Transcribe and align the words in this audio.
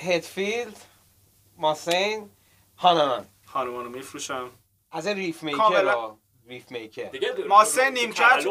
هدفیلد 0.00 0.76
ماسین 1.56 2.30
هانانان 2.78 3.26
خانمانو 3.46 3.88
میفروشم. 3.88 4.50
از 4.92 5.06
این 5.06 5.16
ریف 5.16 5.42
میکر 5.42 5.58
کاملا. 5.58 5.92
ها. 5.92 6.18
ریف 6.46 6.70
میکر. 6.70 7.10
ماسه 7.48 7.90
نیمکت 7.90 8.46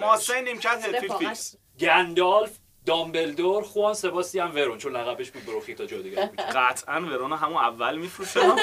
ماسه 0.00 0.40
نیمکت 0.40 0.84
هدفیلد. 0.88 1.16
فیکس 1.18 1.56
گندالف 1.80 2.58
دامبلدور 2.86 3.62
خوان 3.62 3.94
سباستیان 3.94 4.50
ورون 4.50 4.78
چون 4.78 4.96
لقبش 4.96 5.30
بود 5.30 5.44
بروخیتا 5.44 5.86
جادوگر 5.86 6.26
بود 6.26 6.40
قطعا 6.56 7.00
ورونا 7.00 7.36
همون 7.36 7.56
اول 7.56 7.98
میفروشم 7.98 8.56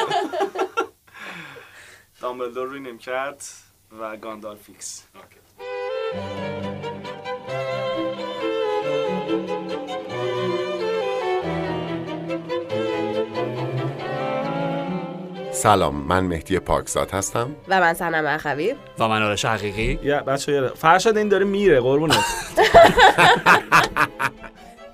دامبلدور 2.22 2.68
روی 2.68 2.80
نیمکت 2.80 3.54
و 4.00 4.18
گاندال 4.18 4.56
فیکس 4.58 5.04
سلام 15.56 15.96
من 15.96 16.24
مهدی 16.24 16.60
پاکزاد 16.60 17.12
هستم. 17.12 17.56
و 17.68 17.80
من 17.80 17.94
سنم 17.94 18.26
اخوی. 18.26 18.76
و 19.00 19.08
من 19.08 19.24
آرش 19.24 19.46
حقیقی. 19.46 20.00
یا 20.04 20.24
بچه 20.24 20.52
یه 20.52 20.68
فرشاد 20.68 21.18
این 21.18 21.30
داره 21.30 21.46
میره 21.46 21.80
قربونت. 21.80 22.16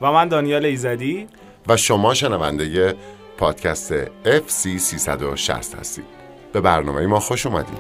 و 0.02 0.12
من 0.12 0.28
دانیال 0.28 0.66
ایزدی. 0.66 1.28
و 1.68 1.78
شما 1.78 2.14
شنونده 2.14 2.96
پادکست 3.38 4.06
FC 4.06 4.78
360 4.78 5.76
هستید. 5.76 6.06
به 6.54 6.62
برنامه 6.62 7.08
ما 7.08 7.20
خوش 7.20 7.46
اومدید. 7.46 7.80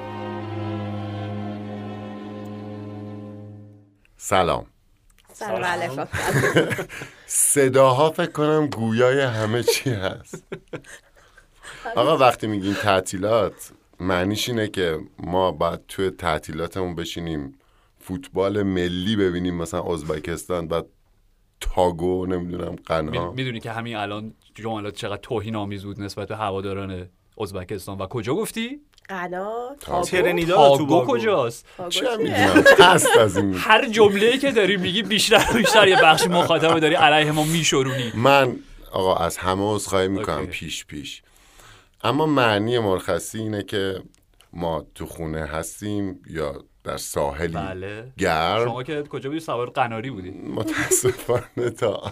سلام 4.18 4.66
سلام. 5.34 5.64
علیکم. 5.64 6.08
صداها 7.26 8.10
فکر 8.10 8.32
کنم 8.32 8.68
گویای 8.68 9.22
همه 9.22 9.64
چی 9.64 9.90
هست. 9.90 10.44
آقا 11.96 12.18
وقتی 12.18 12.48
میگیم 12.48 12.74
تعطیلات 12.74 13.72
معنیش 14.00 14.50
اینه 14.50 14.68
که 14.68 15.00
ما 15.20 15.52
باید 15.52 15.80
توی 15.88 16.10
تعطیلاتمون 16.10 16.96
بشینیم 16.96 17.60
فوتبال 18.00 18.64
ملی 18.64 19.16
ببینیم 19.16 19.56
مثلا 19.56 19.84
ازبکستان 19.94 20.68
بعد 20.68 20.86
تاگو 21.62 22.26
نمی‌دونم 22.26 22.76
قنا 22.86 23.32
می‌دونی 23.32 23.60
که 23.60 23.72
همین 23.72 23.96
الان 23.96 24.34
جملات 24.56 24.96
چقدر 24.96 25.22
توهین 25.22 25.56
آمیز 25.56 25.84
بود 25.84 26.02
نسبت 26.02 26.28
به 26.28 26.36
هواداران 26.36 27.10
ازبکستان. 27.42 27.98
و 27.98 28.08
کجا 28.08 28.36
گفتی؟ 28.36 28.82
قنا 29.10 29.76
تاگو. 29.80 30.08
ترنیداد 30.08 30.60
و 30.60 30.62
تاگو 30.62 30.78
توباگو 30.78 31.14
کجاست؟ 31.14 31.66
چه 31.90 32.18
می‌دونم 32.18 32.64
هست 32.80 33.18
از 33.18 33.38
این. 33.38 33.54
هر 33.58 33.90
جمله‌ای 33.90 34.38
که 34.38 34.52
داری 34.52 34.78
میگی 34.78 35.04
بیشتر 35.04 35.54
بیشتر 35.54 35.88
یه 35.88 36.02
بخش 36.04 36.28
مخاطب 36.28 36.80
داری 36.80 36.96
علیه 36.96 37.32
ما 37.32 37.44
میشورونی. 37.44 38.12
من 38.16 38.56
آقا 38.92 39.16
از 39.16 39.38
همه 39.38 39.76
عذرخواهی 39.76 40.08
می‌کنم. 40.08 40.46
پیش 40.46 40.86
پیش. 40.86 41.22
اما 42.04 42.26
معنی 42.26 42.80
مرخصی 42.80 43.40
اینه 43.40 43.64
که 43.64 44.04
ما 44.54 44.86
تو 44.96 45.06
خونه 45.06 45.46
هستیم 45.46 46.22
یا 46.30 46.64
در 46.84 46.98
ساحلی 46.98 47.54
بله. 47.54 48.14
گرم. 48.18 48.66
شما 48.66 48.84
که 48.84 49.04
کجا 49.04 49.30
بودی؟ 49.30 49.40
سوار 49.40 49.70
قناری 49.70 50.10
بودی. 50.10 50.30
متاسفانه 50.32 51.70
تا 51.70 52.12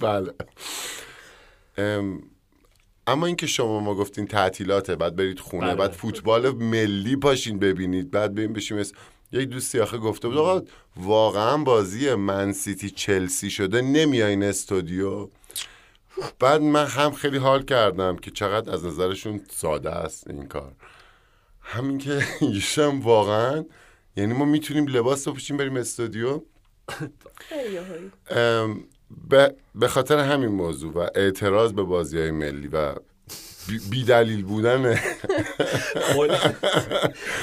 بله. 0.00 0.32
ام، 1.78 2.22
اما 3.06 3.26
اینکه 3.26 3.46
شما 3.46 3.80
ما 3.80 3.94
گفتین 3.94 4.26
تعطیلاته 4.26 4.96
بعد 4.96 5.16
برید 5.16 5.38
خونه 5.40 5.66
بله. 5.66 5.74
بعد 5.74 5.90
فوتبال 5.92 6.50
ملی 6.54 7.16
پاشین 7.16 7.58
ببینید 7.58 8.10
بعد 8.10 8.34
بریم 8.34 8.52
بشیم 8.52 8.78
اس- 8.78 8.92
یک 9.32 9.48
دوستی 9.48 9.80
آخه 9.80 9.98
گفته 9.98 10.28
بود 10.28 10.36
آقا 10.38 10.62
واقعا 10.96 11.56
بازی 11.56 12.14
من 12.14 12.52
سیتی 12.52 12.90
چلسی 12.90 13.50
شده 13.50 13.80
نمیاین 13.82 14.42
استودیو. 14.42 15.28
بعد 16.38 16.60
من 16.60 16.86
هم 16.86 17.12
خیلی 17.12 17.38
حال 17.38 17.62
کردم 17.62 18.16
که 18.16 18.30
چقدر 18.30 18.72
از 18.72 18.84
نظرشون 18.84 19.40
ساده 19.50 19.90
است 19.90 20.30
این 20.30 20.46
کار. 20.46 20.72
همین 21.60 21.98
که 21.98 22.22
ایشم 22.40 23.00
واقعا 23.00 23.64
یعنی 24.16 24.34
ما 24.34 24.44
می‌تونیم 24.44 24.86
لباس 24.86 25.28
بپوشیم 25.28 25.56
بریم 25.56 25.76
استودیو. 25.76 26.40
به 29.74 29.88
خاطر 29.88 30.18
همین 30.18 30.48
موضوع 30.48 30.92
و 30.92 31.06
اعتراض 31.14 31.72
به 31.72 31.82
بازی 31.82 32.18
های 32.18 32.30
ملی 32.30 32.68
و 32.68 32.94
بی, 33.90 34.04
دلیل 34.04 34.44
بودن 34.44 35.00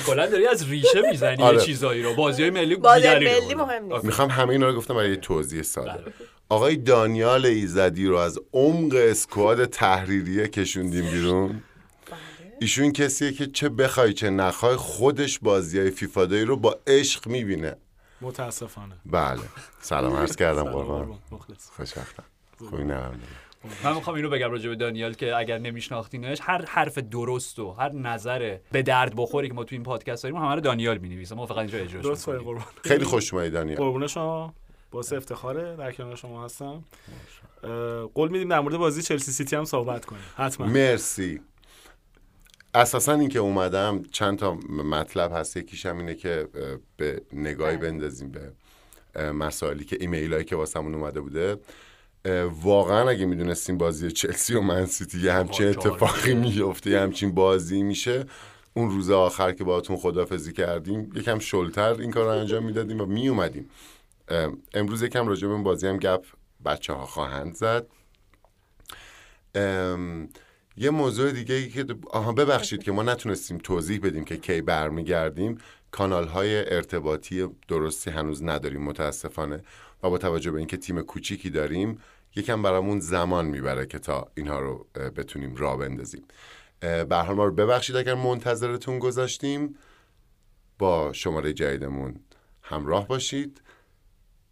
کلا 0.05 0.27
داری 0.27 0.47
از 0.47 0.69
ریشه 0.69 1.01
می‌زنی 1.11 1.43
آره. 1.43 1.57
یه 1.57 1.63
چیزایی 1.63 2.03
رو. 2.03 2.15
بازی 2.15 2.41
های 2.41 2.51
ملی 2.51 2.75
بازی 2.75 3.07
ملی. 3.07 3.55
مهم 3.55 3.83
نیست. 3.83 4.05
می‌خوام 4.05 4.29
همه 4.29 4.49
اینا 4.49 4.67
رو 4.67 4.75
گفتم 4.75 4.93
برای 4.93 5.09
یه 5.09 5.15
توضیح 5.15 5.61
ساده. 5.61 5.91
بله. 5.91 6.13
آقای 6.49 6.75
دانیال 6.75 7.45
ایزدی 7.45 8.05
رو 8.05 8.15
از 8.15 8.39
عمق 8.53 8.95
اسکواد 8.95 9.65
تحریریه 9.65 10.47
کشوندیم 10.47 11.11
بیرون. 11.11 11.63
ایشون 12.61 12.91
کسیه 12.91 13.31
که 13.31 13.47
چه 13.47 13.69
بخوای 13.69 14.13
چه 14.13 14.29
نخوای 14.29 14.75
خودش 14.75 15.39
بازی 15.39 15.79
های 15.79 15.91
فیفادایی 15.91 16.45
رو 16.45 16.57
با 16.57 16.79
عشق 16.87 17.27
می‌بینه. 17.27 17.75
متاسفانه. 18.21 18.95
بله. 19.05 19.39
سلام 19.81 20.15
عرض 20.15 20.35
کردم 20.35 20.63
قربان. 20.63 21.19
مخلص. 21.31 21.69
خوشبختم. 21.77 22.23
خوبی 22.69 22.83
نرم 22.83 23.19
من 23.83 23.95
می‌خوام 23.95 24.15
اینو 24.15 24.29
بگم 24.29 24.51
راجع 24.51 24.69
به 24.69 24.75
دانیال 24.75 25.13
که 25.13 25.35
اگر 25.35 25.57
نمیشناختینش 25.57 26.39
هر 26.41 26.65
حرف 26.65 26.97
درست 26.97 27.59
و 27.59 27.71
هر 27.71 27.91
نظر 27.91 28.57
به 28.71 28.81
درد 28.81 29.13
بخوری 29.15 29.47
که 29.47 29.53
ما 29.53 29.63
تو 29.63 29.75
این 29.75 29.83
پادکست 29.83 30.23
داریم 30.23 30.37
همه 30.37 30.55
رو 30.55 30.61
دانیال 30.61 30.97
می‌نویسه. 30.97 31.35
ما 31.35 31.45
فقط 31.45 31.57
اینجا 31.57 31.77
اجراش 31.77 32.03
درست. 32.03 32.29
قربان. 32.29 32.63
خیلی 32.83 33.05
خوش 33.05 33.33
اومدی 33.33 33.49
دانیال. 33.49 33.77
قربون 33.77 34.07
شما. 34.07 34.53
باعث 34.91 35.13
افتخاره. 35.13 35.75
در 35.75 35.91
کنار 35.91 36.15
شما 36.15 36.45
هستم. 36.45 36.83
قول 38.13 38.29
میدیم 38.29 38.49
در 38.49 38.59
مورد 38.59 38.77
بازی 38.77 39.01
چلسی 39.01 39.31
سیتی 39.31 39.55
هم 39.55 39.65
صحبت 39.65 40.05
کنیم. 40.05 40.21
حتما. 40.37 40.67
مرسی. 40.67 41.41
اساسا 42.73 43.13
اینکه 43.13 43.39
اومدم 43.39 44.03
چند 44.11 44.37
تا 44.37 44.53
مطلب 44.69 45.31
هست. 45.33 45.57
یکیش 45.57 45.85
هم 45.85 45.97
اینه 45.97 46.15
که 46.15 46.47
به 46.97 47.21
نگاهی 47.33 47.77
بندازیم 47.77 48.31
به 48.31 48.51
مسائلی 49.31 49.85
که 49.85 49.97
ایمیل 49.99 50.33
هایی 50.33 50.45
که 50.45 50.55
واسمون 50.55 50.95
اومده 50.95 51.21
بوده. 51.21 51.57
واقعا 52.61 53.09
اگه 53.09 53.25
می‌دونستیم 53.25 53.77
بازی 53.77 54.11
چلسی 54.11 54.55
و 54.55 54.61
من 54.61 54.85
سیتی 54.85 55.19
یه 55.19 55.33
همچین. 55.33 55.67
اتفاقی 55.67 56.33
میفته 56.33 56.89
یه 56.89 56.99
همچین 56.99 57.31
بازی 57.31 57.83
میشه 57.83 58.25
اون 58.73 58.89
روز 58.89 59.11
آخر 59.11 59.51
که 59.51 59.63
باهاتون 59.63 59.97
خدافزی 59.97 60.53
کردیم 60.53 61.11
یکم 61.15 61.39
شلتر 61.39 61.93
این 61.93 62.11
کار 62.11 62.23
رو 62.23 62.39
انجام 62.39 62.65
می‌دادیم 62.65 63.01
و 63.01 63.05
میومدیم 63.05 63.69
امروز 64.73 65.01
یکم 65.01 65.27
راجع 65.27 65.47
به 65.47 65.55
بازی 65.55 65.87
هم 65.87 65.97
گپ 65.97 66.25
بچه 66.65 66.93
ها 66.93 67.05
خواهند 67.05 67.55
زد. 67.55 67.87
ام، 69.55 70.29
یه 70.77 70.89
موضوع 70.89 71.31
دیگه 71.31 71.55
ای 71.55 71.69
که 71.69 71.85
آها 72.11 72.31
ببخشید 72.31 72.83
که 72.83 72.91
ما 72.91 73.03
نتونستیم 73.03 73.57
توضیح 73.57 73.99
بدیم 74.03 74.25
که 74.25 74.37
کی 74.37 74.61
برمیگردیم. 74.61 75.57
کانال 75.91 76.27
های 76.27 76.73
ارتباطی 76.75 77.47
درستی 77.67 78.09
هنوز 78.09 78.43
نداریم 78.43 78.83
متاسفانه. 78.83 79.63
و 80.03 80.09
با 80.09 80.17
توجه 80.17 80.51
به 80.51 80.57
اینکه 80.57 80.77
تیم 80.77 81.01
کوچیکی 81.01 81.49
داریم 81.49 82.01
یکم 82.35 82.61
برامون 82.61 82.99
زمان 82.99 83.45
می‌بره 83.45 83.85
که 83.85 83.99
تا 83.99 84.31
اینها 84.35 84.59
رو 84.59 84.87
بتونیم 85.17 85.55
راه 85.55 85.77
بندازیم. 85.77 86.23
به 86.79 87.07
هر 87.11 87.21
حال 87.23 87.35
ما 87.35 87.45
رو 87.45 87.51
ببخشید 87.51 87.95
اگر 87.95 88.13
منتظرتون 88.13 88.99
گذاشتیم. 88.99 89.77
با 90.79 91.13
شماره 91.13 91.53
جدیدمون 91.53 92.19
همراه 92.61 93.07
باشید. 93.07 93.61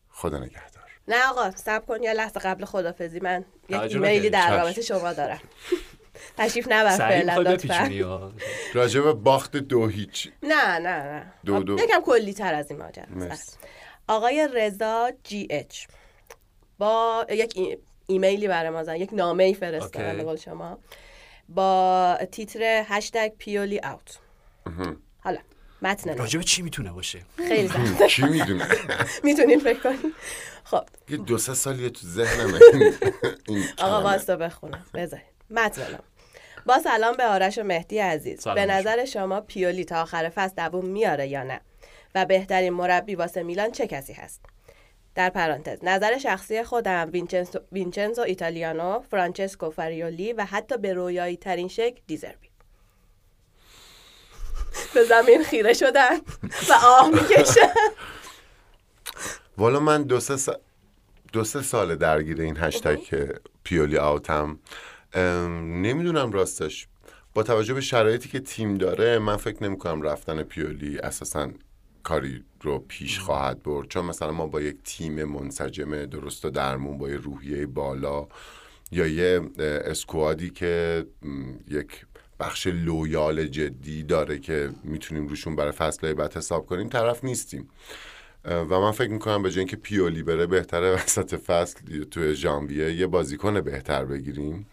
خدا 0.10 0.38
نگهدار. 0.38 0.84
نه 1.08 1.30
آقا 1.30 1.52
سب 1.52 1.86
کن 1.86 2.04
یه 2.04 2.14
لحظه 2.14 2.40
قبل 2.40 2.66
خدافزی. 2.66 3.20
من 3.20 3.46
یک 3.70 3.80
ایمیلی 3.82 4.30
در. 4.30 4.58
رابطه 4.58 4.82
شما 4.82 5.14
دارم. 5.14 5.40
تشریف 6.38 6.68
نبر 6.72 6.98
فعلا 6.98 7.38
لطفا. 7.38 7.88
یا؟ 7.88 8.34
به 8.74 9.14
باخت 9.14 9.58
دو 9.58 9.88
هیچ. 9.88 10.32
نه 10.44 10.80
نه 10.80 11.04
نه. 11.04 11.34
دو 11.46 11.64
دو. 11.64 11.74
یکم 11.80 12.02
کلی 12.06 12.34
تر 12.34 12.54
از 12.54 12.72
این 12.72 12.80
ماجرا 12.80 13.06
مرسی. 13.16 13.58
آقای 14.10 14.50
رضا 14.54 15.12
جی 15.24 15.48
اچ 15.50 15.86
با 16.78 17.26
یک 17.30 17.54
ای- 17.56 17.78
ایمیلی 18.08 18.48
برای 18.48 18.70
ما 18.70 18.84
زن. 18.84 18.96
یک 18.96 19.10
نامه 19.14 19.44
ای 19.44 19.54
فرستادن. 19.54 20.18
به 20.18 20.24
قول 20.24 20.36
شما. 20.36 20.78
با 21.50 22.18
تیتر 22.32 22.84
هشتگ 22.88 23.32
پیولی 23.38 23.80
اوت. 23.80 24.20
حالا 25.24 25.38
متن 25.82 26.16
به 26.16 26.44
چی 26.44 26.62
می‌تونه 26.62 26.92
باشه؟ 26.92 27.20
خیلی 27.38 27.68
زحمت 27.68 28.04
کی 28.04 28.24
می‌دونه؟ 28.36 28.68
می‌تونین 29.24 29.60
فکر 29.60 29.80
کنین 29.80 30.14
خب. 30.64 30.84
یه 31.10 31.18
دو 31.18 31.38
سه 31.38 31.54
سالیه 31.54 31.90
تو 31.90 32.08
ذهنمه. 32.08 32.60
این 33.48 33.64
آقا. 33.78 34.02
واستا 34.04 34.36
بخونم. 34.36 34.86
بذارید 34.94 35.26
متن. 35.50 36.00
با 36.66 36.80
سلام 36.80 37.16
به 37.18 37.24
آرش 37.26 37.58
و 37.58 37.64
مهدی 37.64 38.00
عزیز. 38.00 38.48
به. 38.48 38.66
نظر 38.66 39.06
شما 39.06 39.42
پیولی 39.42 39.86
تا 39.86 40.02
آخر 40.02 40.30
فصل 40.30 40.56
دووم 40.70 40.86
میاره 40.86 41.28
یا 41.28 41.44
نه؟ 41.44 41.62
و 42.16 42.26
بهترین 42.26 42.74
مربی 42.74 43.16
واسه 43.16 43.44
میلان 43.44 43.72
چه 43.72 43.88
کسی 43.88 44.14
هست؟ 44.14 44.42
در 45.16 45.30
پرانتز 45.30 45.80
نظر 45.84 46.18
شخصی 46.18 46.64
خودم 46.64 47.10
وینچنزو, 47.14 47.60
وینچنزو 47.72 48.22
ایتالیانو 48.22 49.00
فرانچسکو 49.00 49.70
فاریولی 49.70 50.34
و 50.34 50.46
حتی 50.46 50.78
به 50.78 50.94
رویایی 50.94 51.38
ترین 51.38 51.68
شکل 51.68 52.02
دیزربی 52.08 52.50
به 54.94 55.04
زمین 55.04 55.44
خیره 55.44 55.74
شدن 55.74 56.18
و 56.70 56.74
آه 56.84 57.10
می‌کشن 57.10 57.74
والا 59.58 59.80
من 59.80 60.04
دو 60.04 60.20
سه 60.20 60.38
سال 60.38 60.58
دو 61.34 61.44
سه 61.44 61.62
سال 61.62 61.96
درگیر 61.96 62.42
این 62.42 62.58
هشتگ 62.58 63.32
پیولی 63.64 63.98
out 63.98 64.35
م. 64.35 64.60
ام، 65.14 65.82
نمی‌دونم 65.82 66.32
راستش. 66.32 66.88
با 67.34 67.44
توجه 67.44 67.74
به 67.74 67.82
شرایطی 67.82 68.30
که 68.30 68.40
تیم 68.40 68.78
داره 68.78 69.20
من 69.20 69.38
فکر 69.38 69.64
نمی 69.64 69.78
کنم 69.78 70.02
رفتن 70.02 70.44
پیولی 70.44 71.00
اساسا 71.00 71.50
کاری 72.04 72.44
رو 72.62 72.80
پیش 72.88 73.20
خواهد 73.20 73.64
برد. 73.64 73.88
چون 73.88 74.06
مثلا 74.06 74.32
ما 74.32 74.48
با 74.48 74.62
یک 74.62 74.78
تیم 74.84 75.24
منسجم 75.24 76.06
درست 76.06 76.46
و 76.46 76.50
درمون 76.50 76.98
با 76.98 77.10
یه 77.10 77.18
روحیه 77.18 77.66
بالا 77.66 78.28
یا 78.92 79.08
یه 79.08 79.42
اسکوادی 79.58 80.50
که 80.50 81.06
یک 81.68 82.06
بخش 82.40 82.68
لویال 82.68 83.46
جدی 83.46 84.04
داره 84.04 84.40
که 84.40 84.70
می‌تونیم 84.84 85.28
روشون 85.28 85.56
برای 85.56 85.72
فصل 85.72 86.14
بعد 86.14 86.38
حساب 86.38 86.66
کنیم 86.66 86.90
طرف 86.90 87.24
نیستیم. 87.24 87.70
و 88.46 88.80
من 88.80 88.92
فکر 88.92 89.12
می‌کنم 89.12 89.44
به 89.44 89.52
جای 89.52 89.60
اینکه 89.60 89.76
پیولی 89.76 90.24
بره 90.24 90.46
بهتره 90.46 90.90
وسط 90.90 91.36
فصل 91.36 92.04
توی 92.04 92.36
ژانویه 92.36 92.94
یه 92.94 93.08
بازیکن 93.08 93.62
بهتر 93.62 94.06
بگیریم. 94.06 94.68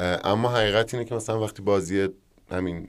اما 0.00 0.48
حقیقت 0.48 0.94
اینه 0.94 1.06
که 1.06 1.14
مثلا 1.14 1.40
وقتی 1.40 1.62
بازی 1.62 2.08
همین 2.50 2.88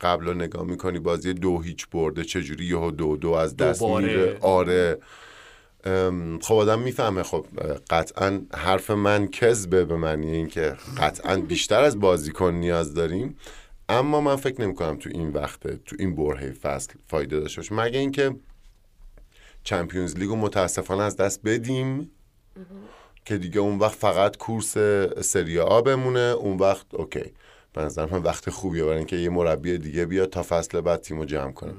قبل 0.00 0.26
رو 0.26 0.34
نگاه 0.34 0.64
می‌کنی 0.64 0.98
بازی 0.98 1.32
دو 1.32 1.60
هیچ 1.60 1.86
برده 1.88 2.24
چجوری 2.24 2.64
یهو 2.64 2.90
دو 2.90 3.16
دو 3.16 3.32
از 3.32 3.56
دست 3.56 3.80
دوباره. 3.80 4.06
میره؟ 4.06 4.38
آره. 4.40 4.98
خب 6.40 6.54
آدم 6.54 6.78
می‌فهمه. 6.78 7.22
خب 7.22 7.46
قطعا 7.90 8.42
حرف 8.54 8.90
من 8.90 9.28
کذبه 9.28 9.84
به 9.84 9.96
معنی 9.96 10.30
اینکه 10.30 10.76
قطعا 10.98 11.36
بیشتر 11.36 11.80
از 11.80 12.00
بازیکن 12.00 12.54
نیاز 12.54 12.94
داریم. 12.94 13.36
اما 13.88 14.20
من 14.20 14.36
فکر 14.36 14.60
نمی 14.60 14.74
کنم 14.74 14.96
تو 14.96 15.10
این 15.12 15.28
وقته 15.28 15.80
تو 15.86 15.96
این 15.98 16.14
برهه 16.14 16.52
فصل 16.52 16.92
فایده 17.06 17.40
داشته 17.40 17.60
باشه. 17.60 17.74
مگه 17.74 17.98
اینکه 17.98 18.36
چمپیونز 19.64 20.16
لیگو 20.16 20.36
متاسفانه 20.36 21.02
از 21.02 21.16
دست 21.16 21.40
بدیم؟ 21.44 22.10
که 23.24 23.38
دیگه 23.38 23.60
اون 23.60 23.78
وقت 23.78 23.94
فقط 23.94 24.36
کورس 24.36 24.78
سری 25.20 25.58
آ 25.58 25.80
بمونه 25.80 26.20
اون 26.20 26.56
وقت 26.56 26.86
اوکی. 26.94 27.32
به 27.74 27.82
نظر 27.82 28.06
من 28.06 28.22
وقت 28.22 28.50
خوبیه 28.50 28.84
برای 28.84 28.96
اینکه 28.98 29.16
یه 29.16 29.28
مربی 29.30 29.78
دیگه 29.78 30.06
بیاد 30.06 30.30
تا 30.30 30.42
فصل 30.42 30.80
بعد 30.80 31.00
تیمو 31.00 31.24
جمع 31.24 31.52
کنه. 31.52 31.74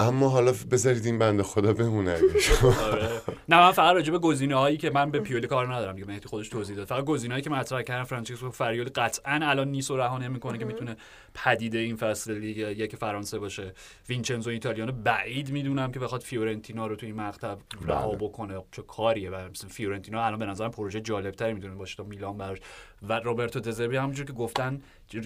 اما 0.00 0.28
حالا 0.28 0.54
بذارید 0.70 1.06
این 1.06 1.18
بنده 1.18 1.42
خدا 1.42 1.72
بمونه 1.72 2.10
اگه 2.10 2.40
شما- 2.48 2.74
آره. 2.82 3.08
نه 3.48 3.56
من 3.58 3.72
فقط 3.72 3.94
راجع 3.94 4.12
به 4.12 4.18
گزینه 4.18 4.54
هایی 4.54 4.76
که 4.76 4.90
من 4.90 5.10
به 5.10 5.20
پیولی 5.20 5.46
کار 5.46 5.74
ندارم. 5.74 5.94
دیگه 5.94 6.06
مهدی 6.08 6.28
خودش 6.28 6.48
توضیح 6.48 6.76
داد. 6.76 6.86
فقط 6.86 7.04
گزینه 7.04 7.34
هایی 7.34 7.42
که 7.42 7.50
مطرح 7.50 7.82
کردن 7.82 8.04
فرانچسکو 8.04 8.50
فاریولی 8.50 8.88
قطعا 8.94 9.40
الان 9.42 9.68
نیست 9.68 9.90
و 9.90 9.96
رها 9.96 10.18
نمی‌کنه 10.18 10.58
که 10.58 10.64
می‌تونه 10.64 10.96
پدیده 11.34 11.78
این 11.78 11.96
فصل 11.96 12.38
لیگ 12.38 12.56
یک 12.56 12.96
فرانسه 12.96 13.38
باشه. 13.38 13.72
وینچنزو 14.08 14.50
ایتالیانو 14.50 14.92
بعید 14.92 15.50
می‌دونم 15.50 15.92
که 15.92 16.00
بخواد 16.00 16.20
فیورنتینا 16.20 16.86
رو 16.86 16.96
تو 16.96 17.06
این 17.06 17.14
مقطع 17.16 17.54
رها 17.86 18.08
بله. 18.08 18.16
بکنه. 18.16 18.62
چه 18.72 18.82
کاریه 18.82 19.30
مثلا 19.30 19.70
فیورنتینا 19.70 20.24
الان 20.24 20.38
به 20.38 20.46
نظرم 20.46 20.70
پروژه 20.70 21.00
جالب 21.00 21.34
تری 21.34 21.52
می‌تونه 21.52 21.74
باشه 21.74 21.96
تا 21.96 22.02
میلان 22.02 22.36
براش 22.38 22.58
و 23.02 23.20
روبرتو 23.20 23.60
دزربی 23.60 23.96
همونجور 23.96 24.26
که 24.26 24.32
گفتن 24.32 24.80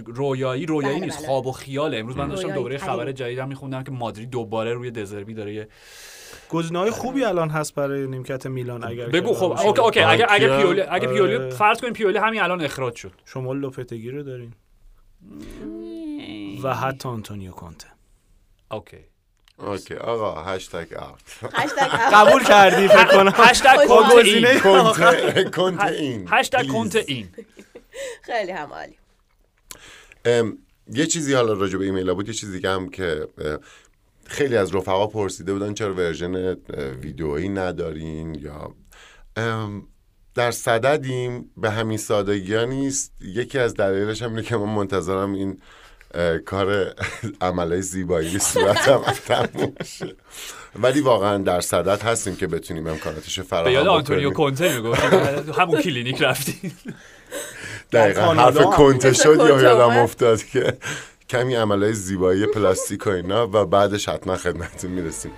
رویایی 0.07 0.67
رویایی 0.67 0.97
بله، 0.97 1.05
نیست 1.05 1.19
بله. 1.19 1.27
خواب 1.27 1.47
و 1.47 1.53
خیاله 1.53 1.99
امروز 1.99 2.17
من 2.17 2.29
داشتم 2.29 2.55
ترین. 2.55 2.79
خبر 2.79 3.13
جدیدم 3.13 3.49
میخوندم 3.49 3.83
که 3.83 3.91
مادرید 3.91 4.31
دوباره 4.31 4.73
روی 4.73 4.91
دزربی 4.91 5.35
داره 5.35 5.55
یه 5.55 5.69
گزینه‌های 6.49 6.91
خوبی 6.91 7.25
الان 7.25 7.51
هست 7.51 7.75
برای 7.75 8.07
نیمکت 8.07 8.47
میلان 8.47 8.85
اگر 8.85 9.07
بگو 9.07 9.35
خب. 9.35 9.67
اوکی 9.67 9.81
اوکی 9.81 10.01
اگه 10.01 10.27
اگه 10.29 10.47
آقا، 10.47 10.57
پیولی 10.57 10.81
اگه 10.81 11.07
پیولی 11.07 11.37
آره. 11.37 11.51
فرض 11.51 11.81
کنیم 11.81 11.93
پیولی 11.93 12.19
همین 12.19 12.43
الان 12.43 12.61
اخراج 12.61 12.97
شد 12.97 13.13
شما 13.25 13.53
لوپتگی 13.53 14.11
رو 14.11 14.23
دارین 14.23 14.55
و 16.63 16.75
حتی 16.75 17.09
آنتونیو 17.09 17.51
کونته 17.51 17.87
اوکی 18.71 19.12
اوکی 19.63 19.95
آقا 19.95 20.43
هشتگ 20.43 20.87
هشتگ 21.55 21.89
قبول 22.13 22.45
کردی 22.45 22.89
فکر 22.89 23.05
کنم. 23.05 23.33
هشتگ 23.49 23.77
خب، 23.77 23.87
کنت 23.87 24.15
گزینه 24.15 24.49
این. 25.89 26.29
هشتگ. 26.31 26.69
کنت 26.69 26.97
این. 26.97 27.29
خیلی 28.23 28.53
هم 28.53 28.73
عالی 28.73 28.99
ام، 30.25 30.59
یه 30.93 31.07
چیزی 31.07 31.35
حالا 31.35 31.53
راجع 31.53 31.79
به 31.79 31.85
ایمیل 31.85 32.13
بود 32.13 32.29
یه 32.29 32.35
چیزی 32.35 32.53
دیگه 32.53 32.71
هم 32.71 32.89
که 32.89 33.29
خیلی 34.27 34.57
از 34.57 34.75
رفقا 34.75 35.07
پرسیده 35.07 35.53
بودن 35.53 35.75
چرا 35.75 35.95
ورژن 35.95 36.57
ویدئویی 37.03 37.49
ندارین 37.49 38.35
یا 38.35 38.75
در 40.35 40.51
صددیم 40.51 41.51
به 41.57 41.71
همین 41.71 41.99
سادگی 41.99 42.55
ها 42.55 42.65
نیست. 42.65 43.13
یکی 43.21 43.59
از 43.59 43.75
دلایلش 43.75 44.23
هم 44.23 44.31
اینه 44.31 44.43
که 44.43 44.57
من 44.57 44.75
منتظرم 44.75 45.33
این 45.33 45.61
کار 46.47 46.95
عملای 47.41 47.83
زیبایی 47.83 48.39
صورتم 48.39 49.03
تموم 49.27 49.73
شه. 49.85 50.15
ولی 50.83 51.01
واقعا 51.01 51.39
در 51.39 51.61
صدد 51.61 52.03
هستیم 52.03 52.37
که 52.37 52.47
بتونیم 52.47 52.87
امکاناتش 52.87 53.39
رو 53.39 53.45
به 53.45 53.73
یاد 53.73 53.85
فراهم 53.85 53.97
آنتونیو 53.97 54.31
کنته 54.31 54.77
می‌گفت. 54.77 55.03
همون 55.59 55.83
کلینیک 55.83 56.23
رفتی 56.23 56.73
دقیقا 57.93 58.35
حرف 58.35 58.57
هم. 58.57 58.71
کنته. 58.71 59.13
شد 59.13 59.37
یا 59.49 59.61
یادم. 59.63 59.99
افتاد 59.99 60.45
که 60.45 60.77
کمی 61.29 61.55
عملای 61.55 61.93
زیبایی 61.93 62.47
پلاستیک 62.47 63.07
و 63.07 63.11
اینا 63.11 63.47
و 63.47 63.67
بعدش 63.67 64.09
حتما 64.09 64.37
خدمتتون 64.37 64.91
می‌رسیم. 64.91 65.31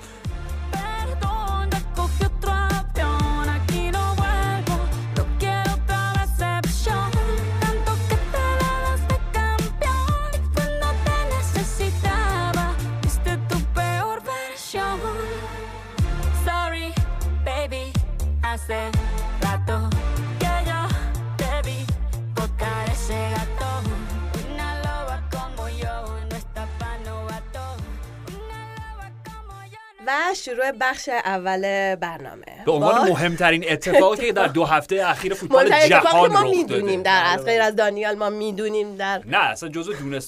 و 30.14 30.34
شروع 30.34 30.70
بخش 30.80 31.08
اول 31.08 31.94
برنامه. 31.94 32.44
به 32.66 32.72
عنوان 32.72 33.08
مهمترین 33.10 33.64
اتفاقی 33.72 34.26
که 34.26 34.32
در 34.32 34.46
دو 34.58 34.64
هفته 34.64 35.08
اخیر 35.08 35.34
فوتبال 35.34 35.88
جهان 35.88 36.32
ما 36.32 36.42
می‌دونیم 36.42 37.02
در 37.02 37.22
از 37.26 37.44
غیر 37.44 37.62
از 37.62 37.76
دانیال 37.76 38.14
ما 38.14 38.30
می‌دونیم 38.30 38.96
در 38.96 39.22
نه 39.26 39.38
اصلا 39.38 39.68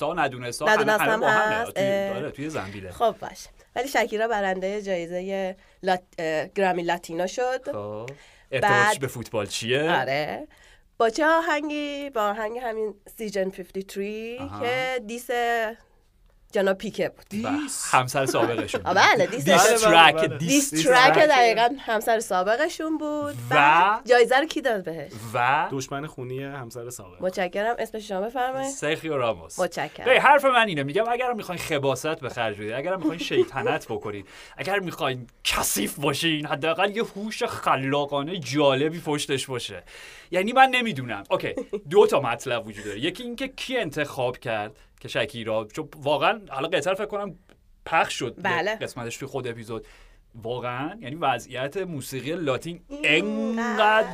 ها 0.06 0.14
ندونسته 0.14 0.64
ها 0.64 0.70
همه- 0.70 0.82
ندونستم. 0.82 1.22
هست. 1.22 1.74
توی. 1.74 1.84
آره، 2.16 2.30
توی 2.30 2.50
زنبیله. 2.50 2.90
خب 2.92 3.14
باش 3.20 3.46
ولی 3.76 3.88
شکیرا 3.88 4.28
برنده 4.28 4.82
جایزه 4.82 5.56
لات... 5.82 6.02
گرامی 6.54 6.82
لاتینو 6.82 7.26
شد. 7.26 7.72
خب. 7.72 8.10
بعد- 8.60 8.98
به 9.00 9.06
فوتبال 9.06 9.46
چیه؟ 9.46 9.90
آره. 9.90 10.48
با 10.98 11.10
چه 11.10 11.26
آهنگی؟ 11.26 12.10
با 12.10 12.22
آهنگ 12.22 12.58
همین 12.62 12.94
سیجن 13.18 13.50
53 13.50 14.36
آها. 14.40 14.60
که 14.60 15.00
دیس 15.06 15.30
جناب 16.56 16.78
پیکه 16.78 17.08
بود. 17.08 17.46
همسر 17.92 18.26
سابقشون 18.26 18.82
بله 18.82 19.26
diss. 19.26 19.44
diss 19.44 19.54
بله، 19.54 19.78
ترک 19.78 20.14
بله، 20.14 20.28
بله. 20.28 20.38
diss 20.38 20.70
track. 20.70 21.18
دقیقا 21.18 21.68
همسر 21.78 22.20
سابقشون 22.20 22.98
بود. 22.98 23.34
و- 23.50 23.98
جایزه 24.04 24.36
رو 24.40 24.46
کی 24.46 24.60
داد 24.60 24.84
بهش؟ 24.84 25.12
و 25.34 25.68
دشمن 25.72 26.06
خونی 26.06 26.42
همسر 26.42 26.90
سابق. 26.90 27.22
متشکرم. 27.22 27.76
اسمش 27.78 28.08
شما 28.08 28.20
بفرمایید. 28.20 28.70
سرخیو 28.70 29.16
راموس. 29.16 29.60
متشکرم. 29.60 30.06
ببین 30.06 30.20
حرف 30.20 30.44
من 30.44 30.66
اینه. 30.68 30.82
میگم 30.82 31.04
اگر 31.08 31.32
می‌خواین 31.32 31.60
خباثت 31.60 32.06
به 32.20 32.28
خرج 32.28 32.56
بدید 32.56 32.72
اگر 32.72 32.96
می‌خواین 32.96 33.18
شیطنت 33.18 33.86
بکنید 33.88 34.26
اگر 34.56 34.78
می‌خواین 34.78 35.26
کثیف 35.44 35.94
باشین 35.94 36.46
حداقل 36.46 36.96
یه 36.96 37.02
هوش 37.04 37.42
خلاقانه 37.42 38.38
جالبی 38.38 39.00
پشتش 39.00 39.46
باشه. 39.46 39.82
یعنی 40.30 40.52
من 40.52 40.68
نمی‌دونم. 40.70 41.22
اوکی 41.30 41.54
دو 41.90 42.06
تا 42.06 42.20
مطلب 42.20 42.66
وجود 42.66 42.84
داره. 42.84 43.00
یکی 43.00 43.22
اینکه 43.22 43.48
کی 43.48 43.76
انتخاب 43.78 44.38
کرد 44.38 44.76
که 45.00 45.08
شکیرا؟ 45.08 45.64
چون 45.72 45.88
واقعا 45.96 46.40
حالا 46.48 46.68
قطر 46.68 46.94
فکر 46.94 47.06
کنم 47.06 47.34
پخش 47.86 48.14
شد 48.18 48.34
بله. 48.42 48.76
قسمتش 48.76 49.16
توی 49.16 49.28
خود 49.28 49.48
اپیزود. 49.48 49.86
واقعا 50.34 50.98
یعنی 51.00 51.14
وضعیت 51.14 51.76
موسیقی 51.76 52.32
لاتین. 52.32 52.80
انقدر 53.04 54.06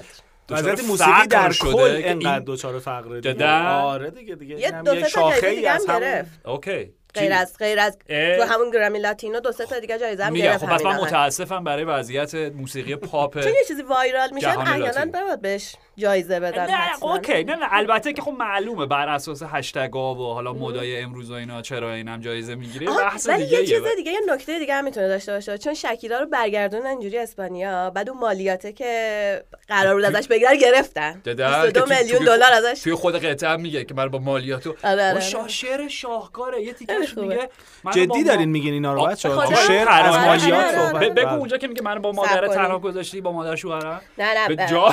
وضعیت 0.51 0.75
دچار 0.75 0.87
موسیقی 0.89 1.11
فقر 1.11 1.27
در 1.27 1.51
شده 1.51 1.73
کل 1.73 2.01
انقدر 2.05 2.31
این- 2.35 2.45
دوچار 2.45 2.79
فقره 2.79 3.21
دیگه. 3.21 3.35
جدا؟ 3.35 3.59
آره 3.69 4.11
دیگه 4.11 4.35
دیگه. 4.35 4.59
یه 4.61 4.73
جایزه 4.87 5.09
شاخه‌ای 5.09 5.57
دیگه 5.57 5.71
هم 5.71 5.77
از 5.77 5.87
گرفت. 5.87 6.47
اوکی 6.47 6.93
غیر؟ 7.15 7.33
از 7.33 7.57
غیر 7.59 7.81
از. 7.81 7.99
تو 8.09 8.43
همون 8.55 8.71
گرامی 8.71 8.99
لاتینو 8.99 9.41
دو 9.41 9.53
سه 9.53 9.67
تا 9.67 9.79
دیگه 9.79 9.99
جایزه 9.99 10.25
هم 10.25 10.35
گرفت 10.35 10.67
خب 10.67 10.73
پس 10.73 10.85
من. 10.85 10.97
متاسفم 11.01 11.65
برای 11.65 11.85
وضعیت 11.85 12.35
موسیقی 12.35 12.97
پاپ 12.97 13.41
چون 13.41 13.49
یه 13.53 13.65
چیزی 13.69 13.83
وایرال 13.83 14.31
میشه 14.35 14.59
احیانا. 14.61 15.05
نباید 15.05 15.41
بهش 15.43 15.75
جایزه 15.97 16.41
بدن 16.41 16.71
نه. 16.71 17.05
اوکی 17.05 17.45
نه 17.45 17.55
نه 17.57 17.67
البته 17.71 18.13
که 18.13 18.23
خب 18.23 18.31
معلومه 18.31 18.87
بر 18.87 19.09
اساس 19.09 19.43
هشتگ 19.47 19.97
و 19.97 20.15
حالا 20.35 20.53
مدای 20.53 21.01
امروز 21.01 21.31
و 21.31 21.35
اینا 21.35 21.63
چرا 21.63 21.93
اینم 21.95 22.21
جایزه 22.21 22.55
می‌گیره 22.55 22.87
بحث 22.87 23.29
ولی 23.29 23.45
دیگه 23.45 23.59
یه 23.59 23.67
چیز 23.67 23.83
دیگه 23.97 24.13
یه 24.13 24.21
نکته 24.29 24.59
دیگه 24.59 24.75
هم 24.75 24.85
می‌تونه 24.85 25.09
داشته 25.09 25.33
باشه 25.33 25.59
چون 25.59 25.75
شکیرا 25.75 26.19
رو 26.21 26.27
برگردون 26.27 26.87
اینجوری 26.87 27.19
اسپانیا 27.19 27.91
بعد 27.91 28.11
اون 28.11 28.19
مالیاته 28.19 28.73
که 28.73 29.45
قرار 29.69 29.95
بود 29.95 30.05
ازش 30.05 30.29
بگیرن 30.29 30.57
گرفتن 30.57 31.21
22 31.25 31.67
که 31.67 31.73
تو- 31.73 31.95
میلیون 31.95 32.19
توی- 32.19 32.27
دلار 32.27 32.53
ازش 32.53 32.83
توی 32.83 32.95
خود 32.95 33.25
قطعه 33.25 33.57
میگه 33.57 33.85
که 33.85 33.95
من 33.95 34.09
با 34.09 34.19
مالیاتو 34.19 34.75
آره، 34.85 35.05
آره. 35.05 35.15
با 35.15 35.21
شا- 35.21 35.49
شعر 35.49 35.89
شاهکاره 35.89 36.63
یه 36.63 36.73
تیکه 36.73 36.93
برگشت 37.03 37.15
خوبه. 37.15 37.27
میگه 37.35 37.49
با 37.85 37.91
جدی 37.91 38.07
ما- 38.07 38.23
دارین 38.23 38.49
میگین 38.49 38.73
اینا 38.75 38.95
رو 38.95 39.01
آه، 39.01 39.11
بچه 39.11 39.29
خدا 39.29 39.47
تو 39.47 39.55
شعر 39.55 39.89
آره، 39.89 40.09
از 40.19 40.27
مالیات 40.27 40.75
صحبت 40.75 41.03
بگو. 41.05 41.29
اونجا 41.29 41.59
که 41.59 41.69
میگه 41.69 41.83
منو 41.83 42.01
با 42.01 42.13
مادر. 42.13 42.47
تنها 42.49 42.79
گذاشتی 42.79 43.21
با 43.21 43.33
مادر 43.33 43.57
شوهرم 43.57 44.01
نه 44.19 44.35
نه 44.39 44.49
به 44.49 44.55
ب- 44.57 44.67
جا 44.67 44.89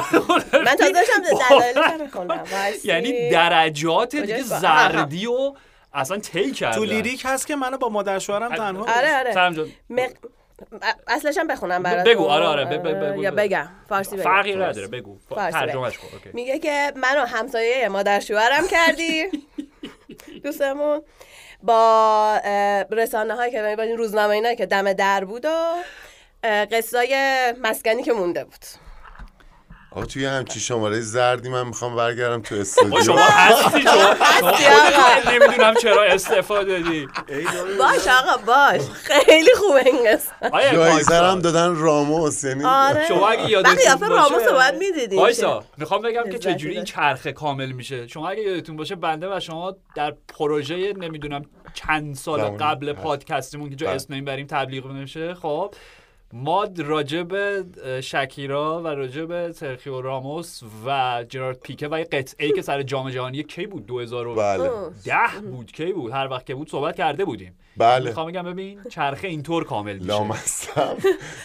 من 0.65 0.75
تازه 0.75 0.91
داشتم 0.91 1.21
دلایلش. 1.49 2.85
یعنی 2.85 3.29
درجات 3.29 4.15
دیگه 4.15 4.41
زردی 4.41 5.25
و 5.27 5.53
اصلا 5.93 6.17
طی 6.17 6.51
کردن 6.51 6.77
تو 6.77 6.83
لیریک 6.83 7.21
هست 7.25 7.47
که 7.47 7.55
منو 7.55 7.77
با 7.77 7.89
مادر 7.89 8.19
شوهرم 8.19 8.55
تنها 8.55 8.81
آره 8.97 9.17
آره. 9.17 9.33
اصلش 11.07 11.37
هم 11.37 11.47
بخونم 11.47 11.79
ب- 11.79 11.83
براتون 11.83 12.13
بگو، 12.13 12.25
آره، 12.25 12.45
آره، 12.45 12.65
بگو. 12.65 13.23
یا 13.23 13.31
بگم 13.31 13.67
فارسی 13.89 14.15
بگم 14.15 14.23
فرقی 14.23 14.55
نداره 14.55 14.87
بگو 14.87 15.17
ترجمهش 15.29 15.97
کن. 15.97 16.07
میگه 16.33 16.59
که 16.59 16.93
منو 16.95 17.25
همسایه 17.25 17.89
مادر 17.89 18.19
شوهرم 18.19 18.67
کردی 18.67 19.25
دوستمون 20.43 21.01
با 21.63 22.41
رسانه 22.91 23.35
هایی 23.35 23.51
که 23.51 23.75
با 23.77 23.83
این 23.83 23.97
روزنامه 23.97 24.33
اینا 24.33 24.53
که 24.53 24.65
دم 24.65 24.93
در 24.93 25.25
بود 25.25 25.45
و 25.45 25.75
قصای 26.43 27.15
مسکنی 27.61 28.03
که 28.03 28.13
مونده 28.13 28.43
بود. 28.43 28.88
آقا 29.91 30.05
توی 30.05 30.25
همچی 30.25 30.59
شماره 30.59 30.99
زردی 30.99 31.49
من 31.49 31.67
می‌خوام 31.67 31.95
برگردم 31.95 32.41
تو 32.41 32.55
استودیو. 32.55 33.03
شما 33.03 33.19
هستی 33.19 33.81
شما 33.81 34.15
نمی‌دونم 35.31 35.73
چرا 35.73 36.03
استفاده 36.03 36.79
دادی. 36.79 37.07
باش 37.79 38.07
آقا 38.07 38.37
باش. 38.45 38.81
خیلی 39.03 39.51
خوبه 39.55 39.85
این 39.85 40.07
قصه 40.07 40.73
جایزه 40.73 41.15
هم 41.15 41.39
دادن 41.39 41.75
راموس 41.75 42.43
یعنی 42.43 42.63
آره. 42.65 43.07
شما 43.07 43.29
اگه 43.29 43.49
یادتون 43.49 43.75
باشه 43.75 44.07
راموس 44.07 44.47
رو 44.47 44.53
باید 44.53 44.75
می‌دیدیم 44.75 45.19
وایسا 45.19 45.63
می‌خوام 45.77 46.01
بگم 46.01 46.23
که 46.31 46.39
چجوری 46.39 46.75
این. 46.75 46.83
چرخه 46.83 47.31
کامل 47.31 47.71
میشه. 47.71 48.07
شما 48.07 48.29
اگه 48.29 48.41
یادتون 48.41 48.75
باشه 48.75 48.95
بنده 48.95 49.35
و 49.35 49.39
شما 49.39 49.75
در 49.95 50.13
پروژه 50.37 50.93
نمی‌دونم 50.93 51.45
چند 51.73 52.15
سال. 52.15 52.41
قبل. 52.41 52.93
پادکستمون 52.93 53.69
که 53.69 53.75
جا 53.75 53.87
بله. 53.87 53.95
اسم 53.95 54.13
نمی‌بریم 54.13 54.47
تبلیغ 54.47 54.87
نمیشه 54.87 55.33
خب 55.33 55.73
ما 56.33 56.67
اه، 57.85 58.01
شکیرا 58.01 58.81
و 58.81 58.87
راجع 58.87 59.25
به 59.25 59.51
سرخیو 59.51 60.01
راموس 60.01 60.61
و 60.85 61.25
جرارد 61.29 61.59
پیکه 61.59 61.87
و 61.91 61.99
یه 61.99 62.05
قطعه 62.05 62.51
که 62.51 62.61
سر 62.61 62.81
جام 62.83 63.09
جهانی 63.09 63.43
کی 63.43 63.67
بود؟ 63.67 63.85
2010 63.85 64.41
بله. 64.41 64.69
بود. 65.41 65.71
کی 65.71 65.93
بود؟ 65.93 66.11
هر 66.11 66.27
وقت 66.27 66.45
که 66.45 66.55
بود 66.55 66.69
صحبت 66.69 66.95
کرده 66.95 67.25
بودیم. 67.25 67.57
بله. 67.77 68.05
می‌خوام 68.05 68.27
بگم 68.27 68.43
ببین 68.43 68.83
چرخه 68.89 69.27
اینطور 69.27 69.63
کامل 69.63 69.93
میشه. 69.93 70.05
لامصب. 70.05 70.97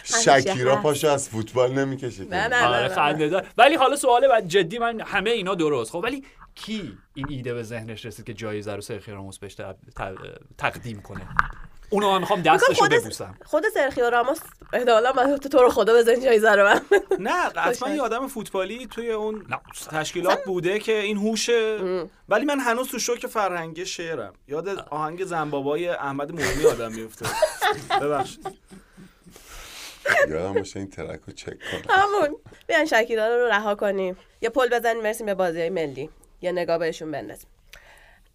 شکیرا. 0.25 0.75
پاشو 0.75 1.07
از 1.07 1.29
فوتبال 1.29 1.71
نمی‌کشید 1.71 2.33
نه، 2.33 2.47
نه. 2.47 2.65
آره 2.67 2.87
خنده 2.87 3.29
دار. 3.29 3.47
ولی 3.57 3.75
حالا 3.75 3.95
سوال 3.95 4.27
بعد 4.27 4.47
جدی 4.47 4.77
من 4.77 5.01
همه 5.01 5.29
اینا 5.29 5.55
درست. 5.55 5.91
خب 5.91 5.99
ولی 6.03 6.23
کی 6.55 6.97
این 7.13 7.25
ایده 7.29 7.53
به 7.53 7.63
ذهنش 7.63 8.05
رسید 8.05 8.25
که 8.25 8.33
جایزه 8.33 8.75
رو 8.75 8.81
سرخی 8.81 9.11
راموس 9.11 9.39
بهش 9.39 9.53
تق- 9.55 9.91
تق- 9.99 10.39
تقدیم 10.57 11.01
کنه؟ 11.01 11.21
اونو 11.89 12.11
من 12.11 12.19
می‌خوام 12.19 12.41
دستشو 12.41 12.73
خود 12.73 12.91
ببوسم. 12.91 13.35
خود 13.45 13.63
سرخیو 13.73 14.09
راموس 14.09 14.37
احتمالا 14.73 15.11
من 15.13 15.37
تو 15.37 15.57
رو 15.57 15.69
خدا 15.69 15.93
بزن 15.93 16.19
جایزه 16.19 16.51
رو 16.51 16.63
من. 16.63 16.81
نه 17.19 17.31
حتما. 17.55 17.89
یه 17.89 18.01
آدم 18.01 18.27
فوتبالی 18.27 18.87
توی 18.87 19.11
اون 19.11 19.45
نه. 19.49 19.59
تشکیلات 19.91 20.43
بوده 20.45 20.79
که 20.79 20.99
این 20.99 21.17
هوش 21.17 21.49
ولی 22.29 22.45
من 22.45 22.59
هنوز 22.59 22.87
تو 22.87 22.99
شوک 22.99 23.27
فرهنگی 23.27 23.85
شعرم. 23.85 24.33
یاد 24.47 24.67
آهنگ 24.89 25.23
زنبابای 25.25 25.87
احمد 25.89 26.31
مومنی 26.31 26.65
آدم 26.65 26.91
میفته 26.91 27.25
ببخشید. 28.01 28.47
یادم 30.29 30.53
باشه 30.53 30.79
این 30.79 30.89
ترک 30.89 31.19
رو 31.27 31.33
چک 31.33 31.53
کنم 31.71 31.95
همون. 31.95 32.37
بیان 32.67 32.85
شکیرا 32.85 33.27
رو 33.35 33.47
رها 33.47 33.75
کنیم. 33.75 34.17
یه 34.41 34.49
پل 34.49 34.69
بزنیم 34.79 35.03
برسیم 35.03 35.25
به 35.25 35.33
بازی 35.33 35.69
ملی. 35.69 36.09
یه 36.41 36.51
نگاه 36.51 36.77
بهشون 36.77 37.11
بندازیم. 37.11 37.47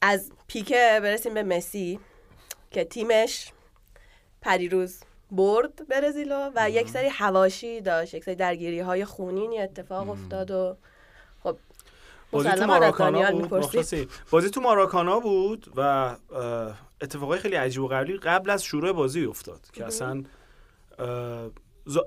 از 0.03 0.31
پیکه 0.47 1.01
برسیم 1.03 1.35
به 1.35 1.43
مسی. 1.43 2.01
که 2.71 2.85
تیمش 2.85 3.53
پریروز 4.41 5.01
برد 5.31 5.89
برزیلو 5.89 6.51
و 6.55 6.71
یک 6.71 6.89
سری 6.89 7.09
هواشی 7.09 7.81
داشت 7.81 8.15
یک 8.15 8.25
سری 8.25 8.35
درگیری 8.35 8.81
های 8.81 9.05
خونینی 9.05 9.59
اتفاق 9.59 10.11
افتاد 10.11 10.51
و 10.51 10.77
خب 11.43 11.57
بازی 12.31 12.51
تو 12.51 12.67
ماراکانا 12.67 13.31
بود. 13.33 13.49
بازی 14.31 14.51
تو 14.51 14.61
ماراکانا 14.61 15.21
بود 15.21 15.73
و 15.77 16.17
اتفاقای 17.01 17.39
خیلی 17.39 17.57
عجیب 17.57 17.83
و 17.83 17.89
غریبی 17.89 18.19
قبل 18.19 18.51
از 18.51 18.65
شروع 18.65 18.93
بازی 18.93 19.25
افتاد 19.25 19.61
که 19.73 19.85
اصلا 19.85 20.25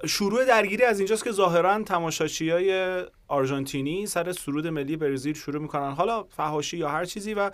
شروع 0.06 0.46
درگیری 0.46 0.84
از 0.84 1.00
اینجاست 1.00 1.24
که 1.24 1.32
ظاهرا 1.32 1.84
تماشاچی 1.84 2.50
های 2.50 3.04
آرژانتینی 3.28 4.06
سر 4.06 4.32
سرود 4.32 4.68
ملی 4.68 4.98
برزیل 4.98 5.34
شروع 5.34 5.62
می‌کنن. 5.62 5.92
حالا 5.92 6.24
فهاشی 6.24 6.78
یا 6.78 6.90
هر 6.90 7.06
چیزی 7.06 7.34
و 7.34 7.52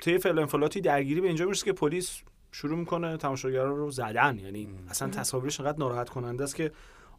طی 0.00 0.18
فعل 0.18 0.38
انفلاتی 0.38 0.80
درگیری 0.80 1.20
به 1.20 1.26
اینجا 1.26 1.44
می‌رسه 1.44 1.64
که 1.64 1.72
پلیس 1.72 2.20
شروع 2.52 2.78
می‌کنه 2.78 3.16
تماشاگران 3.16 3.76
رو 3.76 3.90
زدن. 3.90 4.38
یعنی 4.38 4.68
اصلا 4.90 5.08
تصاویرش 5.08 5.60
انقدر 5.60 5.78
ناراحت 5.78 6.08
کننده 6.08 6.44
است 6.44 6.56
که 6.56 6.72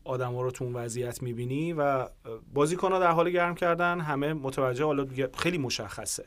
آدم 0.03 0.33
ها 0.33 0.41
رو 0.41 0.51
تو 0.51 0.63
اون 0.63 0.73
وضعیت 0.73 1.21
می‌بینی 1.21 1.73
و 1.73 2.07
بازیکن 2.53 2.91
ها 2.91 2.99
در 2.99 3.11
حال 3.11 3.29
گرم 3.29 3.55
کردن. 3.55 3.99
همه 3.99 4.33
متوجه 4.33 4.85
حالا 4.85 5.07
خیلی 5.37 5.57
مشخصه. 5.57 6.25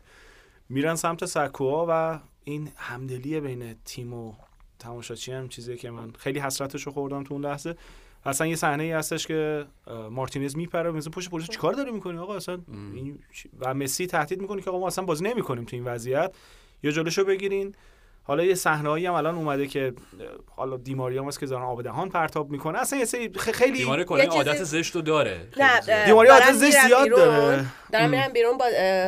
میرن 0.69 0.95
سمت 0.95 1.25
سکوها 1.25 1.87
و 1.89 2.21
این 2.45 2.69
همدلی 2.77 3.41
بین 3.41 3.75
تیم 3.85 4.15
و 4.15 4.35
تماشاچی 4.79 5.33
هم 5.33 5.49
چیزی 5.49 5.77
که 5.77 5.91
من 5.91 6.13
خیلی 6.19 6.39
حسرتش 6.39 6.83
رو 6.83 6.93
خوردم 6.93 7.25
تو 7.25 7.35
اون 7.35 7.45
لحظه. 7.45 7.77
اصلا 8.25 8.47
یه 8.47 8.57
صحنه 8.57 8.83
ای 8.83 8.93
هستش 8.93 9.27
که 9.27 9.67
مارتینز 10.11 10.57
میپره 10.57 10.91
مثلا 10.91 11.11
پشت 11.11 11.31
پلیس 11.31 11.49
چیکار 11.49 11.73
داری 11.73 11.91
می‌کنی 11.91 12.19
آقا 12.19 12.37
اصلا 12.37 12.59
این 12.95 13.19
و 13.61 13.75
مسی 13.75 14.07
تهدید 14.07 14.41
می‌کنه 14.41 14.63
که 14.63 14.71
آقا 14.71 14.79
ما 14.79 14.87
اصلا 14.87 15.05
بازی 15.05 15.25
نمی‌کنیم 15.25 15.65
تو 15.65 15.77
این 15.77 15.85
وضعیت 15.85 16.35
یا 16.83 16.91
جلوشو 16.91 17.25
بگیرین 17.25 17.75
حالا 18.23 18.45
یه 18.45 18.55
صحنه‌ای 18.55 19.07
هم 19.07 19.15
الان 19.15 19.35
اومده 19.35 19.67
که 19.67 19.93
حالا 20.57 20.77
دیماریا 20.77 21.25
هست 21.25 21.41
که 21.41 21.47
دارن 21.47 21.63
آب 21.63 21.83
دهان 21.83 22.09
پرتاب 22.09 22.51
می‌کنه 22.51 22.79
اصلا 22.79 22.99
یه 22.99 23.05
سری 23.05 23.31
خیلی 23.39 23.85
کلا 23.85 24.17
این 24.17 24.27
چیزی- 24.31 24.37
عادت 24.37 24.65
زشت 24.65 24.95
رو 24.95 25.03
داره 25.03 25.49
نه 25.57 25.67
خیلی 25.69 25.83
زیاد. 25.83 26.05
دیماری 26.07 26.29
دارن 26.29 26.43
عادت 26.43 26.55
زشت 26.57 26.87
زیاد 26.87 27.09
داره. 27.11 27.65
دارن 27.93 28.11
میرن 28.11 28.29
بیرون 28.29 28.59
با. 28.59 28.65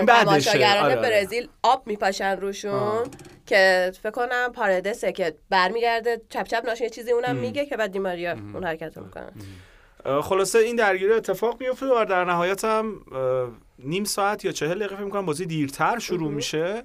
تماشاگران 0.06 0.84
آره، 0.84 0.96
آره. 0.96 1.10
برزیل 1.10 1.48
آب 1.62 1.86
میپاشن 1.86 2.36
روشون 2.40 2.70
آه. 2.70 3.02
که 3.46 3.92
فکر 4.02 4.10
کنم 4.10 4.52
پاردسه 4.54 5.12
که 5.12 5.34
برمیگرده 5.50 6.20
چپ 6.28 6.46
چپ 6.46 6.66
ناشه 6.66 6.90
چیزی 6.90 7.12
اونم 7.12 7.36
میگه 7.36 7.66
که 7.66 7.76
بعد 7.76 7.92
دیماریا 7.92 8.32
اون 8.32 8.64
حرکت 8.64 8.96
رو 8.96 9.04
می‌کنه. 9.04 9.32
خلاصه 10.22 10.58
این 10.58 10.76
درگیری 10.76 11.12
اتفاق 11.12 11.60
میفته 11.60 11.86
و 11.86 12.04
در 12.04 12.24
نهایت 12.24 12.64
هم 12.64 13.00
نیم 13.78 14.04
ساعت 14.04 14.44
یا 14.44 14.52
چهل 14.52 14.78
دقیقه 14.78 14.94
فکر 14.94 15.04
می‌کنم 15.04 15.26
بازی 15.26 15.46
دیرتر 15.46 15.98
شروع 15.98 16.30
میشه. 16.30 16.82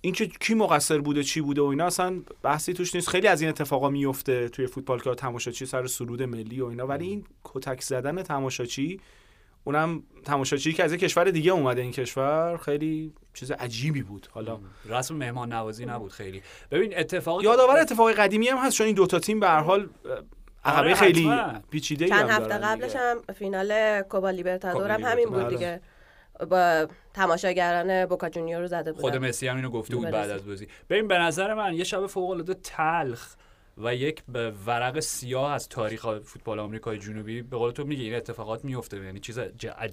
اینکه 0.00 0.26
کی 0.26 0.54
مقصر 0.54 0.98
بوده 0.98 1.22
چی 1.22 1.40
بوده 1.40 1.60
و 1.62 1.64
اینا 1.64 1.86
اصلا 1.86 2.22
بحثی 2.42 2.72
توش 2.72 2.94
نیست. 2.94 3.08
خیلی 3.08 3.28
از 3.28 3.40
این 3.40 3.50
اتفاقا 3.50 3.90
میفته 3.90 4.48
توی 4.48 4.66
فوتبال 4.66 5.00
که 5.00 5.14
تماشاچی 5.14 5.66
سر 5.66 5.86
سرود 5.86 6.22
ملی 6.22 6.60
و 6.60 6.66
اینا. 6.66 6.86
ولی 6.86 7.06
این 7.06 7.24
کتک 7.44 7.80
زدن 7.80 8.22
تماشاچی 8.22 9.00
اونم 9.64 10.02
تماشاچی 10.24 10.72
که 10.72 10.84
از 10.84 10.92
یه 10.92 10.98
کشور 10.98 11.24
دیگه 11.24 11.52
اومده 11.52 11.80
این 11.80 11.90
کشور 11.90 12.56
خیلی 12.56 13.12
چیز 13.34 13.50
عجیبی 13.50 14.02
بود 14.02 14.28
حالا 14.30 14.58
رسم 14.88 15.14
مهمان 15.16 15.52
نوازی 15.52 15.86
نبود 15.86 16.12
خیلی 16.12 16.42
ببین 16.70 16.98
اتفاقی 16.98 17.44
یادآور 17.44 17.78
اتفاق 17.78 18.12
قدیمی 18.12 18.48
هم 18.48 18.58
هست 18.58 18.76
چون 18.76 18.86
این 18.86 18.94
دوتا 18.94 19.18
تیم 19.18 19.40
به 19.40 19.48
هر 19.48 19.60
حال 19.60 19.88
عقبه 20.64 20.78
آره، 20.80 20.94
خیلی. 20.94 21.30
پیچیده 21.70 22.08
چند 22.08 22.30
هفته 22.30 22.58
قبلش. 22.58 22.96
هم 22.96 23.20
فینال 23.34 24.00
کوبا 24.02 24.30
لیبرتادور 24.30 24.90
هم 24.90 25.02
همین 25.02 25.28
بود. 25.28 25.48
دیگه 25.48 25.80
با 26.50 26.86
تماشاگران 27.14 28.06
بوکا 28.06 28.28
جونیور 28.28 28.60
رو 28.60 28.66
زده 28.66 28.92
خود 28.92 29.02
بودن 29.12 29.28
مسی 29.28 29.48
هم 29.48 29.56
اینو 29.56 29.70
گفته 29.70 29.96
بود. 29.96 30.10
بعد 30.10 30.30
از 30.30 30.46
بازی 30.46 30.68
ببین 30.90 31.08
به 31.08 31.18
نظر 31.18 31.54
من 31.54 31.74
یه 31.74 31.84
شب 31.84 32.06
فوق 32.06 32.30
العاده 32.30 32.54
تلخ 32.54 33.34
و 33.78 33.94
یک 33.94 34.22
به 34.28 34.50
ورق 34.50 35.00
سیاه 35.00 35.52
از 35.52 35.68
تاریخ 35.68 36.18
فوتبال 36.18 36.58
آمریکای 36.58 36.98
جنوبی 36.98 37.42
به 37.42 37.56
قول 37.56 37.70
تو 37.70 37.84
میگه 37.84 38.02
این 38.02 38.14
اتفاقات 38.14 38.64
میفته. 38.64 39.04
یعنی 39.04 39.20
چیز 39.20 39.38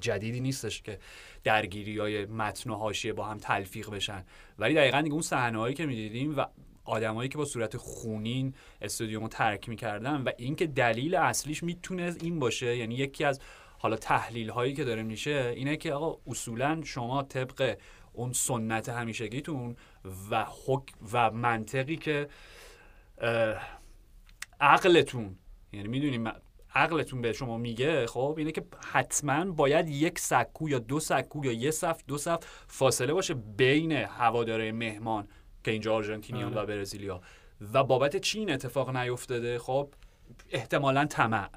جدیدی 0.01 0.39
نیستش 0.39 0.81
که 0.81 0.99
درگیری 1.43 1.97
های 1.97 2.25
متن 2.25 2.69
و 2.69 2.75
حاشیه 2.75 3.13
با 3.13 3.25
هم 3.25 3.37
تلفیق 3.37 3.89
بشن. 3.89 4.25
ولی 4.59 4.73
دقیقا 4.73 5.01
دیگه 5.01 5.13
اون 5.13 5.21
صحنه 5.21 5.73
که 5.73 5.85
می‌دیدیم 5.85 6.37
و 6.37 6.45
آدمایی 6.83 7.29
که 7.29 7.37
با 7.37 7.45
صورت 7.45 7.77
خونین 7.77 8.53
استادیوم 8.81 9.23
رو 9.23 9.29
ترک 9.29 9.69
می‌کردن 9.69 10.21
و 10.21 10.31
اینکه 10.37 10.67
دلیل 10.67 11.15
اصلیش 11.15 11.63
می‌تونه 11.63 12.15
این 12.21 12.39
باشه 12.39 12.77
یعنی 12.77 12.95
یکی 12.95 13.23
از 13.23 13.39
حالا 13.77 13.95
تحلیل 13.95 14.49
هایی 14.49 14.73
که 14.73 14.83
داره 14.83 15.03
میشه 15.03 15.53
اینه 15.55 15.77
که 15.77 15.93
آقا 15.93 16.21
اصولا 16.27 16.81
شما 16.83 17.23
طبق 17.23 17.77
اون 18.13 18.33
سنت 18.33 18.89
همیشگیتون 18.89 19.75
و 20.31 20.45
حک 20.65 20.83
و 21.13 21.31
منطقی 21.31 21.95
که 21.95 22.27
عقلتون. 24.61 25.35
یعنی 25.71 25.87
می‌دونیم 25.87 26.31
عقلتون 26.75 27.21
به 27.21 27.33
شما 27.33 27.57
میگه 27.57 28.07
خب 28.07 28.35
اینه 28.37 28.51
که 28.51 28.65
حتما 28.91 29.51
باید 29.51 29.89
یک 29.89 30.19
سکو 30.19 30.69
یا 30.69 30.79
دو 30.79 30.99
سکو 30.99 31.45
یا 31.45 31.51
یه 31.51 31.71
صف 31.71 32.03
دو 32.07 32.17
صف 32.17 32.39
فاصله 32.67 33.13
باشه 33.13 33.33
بین 33.33 33.91
هواداره 33.91 34.71
مهمان 34.71 35.27
که 35.63 35.71
اینجا 35.71 35.95
آرژانتینیان 35.95 36.57
و 36.57 36.65
برزیلیا. 36.65 37.21
و 37.73 37.83
بابت 37.83 38.17
چی 38.17 38.39
این 38.39 38.51
اتفاق 38.51 38.95
نیفتاده؟ 38.97 39.59
خب 39.59 39.93
احتمالا 40.51 41.05
طمع. 41.05 41.49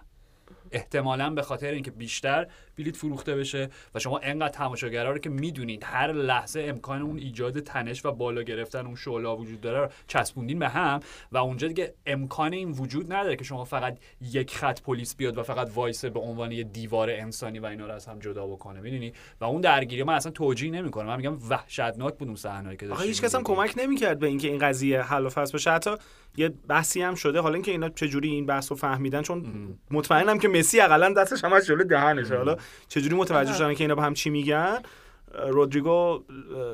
احتمالا 0.72 1.30
به 1.30 1.42
خاطر 1.42 1.70
اینکه 1.70 1.90
بیشتر 1.90 2.46
بلیت 2.78 2.96
فروخته 2.96 3.36
بشه 3.36 3.68
و 3.94 3.98
شما 3.98 4.18
انقدر 4.18 4.48
تماشاگرها 4.48 5.12
رو 5.12 5.18
که 5.18 5.30
می‌دونید 5.30 5.84
هر 5.84 6.12
لحظه 6.12 6.60
امکان 6.68 7.02
اون 7.02 7.18
ایجاد 7.18 7.60
تنش 7.60 8.04
و 8.04 8.12
بالا 8.12 8.42
گرفتن 8.42 8.86
اون 8.86 8.94
شعله 8.94 9.28
وجود 9.28 9.60
داره 9.60 9.80
رو 9.80 9.88
چسبوندین 10.06 10.58
به 10.58 10.68
هم 10.68 11.00
و 11.32 11.38
اونجا 11.38 11.68
دیگه 11.68 11.94
امکان 12.06 12.52
این 12.52 12.70
وجود 12.70 13.12
نداره 13.12 13.36
که 13.36 13.44
شما 13.44 13.64
فقط 13.64 13.98
یک 14.20 14.56
خط 14.56 14.82
پلیس 14.82 15.16
بیاد 15.16 15.38
و 15.38 15.42
فقط 15.42 15.70
وایسه 15.74 16.10
به 16.10 16.20
عنوان 16.20 16.52
یه 16.52 16.64
دیوار 16.64 17.10
انسانی 17.10 17.58
و 17.58 17.66
اینا 17.66 17.86
رو 17.86 17.92
از 17.92 18.06
هم 18.06 18.18
جدا 18.18 18.46
بکنه 18.46 18.80
می‌دونی؟ 18.80 19.12
و 19.40 19.44
اون 19.44 19.60
درگیری 19.60 20.02
من 20.02 20.14
اصلا 20.14 20.32
توجیه 20.32 20.70
نمی‌کنم. 20.70 21.06
من 21.06 21.16
میگم 21.16 21.38
وحشتناک 21.48 22.14
بود 22.14 22.28
اون 22.28 22.36
صحنه‌ای 22.36 22.76
که 22.76 22.86
داشتیم 22.86 23.06
هیچ 23.06 23.22
کس 23.22 23.34
هم. 23.34 23.42
کمک 23.42 23.74
نمی‌کرد 23.76 24.18
به 24.18 24.26
اینکه 24.26 24.48
این 24.48 24.58
قضیه 24.58 25.02
حل 25.02 25.26
و 25.26 25.28
فصل 25.28 25.54
بشه. 25.54 25.70
حتی 25.70 25.90
یه 26.36 26.48
بحثی 26.48 27.02
هم 27.02 27.14
شده. 27.14 27.40
حالا 27.40 27.54
اینکه 27.54 27.70
اینا 27.70 27.88
چجوری 27.88 28.28
این 28.28 28.46
بحث 28.46 28.72
رو 28.72 28.76
فهمیدن 28.76 29.22
چون 29.22 29.68
مطمئنم 29.90 30.38
که 30.38 30.48
مسی 30.48 30.80
حداقل 30.80 31.14
دستش 31.14 31.44
هم 31.44 31.52
از 31.52 31.66
جلو 31.66 31.84
دهنشه. 31.84 32.36
حالا 32.36 32.56
چجوری 32.88 33.16
متوجه 33.16 33.52
شدن 33.54 33.74
که 33.74 33.84
اینا 33.84 33.94
به 33.94 34.02
هم 34.02 34.14
چی 34.14 34.30
میگن؟ 34.30 34.78
رودریگو 35.46 36.22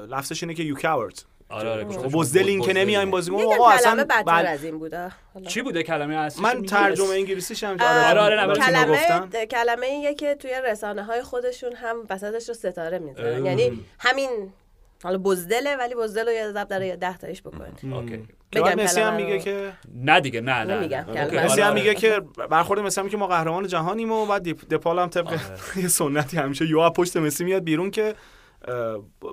لفظش 0.08 0.42
اینه 0.42 0.54
که 0.54 0.62
یو 0.62 0.74
کاورد. 0.74 1.22
آره 1.50 1.70
آره 1.70 1.84
گفتم 1.84 2.02
خب 2.08 2.12
بزدل 2.12 2.48
این 2.48 2.60
که. 2.60 2.72
نمیایم 2.72 3.10
بازی 3.10 3.30
کنیم. 3.30 3.46
آقا 3.46 3.56
کلمه 3.56 3.74
اصلا 3.74 4.04
بدتر 4.04 4.22
بل- 4.22 4.46
از 4.46 4.64
این 4.64 4.78
بوده. 4.78 5.12
چی 5.48 5.62
بوده؟ 5.62 5.82
کلمه 5.82 6.14
اصلی 6.14 6.42
من 6.42 6.62
ترجمه 6.62 7.08
انگلیسیش 7.08 7.64
هم 7.64 7.76
آره، 7.80 8.20
آره، 8.20 8.46
نه، 8.46 8.54
کلمه. 8.54 9.46
کلمه 9.46 9.86
ایه 9.86 10.14
که 10.14 10.34
توی 10.34 10.50
رسانه 10.64 11.02
های 11.04 11.22
خودشون 11.22 11.72
هم 11.72 11.96
وسطش 12.10 12.48
رو 12.48 12.54
ستاره 12.54 12.98
می‌ذارن. 12.98 13.46
یعنی 13.46 13.84
همین 13.98 14.52
حالا 15.02 15.18
بزدله 15.18 15.76
ولی 15.76 15.94
بزدل 15.94 16.26
رو 16.26 16.32
یه 16.32 16.52
ضرب 16.52 16.68
در 16.68 16.96
ده 16.96 17.16
تایش 17.16 17.42
اوکی. 17.46 18.16
بعد 18.52 18.74
بگم 18.74 18.84
مسی 18.84 19.00
هم 19.00 19.14
میگه. 19.14 19.38
که 19.38 19.72
نه 19.94 20.20
دیگه 20.20 20.40
نه 20.40 20.64
نه. 20.64 20.76
مسی 20.76 20.94
آره، 20.94 21.64
هم 21.64 21.70
آره. 21.70 21.74
میگه 21.74 21.94
که 21.94 22.20
برخورد 22.50 22.80
مسی 22.80 23.00
هم 23.00 23.04
میگه 23.04 23.16
که 23.16 23.18
ما 23.20 23.26
قهرمان 23.26 23.66
جهانیم 23.66 24.12
و 24.12 24.26
بعد 24.26 24.42
دپال 24.48 24.98
هم 24.98 25.08
طبق 25.08 25.40
یه 25.82 25.88
سنتی 25.88 26.36
همیشه 26.36 26.66
یا 26.70 26.90
پشت 26.90 27.16
مسی 27.16 27.44
میاد 27.44 27.64
بیرون 27.64 27.90
که 27.90 28.14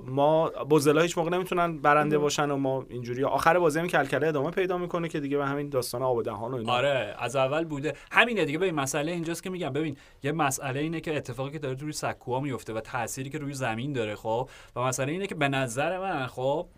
ما 0.04 0.48
بزدلا 0.48 1.02
هیچ 1.02 1.18
موقع 1.18 1.30
نمی‌تونن 1.30 1.78
برنده 1.78 2.18
باشن 2.18 2.50
و 2.50 2.56
ما 2.56 2.86
اینجوری. 2.88 3.24
آخر 3.24 3.58
بازی 3.58 3.80
هم 3.80 3.86
کلکله 3.86 4.28
ادامه 4.28 4.50
پیدا 4.50 4.78
می‌کنه 4.78 5.08
که 5.08 5.20
دیگه 5.20 5.36
به 5.36 5.46
همین 5.46 5.68
داستان 5.68 6.02
آب 6.02 6.16
و 6.16 6.22
دهان 6.22 6.52
و 6.52 6.56
اینا. 6.56 6.72
آره 6.72 7.14
از 7.18 7.36
اول 7.36 7.64
بوده. 7.64 7.94
همینه 8.12 8.44
دیگه. 8.44 8.58
ببین 8.58 8.74
مسئله 8.74 9.12
اینجاست 9.12 9.42
که 9.42 9.50
میگم 9.50 9.70
ببین 9.70 9.96
یه 10.22 10.32
مسئله 10.32 10.80
اینه 10.80 11.00
که 11.00 11.16
اتفاقی 11.16 11.50
که 11.50 11.58
داره 11.58 11.76
روی 11.76 11.92
سکوها 11.92 12.40
میفته 12.40 12.72
و 12.72 12.80
تأثیری 12.80 13.30
که 13.30 13.38
روی 13.38 13.54
زمین 13.54 13.92
داره 13.92 14.14
خب؟ 14.14 14.50
و 14.76 14.80
مسئله 14.80 15.12
اینه 15.12 15.26
که 15.26 15.34
به 15.34 15.48
نظر 15.48 15.98
من 15.98 16.26
خب 16.26 16.68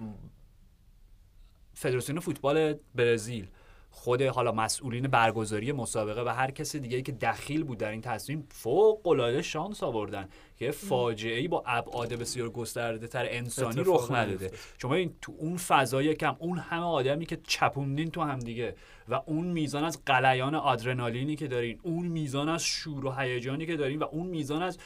فدراسیون 1.74 2.20
فوتبال 2.20 2.74
برزیل 2.94 3.46
خود 3.98 4.22
حالا 4.22 4.52
مسئولین 4.52 5.08
برگزاری 5.08 5.72
مسابقه 5.72 6.22
و 6.22 6.28
هر 6.28 6.50
کسی 6.50 6.80
دیگه 6.80 7.02
که 7.02 7.12
دخیل 7.12 7.64
بود 7.64 7.78
در 7.78 7.90
این 7.90 8.00
تصمیم 8.00 8.46
فوق 8.50 9.06
العاده 9.06 9.42
شانس 9.42 9.82
آوردن 9.82 10.28
که 10.56 10.70
فاجعه 10.70 11.38
ای 11.38 11.48
با 11.48 11.62
ابعاد 11.66 12.14
بسیار 12.14 12.50
گسترده 12.50 13.06
تر 13.06 13.26
انسانی 13.28 13.82
رخ 13.86 14.10
نداده. 14.10 14.50
شما 14.82 14.94
این 14.94 15.14
تو 15.22 15.32
اون 15.38 15.56
فضای 15.56 16.14
کم 16.14 16.36
اون 16.38 16.58
همه 16.58 16.84
آدمی 16.84 17.26
که 17.26 17.38
چپوندین 17.46 18.10
تو 18.10 18.22
هم 18.22 18.38
دیگه 18.38 18.74
و 19.08 19.20
اون 19.26 19.46
میزان 19.46 19.84
از 19.84 20.04
قلیان 20.06 20.54
آدرنالینی 20.54 21.36
که 21.36 21.48
دارین 21.48 21.80
اون 21.82 22.06
میزان 22.06 22.48
از 22.48 22.62
شور 22.62 23.06
و 23.06 23.12
هیجانی 23.12 23.66
که 23.66 23.76
دارین 23.76 23.98
و 23.98 24.04
اون 24.04 24.26
میزان 24.26 24.62
از 24.62 24.78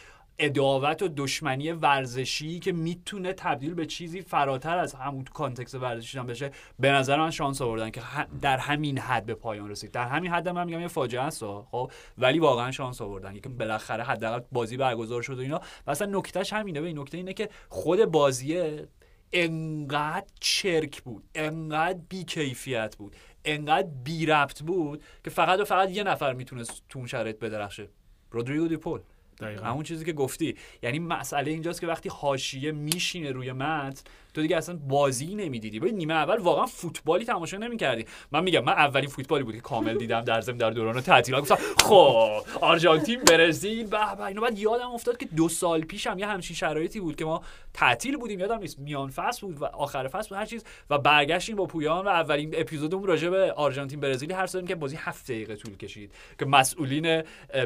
اداوت 0.43 1.03
و 1.03 1.09
دشمنی 1.17 1.73
ورزشی 1.73 2.59
که 2.59 2.73
می‌تونه 2.73 3.33
تبدیل 3.33 3.75
به 3.75 3.87
چیزی 3.87 4.23
فراتر 4.23 4.79
از 4.79 4.95
همون 4.95 5.25
کانتکست 5.25 5.75
ورزشی 5.75 6.19
هم 6.19 6.27
بشه 6.27 6.51
به 6.79 6.93
نظر 6.93 7.17
من 7.17 7.31
شانس 7.31 7.63
آوردن 7.63 7.91
که 7.91 8.01
در 8.41 8.59
همین 8.59 8.99
حد 8.99 9.27
به 9.27 9.35
پایان 9.35 9.71
رسید. 9.71 9.91
در 9.91 10.09
همین 10.09 10.31
حد 10.31 10.49
من 10.49 10.65
میگم 10.65 10.81
یه 10.81 10.89
فاجعه 10.89 11.23
است 11.23 11.45
خب؟ 11.45 11.91
ولی 12.19 12.39
واقعا 12.39 12.71
شانس 12.71 13.01
آوردن 13.01 13.41
که 13.41 13.49
بالاخره 13.49 14.05
حداقل 14.05 14.41
بازی 14.53 14.77
برگزار 14.77 15.23
شد 15.23 15.39
و 15.39 15.41
اینا. 15.41 15.61
و 15.87 15.91
اصلا 15.91 16.19
نکتهش 16.19 16.53
همینه. 16.53 16.81
به 16.81 16.93
نکته 16.93 17.17
اینه 17.17 17.33
که 17.33 17.49
خود 17.69 18.05
بازیه 18.05 18.89
انقدر 19.33 20.27
چرک 20.41 21.03
بود 21.03 21.25
انقدر 21.35 21.99
بیکیفیت 22.09 22.97
بود 22.97 23.17
انقدر 23.45 23.89
بی 24.05 24.27
ربط 24.27 24.63
بود 24.63 25.03
که 25.25 25.31
فقط 25.31 25.61
و 25.61 25.65
فقط 25.65 25.91
یه 25.91 26.03
نفر 26.03 26.33
می‌تونست 26.33 26.83
تو 26.89 26.99
اون 26.99 27.09
شرایط 27.09 27.39
بدرخشه. 27.39 27.89
رودریگو 28.31 28.69
دیپول. 28.69 29.01
دقیقاً. 29.43 29.67
همون 29.67 29.83
چیزی 29.83 30.05
که 30.05 30.13
گفتی 30.13 30.57
یعنی 30.83 30.99
مسئله 30.99 31.51
اینجاست 31.51 31.81
که 31.81 31.87
وقتی 31.87 32.09
حاشیه 32.09 32.73
میشینه 32.73 33.33
روی 33.33 33.53
متن 33.53 34.03
تو 34.35 34.43
دیگه 34.43 34.57
اصلا 34.57 34.79
بازی 34.89 35.35
نمی‌دیدی. 35.35 35.81
ببین 35.81 35.95
نیمه 35.95 36.15
اول 36.15 36.37
واقعا 36.37 36.67
فوتبالی 36.67 37.25
تماشا 37.25 37.57
نمی‌کردی. 37.57 38.07
من 38.33 38.45
میگم 38.45 38.65
من 38.65 38.73
اولین 38.73 39.09
فوتبالی 39.09 39.45
بود 39.45 39.55
که 39.55 39.61
کامل 39.61 39.99
دیدم 39.99 40.21
در 40.21 40.41
ضمن 40.41 40.57
در 40.57 40.71
دوران 40.71 41.01
تعطیلات. 41.01 41.43
گفتم 41.43 41.59
خب 41.79 42.43
آرژانتین 42.61 43.21
برزیل 43.21 43.87
به 43.87 43.99
به 44.19 44.25
اینو 44.25 44.41
بعد 44.41 44.59
یادم 44.59 44.91
افتاد 44.91 45.17
که 45.17 45.27
دو 45.37 45.49
سال 45.49 45.81
پیش 45.81 46.07
هم 46.07 46.19
یه 46.19 46.27
همچین 46.27 46.57
شرایطی 46.57 47.01
بود 47.01 47.17
که 47.17 47.25
ما 47.25 47.43
تعطیل 47.75 48.17
بودیم. 48.17 48.41
یادم 48.41 48.59
نیست 48.59 48.79
میان 48.79 49.11
فصل 49.11 49.47
بود 49.47 49.63
و 49.63 49.65
آخر 49.65 50.09
فصل 50.09 50.29
بود 50.29 50.39
هر 50.39 50.47
چیز. 50.47 50.65
و 50.91 50.99
برگشتیم 50.99 51.57
با 51.57 51.67
پویان 51.67 52.05
و 52.05 52.09
اولین 52.09 52.55
اپیزودمون 52.57 53.07
راجع 53.07 53.29
به 53.29 53.53
آرژانتین 53.53 54.01
برزیلی 54.01 54.33
حرف 54.33 54.51
زدیم 54.51 54.67
که 54.67 54.75
بازی 54.75 54.97
هفت 54.97 55.25
دقیقه 55.25 55.57
طول 55.57 55.77
کشید. 55.77 56.13
که 56.39 56.45
مسئولین 56.47 57.23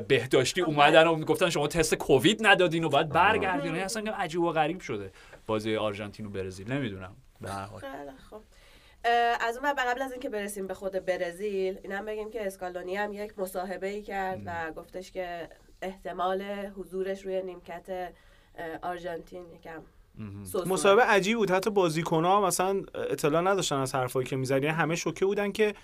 بهداشتی 0.08 0.60
اومدن 0.60 1.06
و 1.06 1.24
گفتن 1.24 1.50
شما 1.50 1.68
تست 1.68 1.94
کووید 1.94 2.46
ندادین 2.46 2.84
و 2.84 2.88
باید 2.88 3.08
برگردین. 3.08 3.66
یعنی 3.66 3.80
اصلا 3.80 4.12
عجیب 4.12 4.40
و 4.40 4.52
غریب 4.52 4.80
شده. 4.80 5.10
بازی 5.46 5.76
آرژانتین 5.76 6.26
و 6.26 6.30
برزیل 6.30 6.72
نمی‌دونم. 6.72 7.16
به 7.40 7.50
هر 7.50 7.64
حال. 7.64 7.80
خیلی 7.80 8.16
خب 8.30 8.40
از 9.40 9.56
اون 9.56 9.72
بعد 9.72 9.88
قبل 9.88 10.02
از 10.02 10.12
اینکه 10.12 10.28
برسیم 10.28 10.66
به 10.66 10.74
خود 10.74 10.92
برزیل 10.92 11.78
اینم 11.82 12.04
بگیم 12.04 12.30
که 12.30 12.46
اسکالونی 12.46 12.96
هم 12.96 13.12
یک 13.12 13.38
مصاحبه 13.38 13.86
ای 13.88 14.02
کرد 14.02 14.42
و 14.46 14.72
گفتش 14.72 15.12
که 15.12 15.48
احتمال 15.82 16.42
حضورش 16.76 17.24
روی 17.24 17.42
نیمکت 17.42 18.12
آرژانتین 18.82 19.44
یکم 19.50 19.82
مصاحبه 20.66 21.02
عجیب 21.02 21.38
بود. 21.38 21.50
حتی 21.50 21.70
بازیکن‌ها 21.70 22.46
مثلا 22.46 22.82
اطلاع 22.94 23.42
نداشتن 23.42 23.76
از 23.76 23.94
حرفایی 23.94 24.26
که 24.26 24.36
می‌زد 24.36 24.62
یعنی 24.62 24.66
همه 24.66 24.96
شوکه 24.96 25.24
بودن 25.24 25.52
که 25.52 25.74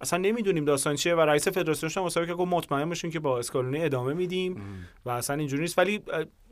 اصلا 0.00 0.18
نمی‌دونیم 0.18 0.64
داستان 0.64 0.96
چیه 0.96 1.14
و 1.14 1.20
رئیس 1.20 1.48
فدراسیونش 1.48 1.98
هم 1.98 2.04
مصاحبه 2.04 2.26
کرد 2.26 2.36
گفت 2.36 2.52
مطمئن 2.52 2.88
باشین 2.88 3.10
که 3.10 3.20
با 3.20 3.38
اسکالونی 3.38 3.84
ادامه 3.84 4.14
میدیم 4.14 4.62
و 5.04 5.10
اصلا 5.10 5.36
اینجوری 5.36 5.62
نیست. 5.62 5.78
ولی 5.78 6.02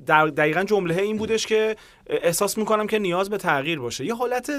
در 0.06 0.26
دقیقا 0.26 0.64
جمله 0.64 1.02
این 1.02 1.16
بودش 1.16 1.46
که 1.46 1.76
احساس 2.06 2.58
می‌کنم 2.58 2.86
که 2.86 2.98
نیاز 2.98 3.30
به 3.30 3.38
تغییر 3.38 3.80
باشه. 3.80 4.04
یه 4.04 4.14
حالت 4.14 4.50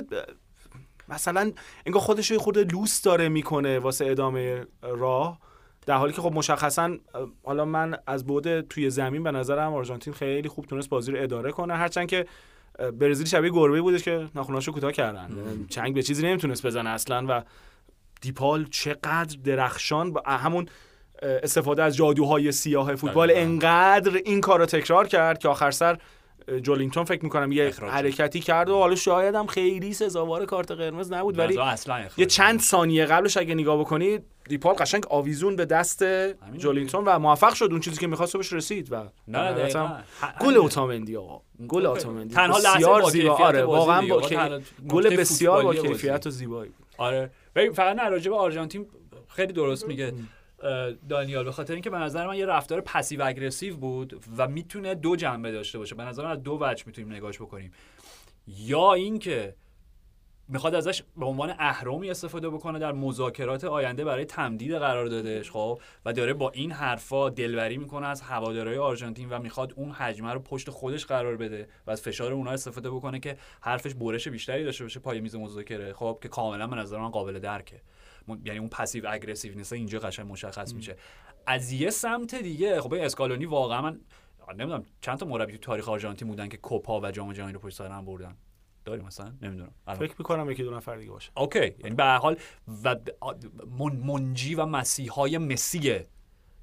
مثلا 1.10 1.52
انگار 1.86 2.02
خودش 2.02 2.32
یه 2.32 2.38
خورده 2.38 2.64
لوس 2.64 3.02
داره 3.02 3.30
می‌کنه 3.30 3.80
واسه 3.80 4.06
ادامه 4.06 4.66
راه 4.82 5.40
در 5.86 5.98
حالی 5.98 6.14
که 6.14 6.22
خب 6.22 6.34
مشخصا 6.34 6.98
حالا 7.44 7.66
من 7.66 7.98
از 8.08 8.26
بعد 8.26 8.68
توی 8.68 8.90
زمین 8.90 9.24
به 9.24 9.32
نظرم 9.32 9.74
آرژانتین 9.74 10.14
خیلی 10.14 10.50
خوب 10.50 10.66
تونست 10.66 10.90
بازی 10.90 11.12
رو 11.12 11.24
اداره 11.24 11.52
کنه. 11.52 11.74
هرچند 11.74 12.08
که 12.08 12.26
برزیل 13.00 13.28
شبیه 13.28 13.52
گربه 13.52 13.82
بودش 13.82 14.04
که 14.04 14.30
ناخوناشو 14.36 14.72
کوتاه 14.72 14.92
کردن. 14.92 15.30
چنگ 15.70 15.94
به 15.94 16.04
چیزی 16.04 16.28
نمی‌تونست 16.28 16.66
بزنه 16.66 16.90
اصلا 16.90 17.26
و 17.30 17.44
دیپال 18.24 18.66
چقدر 18.72 19.38
درخشان 19.44 20.14
با 20.14 20.22
همون 20.28 20.66
استفاده 21.22 21.84
از 21.84 21.96
جادوهای 21.96 22.52
سیاه 22.52 22.96
فوتبال 22.96 23.28
دقیقاً. 23.28 23.42
انقدر 23.42 24.22
این 24.26 24.42
کار 24.42 24.60
رو 24.60 24.66
تکرار 24.66 25.08
کرد 25.08 25.40
که 25.40 25.50
آخر 25.50 25.72
سر 25.72 25.98
جولینگتون 26.62 27.04
فکر 27.04 27.24
می‌کنم 27.24 27.52
یه 27.52 27.68
اخراج. 27.68 27.92
حرکتی 27.92 28.40
کرد 28.40 28.70
و 28.70 28.78
حالا 28.78 28.96
شاید 28.96 29.36
هم 29.36 29.48
خیلی 29.48 29.94
سزاوار 29.94 30.46
کارت 30.46 30.72
قرمز 30.72 31.12
نبود 31.12 31.40
ولی 31.40 31.60
یه 32.18 32.26
چند 32.26 32.60
ثانیه 32.60 33.06
قبلش 33.06 33.38
اگه 33.38 33.56
نگاه 33.56 33.80
بکنی 33.80 34.20
دیپال 34.50 34.76
قشنگ 34.76 35.06
آویزون 35.10 35.56
به 35.56 35.66
دست 35.66 36.06
جولینگتون 36.58 37.06
و 37.06 37.20
موفق 37.20 37.54
شد 37.54 37.68
اون 37.72 37.80
چیزی 37.80 37.98
که 37.98 38.08
می‌خواست 38.08 38.38
بهش 38.38 38.54
رسید 38.54 38.92
و 38.92 39.10
نه. 39.28 39.70
گل 40.42 40.58
اوتامندی 40.58 41.18
آقا 41.18 41.42
گل 41.68 41.86
اوتامندی 41.86 42.36
تنها 42.36 42.58
لحظه 42.58 42.76
بسیار 42.76 43.02
با 43.02 43.10
زیبا 43.10 43.36
آره 43.36 43.64
واقعا. 43.64 44.08
با 44.08 44.22
گل 44.90 45.16
بسیار 45.16 45.64
با. 45.64 45.74
کیفیت 45.74 46.28
و 46.28 46.30
زیبایی 46.30 46.72
بود. 46.72 46.83
آره. 46.98 47.32
ببین 47.56 47.72
فقط 47.72 47.96
نه 47.96 48.10
راجع 48.10 48.32
به 48.32 48.38
آرژانتین 48.38 48.88
خیلی 49.28 49.54
درست 49.54 49.88
میگه. 49.88 50.14
دانیال 51.10 51.44
به 51.44 51.52
خاطر 51.52 51.74
اینکه 51.74 51.90
به 51.90 51.98
نظر 51.98 52.28
من 52.28 52.38
یه 52.38 52.46
رفتار 52.46 52.82
passive 52.82 53.24
aggressive 53.24 53.78
بود 53.78 54.24
و 54.38 54.48
می‌تونه 54.48 54.96
دو 54.96 55.16
جنبه 55.16 55.52
داشته 55.52 55.78
باشه. 55.78 55.96
به 55.96 56.04
نظر 56.04 56.24
من 56.24 56.32
از 56.32 56.44
دو 56.44 56.58
وجه 56.62 56.84
می‌تونیم 56.88 57.14
نگاهش 57.14 57.38
بکنیم. 57.38 57.72
یا 58.48 58.94
اینکه 58.94 59.56
می‌خواد 60.54 60.76
ازش 60.76 61.04
به 61.18 61.26
عنوان 61.26 61.56
اهرمی 61.60 62.10
استفاده 62.10 62.50
بکنه 62.50 62.80
در 62.80 62.92
مذاکرات 62.92 63.64
آینده 63.64 64.06
برای 64.06 64.26
تمدید 64.26 64.76
قراردادش 64.76 65.52
خب؟ 65.52 65.80
و 66.06 66.14
داره 66.14 66.34
با 66.34 66.50
این 66.50 66.72
حرفا 66.72 67.30
دلبری 67.30 67.78
می‌کنه 67.78 68.08
از 68.08 68.22
هوادارهای 68.22 68.78
آرژانتین 68.78 69.30
و 69.30 69.40
می‌خواد 69.40 69.74
اون 69.76 69.92
هجمه 69.92 70.34
رو 70.34 70.40
پشت 70.40 70.70
خودش 70.70 71.06
قرار 71.06 71.38
بده 71.38 71.68
و 71.88 71.92
از 71.92 72.02
فشار 72.02 72.34
اونها 72.34 72.54
استفاده 72.54 72.92
بکنه 72.92 73.20
که 73.20 73.38
حرفش 73.62 73.94
برش 73.94 74.28
بیشتری 74.28 74.64
داشته 74.64 74.84
باشه 74.84 75.00
پای 75.00 75.22
میز 75.22 75.36
مذاکره 75.36 75.94
خب؟ 75.94 76.20
که 76.22 76.30
کاملا 76.30 76.68
به 76.68 76.76
نظر 76.76 76.98
من 76.98 77.10
قابل 77.10 77.40
درکه. 77.40 77.82
یعنی 78.46 78.60
اون 78.60 78.70
passive 78.70 79.06
aggressiveness 79.10 79.74
اینجا 79.74 80.00
قشنگ 80.00 80.32
مشخص 80.32 80.74
میشه. 80.74 80.96
از 81.48 81.72
یه 81.72 81.90
سمت 81.90 82.36
دیگه 82.36 82.82
خب 82.82 82.94
اسکالونی 82.94 83.46
واقعا 83.46 83.82
من 83.82 84.00
نمی‌دونم 84.50 84.84
چند 85.02 85.18
تا 85.18 85.26
مربی 85.26 85.52
تو 85.52 85.58
تاریخ 85.58 85.90
آرژانتین 85.90 86.28
بودن 86.28 86.48
که 86.48 86.58
کوپا 86.58 87.02
و 87.02 87.12
جام 87.12 87.34
جهانی 87.34 87.54
رو 87.54 87.60
پشت 87.60 87.78
سر 87.78 87.88
هم 87.88 88.06
بردن. 88.06 88.38
داریم 88.86 89.06
مثلا؟ 89.06 89.34
نمی‌دونم. 89.42 89.72
الان. 89.88 90.00
فکر 90.00 90.16
می‌کنم 90.20 90.52
یکی 90.52 90.64
دو 90.64 90.72
نفر 90.72 90.96
دیگه 90.96 91.12
باشه. 91.12 91.32
اوکی. 91.38 91.60
یعنی 91.60 91.96
به 91.96 92.04
هر 92.04 92.18
حال 92.18 92.38
و 92.84 92.96
من- 93.80 93.96
منجی 93.96 94.56
و 94.56 94.66
مسیحای 94.66 95.38
مسیه 95.38 96.08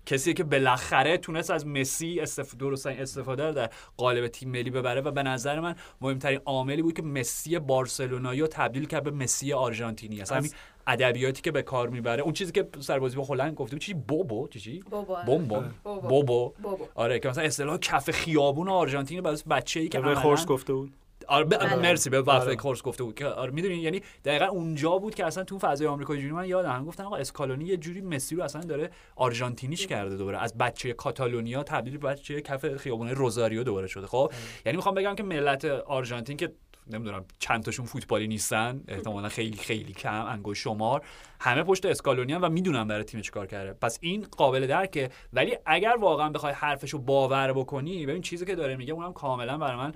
کسی 0.07 0.35
که 0.35 0.45
بالاخره 0.45 1.19
تونست 1.19 1.51
از 1.51 1.67
مسی 1.67 2.21
استف... 2.21 2.55
درستن 2.55 2.91
استفاده 2.91 3.47
رو 3.47 3.53
در 3.53 3.71
قالب 3.97 4.29
تیم 4.29 4.51
ملی 4.51 4.71
ببره 4.71 5.01
و 5.01 5.11
به 5.11 5.23
نظر 5.23 5.61
من 5.61 5.75
مهمترین 6.01 6.41
عاملی 6.45 6.83
بود 6.83 6.95
که 6.95 7.03
مسی 7.03 7.59
بارسلونایی 7.59 8.41
رو 8.41 8.47
تبدیل 8.47 8.87
کرد 8.87 9.05
به 9.05 9.11
مسی 9.11 9.53
آرژانتینی. 9.53 10.21
اصلا 10.21 10.39
همین 10.39 10.51
ادبیاتی 10.87 11.43
که 11.43 11.51
به 11.51 11.63
کار 11.63 11.89
می‌بره. 11.89 12.23
اون 12.23 12.33
چیزی 12.33 12.53
که 12.53 12.69
سر 12.81 12.99
بازی 12.99 13.17
با 13.17 13.25
هلند 13.25 13.55
گفته 13.55 13.77
بود 13.77 13.83
چی؟ 13.83 13.95
بوبو. 13.95 14.49
چی 14.49 14.61
چی؟ 14.61 14.85
بابا. 14.91 15.23
بوم 15.27 15.45
بوم. 15.45 15.75
بوبو. 15.85 16.09
بوبو. 16.09 16.55
بوبو. 16.63 16.85
آره 16.95 17.19
که 17.19 17.29
مثلا 17.29 17.45
اصطلاح 17.45 17.79
کف 17.79 18.11
خیابون 18.11 18.69
آرژانتین 18.69 19.21
برای 19.21 19.39
بچه‌ای 19.51 19.89
که 19.89 20.01
به 20.01 20.15
خورس 20.15 20.47
گفته 20.47 20.73
بود. 20.73 20.93
آره 21.31 21.45
ب... 21.45 21.59
بله. 21.59 21.77
مرسی 21.77 22.11
به 22.11 22.21
وفای 22.21 22.39
آره. 22.39 22.57
کورس 22.57 22.83
گفته 22.83 23.05
بود 23.05 23.15
که 23.15 23.27
آره 23.27 23.51
می‌دونی 23.51 23.75
یعنی 23.75 24.03
دقیقا 24.25 24.47
اونجا 24.47 24.99
بود 24.99 25.15
که 25.15 25.27
اصلا 25.27 25.45
تو 25.45 25.59
فضای 25.59 25.87
آمریکای 25.87 26.19
جنوبی 26.19 26.35
من 26.35 26.49
یادم 26.49 26.71
هم 26.71 26.85
گفتن 26.85 27.05
آقا 27.05 27.17
اسکالونی 27.17 27.65
یه 27.65 27.77
جوری 27.77 28.01
مسی 28.01 28.37
رو 28.37 28.43
اصلا 28.43 28.63
داره 28.63 28.91
آرژانتینیش 29.17 29.87
کرده 29.87 30.17
دوباره 30.17 30.39
از 30.39 30.59
بچه 30.59 30.93
کاتالونیا 30.93 31.63
تبدیل 31.63 31.99
به 31.99 32.09
بچه 32.09 32.41
کف 32.41 32.77
خیابون 32.77 33.09
روزاریو 33.09 33.63
دوباره 33.65 33.87
شده 33.87 34.07
خب 34.07 34.33
یعنی 34.67 34.77
می‌خوام 34.77 34.95
بگم 34.95 35.15
که 35.15 35.23
ملت 35.23 35.65
آرژانتین 35.65 36.37
که 36.37 36.53
نمی‌دونم 36.93 37.25
چند 37.39 37.63
تاشون 37.63 37.87
فوتبالی 37.87 38.29
نیستن 38.29 38.81
احتمالا 38.89 39.29
خیلی 39.29 39.57
خیلی 39.57 39.93
کم 39.93 40.27
انگوش 40.27 40.63
شمار 40.63 41.03
همه 41.41 41.63
پشت 41.63 41.87
اسکالونی 41.87 42.35
و 42.35 42.49
می‌دونن 42.49 42.89
برای 42.89 43.05
تیم 43.05 43.21
چیکار 43.21 43.47
کرده 43.47 43.73
پس 43.73 43.99
این 44.01 44.27
قابل 44.37 44.67
درکه 44.67 45.11
ولی 45.33 45.57
اگر 45.67 45.97
واقعا 46.01 46.29
بخوای 46.29 46.53
حرفشو 46.53 46.99
باور 46.99 47.53
بکنی 47.53 48.07
ببین 48.07 48.23
چیزی 48.23 48.45
که 48.45 48.55
داره 48.55 48.77
میگه 48.77 48.93
اونم 48.93 49.13
کاملا 49.13 49.59
برای 49.59 49.77
من 49.77 49.93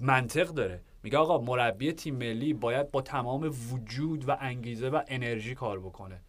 منطق 0.00 0.48
داره. 0.48 0.80
میگه 1.02 1.18
آقا 1.18 1.38
مربی 1.38 1.92
تیم 1.92 2.16
ملی 2.16 2.52
باید 2.52 2.90
با 2.90 3.02
تمام 3.02 3.54
وجود 3.72 4.28
و 4.28 4.36
انگیزه 4.40 4.88
و 4.88 5.02
انرژی 5.08 5.54
کار 5.54 5.80
بکنه. 5.80 6.22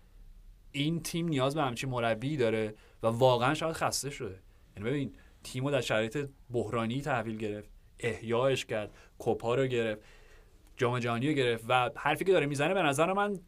این 0.72 1.04
تیم 1.04 1.28
نیاز 1.28 1.56
به 1.56 1.62
همچین 1.62 1.90
مربی 1.90 2.38
داره 2.38 2.74
و 3.04 3.08
واقعا 3.08 3.54
شاید 3.54 3.74
خسته 3.74 4.10
شده. 4.10 4.40
یعنی 4.78 4.90
ببین 4.90 5.14
تیمو 5.44 5.72
در 5.72 5.82
شرایط 5.82 6.30
بحرانی 6.52 7.02
تحویل 7.02 7.38
گرفت 7.38 7.70
احیاش 8.00 8.66
کرد 8.66 8.92
کوپا 9.18 9.56
رو 9.56 9.66
گرفت 9.66 10.02
جام 10.78 11.00
جهانی 11.00 11.28
رو 11.28 11.34
گرفت 11.34 11.66
و 11.68 11.92
حرفی 11.96 12.26
که 12.26 12.32
داره 12.32 12.46
می‌زنه 12.46 12.74
به 12.74 12.82
نظر 12.82 13.14
من 13.14 13.40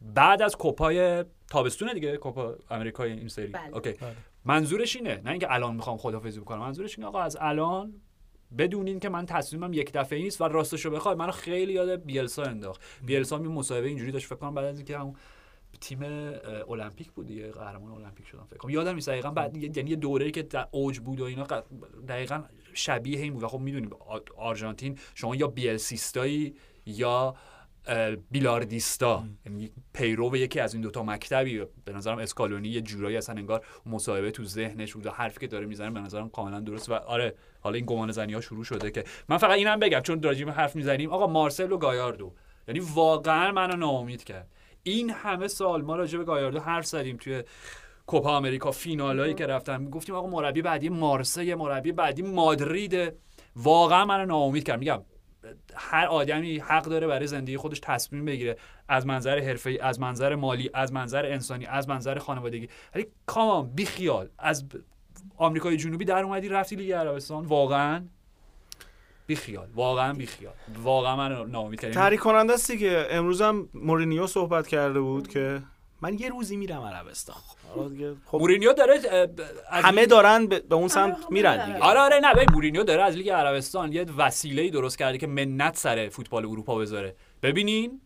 بعد 0.00 0.42
از 0.42 0.56
کوپای 0.56 1.24
تابستونه 1.50 1.94
دیگه 1.94 2.16
کوپا 2.16 2.56
آمریکای 2.70 3.12
این 3.12 3.28
سری. 3.28 3.46
بله. 3.46 3.74
اوکی. 3.74 3.94
منظورش 4.44 4.96
اینه 4.96 5.20
نه 5.24 5.30
اینکه 5.30 5.52
الان 5.52 5.76
می‌خوام 5.76 5.96
خدافظی 5.96 6.40
بکنم. 6.40 6.58
منظورش 6.58 6.98
اینه 6.98 7.08
آقا 7.08 7.20
از 7.20 7.36
الان 7.40 8.00
بدونین 8.58 9.00
که 9.00 9.08
من 9.08 9.26
تصمیمم 9.26 9.72
یک 9.72 9.92
دفعه 9.92 10.18
نیست 10.18 10.40
و 10.40 10.44
راستشو 10.44 10.90
بخوای 10.90 11.14
منو 11.14 11.32
خیلی 11.32 11.72
یاد 11.72 12.04
بیلسا 12.04 12.42
انداخت. 12.42 12.82
بیلسا 13.06 13.38
هم 13.38 13.44
یه 13.44 13.50
مصاحبه 13.50 13.88
اینجوری 13.88 14.12
داشت 14.12 14.26
فکر 14.26 14.36
کنم 14.36 14.54
بعد 14.54 14.64
از 14.64 14.76
اینکه 14.76 14.98
همون 14.98 15.14
تیم 15.80 16.02
المپیک 16.68 17.10
بود 17.10 17.26
دیگه 17.26 17.50
قهرمان 17.50 17.92
المپیک 17.92 18.26
شدن 18.26 18.44
فکر 18.44 18.56
کنم. 18.56 18.70
یادم 18.70 18.94
نیست 18.94 19.08
دقیقاً 19.08 19.30
بعد 19.30 19.56
یعنی 19.56 19.90
یه 19.90 19.96
دوره‌ای 19.96 20.30
که 20.30 20.42
در 20.42 20.68
اوج 20.70 20.98
بود 20.98 21.20
و 21.20 21.24
اینا 21.24 21.46
دقیقاً 22.08 22.42
شبیه 22.74 23.20
این 23.20 23.32
بود. 23.32 23.42
و 23.42 23.48
خب 23.48 23.58
می‌دونیم 23.58 23.90
آرژانتین 24.36 24.98
شما 25.14 25.36
یا 25.36 25.46
بیلسیستایی 25.46 26.54
یا 26.86 27.34
بیلاردیستا. 28.30 29.24
یعنی 29.46 29.70
پیرو 29.92 30.36
یکی 30.36 30.60
از 30.60 30.74
این 30.74 30.82
دوتا 30.82 31.02
مکتبی. 31.02 31.64
به 31.84 31.92
نظرم 31.92 32.18
اسکالونی 32.18 32.68
یه 32.68 32.80
جورایی 32.80 33.16
اصلا 33.16 33.34
انگار 33.34 33.66
مصاحبه 33.86 34.30
تو 34.30 34.44
ذهنش 34.44 34.94
بود 34.94 35.06
و 35.06 35.10
حرفی 35.10 35.40
که 35.40 35.46
داره 35.46 35.66
می‌زنه 35.66 35.90
به 35.90 36.00
نظرم 36.00 36.28
کاملا 36.28 36.60
درست 36.60 36.88
و 36.88 36.94
آره 36.94 37.34
حالا 37.60 37.76
این 37.76 37.86
گمان 37.86 38.12
زنی 38.12 38.34
ها 38.34 38.40
شروع 38.40 38.64
شده 38.64 38.90
که 38.90 39.04
من 39.28 39.36
فقط 39.36 39.50
اینم 39.50 39.78
بگم 39.78 40.00
چون 40.00 40.22
راجیم 40.22 40.50
حرف 40.50 40.76
می‌زنیم. 40.76 41.12
آقا 41.12 41.26
مارسل 41.26 41.72
و 41.72 41.78
گایاردو. 41.78 42.32
یعنی 42.68 42.80
واقعا 42.94 43.52
منو 43.52 43.76
ناامید 43.76 44.24
کرد. 44.24 44.48
این 44.82 45.10
همه 45.10 45.48
سال 45.48 45.82
ما 45.82 45.96
راجع 45.96 46.18
به 46.18 46.24
گایاردو 46.24 46.60
حرف 46.60 46.86
زدیم 46.86 47.16
توی 47.16 47.42
کوپا 48.06 48.36
آمریکا 48.36 48.70
فینالایی 48.70 49.34
که 49.34 49.46
رفتن 49.46 49.90
گفتیم 49.90 50.14
آقا 50.14 50.28
مربی 50.28 50.62
بعدی 50.62 50.88
مارسی 50.88 51.54
مربی 51.54 51.92
بعدی 51.92 52.22
مادرید. 52.22 53.12
واقعا 53.56 54.04
منو 54.04 54.26
ناامید 54.26 54.64
کرد. 54.64 54.78
میگم 54.78 55.02
هر 55.74 56.06
آدمی 56.06 56.58
حق 56.58 56.84
داره 56.84 57.06
برای 57.06 57.26
زندگی 57.26 57.56
خودش 57.56 57.80
تصمیم 57.82 58.24
بگیره 58.24 58.56
از 58.88 59.06
منظر 59.06 59.38
حرفه‌ای 59.38 59.78
از 59.78 60.00
منظر 60.00 60.34
مالی 60.34 60.70
از 60.74 60.92
منظر 60.92 61.26
انسانی 61.26 61.66
از 61.66 61.88
منظر 61.88 62.18
خانوادگی. 62.18 62.68
ولی 62.94 63.06
کامان 63.26 63.70
بی 63.74 63.86
خیال 63.86 64.28
از 64.38 64.64
آمریکای 65.36 65.76
جنوبی 65.76 66.04
در 66.04 66.22
اومدی 66.22 66.48
رفتی 66.48 66.76
لیگ 66.76 66.92
عربستان. 66.92 67.46
واقعا 67.46 68.04
بی 69.26 69.36
خیال 69.36 69.68
واقعا 69.74 70.12
بی 70.12 70.26
خیال 70.26 70.54
واقعا 70.82 71.16
منو 71.16 71.50
ناامید 71.50 71.80
کرد 71.80 71.92
تحریک 71.92 72.20
کننده 72.20 72.52
است 72.52 72.70
دیگه. 72.70 73.06
امروز 73.10 73.42
هم 73.42 73.68
مورینیو 73.74 74.26
صحبت 74.26 74.66
کرده 74.66 75.00
بود 75.00 75.28
که 75.28 75.62
من 76.00 76.18
یه 76.18 76.28
روزی 76.28 76.56
میرم 76.56 76.82
عربستان. 76.82 77.36
آره 77.76 77.88
دیگه، 77.88 78.14
خب 78.26 78.38
مورینیو 78.38 78.72
داره 78.72 79.00
از 79.70 79.84
همه 79.84 80.06
دارن 80.06 80.46
به 80.46 80.74
اون 80.74 80.88
سمت 80.88 81.14
همه 81.14 81.26
میرن. 81.30 81.66
دیگه. 81.66 81.78
آره 81.78 82.00
آره 82.00 82.20
نه 82.22 82.34
ببین 82.34 82.52
مورینیو 82.52 82.84
داره 82.84 83.02
از 83.02 83.16
لیگ 83.16 83.30
عربستان 83.30 83.92
یه 83.92 84.06
وسیله 84.16 84.70
درست 84.70 84.98
کرده 84.98 85.18
که 85.18 85.26
منت 85.26 85.76
سر 85.76 86.08
فوتبال 86.08 86.46
اروپا 86.46 86.76
بذاره. 86.76 87.16
ببینین 87.42 88.00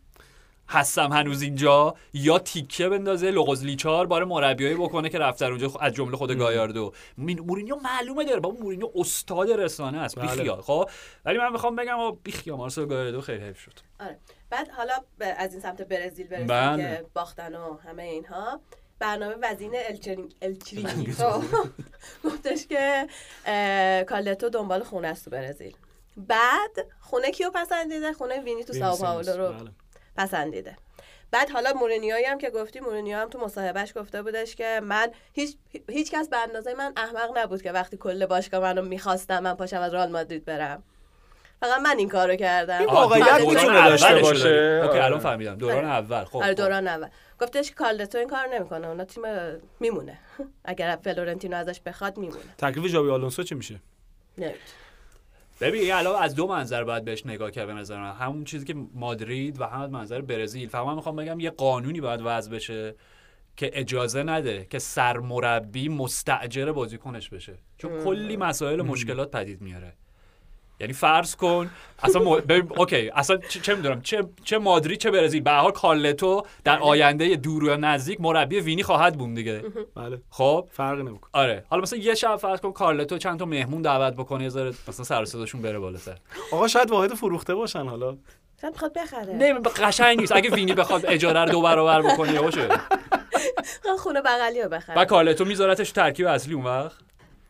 هستم 0.69 1.13
هنوز 1.13 1.43
اینجا. 1.43 1.95
یا 2.13 2.39
تیکه 2.39 2.89
بندازه 2.89 3.31
لغز 3.31 3.65
لیچار 3.65 4.07
بار 4.07 4.25
مربیایی 4.25 4.75
بکنه 4.75 5.09
که 5.09 5.19
رفتن 5.19 5.47
اونجا 5.47 5.73
از 5.81 5.93
جمله 5.93 6.17
خود 6.17 6.33
گایاردو. 6.33 6.93
مورینیو 7.19 7.77
معلومه 7.77 8.25
داره. 8.25 8.41
بابا 8.41 8.61
مورینیو 8.61 8.91
استاد 8.95 9.51
رسانه 9.51 9.99
است. 9.99 10.19
بله. 10.19 10.27
بیخیال 10.27 10.61
خب؟ 10.61 10.91
ولی 11.25 11.39
من 11.39 11.53
می‌خوام 11.53 11.77
بگم 11.77 12.11
بیخیال 12.23 12.57
مارسل 12.59 12.87
گایاردو 12.87 13.21
خیلی 13.21 13.45
حیف 13.45 13.59
شد. 13.61 13.73
آره. 14.01 14.19
بعد 14.51 14.69
حالا 14.69 14.95
از 15.21 15.53
این 15.53 15.61
سمت 15.63 15.83
برزیل 15.83 16.27
برسیم 16.27 16.47
بله. 16.47 16.83
که 16.83 17.07
باختن 17.15 17.55
و 17.55 17.77
همه 17.79 18.03
اینها. 18.03 18.61
برنامه 18.99 19.35
وزین 19.43 19.73
الچرین- 19.75 20.35
الچرینگیتو 20.43 21.43
گفتش 22.25 22.67
که 22.67 23.07
کارلتو 24.09 24.49
دنبال 24.49 24.83
خونه 24.83 25.09
است 25.09 25.25
تو 25.25 25.31
برزیل. 25.31 25.77
بعد 26.17 26.71
خونه 27.01 27.31
کیو 27.31 27.51
پسندیده؟ 27.55 28.13
خونه 28.13 28.41
وینی 28.41 28.65
تو 28.65 28.73
ساو 28.73 28.99
پائولو 28.99 29.33
رو. 29.33 29.53
بله. 29.53 29.71
پسندیده 30.17 30.77
بعد 31.31 31.51
حالا 31.51 31.73
مورینیوی 31.73 32.25
هم 32.25 32.39
که 32.39 32.51
گفتی 32.51 32.81
مورینیو 32.81 33.19
هم 33.19 33.29
تو 33.29 33.39
مصاحبهش 33.39 33.93
گفته 33.97 34.23
بودش 34.23 34.57
که 34.57 34.81
من 34.83 35.09
هیچ 35.33 35.57
هیچ 35.89 36.11
کس 36.11 36.29
به 36.29 36.37
اندازه 36.37 36.75
من 36.75 36.93
احمق 36.97 37.39
نبود 37.39 37.63
که 37.63 37.73
وقتی 37.73 37.97
کل 37.97 38.27
باشگاه 38.27 38.61
منو 38.61 38.83
می‌خواستم 38.83 39.43
من 39.43 39.55
پاشم 39.55 39.81
از 39.81 39.95
رئال 39.95 40.13
مادرید 40.13 40.45
برم 40.45 40.83
فقط 41.61 41.81
من 41.81 41.99
این 41.99 42.09
کارو 42.09 42.37
کردم 42.37 42.79
این 42.79 42.89
واقعیت 42.89 43.41
می‌تونه 43.41 43.89
داشته 43.89 44.15
رو 44.15 44.21
باشه. 44.21 44.83
اوکی. 44.85 44.99
الان 44.99 45.19
فهمیدم 45.19 45.55
دوران 45.55 45.79
آره. 45.79 45.87
اول 45.87 46.25
خب 46.25 46.37
آره 46.37 46.47
خب. 46.47 46.55
دوران 46.55 46.89
اول 46.89 47.09
گفتش 47.41 47.69
که 47.69 47.75
کارلتو 47.75 48.19
این 48.19 48.29
کار 48.29 48.47
نمی‌کنه 48.47 48.89
اونا 48.89 49.05
تیم 49.05 49.23
میمونه 49.81 50.19
اگر 50.65 50.99
فلورنتینو 51.05 51.57
ازش 51.57 51.81
بخواد 51.81 52.19
میمونه 52.19 52.55
تکلیف 52.59 52.87
ژابی 52.87 53.11
آلونسو 53.11 53.43
چی 53.43 53.55
میشه 53.55 53.81
نمی‌دونم. 54.39 54.59
ببین 55.61 55.93
الان 55.93 56.23
از 56.23 56.35
دو 56.35 56.47
منظر 56.47 56.85
باید 56.85 57.05
بهش 57.05 57.27
نگاه 57.27 57.51
کرد 57.51 57.67
به 57.67 57.75
نظر 57.75 58.01
من. 58.01 58.13
همون 58.13 58.45
چیزی 58.45 58.65
که 58.65 58.75
مادرید 58.95 59.61
و 59.61 59.65
هم 59.65 59.81
از 59.81 59.91
منظر 59.91 60.21
برزیل. 60.21 60.69
فقط 60.69 60.87
من 60.87 60.95
می‌خوام 60.95 61.17
بگم 61.17 61.41
یه 61.41 61.51
قانونی 61.51 62.01
باید 62.01 62.21
وضع 62.25 62.51
بشه 62.51 62.95
که 63.57 63.71
اجازه 63.73 64.23
نده 64.23 64.67
که 64.71 64.79
سرمربی 64.79 65.89
مستاجر 65.89 66.73
بازیکنش 66.73 67.29
بشه. 67.29 67.59
چون 67.79 68.05
کلی 68.05 68.37
مسائل 68.37 68.81
و 68.81 68.85
مشکلات 68.85 69.31
پدید 69.31 69.61
میاره. 69.61 69.97
یعنی 70.81 70.93
فرض 70.93 71.37
کن 71.37 71.71
اصلا 72.03 72.23
م... 72.23 72.37
ببین، 72.37 72.73
اوکی 72.77 73.11
اصلا 73.15 73.37
چه, 73.37 73.61
چه 73.61 73.75
می‌دونم 73.75 74.03
چه 74.03 74.25
چه 74.45 74.59
مادرید 74.59 74.99
چه 74.99 75.11
برزیل. 75.11 75.43
به 75.43 75.51
هر 75.51 75.61
حال 75.61 75.73
کارلتو 75.73 76.43
در 76.65 76.79
آینده 76.79 77.37
دور 77.37 77.65
یا 77.65 77.77
نزدیک 77.77 78.21
مربی 78.21 78.61
وینی 78.61 78.83
خواهد 78.83 79.19
بود 79.19 79.35
دیگه. 79.35 79.63
بله. 79.95 80.21
خب؟ 80.31 80.69
فرقی 80.73 81.03
نمی‌کنه. 81.03 81.31
آره. 81.33 81.65
حالا 81.69 81.83
مثلا 81.83 81.99
یه 81.99 82.15
شب 82.15 82.37
فرض 82.37 82.61
کن 82.61 82.73
کارلتو 82.73 83.19
چند 83.19 83.39
تا 83.39 83.45
مهمون 83.45 83.83
دعوت 83.83 84.15
بکنه 84.15 84.45
یه 84.45 84.49
مثلا 84.89 85.05
سر 85.05 85.25
صداشون 85.25 85.63
بره 85.63 85.79
بالاتر. 85.79 86.17
آقا 86.53 86.69
شاید 86.69 86.91
واحد 86.91 87.15
فروخته 87.15 87.55
باشن 87.55 87.87
حالا. 87.89 88.17
شاید 88.61 88.73
می‌خواد 88.73 88.93
بخره. 88.93 89.33
نه 89.33 89.61
قشنگ 89.61 90.21
نیست. 90.21 90.33
اگه 90.33 90.51
وینی 90.51 90.75
بخواد 90.75 91.07
اجاره 91.07 91.41
رو 91.41 91.51
دو 91.51 91.63
برابر 91.63 92.03
بکنه 92.03 92.41
باشه. 92.41 92.69
خونه 93.99 94.23
بغلی 94.23 94.63
رو 94.63 94.69
بخره. 94.69 94.99
و 94.99 95.05
کارلتو 95.05 95.45
میذارتش 95.45 95.91
ترکیب 95.93 96.27
اصلی 96.27 96.55
اون 96.55 96.65
وقت. 96.65 97.04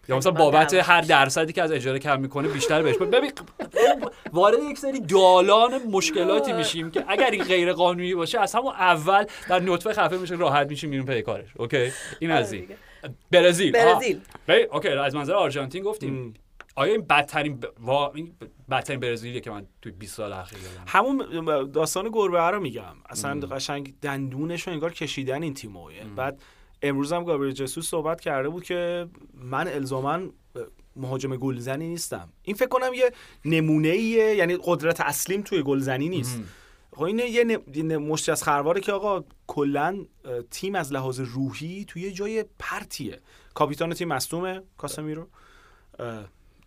یا 0.09 0.17
مثلا 0.17 0.33
با 0.33 0.51
بابت. 0.51 0.75
هر 0.75 1.01
درصدی 1.01 1.53
که 1.53 1.63
از 1.63 1.73
اجاره 1.73 1.99
کم 1.99 2.21
می‌کنه 2.21 2.49
بیشتر 2.49 2.83
بهش 2.83 2.97
بده. 2.97 3.19
ببین 3.19 3.33
وارد 4.33 4.59
یک 4.71 4.79
سری 4.79 5.01
دالان 5.01 5.83
مشکلاتی 5.91 6.53
میشیم 6.53 6.91
که 6.91 7.05
اگر 7.09 7.31
این 7.31 7.45
غیر 7.45 7.73
قانونی 7.73 8.15
باشه 8.15 8.41
از 8.41 8.55
همون 8.55 8.73
اول 8.73 9.25
در 9.49 9.61
نطفه 9.61 9.93
خفه 9.93 10.17
میشه 10.17 10.35
راحت 10.35 10.69
میشیم 10.69 10.91
میریم 10.91 11.07
پی 11.07 11.23
کارش. 11.23 11.49
اوکی؟ 11.57 11.93
این 12.19 12.31
از 12.31 12.53
این. 12.53 12.69
برزیل. 13.31 13.73
برزیل. 13.73 14.21
ببین 14.49 14.67
اوکی 14.73 14.89
از 14.89 15.15
منظر 15.15 15.35
آرژانتین 15.35 15.83
گفتیم. 15.83 16.35
آیا 16.77 16.93
این 16.93 17.07
بدترین 17.07 17.61
ب... 17.61 17.65
وا... 17.81 18.13
این 18.15 18.35
بدترین 18.71 19.01
برزیلیه 19.01 19.41
که 19.41 19.51
من 19.51 19.67
توی 19.83 19.93
20 19.93 20.17
سال 20.17 20.33
اخیر 20.33 20.59
دیدم 20.59 20.85
همون 20.87 21.71
داستان 21.71 22.11
گربه 22.13 22.41
رو 22.41 22.61
میگم. 22.61 22.97
اصلا 23.11 23.41
قشنگ 23.41 23.95
دندونش 24.03 24.67
رو 24.67 24.73
انگار 24.73 24.93
کشیدن 24.93 25.43
این 25.43 25.55
تیمو 25.55 25.91
بعد 26.17 26.43
امروز 26.85 27.13
هم 27.13 27.25
گابریل 27.25 27.53
جسوس 27.53 27.89
صحبت 27.89 28.21
کرده 28.21 28.49
بود 28.49 28.65
که 28.65 29.09
من 29.35 29.69
الزاما 29.69 30.21
مهاجم 30.97 31.37
گلزنی 31.37 31.89
نیستم. 31.89 32.29
این 32.43 32.57
فکر 32.57 32.69
کنم 32.69 32.95
یه 32.95 33.13
نمونه 33.45 33.89
ایه 33.89 34.35
یعنی 34.35 34.59
قدرت 34.65 35.01
اصلیم 35.01 35.43
توی 35.43 35.63
گلزنی 35.63 36.09
نیست. 36.09 36.41
خب 36.93 37.03
این 37.03 37.19
یه 37.19 37.99
مشتی 37.99 38.31
از 38.33 38.43
خرواره 38.43 38.81
که 38.81 38.93
آقا 38.93 39.25
کلا 39.47 40.05
تیم 40.51 40.75
از 40.75 40.93
لحاظ 40.93 41.21
روحی 41.21 41.85
توی 41.85 42.03
یه 42.03 42.13
جای 42.13 42.45
پرتیه. 42.59 43.21
کاپیتان 43.55 43.95
تیم 43.95 44.09
مصدومه 44.09 44.63
کاسمیرو. 44.79 45.27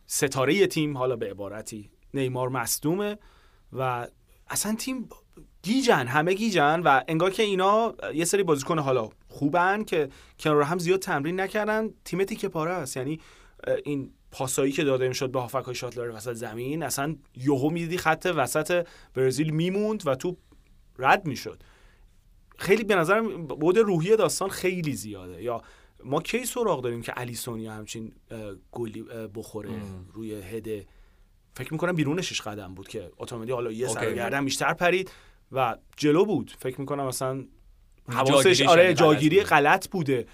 ستاره 0.08 0.68
تیم 0.68 0.98
حالا 0.98 1.16
به 1.16 1.30
عبارتی 1.30 1.90
نیمار 2.14 2.50
مصدومه 2.50 3.18
و 3.74 4.08
اصلا 4.50 4.76
تیم 4.76 5.10
گیجن 5.64 6.08
همه 6.08 6.34
گیجن 6.34 6.82
و 6.86 7.02
انگار 7.08 7.32
که 7.32 7.44
اینا 7.44 7.96
یه 8.14 8.26
سری 8.26 8.44
بازیکن 8.44 8.80
حالا 8.80 9.10
خوبن 9.38 9.84
که 9.84 10.10
کنار 10.39 10.62
هم 10.62 10.80
زیاد 10.80 11.00
تمرین 11.00 11.39
نکردن. 11.39 11.89
تیم 12.06 12.23
تیکه 12.23 12.47
پاره 12.47 12.71
است. 12.71 12.97
یعنی 12.97 13.19
این 13.86 14.12
پاسایی 14.32 14.71
که 14.71 14.84
داده 14.84 15.08
می‌شد 15.08 15.32
به 15.32 15.39
هافک 15.39 15.65
های 15.65 15.76
شاتلر 15.76 16.10
وسط 16.15 16.34
زمین 16.34 16.84
اصلا 16.84 17.15
یهو 17.36 17.69
می‌دیدی 17.69 17.97
خط 17.97 18.32
وسط 18.36 18.88
برزیل 19.13 19.50
میموند 19.50 20.08
و 20.08 20.15
تو 20.15 20.38
رد 21.00 21.26
می‌شد. 21.26 21.63
خیلی 22.58 22.84
به 22.84 22.95
نظر 22.95 23.21
بود 23.21 23.78
روحی 23.78 24.15
داستان 24.15 24.50
خیلی 24.50 24.93
زیاده. 24.93 25.43
یا 25.43 25.62
ما 26.04 26.21
کی 26.21 26.45
سراغ 26.45 26.82
داریم 26.82 27.02
که 27.02 27.13
الیسونیا 27.15 27.73
همچین 27.73 28.13
گلی 28.71 29.06
بخوره 29.36 29.69
روی 30.13 30.34
هده 30.34 30.86
فکر 31.54 31.73
می‌کنم 31.73 31.95
بیرون 31.95 32.21
شش 32.21 32.41
قدم 32.41 32.73
بود 32.73 32.88
که 32.88 33.12
اتوماتیک 33.17 33.54
حالا 33.54 33.71
یه 33.71 33.88
سر 33.88 34.04
اوکی. 34.04 34.15
گردن 34.15 34.45
بیشتر 34.45 34.73
پرید 34.73 35.12
و 35.52 35.78
جلو 35.97 36.26
بود. 36.26 36.54
فکر 36.60 36.80
می‌کنم 36.82 37.06
مثلا 37.06 37.45
حواسش 38.10 38.62
آره 38.62 38.93
جاگیری 38.93 39.38
بوده. 39.38 39.50
غلط 39.50 39.88
بوده. 39.88 40.26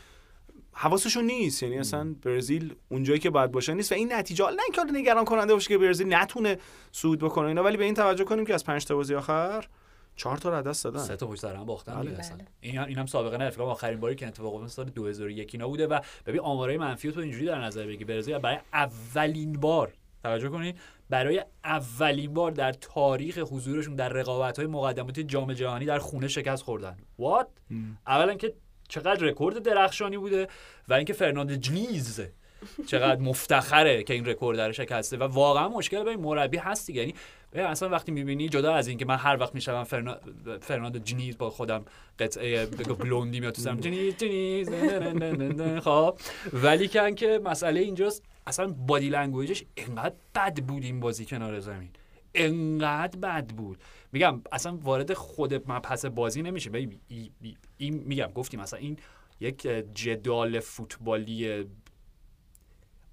حواسشون 0.73 1.23
نیست 1.23 1.63
یعنی 1.63 1.77
اصلا 1.77 2.15
برزیل 2.21 2.75
اونجایی 2.89 3.19
که 3.19 3.29
باید 3.29 3.51
باشه 3.51 3.73
نیست. 3.73 3.91
و 3.91 3.95
این 3.95 4.13
نتیجه 4.13 4.45
نه 4.45 4.63
اینکه 4.63 4.99
نگران 4.99 5.25
کننده 5.25 5.53
باشه 5.53 5.67
که 5.67 5.77
برزیل 5.77 6.13
نتونه 6.13 6.57
صعود 6.91 7.19
بکنه 7.19 7.47
اینا 7.47 7.63
ولی 7.63 7.77
به 7.77 7.83
این 7.83 7.93
توجه 7.93 8.23
کنیم 8.23 8.45
که 8.45 8.53
از 8.53 8.63
پنج 8.63 8.85
تا 8.85 8.95
بازی 8.95 9.15
آخر 9.15 9.67
چهار 10.15 10.37
تا 10.37 10.49
رو 10.49 10.61
دست 10.61 10.83
دادن. 10.83 10.99
سه 10.99 11.15
تا 11.15 11.27
پشت 11.27 11.41
سر 11.41 11.55
هم 11.55 11.65
باختن 11.65 11.95
بله. 11.95 12.19
اصلا. 12.19 12.37
این 12.61 12.77
هم 12.77 12.87
اینم 12.87 13.05
سابقه 13.05 13.37
نه 13.37 13.49
فکر 13.49 13.61
آخرین 13.61 13.99
باری 13.99 14.15
که 14.15 14.27
اتفاق 14.27 14.53
افتاد 14.55 14.69
سال 14.69 14.85
2001 14.85 15.49
اینا 15.53 15.67
بوده 15.67 15.87
و 15.87 15.99
ببین 16.25 16.39
آمارای 16.39 16.77
منفی 16.77 17.11
تو 17.11 17.19
اینجوری 17.19 17.45
در 17.45 17.61
نظر 17.61 17.87
بگیر 17.87 18.05
برزیل 18.05 18.37
برای 18.37 18.59
اولین 18.73 19.53
بار 19.53 19.93
توجه 20.23 20.49
کنید 20.49 20.79
برای 21.13 21.45
اولین 21.63 22.33
بار 22.33 22.51
در 22.51 22.71
تاریخ 22.71 23.37
حضورشون 23.37 23.95
در 23.95 24.09
رقابت 24.09 24.57
های 24.57 24.67
مقدماتی 24.67 25.23
جام 25.23 25.53
جهانی 25.53 25.85
در 25.85 25.99
خونه 25.99 26.27
شکست 26.27 26.63
خوردن. 26.63 26.97
وات 27.19 27.47
اولا 28.07 28.33
که 28.33 28.53
چقدر 28.87 29.25
رکورد 29.25 29.63
درخشانی 29.63 30.17
بوده 30.17 30.47
و 30.87 30.93
اینکه 30.93 31.13
فرناند 31.13 31.55
جنیز 31.55 32.21
چقدر 32.87 33.21
مفتخره 33.21 34.03
که 34.03 34.13
این 34.13 34.25
رکورد 34.25 34.59
رو 34.59 34.71
شکسته 34.71 35.17
و 35.17 35.23
واقعا 35.23 35.69
مشکل 35.69 36.03
به 36.03 36.09
این 36.09 36.19
مربی 36.19 36.57
هست 36.57 36.87
دیگه. 36.87 37.01
یعنی 37.01 37.13
اصلا 37.55 37.89
وقتی 37.89 38.11
می‌بینی 38.11 38.49
جدا 38.49 38.73
از 38.73 38.87
اینکه 38.87 39.05
من 39.05 39.17
هر 39.17 39.37
وقت 39.39 39.55
میشم 39.55 39.83
فرنا... 39.83 40.17
فرناندو 40.61 40.99
جنیز 40.99 41.37
با 41.37 41.49
خودم 41.49 41.85
قطعه 42.19 42.65
بلوندی 42.99 43.39
میاد 43.39 43.53
تو 43.53 43.61
سرم. 43.61 43.79
جنیز 43.79 44.17
جنیز. 44.17 44.69
خب. 45.79 46.17
ولی 46.53 46.87
که 46.87 47.41
مسئله 47.43 47.79
اینجاست 47.79 48.23
اصلا 48.47 48.67
body 48.67 49.09
language 49.09 49.52
ش 49.52 49.63
انقدر 49.77 50.15
بد 50.35 50.59
بود 50.61 50.83
این 50.83 50.99
بازی 50.99 51.25
کنار 51.25 51.59
زمین. 51.59 51.89
انقدر 52.35 53.19
بد 53.19 53.47
بود. 53.47 53.77
میگم 54.11 54.41
اصلا 54.51 54.77
وارد 54.77 55.13
خود 55.13 55.71
مبحث 55.71 56.05
بازی 56.05 56.41
نمیشه. 56.41 56.69
ببین 56.69 56.99
ای- 57.07 57.31
ای- 57.41 57.57
این 57.77 57.93
میگم 57.93 58.31
گفتیم 58.35 58.59
اصلا 58.59 58.79
این 58.79 58.97
یک 59.39 59.61
جدال 59.93 60.59
فوتبالی 60.59 61.65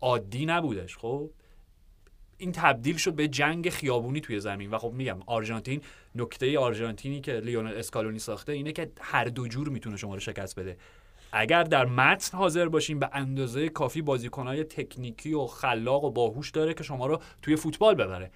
عادی 0.01 0.47
نبودش 0.47 0.97
خب؟ 0.97 1.31
این 2.39 2.53
تبدیل 2.53 2.97
شد 2.97 3.15
به 3.15 3.29
جنگ 3.29 3.71
خیابونی 3.71 4.21
توی 4.21 4.41
زمین. 4.41 4.71
و 4.71 4.79
خب 4.79 4.93
میگم 4.93 5.19
آرژانتین 5.27 5.81
نکته 6.15 6.59
آرژانتینی 6.59 7.21
که 7.21 7.33
لیونل 7.41 7.75
اسکالونی 7.77 8.19
ساخته 8.19 8.53
اینه 8.53 8.73
که 8.73 8.91
هر 9.01 9.25
دو 9.25 9.49
جور 9.49 9.69
می‌تونه 9.69 9.97
شما 9.97 10.15
رو 10.15 10.21
شکست 10.21 10.59
بده. 10.61 10.77
اگر 11.33 11.63
در 11.63 11.85
متن 11.85 12.39
حاضر 12.39 12.69
باشین 12.69 12.99
به 12.99 13.11
اندازه 13.13 13.69
کافی 13.69 14.03
بازیکنهای 14.03 14.65
تکنیکی 14.65 15.35
و 15.35 15.47
خلاق 15.47 16.05
و 16.05 16.11
باهوش 16.11 16.51
داره 16.51 16.75
که 16.75 16.83
شما 16.83 17.07
رو 17.07 17.21
توی 17.43 17.57
فوتبال 17.57 17.95
ببره. 17.95 18.31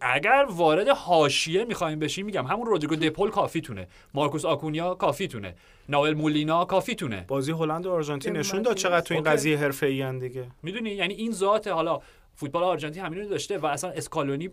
اگر 0.00 0.46
وارد 0.50 0.88
حاشیه 0.88 1.64
می‌خوایم 1.64 1.98
بشیم 1.98 2.26
میگم 2.26 2.46
همون 2.46 2.66
رودریگو 2.66 2.96
دپول 2.96 3.30
کافیتونه. 3.30 3.88
مارکوس 4.14 4.44
آکونیا 4.44 4.94
کافیتونه. 4.94 5.54
ناهوئل 5.88 6.14
مولینا 6.14 6.64
کافیتونه. 6.64 7.24
بازی 7.28 7.52
هلند 7.52 7.86
و 7.86 7.92
آرژانتین 7.92 8.36
نشون 8.36 8.62
داد 8.62 8.76
چقدر 8.76 9.00
تو 9.00 9.14
این 9.14 9.22
okay. 9.22 9.36
قضیه 9.36 9.58
حرفه‌ای 9.58 10.18
دیگه. 10.18 10.46
می‌دونی؟ 10.62 10.90
یعنی 10.90 11.14
این 11.14 11.32
ذات 11.32 11.68
حالا 11.68 12.00
فوتبال 12.34 12.62
آرژانتین 12.62 13.04
همین 13.04 13.18
رو 13.18 13.28
داشته 13.28 13.58
و 13.58 13.66
اصلا 13.66 13.90
اسکالونی 13.90 14.50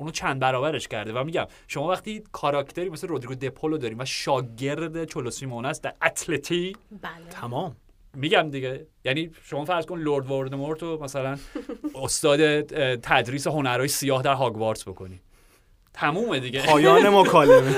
اونو 0.00 0.12
چند 0.12 0.40
برابرش 0.40 0.88
کرده 0.88 1.12
و 1.12 1.24
میگم 1.24 1.46
شما 1.68 1.88
وقتی 1.88 2.22
کاراکتری 2.32 2.88
مثل 2.88 3.08
رودریگو 3.08 3.34
دپولو 3.34 3.78
داریم 3.78 3.98
و 3.98 4.04
شاگرد 4.04 5.04
چولو 5.04 5.30
سیمون 5.30 5.64
است 5.64 5.82
در 5.82 5.94
اتلتی 6.02 6.76
بله. 7.02 7.12
تمام. 7.30 7.76
میگم 8.14 8.50
دیگه. 8.50 8.86
یعنی 9.04 9.30
شما 9.42 9.64
فرض 9.64 9.86
کن 9.86 9.98
لورد 9.98 10.30
وردمورت 10.30 10.82
رو 10.82 11.02
مثلا 11.02 11.38
استاد 11.94 12.60
تدریس 12.96 13.46
هنرهای 13.46 13.88
سیاه 13.88 14.22
در 14.22 14.32
هاگوارتس 14.32 14.88
بکنی. 14.88 15.20
تمومه 15.94 16.40
دیگه. 16.40 16.66
پایان 16.66 17.08
مکالمه. 17.18 17.76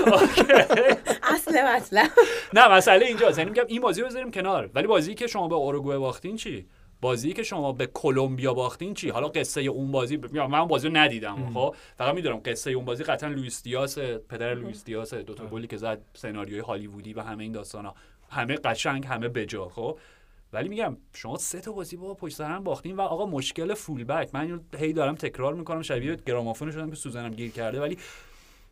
اصل 1.22 1.62
مطلب. 1.76 2.10
نه 2.54 2.68
مسئله 2.68 3.06
اینجاست. 3.06 3.38
یعنی 3.38 3.50
میگم 3.50 3.64
این 3.66 3.80
بازی 3.80 4.00
رو 4.00 4.06
بذاریم 4.06 4.30
کنار. 4.30 4.70
ولی 4.74 4.86
بازی 4.86 5.14
که 5.14 5.26
شما 5.26 5.48
به 5.48 5.54
اوروگوئه 5.54 5.98
باختین 5.98 6.36
چی؟ 6.36 6.66
بازی 7.02 7.32
که 7.32 7.42
شما 7.42 7.72
به 7.72 7.86
کلمبیا 7.86 8.54
باختین 8.54 8.94
چی؟ 8.94 9.08
حالا 9.08 9.28
قصه 9.28 9.60
اون 9.60 9.92
بازی 9.92 10.16
میگم 10.16 10.50
من 10.50 10.64
بازی 10.64 10.88
رو 10.88 10.96
ندیدم 10.96 11.50
خب؟ 11.54 11.74
فقط 11.96 12.14
می‌دونم 12.14 12.40
قصه 12.44 12.70
اون 12.70 12.84
بازی 12.84 13.04
قطعا 13.04 13.30
لوئیس 13.30 13.62
دیاس 13.62 13.98
پدر 13.98 14.54
لوئیس 14.54 14.84
دیاس 14.84 15.14
دو 15.14 15.34
تا 15.34 15.46
گلی 15.46 15.66
که 15.66 15.76
زد 15.76 16.00
سناریوی 16.14 16.60
هالیوودی 16.60 17.12
و 17.12 17.20
همه 17.20 17.42
این 17.42 17.52
داستانا. 17.52 17.94
همه 18.30 18.54
قشنگ 18.54 19.06
همه 19.06 19.28
بجا 19.28 19.68
خب؟ 19.68 19.98
ولی 20.52 20.68
میگم 20.68 20.96
شما 21.14 21.38
سه 21.38 21.60
تا 21.60 21.72
بازی 21.72 21.96
با 21.96 22.14
پشت 22.14 22.36
سر 22.36 22.50
هم 22.50 22.64
باختین 22.64 22.96
و 22.96 23.00
آقا 23.00 23.26
مشکل 23.26 23.74
فول 23.74 24.04
بک 24.04 24.30
من 24.34 24.60
هی 24.78 24.92
دارم 24.92 25.14
تکرار 25.14 25.54
می‌کنم 25.54 25.82
شبیه 25.82 26.16
گرامافون 26.26 26.70
شدم 26.70 26.90
که 26.90 26.96
سوزنم 26.96 27.30
گیر 27.30 27.50
کرده. 27.50 27.80
ولی 27.80 27.98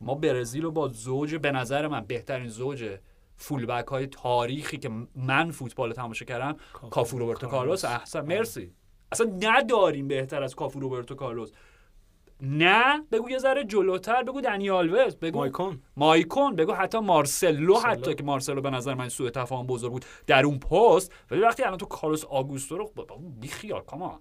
ما 0.01 0.15
برزیل 0.15 0.63
رو 0.63 0.71
با 0.71 0.89
زوج 0.89 1.35
به 1.35 1.53
نظر 1.53 1.89
من 1.89 2.05
بهترین 2.05 2.49
زوج 2.49 2.97
فول 3.41 3.67
بک 3.67 3.87
های 3.87 4.07
تاریخی 4.07 4.77
که 4.79 4.91
من 5.15 5.51
فوتبال 5.51 5.93
تماشا 5.93 6.25
کردم 6.25 6.57
کافو 6.91 7.19
روبرتو 7.19 7.47
کارلوس. 7.47 7.85
احسن 7.85 8.21
مرسی. 8.21 8.73
اصلا 9.13 9.27
نداریم 9.43 10.09
بهتر 10.09 10.43
از 10.43 10.55
کافو 10.55 10.81
روبرتو 10.81 11.15
کارلوس. 11.15 11.51
نه 12.43 13.03
بگو 13.13 13.31
یه 13.31 13.39
ذره 13.39 13.65
جلوتر 13.65 14.23
بگو 14.23 14.41
دنی 14.41 14.71
آلوز 14.71 15.17
بگو 15.17 15.39
مایکون. 15.39 15.83
مایکون 15.97 16.57
بگو 16.57 16.73
حتی 16.73 16.99
مارسلو 16.99 17.73
مارسلو. 17.73 17.91
حتی 17.91 18.15
که 18.15 18.25
مارسلو 18.25 18.61
به 18.61 18.71
نظر 18.71 18.95
من 18.95 19.09
سوء 19.09 19.31
تفاهم 19.31 19.67
بزرگ 19.67 19.93
بود 19.93 20.05
در 20.27 20.45
اون 20.45 20.59
پست. 20.59 21.13
ولی 21.31 21.41
وقتی 21.41 21.63
الان 21.63 21.79
تو 21.79 21.87
کارلوس 21.87 22.25
آگوستو 22.25 22.79
رو 22.79 22.93
بی 23.41 23.49
خیال 23.49 23.83
کامان 23.83 24.21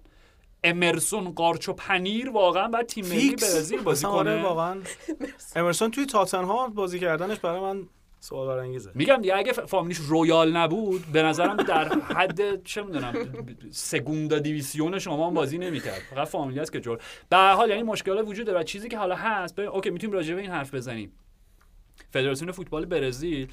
امرسون 0.64 1.30
قارچ 1.32 1.68
و 1.68 1.72
پنیر 1.72 2.30
واقعا 2.30 2.68
بعد 2.68 2.86
تیم 2.86 3.06
ملی 3.06 3.36
برزیل 3.36 3.80
بازی 3.82 4.06
آره 4.06 4.36
کنه. 4.36 4.42
واقعا. 4.42 4.80
امرسون 5.56 5.90
توی 5.90 6.06
تاتنهام 6.06 6.72
بازی 6.74 6.98
کردنش 6.98 7.38
برای 7.38 7.60
من 7.60 7.88
سوال 8.20 8.46
برانگیزه 8.46 8.90
میگم 8.94 9.16
دیگه 9.16 9.36
اگه 9.36 9.52
فامیلیش 9.52 9.98
رویال 9.98 10.56
نبود 10.56 11.06
به 11.12 11.22
نظرم 11.22 11.56
در 11.56 11.88
حد 11.88 12.64
چه 12.64 12.82
می‌دونم 12.82 13.14
Segunda 13.70 14.38
División 14.38 14.98
شما 14.98 15.26
هم 15.26 15.34
بازی 15.34 15.58
نمی‌کرد. 15.58 16.02
فقط 16.10 16.28
فامیلی 16.28 16.60
است 16.60 16.72
که 16.72 16.80
جور. 16.80 16.98
به 17.28 17.36
حال 17.36 17.70
یعنی 17.70 17.82
مشکل 17.82 18.28
وجود 18.28 18.46
داره 18.46 18.60
و 18.60 18.62
چیزی 18.62 18.88
که 18.88 18.98
حالا 18.98 19.16
هست 19.16 19.54
ببین 19.54 19.70
okay 19.70 19.90
می‌تونیم 19.90 20.14
راجع 20.14 20.34
به 20.34 20.40
این 20.40 20.50
حرف 20.50 20.74
بزنیم. 20.74 21.12
فدراسیون 22.10 22.52
فوتبال 22.52 22.84
برزیل 22.84 23.48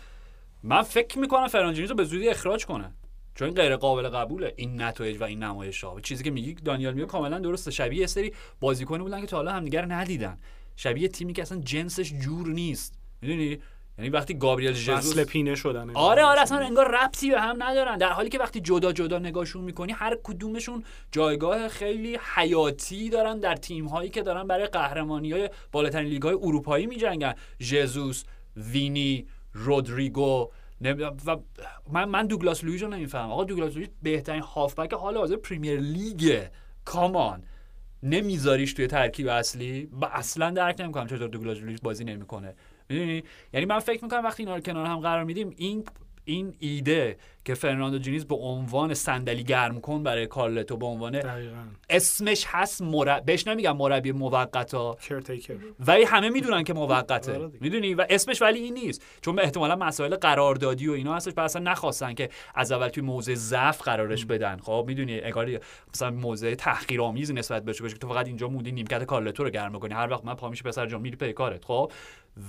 من 0.64 0.82
فکر 0.82 1.20
می‌کنم 1.20 1.48
فرناند 1.48 1.69
جینیز 1.69 1.90
رو 1.90 1.96
به 1.96 2.04
زودی 2.04 2.30
اخراج 2.30 2.66
کنه. 2.66 2.92
چون 3.36 3.52
غیر 3.52 3.76
قابل 3.76 4.10
قبوله. 4.10 4.54
این 4.56 4.82
نتایج 4.82 5.22
و 5.22 5.24
این 5.24 5.44
نمایش 5.44 5.84
ها. 5.84 6.02
چیزی 6.02 6.24
که 6.24 6.32
میگی 6.32 6.54
دانیال 6.54 6.94
میگه 6.94 7.06
کاملا 7.06 7.40
درسته. 7.40 7.72
شبیه 7.72 8.00
یه 8.00 8.08
سری 8.08 8.34
بازیکن 8.60 8.98
بودن 8.98 9.22
که 9.22 9.28
تا 9.28 9.38
حالا 9.38 9.52
همدیگه 9.52 9.82
ندیدن. 9.82 10.38
شبیه 10.76 11.08
تیمی 11.08 11.34
که 11.34 11.42
اصلا 11.42 11.60
جنسش 11.60 12.14
جور 12.14 12.48
نیست. 12.48 13.00
می‌دونی؟ 13.22 13.60
یعنی 13.98 14.10
وقتی 14.10 14.34
گابریل 14.34 14.74
ژزوس 14.74 15.20
پینه 15.20 15.56
شدن 15.56 15.90
آره 15.90 16.24
آره 16.24 16.42
اصلا 16.42 16.58
انگار 16.58 16.92
ربطی 17.04 17.32
به 17.32 17.42
هم 17.42 17.64
ندارن. 17.64 17.98
در 17.98 18.10
حالی 18.10 18.30
که 18.30 18.40
وقتی 18.40 18.60
جدا 18.60 18.92
جدا 18.92 19.20
نگاهشون 19.20 19.64
می‌کنی 19.64 19.92
هر 19.92 20.18
کدومشون 20.24 20.84
جایگاه 21.12 21.68
خیلی 21.68 22.20
حیاتی 22.36 23.10
دارن 23.10 23.40
در 23.40 23.56
تیم 23.56 23.86
هایی 23.86 24.10
که 24.10 24.22
دارن 24.22 24.48
برای 24.48 24.66
قهرمانی 24.68 25.32
های 25.32 25.50
بالاترین 25.72 26.08
لیگ 26.08 26.22
های 26.22 26.38
اروپایی 26.42 26.86
میجنگن. 26.86 27.34
ژزوس 27.60 28.24
وینی 28.56 29.28
رودریگو 29.54 30.50
و 31.26 31.38
من 31.92 32.06
من 32.06 32.28
دوگلاس 32.28 32.64
لویز 32.64 32.84
رو 32.84 32.90
نمی‌فهمم. 32.90 33.32
آقا 33.32 33.44
دوگلاس 33.44 33.76
لویز 33.76 33.90
بهترین 34.02 34.42
هافبک 34.42 34.94
حال 34.94 35.18
حاضر 35.18 35.36
پریمیر 35.36 35.80
لیگه. 35.80 36.52
come 36.86 37.24
on 37.24 37.44
نمیذاریش 38.04 38.74
توی 38.74 38.88
ترکیب 38.88 39.28
اصلی. 39.28 39.90
و 40.02 40.06
اصلا 40.06 40.52
درک 40.52 40.82
نمی‌کنم 40.82 41.08
چطور 41.08 41.28
دوگلاس 41.28 41.58
لویز 41.58 41.82
بازی 41.82 42.04
نمی‌کنه. 42.04 42.56
می‌دونی؟ 42.90 43.24
یعنی 43.54 43.66
من 43.66 43.80
فکر 43.80 44.04
می‌کنم 44.04 44.24
وقتی 44.24 44.44
اینا 44.44 44.56
رو 44.56 44.62
کنار 44.62 44.86
هم 44.86 45.00
قرار 45.00 45.24
میدیم 45.24 45.54
این 45.58 45.86
این 46.26 46.56
ایده 46.60 47.18
که 47.48 47.54
فرناندو 47.54 47.98
جینیز 47.98 48.26
به 48.26 48.36
عنوان 48.36 48.94
صندلی 48.94 49.44
گرم 49.44 49.82
کن 49.82 50.04
برای 50.04 50.28
کارلتو 50.28 50.78
به 50.78 50.86
عنوان 50.86 51.20
دقیقاً. 51.20 51.56
اسمش 51.90 52.46
هست 52.48 52.82
مرب... 52.82 53.26
بهش 53.26 53.48
نمیگم 53.48 53.78
مربی 53.78 54.12
موقتا. 54.12 54.98
ولی 55.80 56.04
همه 56.04 56.30
می‌دونن 56.30 56.64
که 56.64 56.74
موقته. 56.74 57.36
آره. 57.36 57.52
می‌دونی؟ 57.62 57.94
و 57.94 58.06
اسمش 58.10 58.42
ولی 58.42 58.60
این 58.60 58.74
نیست. 58.74 59.06
چون 59.22 59.40
احتمالا 59.40 59.76
مسائل 59.76 60.16
قراردادی 60.16 60.88
و 60.88 60.92
اینا 60.92 61.16
هستش 61.16 61.34
و 61.38 61.40
اصلا 61.40 61.62
نخواستن 61.72 62.14
که 62.14 62.30
از 62.56 62.72
اول 62.72 62.88
توی 62.88 63.04
موضع 63.04 63.34
ضعف 63.34 63.82
قرارش 63.82 64.26
بدن. 64.26 64.58
خب 64.58 64.84
می‌دونی؟ 64.88 65.20
انگار 65.20 65.60
مثلا 65.94 66.12
موضع 66.12 66.56
تحقیرآمیزی 66.56 67.34
نسبت 67.34 67.66
بهش 67.66 67.82
باشه 67.82 67.94
که 67.94 68.00
تو 68.00 68.08
فقط 68.08 68.28
اینجا 68.28 68.48
موندی 68.48 68.72
نیمکت 68.72 69.04
کارلتو 69.04 69.44
رو 69.44 69.50
گرم 69.50 69.80
کنی 69.80 69.94
هر 69.94 70.12
وقت 70.12 70.26
من 70.26 70.34
پا 70.34 70.50
میشه 70.50 70.64
پسر 70.64 70.86
جان 70.86 71.02
میری 71.02 71.16
پی 71.16 71.34
کارت. 71.34 71.66
خب 71.66 71.92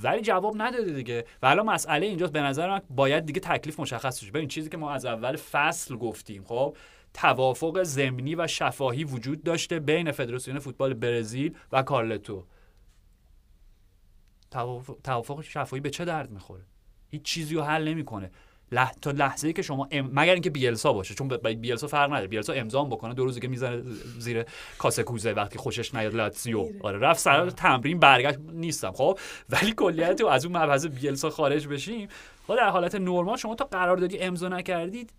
ولی 0.02 0.20
جواب 0.20 0.54
نداده 0.56 0.92
دیگه. 0.92 1.24
و 1.42 1.46
الان 1.46 1.66
مسئله 1.66 2.06
اینجاست. 2.06 2.32
به 2.32 2.40
نظر 2.40 2.68
من 2.68 2.80
باید 2.90 3.26
دیگه 3.26 3.40
تکلیف 3.40 3.80
مشخص 3.80 4.22
بشه. 4.22 4.32
ببین 4.32 4.48
چیزی 4.48 4.70
که 4.70 4.76
ما 4.76 4.87
از 4.88 5.04
اول 5.04 5.36
فصل 5.36 5.96
گفتیم 5.96 6.44
خب؟ 6.44 6.76
توافق 7.14 7.82
ضمنی 7.82 8.34
و 8.34 8.46
شفاهی 8.46 9.04
وجود 9.04 9.42
داشته 9.42 9.78
بین 9.78 10.12
فدراسیون 10.12 10.58
فوتبال 10.58 10.94
برزیل 10.94 11.56
و 11.72 11.82
کارلتو. 11.82 12.46
توافق 15.04 15.40
شفاهی 15.40 15.80
به 15.80 15.90
چه 15.90 16.04
درد 16.04 16.30
می‌خوره؟ 16.30 16.64
هیچ 17.08 17.22
چیزی 17.22 17.54
رو 17.54 17.62
حل 17.62 17.88
نمی‌کنه. 17.88 18.30
لح... 18.72 18.92
تا 19.02 19.10
لحظه 19.10 19.46
ای 19.46 19.52
که 19.52 19.62
شما 19.62 19.88
ام... 19.90 20.10
مگر 20.12 20.32
اینکه 20.32 20.50
بیلسا 20.50 20.92
باشه 20.92 21.14
چون 21.14 21.28
با 21.28 21.36
بیلسا 21.36 21.86
فرق 21.86 22.10
نداره. 22.10 22.26
بیلسا 22.26 22.52
امضا 22.52 22.84
بکنه 22.84 23.14
دو 23.14 23.24
روزی 23.24 23.40
که 23.40 23.48
می‌زنه 23.48 23.82
زیر 24.18 24.44
کاسه 24.78 25.02
کوزه 25.02 25.32
وقتی 25.32 25.58
خوشش 25.58 25.94
نیاد 25.94 26.14
لاتسیو 26.14 26.68
آره 26.82 26.98
رفت 26.98 27.20
سر 27.20 27.50
تمرین 27.50 27.98
برگشت 27.98 28.38
نیستم. 28.52 28.92
خب 28.92 29.18
ولی 29.48 29.72
کلیت 29.72 30.24
از 30.24 30.44
اون 30.44 30.56
مبحث 30.56 30.86
بیلسا 30.86 31.30
خارج 31.30 31.68
بشیم. 31.68 32.08
خب 32.46 32.56
در 32.56 32.68
حالت 32.68 32.94
نرمال 32.94 33.36
شما 33.36 33.54
تا 33.54 33.64
قراردادی 33.64 34.18
امضا 34.18 34.48
نکردید 34.48 35.12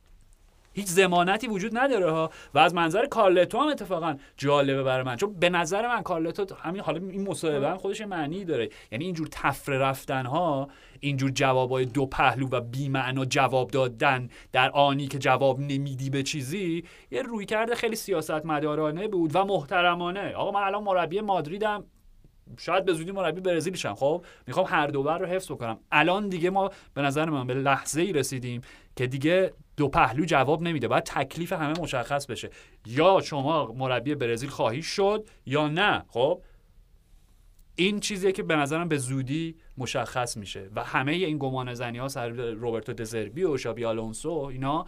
هیچ 0.79 0.87
ضمانتی 0.87 1.47
وجود 1.47 1.77
نداره 1.77 2.11
ها. 2.11 2.29
و 2.53 2.59
از 2.59 2.73
منظر 2.73 3.05
کارلتو 3.05 3.59
هم 3.59 3.67
اتفاقا 3.67 4.15
جالبه 4.37 4.83
برای 4.83 5.03
من. 5.03 5.15
چون 5.15 5.33
به 5.33 5.49
نظر 5.49 5.87
من 5.87 6.03
کارلتو 6.03 6.55
همین 6.55 6.81
حالا 6.81 6.99
این 7.09 7.27
مصاحبه 7.27 7.77
خودش 7.77 8.01
معنی 8.01 8.45
داره. 8.45 8.69
یعنی 8.91 9.05
اینجور 9.05 9.27
تفره 9.31 9.77
رفتن 9.77 10.25
ها 10.25 10.67
اینجور 10.99 11.31
جوابای 11.31 11.85
دو 11.85 12.05
پهلو 12.05 12.47
و 12.51 12.61
بی‌معنا 12.61 13.25
جواب 13.25 13.71
دادن 13.71 14.29
در 14.51 14.69
آنی 14.69 15.07
که 15.07 15.19
جواب 15.19 15.59
نمیدی 15.59 16.09
به 16.09 16.23
چیزی 16.23 16.83
یه 17.11 17.21
روی 17.21 17.45
کرده 17.45 17.75
خیلی 17.75 17.95
سیاست 17.95 18.45
مدارانه 18.45 19.07
بود 19.07 19.35
و 19.35 19.45
محترمانه. 19.45 20.33
آقا 20.33 20.51
من 20.51 20.65
الان 20.65 20.83
مربی 20.83 21.21
مادریدم 21.21 21.83
شاید 22.57 22.85
به 22.85 22.93
زودی 22.93 23.11
مربی 23.11 23.41
برزیل 23.41 23.75
شم. 23.75 23.93
خب 23.93 24.25
می‌خوام 24.47 24.65
هر 24.69 24.87
دوبر 24.87 25.17
رو 25.17 25.25
حفظ 25.25 25.51
بکنم. 25.51 25.79
الان 25.91 26.29
دیگه 26.29 26.49
ما 26.49 26.69
به 26.93 27.01
نظر 27.01 27.29
من 27.29 27.47
به 27.47 27.53
لحظه 27.53 28.01
ای 28.01 28.13
رسیدیم 28.13 28.61
که 28.95 29.07
دیگه 29.07 29.53
دو 29.79 29.87
پهلو 29.87 30.25
جواب 30.25 30.61
نمیده. 30.61 30.87
باید 30.87 31.03
تکلیف 31.03 31.53
همه 31.53 31.79
مشخص 31.79 32.25
بشه. 32.25 32.49
یا 32.85 33.21
شما 33.23 33.73
مربی 33.77 34.15
برزیل 34.15 34.49
خواهی 34.49 34.81
شد 34.81 35.27
یا 35.45 35.67
نه. 35.67 36.05
خب؟ 36.07 36.41
این 37.75 37.99
چیزیه 37.99 38.31
که 38.31 38.43
به 38.43 38.55
نظرم 38.55 38.87
به 38.87 38.97
زودی 38.97 39.55
مشخص 39.77 40.37
میشه. 40.37 40.69
و 40.75 40.83
همه 40.83 41.11
این 41.11 41.37
گمان 41.37 41.73
زنی 41.73 41.97
ها 41.97 42.07
سر 42.07 42.29
روبرتو 42.29 42.93
دزربی 42.93 43.43
و 43.43 43.57
شابی 43.57 43.85
آلونسو 43.85 44.31
اینا 44.31 44.85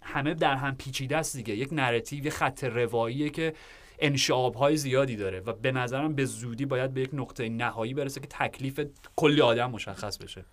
همه 0.00 0.34
در 0.34 0.54
هم 0.54 0.76
پیچیده 0.76 1.16
است 1.16 1.36
دیگه. 1.36 1.56
یک 1.56 1.68
narrative 1.72 2.30
خط 2.30 2.64
رواییه 2.64 3.30
که 3.30 3.54
انشعاب 3.98 4.54
های 4.54 4.76
زیادی 4.76 5.16
داره. 5.16 5.40
و 5.40 5.52
به 5.52 5.72
نظرم 5.72 6.14
به 6.14 6.24
زودی 6.24 6.66
باید 6.66 6.94
به 6.94 7.00
یک 7.00 7.10
نقطه 7.12 7.48
نهایی 7.48 7.94
برسه 7.94 8.20
که 8.20 8.26
تکلیف 8.26 8.80
کلی 9.16 9.40
آدم 9.40 9.70
مشخص 9.70 10.18
بشه. 10.18 10.44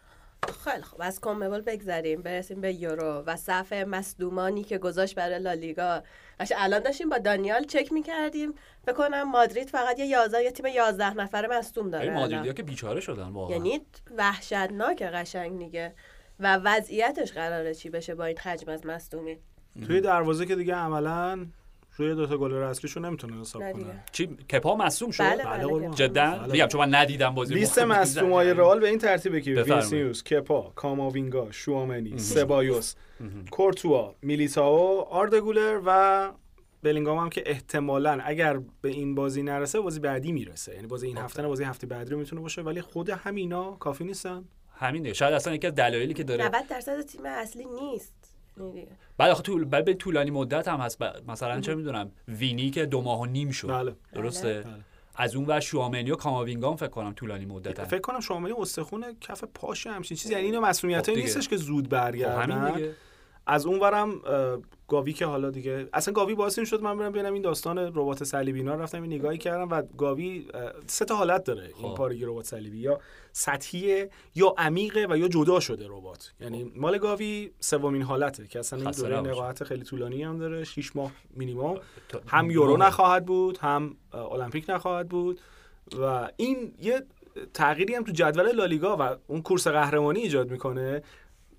خیلی 0.63 0.83
خب 0.83 0.97
از 0.99 1.19
کونمبول 1.19 1.61
بگذریم. 1.61 2.21
برسیم 2.21 2.61
به 2.61 2.73
یورو 2.73 3.23
و 3.25 3.35
صف 3.35 3.73
مصدومانی 3.73 4.63
که 4.63 4.77
گذاشت 4.77 5.15
برای 5.15 5.39
لالیگا. 5.39 6.03
قبلش 6.39 6.53
الان 6.55 6.79
داشتیم 6.79 7.09
با 7.09 7.17
دانیال 7.17 7.63
چک 7.63 7.91
می‌کردیم. 7.91 8.53
فکر 8.85 8.93
کنم 8.93 9.31
مادرید 9.31 9.69
فقط 9.69 9.99
یه 9.99 10.05
11 10.05 10.43
یه 10.43 10.51
تیم 10.51 10.65
11 10.65 11.13
نفره 11.13 11.57
مصدوم 11.57 11.89
داره 11.89 12.03
این. 12.03 12.13
مادریدیا 12.13 12.53
که 12.53 12.63
بیچاره 12.63 12.99
شدن 12.99 13.29
واقعا. 13.29 13.55
یعنی 13.55 13.81
وحشتناک 14.17 15.03
قشنگ 15.03 15.59
دیگه. 15.59 15.93
و 16.39 16.55
وضعیتش 16.63 17.31
قراره 17.31 17.73
چی 17.75 17.89
بشه 17.89 18.15
با 18.15 18.25
این 18.25 18.37
حجم 18.37 18.71
از 18.71 18.85
مصدومی؟ 18.85 19.37
توی 19.87 20.01
دروازه 20.01 20.45
که 20.45 20.55
دیگه 20.55 20.75
عملا 20.75 21.47
روی 21.99 22.15
دوتا 22.15 22.37
گلر 22.37 22.53
اصلیشو 22.53 22.99
نمی‌تونه 22.99 23.41
حساب. 23.41 23.71
کنه 23.71 24.03
چی؟ 24.11 24.27
کپا 24.27 24.75
مصدوم 24.75 25.11
شد؟ 25.11 25.23
بله 25.23 25.43
بله 25.43 25.45
بله 25.45 25.67
قربان. 25.67 25.91
جدا؟ 25.91 26.31
بله. 26.31 26.51
میگم 26.51 26.67
چون 26.67 26.81
من 26.81 26.95
ندیدم 26.95 27.35
بازی 27.35 27.53
لیست 27.53 27.79
مصدومای 27.79 28.53
رئال 28.53 28.79
به 28.79 28.89
این 28.89 28.99
ترتیبه 28.99 29.41
که. 29.41 29.51
وینسیوس، 29.51 30.23
کپا، 30.23 30.71
کاماوینگا، 30.75 31.51
شوامنی، 31.51 32.17
سبایوس، 32.17 32.95
کورتوا، 33.51 34.15
میلیتائو، 34.21 34.99
آردگولر 35.09 35.81
و 35.85 36.31
بلینگام 36.83 37.17
هم 37.17 37.29
که 37.29 37.43
احتمالا 37.45 38.19
اگر 38.23 38.59
به 38.81 38.89
این 38.89 39.15
بازی 39.15 39.43
نرسه 39.43 39.79
بازی 39.79 39.99
بعدی 39.99 40.31
می‌رسه. 40.31 40.73
یعنی 40.73 40.87
بازی 40.87 41.07
این 41.07 41.17
هفته 41.17 41.41
نه 41.41 41.47
بازی 41.47 41.63
هفته 41.63 41.87
بعدی 41.87 42.11
رو 42.11 42.17
می‌تونه 42.17 42.41
باشه 42.41 42.61
ولی 42.61 42.81
خود 42.81 43.09
همینا 43.09 43.71
کافی 43.71 44.03
نیستن. 44.03 44.45
همین 44.75 45.03
دیگه 45.03 45.13
شاید 45.13 45.33
اصلا 45.33 45.55
یکی 45.55 45.67
از 45.67 45.75
دلایلی 45.75 46.13
که 46.13 46.23
داره 46.23 46.45
90 46.45 46.67
درصد 46.69 47.01
تیم 47.01 47.21
اصلی 47.25 47.65
نیست. 47.65 48.13
بعد 49.17 49.31
آخه 49.31 49.43
طول 49.43 49.65
بعد 49.65 49.85
به 49.85 49.93
طولانی 49.93 50.31
مدت 50.31 50.67
هم 50.67 50.79
هست. 50.79 51.01
مثلا 51.27 51.61
چه 51.61 51.75
می‌دونم 51.75 52.11
وینی 52.27 52.69
که 52.69 52.85
دو 52.85 53.01
ماه 53.01 53.21
و 53.21 53.25
نیم 53.25 53.51
شد. 53.51 53.67
بله. 53.67 53.95
درسته؟ 54.13 54.61
بله. 54.61 54.73
از 55.15 55.35
اون 55.35 55.45
ور 55.45 55.59
شوامنی 55.59 56.11
و 56.11 56.15
کاماوینگام 56.15 56.75
فکر 56.75 56.87
کنم 56.87 57.13
طولانی 57.13 57.45
مدت 57.45 57.83
فکر 57.83 58.01
کنم 58.01 58.19
شاملی 58.19 58.53
استخون 58.57 59.05
کف 59.21 59.43
پاش 59.53 59.87
همچین 59.87 60.17
چیزی. 60.17 60.33
یعنی 60.33 60.45
اینو 60.45 60.61
مسئولیت 60.61 61.11
خب. 61.11 61.17
نیستش 61.17 61.47
که 61.47 61.57
زود 61.57 61.87
خب 61.87 61.93
همین 61.93 62.11
برگردن. 62.11 62.75
دیگه. 62.75 62.95
از 63.47 63.65
اون 63.65 63.79
ورم 63.79 64.09
اه، 64.25 64.57
گاوی 64.87 65.13
که 65.13 65.25
حالا 65.25 65.49
دیگه 65.49 65.89
اصلا 65.93 66.13
گاوی 66.13 66.35
باعث 66.35 66.59
این 66.59 66.65
شد 66.65 66.81
من 66.81 66.97
برم 66.97 67.11
ببینم 67.11 67.33
این 67.33 67.41
داستان 67.41 67.77
ربات 67.77 68.23
صلیبی 68.23 68.59
اینا 68.59 68.75
رو 68.75 68.81
رفتم 68.81 69.01
این 69.01 69.13
نگاهی 69.13 69.37
کردم 69.37 69.69
و 69.69 69.81
گاوی 69.97 70.47
سه 70.87 71.05
تا 71.05 71.15
حالت 71.15 71.43
داره 71.43 71.63
این 71.63 71.89
خب. 71.89 71.95
پارگی 71.95 72.25
ربات 72.25 72.45
صلیبی 72.45 72.77
یا 72.77 72.99
سطحیه 73.31 74.09
یا 74.35 74.55
عمیقه 74.57 75.07
و 75.09 75.17
یا 75.17 75.27
جدا 75.27 75.59
شده 75.59 75.87
ربات 75.89 76.33
یعنی 76.41 76.71
مال 76.75 76.97
گاوی 76.97 77.51
سومین 77.59 78.01
حالته 78.01 78.47
که 78.47 78.59
اصلا 78.59 78.79
این 78.79 78.91
دوره. 78.91 79.21
نقاهت 79.21 79.63
خیلی 79.63 79.83
طولانی 79.83 80.23
هم 80.23 80.37
داره 80.37 80.63
6 80.63 80.95
ماه 80.95 81.11
مینیمم 81.35 81.75
هم 82.27 82.51
یورو. 82.51 82.77
نخواهد 82.77 83.25
بود 83.25 83.57
هم 83.57 83.95
المپیک 84.13 84.65
نخواهد 84.69 85.09
بود 85.09 85.39
و 86.01 86.29
این 86.37 86.73
یه 86.81 87.03
تغییری 87.53 87.95
هم 87.95 88.03
تو 88.03 88.11
جدول 88.11 88.51
لالیگا 88.51 88.97
و 88.99 89.15
اون 89.27 89.41
کورس 89.41 89.67
قهرمانی 89.67 90.19
ایجاد 90.19 90.51
می‌کنه 90.51 91.03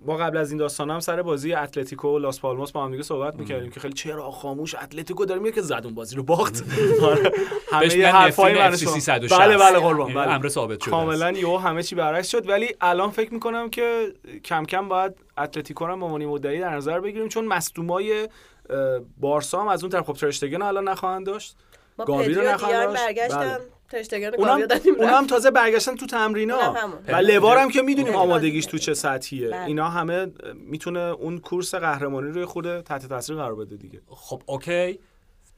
ما 0.07 0.17
قبل 0.17 0.37
از 0.37 0.51
این 0.51 0.59
داستان 0.59 0.91
هم 0.91 1.01
سر 1.01 1.23
بازی 1.23 1.55
اتلتیکو 1.55 2.09
و 2.09 2.19
لاس 2.19 2.41
پالماس 2.41 2.73
با 2.73 2.85
هم 2.85 2.91
دیگه 2.91 3.03
صحبت 3.03 3.35
می‌کردیم 3.35 3.71
که 3.71 3.81
خیلی 3.81 3.95
چرا 3.95 4.31
خاموش 4.31 4.75
اتلتیکو 4.75 5.25
داره 5.25 5.41
میگه 5.41 5.55
که 5.55 5.63
زد 5.63 5.81
اون 5.85 5.95
بازی 5.95 6.17
رو 6.17 6.23
باخت 6.23 6.65
آره. 7.03 7.33
همه 7.73 8.07
حرفای 8.07 8.55
من 8.59 8.77
FC 8.77 8.79
شما- 8.81 8.93
360. 8.93 9.41
بله 9.41 9.57
بله 9.59 9.79
قربان 9.79 10.07
این 10.07 10.17
بله. 10.17 10.33
امر 10.33 10.49
ثابت 10.49 10.81
شده 10.81 10.91
کاملا 10.91 11.31
یهو 11.31 11.57
همه 11.57 11.83
چی 11.83 11.95
برعکس 11.95 12.29
شد 12.29 12.49
ولی 12.49 12.69
الان 12.81 13.11
فکر 13.11 13.35
می‌کنم 13.35 13.71
که 13.71 14.13
کم 14.45 14.65
کم 14.65 14.89
باید 14.89 15.13
اتلتیکو 15.39 15.87
رو 15.87 15.93
هم 15.93 16.19
به 16.19 16.27
مدعی 16.27 16.61
در 16.61 16.77
نظر 16.77 17.01
بگیریم 17.01 17.29
چون 17.29 17.45
مصدومای 17.45 18.29
بارسا 19.21 19.61
هم 19.61 19.69
از 19.69 19.83
اون 19.83 19.91
طرف 19.93 20.07
خب 20.07 20.13
ترشتگن 20.13 20.63
الان 20.63 20.89
نخواهند 20.89 21.27
داشت 21.27 21.57
ما 21.99 22.05
گاوی 22.05 22.35
رو 22.35 22.43
نخواهند 22.49 22.89
داشت. 22.89 23.03
برگشتن 23.07 23.59
ترشتگان 23.91 24.35
اونم 24.35 24.69
اونم. 24.99 25.27
تازه 25.27 25.51
برگشتن 25.51 25.97
تو 25.97 26.07
تمرینا. 26.07 26.75
و 27.09 27.17
لوار 27.17 27.59
هم 27.59 27.71
که 27.71 27.83
می‌دونیم 27.83 28.15
آمادگیش 28.15 28.67
تو 28.67 28.79
چه 28.79 28.95
سطحیه. 28.95 29.49
بله. 29.49 29.65
اینا 29.65 29.89
همه 29.89 30.27
می‌تونه 30.55 31.01
اون 31.01 31.39
کورس 31.39 31.75
قهرمانی 31.75 32.31
رو 32.31 32.47
خود 32.47 32.81
تحت 32.81 33.07
تاثیر 33.07 33.37
قرار 33.37 33.55
بده 33.55 33.77
دیگه. 33.77 34.01
خب 34.07 34.43
okay. 34.47 35.01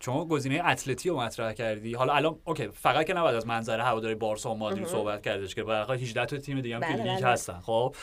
شما 0.01 0.25
گزینه 0.25 0.69
اتلتی 0.69 1.09
رو 1.09 1.21
مطرح 1.21 1.53
کردی. 1.53 1.95
حالا 1.95 2.13
الان 2.13 2.39
okay 2.45 2.69
فقط 2.69 3.07
که 3.07 3.15
نباید 3.15 3.37
از 3.37 3.47
منظر 3.47 3.81
هواداری 3.81 4.15
بارسا 4.15 4.51
و 4.51 4.59
مادرید 4.59 4.87
صحبت 4.87 5.23
کردش 5.23 5.55
که 5.55 5.63
به 5.63 5.75
18 5.75 6.27
تا 6.27 6.39
تیم 6.39 6.61
دیگه 6.61 6.75
هم 6.75 6.81
بله، 6.81 6.93
لیگ 6.93 7.23
بله. 7.23 7.27
هستن. 7.27 7.61
خب 7.61 7.95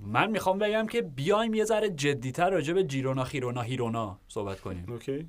من 0.00 0.30
می‌خوام 0.30 0.58
بگم 0.58 0.86
که 0.86 1.02
بیایم 1.02 1.54
یه 1.54 1.64
ذره 1.64 1.90
جدیتر 1.90 2.50
راجع 2.50 2.74
به 2.74 2.84
جیرونا 2.84 3.24
خیرونا 3.24 3.62
هیرونا 3.62 4.18
صحبت 4.28 4.60
کنیم. 4.60 4.86
okay. 4.88 5.28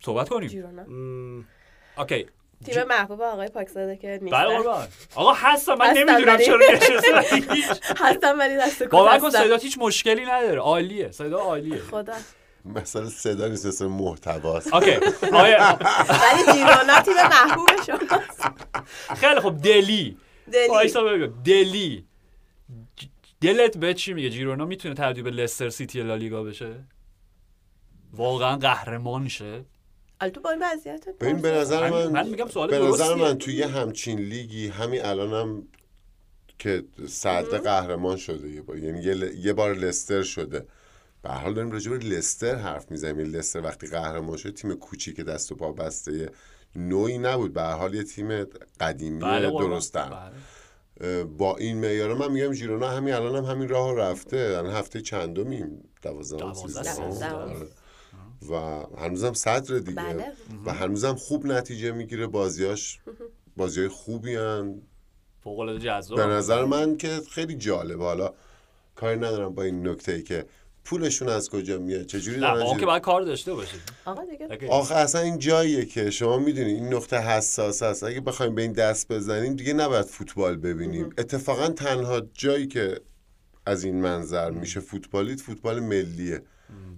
صحبت 0.00 0.28
کنیم. 0.28 0.48
جیرونا. 0.48 0.82
okay. 1.98 2.26
تیم 2.64 2.82
محبوب 2.84 3.22
آقای 3.22 3.48
پاکزاده 3.48 3.96
که 3.96 4.18
نیست 4.22 4.34
بله 4.34 4.56
قربان. 4.56 4.88
آقا 5.14 5.32
هستم 5.32 5.74
من 5.74 5.90
نمی‌دونم 5.96 6.36
چرا 6.38 6.58
نشستم 6.72 7.14
هستم 8.04 8.38
ولی 8.38 8.56
دست 8.56 8.82
باور 8.82 9.18
کن. 9.18 9.30
صدات 9.30 9.62
هیچ 9.62 9.78
مشکلی 9.78 10.24
نداره. 10.24 10.60
عالیه 10.60 11.10
صدا 11.10 11.38
عالیه. 11.38 11.78
خدا. 11.78 12.14
مثلا 12.64 13.08
صدا 13.08 13.48
نیست 13.48 13.66
مثل 13.66 13.86
محتواست. 13.86 14.74
okay. 14.74 14.90
ولی 15.32 16.52
جیرونا 16.52 17.00
تیم 17.04 17.14
محبوب 17.14 17.68
شماست 17.86 18.42
خیلی 19.16 19.40
خب 19.40 19.62
دلی. 19.62 20.16
دلی. 20.52 21.28
دلی. 21.44 22.06
دلت 23.40 23.76
به 23.78 23.94
چی 23.94 24.12
میگه؟ 24.12 24.30
جیرونا 24.30 24.64
می‌تونه 24.64 24.94
تبدیل 24.94 25.24
به 25.24 25.30
لستر 25.30 25.68
سیتی 25.68 26.02
لالیگا 26.02 26.42
بشه؟ 26.42 26.84
واقعا 28.12 28.56
قهرمان 28.56 29.28
شه. 29.28 29.64
تو 30.20 30.40
با 30.40 30.50
این 30.50 30.62
وضعیت 30.62 31.08
ببین 31.08 31.36
به 31.42 31.50
نظر 31.50 31.90
من- 31.90 32.06
من 32.06 32.28
میگم 32.28 32.48
سوال 32.48 32.70
به 32.70 32.78
نظر. 32.78 33.14
من 33.14 33.38
توی 33.38 33.54
یه 33.54 33.66
همچین 33.66 34.18
لیگی 34.18 34.68
همین 34.68 35.04
الانم 35.04 35.62
که 36.58 36.84
صدر 37.08 37.58
قهرمان 37.58 38.16
شده 38.16 38.48
یه 38.48 38.62
بار 38.62 38.78
یعنی 38.78 39.00
یه, 39.36 39.52
بار 39.52 39.74
لستر 39.74 40.22
شده. 40.22 40.66
به 41.22 41.28
هر 41.30 41.38
حال 41.38 41.54
داریم 41.54 41.70
راجع 41.70 41.90
به 41.90 41.98
لستر 41.98 42.54
حرف 42.54 42.90
می‌زنیم. 42.90 43.18
لستر 43.18 43.60
وقتی 43.60 43.86
قهرمان 43.86 44.36
شد 44.36 44.54
تیم 44.54 44.74
کوچیک 44.74 45.20
دست 45.20 45.52
و 45.52 45.54
پا 45.54 45.72
بسته 45.72 46.30
نوعی 46.76 47.18
نبود. 47.18 47.52
به 47.52 47.62
هر 47.62 47.72
حال 47.74 47.94
یه 47.94 48.02
تیم 48.02 48.44
قدیمی 48.80 49.20
بله. 49.20 49.50
درستم 49.50 50.30
بله. 51.00 51.24
با 51.24 51.56
این 51.56 51.78
معیار 51.78 52.14
من 52.14 52.32
میگم 52.32 52.52
ژیرونا 52.52 52.88
همین 52.88 53.14
الان 53.14 53.36
هم 53.44 53.44
همین 53.44 53.68
راه 53.68 53.94
رفته. 53.96 54.36
الان 54.58 54.72
هفته 54.72 55.00
چندمیم؟ 55.00 55.88
دوازدهم 56.02 56.38
دوازده، 56.38 56.82
سیزدهم؟ 56.82 57.10
سیزدهم. 57.10 57.34
آره. 57.34 57.66
و 58.50 58.54
هنوزم 58.98 59.32
صدر 59.32 59.78
دیگه. 59.78 59.92
بله. 59.92 60.32
و 60.66 60.72
هنوزم 60.72 61.14
خوب 61.14 61.46
نتیجه 61.46 61.92
می‌گیره. 61.92 62.26
بازیاش 62.26 63.00
بازی 63.56 63.88
خوبی 63.88 64.34
هن. 64.34 64.82
فوق 65.44 65.58
العاده 65.58 65.78
جذاب. 65.78 66.18
به 66.18 66.26
نظر 66.26 66.64
من 66.64 66.96
که 66.96 67.20
خیلی 67.30 67.54
جالبه. 67.54 68.04
حالا 68.04 68.34
کاری 68.94 69.16
ندارم 69.16 69.54
با 69.54 69.62
این 69.62 69.88
نکته 69.88 70.12
ای 70.12 70.22
که 70.22 70.44
پولشون 70.84 71.28
از 71.28 71.50
کجا 71.50 71.78
میاد؟ 71.78 72.06
چجوری 72.06 72.36
نه 72.36 72.42
دارن 72.42 72.62
اون 72.62 72.78
که 72.78 72.86
باید 72.86 73.02
کار 73.02 73.22
داشته 73.22 73.54
باشید 73.54 73.80
آقا 74.04 74.24
دیگه. 74.24 74.68
آخه 74.68 74.94
اصلا 74.94 75.20
این 75.20 75.38
جاییه 75.38 75.84
که 75.84 76.10
شما 76.10 76.38
می‌دونید 76.38 76.76
این 76.76 76.94
نقطه 76.94 77.18
حساس 77.18 77.82
است. 77.82 78.04
اگه 78.04 78.20
بخوایم 78.20 78.54
به 78.54 78.62
این 78.62 78.72
دست 78.72 79.12
بزنیم 79.12 79.54
دیگه 79.56 79.72
نباید 79.72 80.06
فوتبال 80.06 80.56
ببینیم. 80.56 81.10
اتفاقا 81.18 81.68
تنها 81.68 82.20
جایی 82.34 82.66
که 82.66 83.00
از 83.66 83.84
این 83.84 84.00
منظر 84.00 84.50
میشه 84.50 84.80
فوتبالیت 84.80 85.40
فوتبال 85.40 85.80
ملیه. 85.80 86.42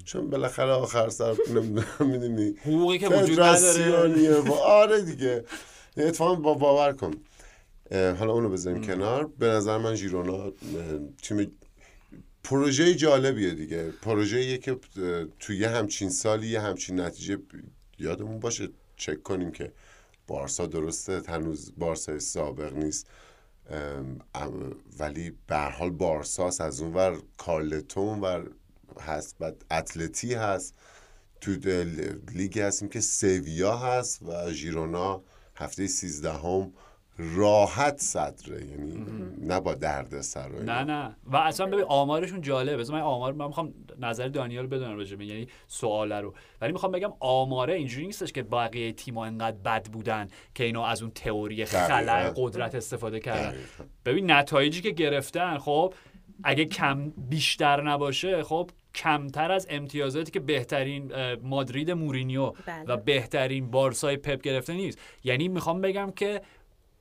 چون 0.05 0.31
بالاخره 0.31 0.73
آخر 0.73 1.09
سر 1.09 1.37
می‌دونی. 2.01 2.55
حقوقی 2.65 2.99
که 2.99 3.09
وجود 3.09 3.41
نداره. 3.41 4.41
و 4.41 4.53
آره 4.83 5.01
دیگه. 5.01 5.45
اتفاقا 5.97 6.35
با 6.35 6.55
باور 6.55 6.93
کن. 6.93 7.15
حالا 7.93 8.33
اونو 8.33 8.49
بذاریم 8.49 8.83
کنار. 8.83 9.27
به 9.39 9.47
نظر 9.47 9.79
من 9.79 9.95
ژیرونا 9.95 10.35
اه، 10.45 10.53
تیم 11.23 11.53
پروژه 12.45 12.95
جالبیه 12.95 13.55
دیگه. 13.55 13.91
پروژه 14.03 14.59
که 14.59 14.77
توی 15.39 15.57
یه 15.57 15.69
همچین 15.69 16.11
سالی 16.11 16.47
یه 16.47 16.61
همچین 16.61 17.01
نتیجه 17.01 17.39
یادمون 17.99 18.41
باشه. 18.41 18.69
چک 18.97 19.23
کنیم 19.23 19.53
که 19.53 19.73
بارسا 20.27 20.67
درسته. 20.67 21.23
هنوز 21.29 21.73
بارسا 21.79 22.19
سابق 22.19 22.73
نیست. 22.73 23.07
ولی 24.99 25.33
به 25.47 25.57
هر 25.57 25.71
حال 25.71 25.91
بارساس 25.91 26.61
از 26.61 26.81
اون 26.81 26.95
ور 26.95 27.19
کارلتون 27.37 28.21
ور 28.21 28.51
هست 29.01 29.39
بعد 29.39 29.65
اتلتی 29.71 30.35
هست 30.35 30.75
تو 31.41 31.51
لیگ 32.35 32.59
هستیم 32.59 32.89
که 32.89 33.01
سویا 33.01 33.77
هست 33.77 34.23
و 34.23 34.51
ژیرونا 34.51 35.23
هفته 35.57 35.87
سیزدهم 35.87 36.73
راحت 37.37 38.01
صدره 38.01 38.67
یعنی 38.67 39.05
نه 39.41 39.61
با 39.61 39.75
درد 39.75 40.21
سر. 40.21 40.49
نه 40.49 40.85
نه 40.85 41.17
و 41.27 41.37
اصلا 41.37 41.67
ببین 41.67 41.85
آمارشون 41.89 42.41
جالبه 42.41 42.93
من 42.93 43.01
آمار 43.01 43.33
من 43.33 43.47
می‌خوام 43.47 43.75
نظر 43.99 44.29
دانیال 44.29 44.67
بدونم 44.67 44.97
راجع 44.97 45.17
به 45.17 45.27
یعنی 45.27 45.49
سواله 45.69 46.21
رو 46.21 46.35
ولی 46.61 46.73
می‌خوام 46.73 46.93
بگم 46.93 47.13
آماره 47.21 47.75
اینجوری 47.75 48.07
نیستش 48.07 48.33
که 48.33 48.43
بقیه 48.43 48.93
تیم‌ها 48.93 49.25
انقدر 49.25 49.57
بد 49.57 49.87
بودن 49.87 50.29
که 50.55 50.65
اینا 50.65 50.87
از 50.87 51.03
اون 51.03 51.11
تئوری 51.11 51.65
دقیقاً. 51.65 52.33
قدرت 52.37 52.75
استفاده 52.75 53.21
کردن. 53.21 53.59
ببین 54.05 54.31
نتایجی 54.31 54.81
که 54.81 54.91
گرفتن 54.91 55.59
خب 55.59 55.95
اگه 56.45 56.65
کم 56.65 57.11
بیشتر 57.11 57.83
نباشه 57.83 58.43
خب 58.43 58.71
کمتر 58.95 59.53
از 59.53 59.67
امتیازاتی 59.71 60.31
که 60.31 60.41
بهترین 60.41 61.13
مادرید 61.35 61.91
مورینیو 61.91 62.51
بله. 62.51 62.85
و 62.87 62.97
بهترین 62.97 63.71
بارسای 63.71 64.17
پپ 64.17 64.41
گرفته 64.41 64.73
نیست. 64.73 64.99
یعنی 65.25 65.49
می‌خوام 65.49 65.81
بگم 65.81 66.11
که 66.11 66.43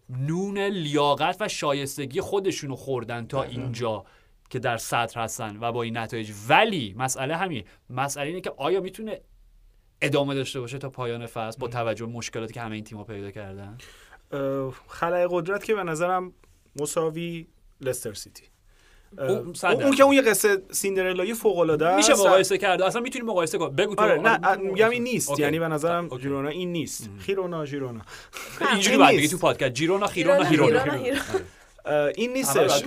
نون 0.10 0.60
لیاقت 0.60 1.38
و 1.40 1.48
شایستگی 1.48 2.22
خودشونو 2.22 2.76
خوردن 2.76 3.28
تا 3.28 3.44
اینجا 3.44 4.06
که 4.50 4.60
در 4.60 4.78
سطر 4.78 5.22
هستن 5.22 5.58
و 5.62 5.72
با 5.72 5.84
این 5.84 5.98
نتایج. 5.98 6.32
ولی 6.50 6.96
مسئله 6.98 7.36
همین. 7.36 7.64
مسئله 7.90 8.28
اینه 8.28 8.42
که 8.42 8.54
آیا 8.58 8.82
می‌تونه 8.82 9.22
ادامه 10.02 10.36
داشته 10.36 10.60
باشه 10.60 10.78
تا 10.78 10.90
پایان 10.90 11.26
فصل 11.26 11.60
با 11.60 11.68
توجه 11.68 12.06
به 12.06 12.12
مشکلاتی 12.12 12.54
که 12.54 12.62
همه 12.62 12.76
این 12.76 12.84
تیم‌ها 12.84 13.04
پیدا 13.04 13.32
کردن؟ 13.32 13.78
خلای 14.88 15.28
قدرت 15.32 15.64
که 15.64 15.76
به 15.76 15.84
نظرم 15.84 16.34
مساوی 16.80 17.48
لستر 17.82 18.14
سیتی. 18.14 18.44
اون 19.18 19.54
اون. 19.64 19.96
که 19.96 20.04
اون 20.04 20.14
یه 20.16 20.22
قصه 20.22 20.62
سیندرلایی 20.72 21.34
فوق 21.34 21.60
العاده 21.60 21.88
است. 21.88 22.10
میشه 22.10 22.22
مقایسه 22.22 22.58
کرد 22.58 22.82
اصلا 22.82 23.02
می‌تونی 23.02 23.26
مقایسه 23.26 23.58
کن 23.58 23.76
بگو 23.76 23.96
تو 23.96 24.02
آره 24.02 24.20
آره، 24.20 24.40
نه 24.40 24.56
میگم 24.56 24.90
این 24.90 25.04
نیست. 25.04 25.30
okay. 25.30 25.42
یعنی 25.42 25.60
به 25.60 25.68
نظرم 25.68 26.08
okay. 26.12 26.22
ژیرونا 26.24 26.50
این 26.50 26.72
نیست. 26.72 27.10
خیرونا 27.20 27.66
ژیرونا 27.66 28.02
اینجوری 28.72 28.98
بگی 28.98 29.18
نیست. 29.18 29.32
تو 29.32 29.38
پادکست. 29.38 29.74
جیرونا 29.74 30.08
خیرونا 30.08 30.44
هیرونا،. 30.44 30.84
اه، 31.86 32.12
این 32.16 32.34
نیستش. 32.34 32.84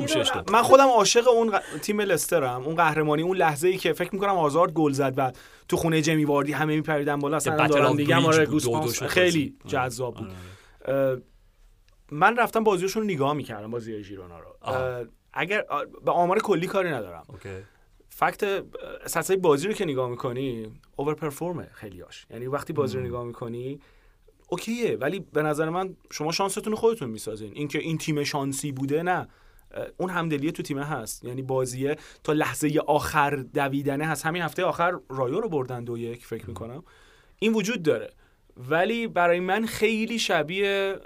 من 0.53 0.63
خودم 0.63 0.89
عاشق 0.89 1.29
اون 1.29 1.53
تیم 1.83 2.01
لسترم. 2.01 2.63
اون 2.63 2.75
قهرمانی 2.75 3.23
اون 3.23 3.37
لحظه 3.37 3.69
ای 3.69 3.77
که 3.77 3.93
فکر 3.93 4.11
می‌کنم 4.15 4.37
آزارد 4.37 4.73
گل 4.73 4.93
زد 4.93 5.15
و 5.17 5.33
تو 5.69 5.77
خونه 5.77 6.03
جمی 6.03 6.25
واردی 6.25 6.53
همه 6.53 6.77
میپریدن 6.77 7.19
بالا. 7.19 7.37
اصلا 7.37 7.67
دارم 7.67 7.97
میگم 7.97 8.27
آره 8.27 8.47
خیلی 9.07 9.49
بازی. 9.51 9.55
جذاب 9.67 10.15
بود. 10.15 10.33
آره. 10.85 11.23
من 12.11 12.37
رفتم 12.37 12.65
بازیشون 12.65 13.03
رو 13.03 13.09
نگاه 13.09 13.33
می‌کردم 13.33 13.71
بازی 13.71 14.03
ژیرونا 14.03 14.39
رو. 14.39 14.57
اگر 15.33 15.65
به 16.05 16.13
آمار 16.13 16.39
کلی 16.41 16.67
کاری 16.67 16.91
ندارم. 16.91 17.25
اوکی. 17.29 17.65
فکت 18.09 18.65
سطح 19.07 19.37
بازی 19.37 19.67
رو 19.67 19.73
که 19.73 19.85
نگاه 19.85 20.11
می‌کنی 20.11 20.73
اوور 20.97 21.15
پرفورمه 21.15 21.69
خیلیاش 21.73 22.27
یعنی 22.31 22.47
وقتی 22.47 22.73
بازی 22.73 22.99
رو 22.99 23.05
نگاه 23.05 23.25
می‌کنی 23.25 23.81
اوکیه 24.49 24.97
ولی 24.97 25.21
به 25.21 25.43
نظر 25.43 25.69
من 25.69 25.97
شما 26.11 26.33
شانستون 26.33 26.75
خودتون 26.75 27.11
می‌سازین. 27.11 27.53
اینکه 27.55 27.79
این 27.79 27.99
تیم 27.99 28.25
شانسی 28.25 28.73
بوده 28.73 29.03
نه. 29.03 29.29
اون 29.97 30.11
همدلی 30.11 30.53
تو 30.53 30.63
تیمه 30.63 30.85
هست. 30.85 31.25
یعنی 31.25 31.43
بازیه 31.43 31.97
تا 32.25 32.33
لحظه 32.33 32.81
آخر 32.87 33.37
دویدنه 33.37 34.07
هست. 34.07 34.27
همین 34.27 34.43
هفته 34.43 34.65
آخر 34.65 34.99
رایو 35.09 35.41
رو 35.41 35.49
بردن 35.49 35.85
دو 35.85 35.99
یک 35.99 36.27
فکر 36.27 36.47
می‌کنم. 36.47 36.85
این 37.39 37.53
وجود 37.53 37.83
داره. 37.83 38.11
ولی 38.57 39.07
برای 39.07 39.41
من 39.41 39.67
خیلی 39.67 40.19
شبیه 40.19 40.97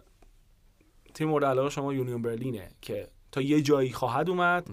تیم 1.14 1.28
مورد 1.28 1.44
علاقه 1.44 1.70
شما 1.70 1.94
یونیون 1.94 2.22
برلینه 2.22 2.68
که 2.82 3.08
تا 3.32 3.40
یه 3.40 3.62
جایی 3.62 3.92
خواهد 3.92 4.30
اومد 4.30 4.66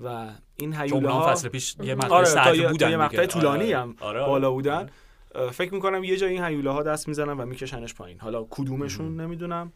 و 0.00 0.28
این 0.56 0.72
چون 0.72 0.80
هیولا 0.82 0.94
اونا 0.94 1.12
ها 1.20 1.32
فصل 1.32 1.48
پیش 1.48 1.76
یه 1.82 1.94
مقطع 1.94 2.14
آره 2.14 2.34
تا 2.34 2.54
یه, 2.54 2.68
بودن 2.68 2.86
تا 2.86 2.90
یه. 2.90 2.96
مقطع 2.96 3.26
طولانی 3.26 3.74
آره. 3.74 3.78
هم 3.82 3.96
آره، 4.00 4.20
آره. 4.20 4.28
بالا 4.30 4.50
بودن. 4.50 4.88
اه، 5.34 5.50
فکر 5.50 5.74
می‌کنم 5.74 6.04
یه 6.04 6.16
جایی 6.16 6.34
این 6.34 6.44
هیولا 6.44 6.70
ها 6.70 6.82
دست 6.82 7.08
می‌زنن 7.08 7.32
و 7.40 7.46
میکشنش 7.46 7.94
پایین. 7.94 8.20
حالا 8.20 8.46
کدومشون 8.50 9.20
نمی‌دونم 9.20 9.72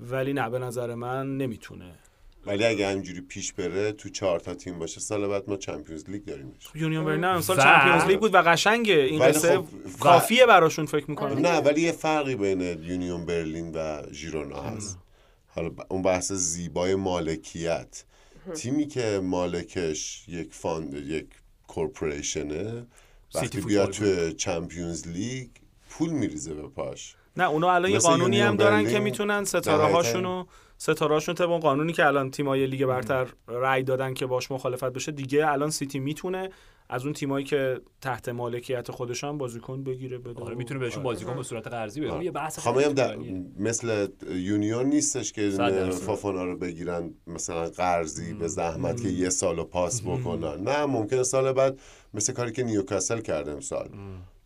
ولی 0.00 0.32
نه 0.32 0.50
به 0.50 0.58
نظر 0.58 0.94
من 0.94 1.36
نمی‌تونه. 1.36 1.92
ولی 2.46 2.64
اگه 2.64 2.88
همینجوری 2.90 3.20
پیش 3.20 3.52
بره 3.52 3.92
تو 3.92 4.08
چهار 4.08 4.40
تا 4.40 4.54
تیم 4.54 4.78
باشه 4.78 5.00
سال 5.00 5.28
بعد 5.28 5.50
ما 5.50 5.56
Champions 5.56 6.10
League 6.10 6.24
داریمش. 6.24 6.52
یونیون 6.74 7.04
برلین 7.04 7.24
هم 7.24 7.34
امسال 7.34 7.58
و- 7.58 7.62
Champions 7.62 8.04
League 8.04 8.20
بود 8.20 8.34
و 8.34 8.42
قشنگه. 8.42 8.94
این 8.94 9.22
قصه 9.22 9.56
خب، 9.56 9.64
و- 9.64 9.98
کافیه 10.00 10.46
براشون 10.46 10.86
فکر 10.86 11.10
می‌کنم. 11.10 11.38
نه 11.38 11.58
ولی 11.58 11.80
یه 11.80 11.92
فرقی 11.92 12.34
بین 12.36 12.60
یونیون 12.60 13.26
برلین 13.26 13.72
و 13.74 14.02
ژیرونا 14.12 14.62
هست. 14.62 14.98
حالا 15.54 15.70
اون 15.88 16.02
بحث 16.02 16.32
زیبای 16.32 16.94
مالکیت. 16.94 18.04
تیمی 18.54 18.86
که 18.86 19.20
مالکش 19.22 20.28
یک 20.28 20.54
fund 20.54 20.94
یک 20.94 21.26
corporation 21.66 22.76
ه 22.76 22.86
وقتی 23.34 23.60
بیاد 23.60 23.86
بود. 23.86 23.96
تو 23.96 24.32
چمپیونز 24.32 25.08
لیگ 25.08 25.48
پول 25.90 26.10
میریزه 26.10 26.54
به 26.54 26.68
پاش. 26.68 27.16
نه 27.36 27.48
اونا 27.48 27.70
الان 27.70 27.90
یه 27.90 27.98
قانونی 27.98 28.40
هم 28.40 28.56
دارن 28.56 28.90
که 28.90 28.98
می‌تونن 28.98 29.44
ستاره 29.44 29.92
هاشونو 29.92 30.44
ستاره 30.78 31.14
هاشون 31.14 31.34
طبق 31.34 31.60
قانونی 31.60 31.92
که 31.92 32.06
الان 32.06 32.30
تیمای 32.30 32.66
لیگ 32.66 32.86
برتر 32.86 33.26
رأی 33.48 33.82
دادن 33.82 34.14
که 34.14 34.26
باش 34.26 34.50
مخالفت 34.50 34.84
بشه 34.84 35.12
دیگه 35.12 35.48
الان 35.48 35.70
سیتی 35.70 35.98
می‌تونه 35.98 36.50
از 36.92 37.04
اون 37.04 37.12
تیمایی 37.12 37.44
که 37.44 37.80
تحت 38.00 38.28
مالکیت 38.28 38.90
خودشان 38.90 39.38
بازیکن 39.38 39.84
بگیره 39.84 40.18
بده. 40.18 40.42
آره 40.42 40.54
می‌تونه 40.54 40.80
بهشون 40.80 41.02
بازیکن 41.02 41.36
به 41.36 41.42
صورت 41.42 41.66
قرضی 41.66 42.00
بده. 42.00 42.24
یه 42.24 42.30
بحث 42.30 42.58
خب 42.58 42.72
خیلی 42.72 42.84
میگم 42.84 42.94
در- 42.94 43.14
طولانیه. 43.14 43.44
مثل 43.58 44.06
یونیون 44.30 44.86
نیستش 44.86 45.32
که. 45.32 45.50
فافانا 46.06 46.44
رو 46.44 46.56
بگیرن 46.56 47.14
مثلا 47.26 47.68
قرضی 47.68 48.34
به 48.34 48.48
زحمت 48.48 49.02
که 49.02 49.08
یه 49.08 49.30
سال 49.30 49.56
رو 49.56 49.64
پاس 49.64 50.02
بکنن. 50.02 50.60
نه 50.62 50.86
ممکنه 50.86 51.22
سال 51.22 51.52
بعد 51.52 51.80
مثل 52.14 52.32
کاری 52.32 52.52
که 52.52 52.62
نیوکاسل 52.62 53.20
کرده 53.20 53.50
امسال. 53.50 53.88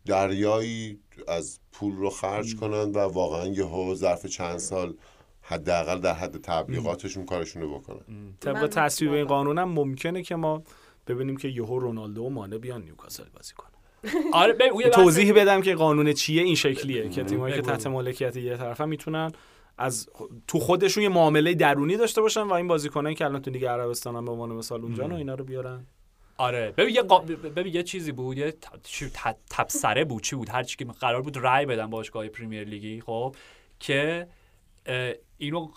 دریایی 0.05 0.99
از 1.27 1.59
پول 1.71 1.95
رو 1.95 2.09
خرج 2.09 2.55
کنن 2.55 2.91
و 2.91 2.99
واقعا 2.99 3.47
یه 3.47 3.93
ظرف 3.95 4.25
چند 4.25 4.57
سال 4.57 4.93
حداقل 5.41 5.99
در 5.99 6.13
حد 6.13 6.41
تبلیغاتشون 6.41 7.25
کارشون 7.25 7.61
رو 7.61 7.79
بکنن 7.79 8.33
طبق 8.39 8.67
تصویب 8.67 9.11
این. 9.11 9.25
قانونم 9.25 9.69
ممکنه 9.69 10.23
که 10.23 10.35
ما 10.35 10.63
ببینیم 11.07 11.37
که 11.37 11.47
یهو 11.47 11.79
رونالدو 11.79 12.23
و 12.23 12.29
مانه 12.29 12.57
بیان 12.57 12.81
نیوکاسل 12.83 13.23
بازی 13.35 13.53
کنن. 13.53 13.69
آره 14.33 14.53
بحث- 14.53 14.89
توضیح 14.95 15.33
بدم 15.33 15.61
که 15.61 15.75
قانون 15.75 16.13
چیه 16.13 16.43
این 16.43 16.55
شکلیه 16.55 17.09
که 17.09 17.23
تیمایی 17.23 17.55
که. 17.55 17.61
تحت 17.61 17.87
مالکیت 17.87 18.35
یه 18.37 18.57
طرفن 18.57 18.89
می‌تونن 18.89 19.31
از 19.77 20.09
تو 20.47 20.59
خودشون 20.59 21.03
یه 21.03 21.09
معامله 21.09 21.53
درونی 21.53 21.97
داشته 21.97 22.21
باشن 22.21 22.41
و 22.41 22.53
این 22.53 22.67
بازیکنایی 22.67 23.15
که 23.15 23.25
الان 23.25 23.41
تو 23.41 23.51
لیگ 23.51 23.65
عربستان 23.65 24.15
هم 24.15 24.25
به 24.25 24.31
عنوان 24.31 24.49
مثال 24.49 24.81
اونجا 24.81 25.07
و 25.07 25.13
اینا 25.13 25.35
رو 25.35 25.43
بیارن. 25.45 25.85
آره 26.37 26.73
ببین 26.77 26.95
یه 26.95 27.01
قا... 27.01 27.19
ببین 27.19 27.75
یه 27.75 27.83
چیزی 27.83 28.11
بود 28.11 28.37
یه 28.37 28.51
ت- 28.51 28.55
چی- 28.83 29.09
ت- 29.09 29.37
تبصره 29.49 30.05
بود 30.05 30.23
چی 30.23 30.35
بود؟ 30.35 30.49
هر 30.49 30.63
چی 30.63 30.77
که 30.77 30.85
قرار 30.85 31.21
بود 31.21 31.37
رای 31.37 31.65
بدن 31.65 31.89
باشگاه 31.89 32.27
پریمیر 32.27 32.63
لیگی 32.63 33.01
خب 33.01 33.35
که 33.79 34.27
اینو 35.37 35.67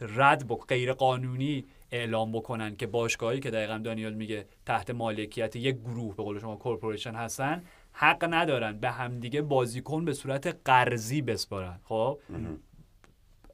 رد 0.00 0.46
یا 0.46 0.56
غیر 0.56 0.92
قانونی 0.92 1.64
اعلام 1.94 2.32
بکنن 2.32 2.76
که 2.76 2.86
باشگاهی 2.86 3.40
که 3.40 3.50
دقیقا 3.50 3.78
دانیال 3.78 4.14
میگه 4.14 4.46
تحت 4.66 4.90
مالکیت 4.90 5.56
یک 5.56 5.76
گروه 5.76 6.16
به 6.16 6.22
قول 6.22 6.38
شما 6.38 6.56
corporation 6.56 7.14
هستن 7.14 7.62
حق 7.92 8.28
ندارن 8.30 8.78
به 8.78 8.90
همدیگه 8.90 9.42
بازیکن 9.42 10.04
به 10.04 10.12
صورت 10.12 10.56
قرضی 10.64 11.22
بسپارن. 11.22 11.80
خب؟ 11.84 12.18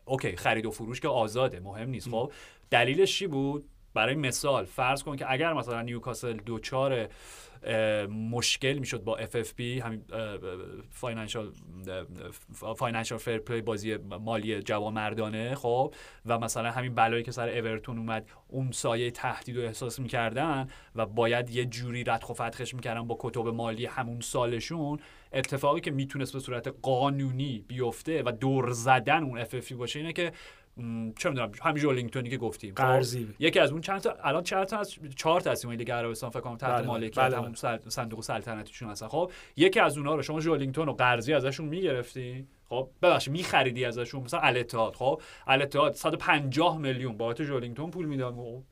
okay 0.05 0.37
خرید 0.37 0.67
و 0.67 0.71
فروش 0.71 1.01
که 1.01 1.09
آزاده 1.09 1.61
مهم 1.61 1.91
نیست. 1.91 2.09
خب؟ 2.09 2.33
دلیلش 2.71 3.19
چی 3.19 3.27
بود؟ 3.27 3.65
برای 3.95 4.15
مثال 4.15 4.65
فرض 4.65 5.03
کن 5.03 5.17
که 5.17 5.33
اگر 5.33 5.53
مثلا 5.53 5.83
نیوکاسل 5.83 6.33
دچار 6.33 7.09
مشکل 8.11 8.73
می‌شد 8.73 9.05
با 9.05 9.19
FFP 9.19 9.61
همین 9.61 10.05
financial 10.91 11.53
financial 12.77 13.19
fair 13.19 13.39
play 13.39 13.63
بازی 13.63 13.97
مالی 13.97 14.63
جوانمردانه 14.63 15.55
خب؟ 15.55 15.95
و 16.27 16.39
مثلا 16.39 16.71
همین 16.71 16.95
بلایی 16.95 17.23
که 17.23 17.33
سر 17.33 17.49
اورتون 17.49 17.99
اومد 17.99 18.29
اون 18.49 18.73
سایه 18.73 19.11
تهدید 19.11 19.57
رو 19.57 19.63
احساس 19.63 19.99
می‌کردن 19.99 20.69
و 20.95 21.07
باید 21.07 21.51
یه 21.51 21.65
جوری 21.65 22.05
رتق 22.05 22.31
و 22.31 22.35
فتقش 22.35 22.75
می‌کردن 22.75 23.07
با 23.07 23.17
کتب 23.21 23.49
مالی 23.49 23.87
همون 23.87 24.21
سالشون. 24.21 24.99
اتفاقی 25.33 25.81
که 25.81 25.91
می‌تونست 25.91 26.33
به 26.33 26.39
صورت 26.39 26.75
قانونی 26.83 27.65
بیفته 27.69 28.23
و 28.23 28.33
دور 28.33 28.71
زدن 28.71 29.23
اون 29.23 29.45
FFP 29.45 29.73
باشه 29.73 29.99
اینه 29.99 30.13
که 30.13 30.33
چه 31.19 31.29
می‌دونم 31.29 31.53
همین 31.63 31.77
جوئلینتونی 31.83 32.31
که 32.31 32.37
گفتیم. 32.37 32.75
خب؟ 32.75 32.83
قرضی. 32.83 33.29
یکی 33.39 33.59
از 33.59 33.73
اون 33.73 33.81
چند 33.81 34.01
تا 34.01 34.17
الان 34.23 34.43
چند 34.43 34.65
تا 34.65 34.79
از 34.79 34.95
چهار 35.17 35.41
تا 35.41 35.51
هستیم 35.51 35.71
لیگ 35.71 35.91
عربستان 35.91 36.31
فکر 36.31 36.41
کنم 36.41 36.57
تحت 36.57 36.71
بله، 36.71 36.87
مالکیت 36.87 37.19
بله، 37.19 37.37
همون 37.37 37.55
سل- 37.55 37.89
صندوق 37.89 38.21
سلطنتیشون 38.23 38.91
هستن. 38.91 39.09
خب 39.09 39.31
یکی 39.57 39.81
از 39.81 39.99
اونها 39.99 40.15
رو 40.15 40.23
شما 40.23 40.41
جولینگتون 40.41 40.87
رو 40.87 40.93
قرضی 40.93 41.35
ازشون 41.35 41.67
می‌گرفتی؟ 41.67 42.47
خب 42.69 42.91
ببخشید 43.03 43.33
میخریدی 43.33 43.85
ازشون؟ 43.85 44.23
مثلا 44.23 44.41
الاتحاد. 44.41 44.95
خب 44.95 45.23
الاتحاد 45.47 45.95
150 45.95 46.79
میلیون 46.79 47.17
بابت 47.17 47.43
جولینگتون 47.43 47.91
پول 47.91 48.07
می‌داد 48.07 48.35
خب، 48.35 48.63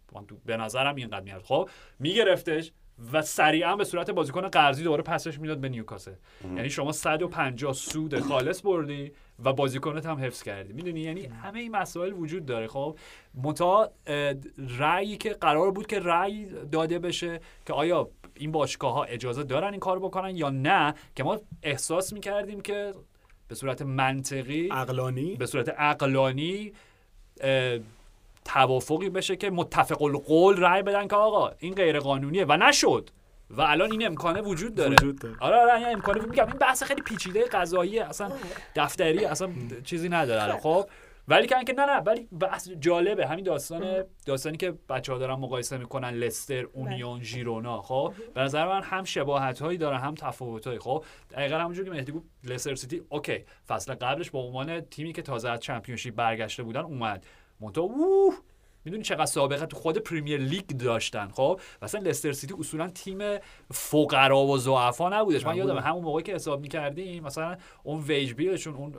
به 0.46 0.56
نظرم 0.56 0.94
اینقدر 0.94 1.20
میاد 1.20 1.42
خب 1.42 1.68
میگرفتش 1.98 2.72
و 3.12 3.22
سریعا 3.22 3.76
به 3.76 3.84
صورت 3.84 4.10
بازیکن 4.10 4.48
قرضی 4.48 4.84
دوباره 4.84 5.02
پسش 5.02 5.38
می‌داد 5.40 5.58
به 5.58 5.68
نیوکاسل. 5.68 6.12
یعنی 6.56 6.70
شما 6.70 6.92
150 6.92 7.72
سود 7.72 8.20
خالص 8.20 8.62
بردی. 8.62 9.12
و 9.44 9.52
بازیکنت 9.52 10.06
هم 10.06 10.18
حفظ 10.18 10.42
کردی. 10.42 10.72
می‌دونی؟ 10.72 11.00
یعنی 11.00 11.26
همه 11.26 11.58
این 11.58 11.76
مسائل 11.76 12.12
وجود 12.12 12.46
داره. 12.46 12.66
خب 12.66 12.98
متا 13.34 13.90
رأیی 14.78 15.16
که 15.16 15.30
قرار 15.30 15.70
بود 15.70 15.86
که 15.86 16.00
رأی 16.00 16.46
داده 16.72 16.98
بشه 16.98 17.40
که 17.66 17.72
آیا 17.72 18.08
این 18.34 18.52
باشگاه 18.52 18.92
ها 18.94 19.04
اجازه 19.04 19.44
دارن 19.44 19.70
این 19.70 19.80
کار 19.80 19.98
بکنن 19.98 20.36
یا 20.36 20.50
نه 20.50 20.94
که 21.14 21.24
ما 21.24 21.40
احساس 21.62 22.12
می‌کردیم 22.12 22.60
که 22.60 22.94
به 23.48 23.54
صورت 23.54 23.82
منطقی 23.82 24.68
عقلانی؟ 24.68 25.34
به 25.34 25.46
صورت 25.46 25.68
عقلانی 25.68 26.72
توافقی 28.44 29.10
بشه 29.10 29.36
که 29.36 29.50
متفق 29.50 30.02
القول 30.02 30.56
رأی 30.56 30.82
بدن 30.82 31.08
که 31.08 31.16
آقا 31.16 31.50
این 31.58 31.74
غیر 31.74 31.98
قانونیه 31.98 32.44
و 32.44 32.56
نشد. 32.56 33.10
و 33.50 33.60
الان 33.60 33.90
این 33.90 34.06
امکانه 34.06 34.40
وجود 34.40 34.74
داره. 34.74 34.92
وجود 34.92 35.18
داره. 35.18 35.36
آره 35.40 35.56
آره 35.56 35.74
این 35.74 35.88
امکانه 35.88 36.24
میگم 36.24 36.46
این 36.46 36.58
بحث 36.58 36.82
خیلی 36.82 37.02
پیچیده 37.02 37.44
قضایی 37.44 37.98
اصلا 37.98 38.30
دفتری 38.76 39.24
اصلا 39.24 39.50
چیزی 39.84 40.08
نداره 40.08 40.42
الان. 40.42 40.58
خب. 40.58 40.88
ولی 41.28 41.46
که 41.46 41.56
اینکه 41.56 41.72
نه 41.72 41.86
نه 41.86 41.96
ولی 41.96 42.28
بحث 42.40 42.68
جالبه. 42.68 43.26
همین 43.26 43.44
داستان 43.44 44.04
داستانی 44.26 44.56
که 44.56 44.74
بچه 44.88 45.12
ها 45.12 45.18
دارن 45.18 45.34
مقایسه 45.34 45.78
می‌کنن 45.78 46.10
لستر 46.10 46.64
اونیون 46.72 47.22
ژیرونا. 47.22 47.82
خب 47.82 48.14
به 48.34 48.40
نظر 48.40 48.66
من 48.66 48.82
هم 48.82 49.04
شباهت 49.04 49.62
هایی 49.62 49.78
داره 49.78 49.98
هم 49.98 50.14
تفاوت 50.14 50.66
هایی 50.66 50.78
خب 50.78 51.04
دقیقا 51.30 51.58
همونجور 51.58 51.84
که 51.84 51.90
مهدی 51.90 52.12
گفت 52.12 52.24
لستر 52.44 52.74
سیتی 52.74 53.02
okay. 53.08 53.44
فصل 53.68 53.94
قبلش 53.94 54.30
به 54.30 54.38
عنوان 54.38 54.80
تیمی 54.80 55.12
که 55.12 55.22
تازه 55.22 55.50
از 55.50 55.60
Championship 55.60 56.14
برگشته 56.14 56.62
بودن 56.62 56.80
اومد. 56.80 57.26
منتها 57.60 57.84
اوه 57.84 58.34
می‌دونی 58.88 59.02
چقدر 59.04 59.26
سابقه 59.26 59.66
تو 59.66 59.76
خود 59.76 59.98
Premier 59.98 60.40
League 60.40 60.66
داشتن 60.66 61.28
خب؟ 61.28 61.60
مثلا 61.82 62.00
لستر 62.00 62.32
سیتی 62.32 62.54
اصولا 62.58 62.88
تیم 62.88 63.18
فقرا 63.70 64.44
و 64.44 64.58
ضعفا 64.58 65.08
نبودش. 65.08 65.46
من 65.46 65.56
یادم 65.56 65.78
همون 65.78 66.04
موقعی 66.04 66.22
که 66.22 66.34
حساب 66.34 66.60
می‌کردیم 66.60 67.24
مثلا 67.24 67.56
اون 67.82 68.00
wage 68.00 68.32
bill 68.32 68.53
شون 68.53 68.74
اون 68.74 68.94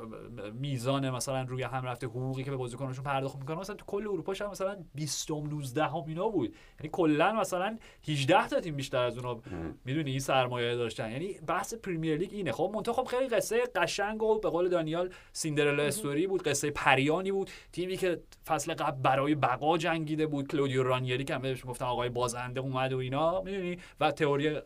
میزان 0.54 1.10
مثلا 1.10 1.42
روی 1.42 1.64
هم 1.64 1.86
رفته 1.86 2.08
حقوقی 2.08 2.44
که 2.44 2.52
به 2.52 2.58
بازیکنشون 2.58 3.04
پرداخت 3.04 3.40
می‌کنن 3.40 3.58
مثلا 3.58 3.76
تو 3.76 3.86
کل 3.86 4.08
اروپا 4.08 4.34
هم 4.42 4.52
مثلا 4.52 4.78
20 4.96 5.32
19 5.32 5.84
هم 5.84 6.04
اینا 6.08 6.30
بود. 6.30 6.56
یعنی 6.80 6.90
کلا 6.92 7.34
مثلا 7.34 7.78
18 8.08 8.48
تا 8.48 8.60
تیم 8.60 8.76
بیشتر 8.76 9.04
از 9.04 9.18
اونا 9.18 9.42
می‌دونی 9.86 10.12
این 10.12 10.20
سرمایه 10.20 10.76
داشتن. 10.76 11.12
یعنی 11.12 11.34
بحث 11.48 11.74
پریمیر 11.74 12.18
لیگ 12.18 12.30
اینه. 12.34 12.52
خب 12.52 12.72
منتها 12.76 12.94
خب 12.94 13.06
خیلی 13.06 13.28
قصه 13.28 13.64
قشنگ 13.76 14.24
و 14.24 14.40
به 14.40 14.50
قول 14.50 14.70
دانیال 14.70 15.10
سیندرلا 15.34 15.84
استوری 15.84 16.28
بود 16.28 16.44
قصه 16.44 16.72
پریانی 16.72 17.32
بود. 17.32 17.50
تیمی 17.72 17.98
که 17.98 18.22
فصل 18.48 18.74
قبل 18.74 19.02
برای 19.02 19.36
بقا 19.36 19.78
جنگیده 19.80 20.28
بود 20.28 20.48
کلودیو 20.48 20.84
رانیری 20.84 21.24
که 21.24 21.38
بهش 21.38 21.66
گفتن 21.66 21.86
آقای 21.86 22.10
بازنده 22.10 22.60
اومد 22.60 22.94
و 22.94 22.98
اینا 22.98 23.42
می‌دونی 23.42 23.78
و 24.00 24.12
تئوری 24.12 24.58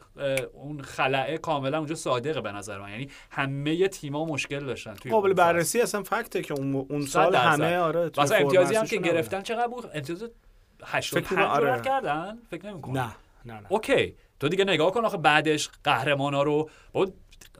اون 0.53 0.81
خلعه 0.81 1.37
کاملا 1.37 1.77
اونجا 1.77 1.95
صادقه 1.95 2.41
به 2.41 2.51
نظر 2.51 2.79
من 2.79 2.89
یعنی 2.89 3.09
همه 3.29 3.87
تیما 3.87 4.25
مشکل 4.25 4.59
داشتن 4.59 4.93
توی 4.93 5.11
قابل. 5.11 5.33
بررسی 5.33 5.81
اصلا 5.81 6.03
فکته 6.03 6.41
که 6.41 6.53
اون 6.53 7.05
سال. 7.05 7.35
همه 7.35 7.77
آره 7.77 8.11
مثلا 8.17 8.37
امتیازی 8.37 8.75
هم 8.75 8.85
که. 8.85 8.97
گرفتن 8.97 9.41
چقدر 9.41 9.67
بود 9.67 9.85
امتیاز 9.93 10.23
85 10.83 11.25
فکر 11.25 11.35
کنم 11.35 11.45
آره. 11.45 11.71
آره. 11.71 11.81
کردن 11.81 12.37
فکر 12.49 12.65
نمی‌کنم 12.65 12.97
نه 12.97 13.15
نه 13.45 13.53
نه 13.53 13.65
okay 13.69 14.15
تو 14.39 14.49
دیگه 14.49 14.63
نگاه 14.63 14.91
کن 14.91 15.05
آخه 15.05 15.17
بعدش 15.17 15.69
قهرمانا 15.83 16.43
رو 16.43 16.69
با 16.91 17.07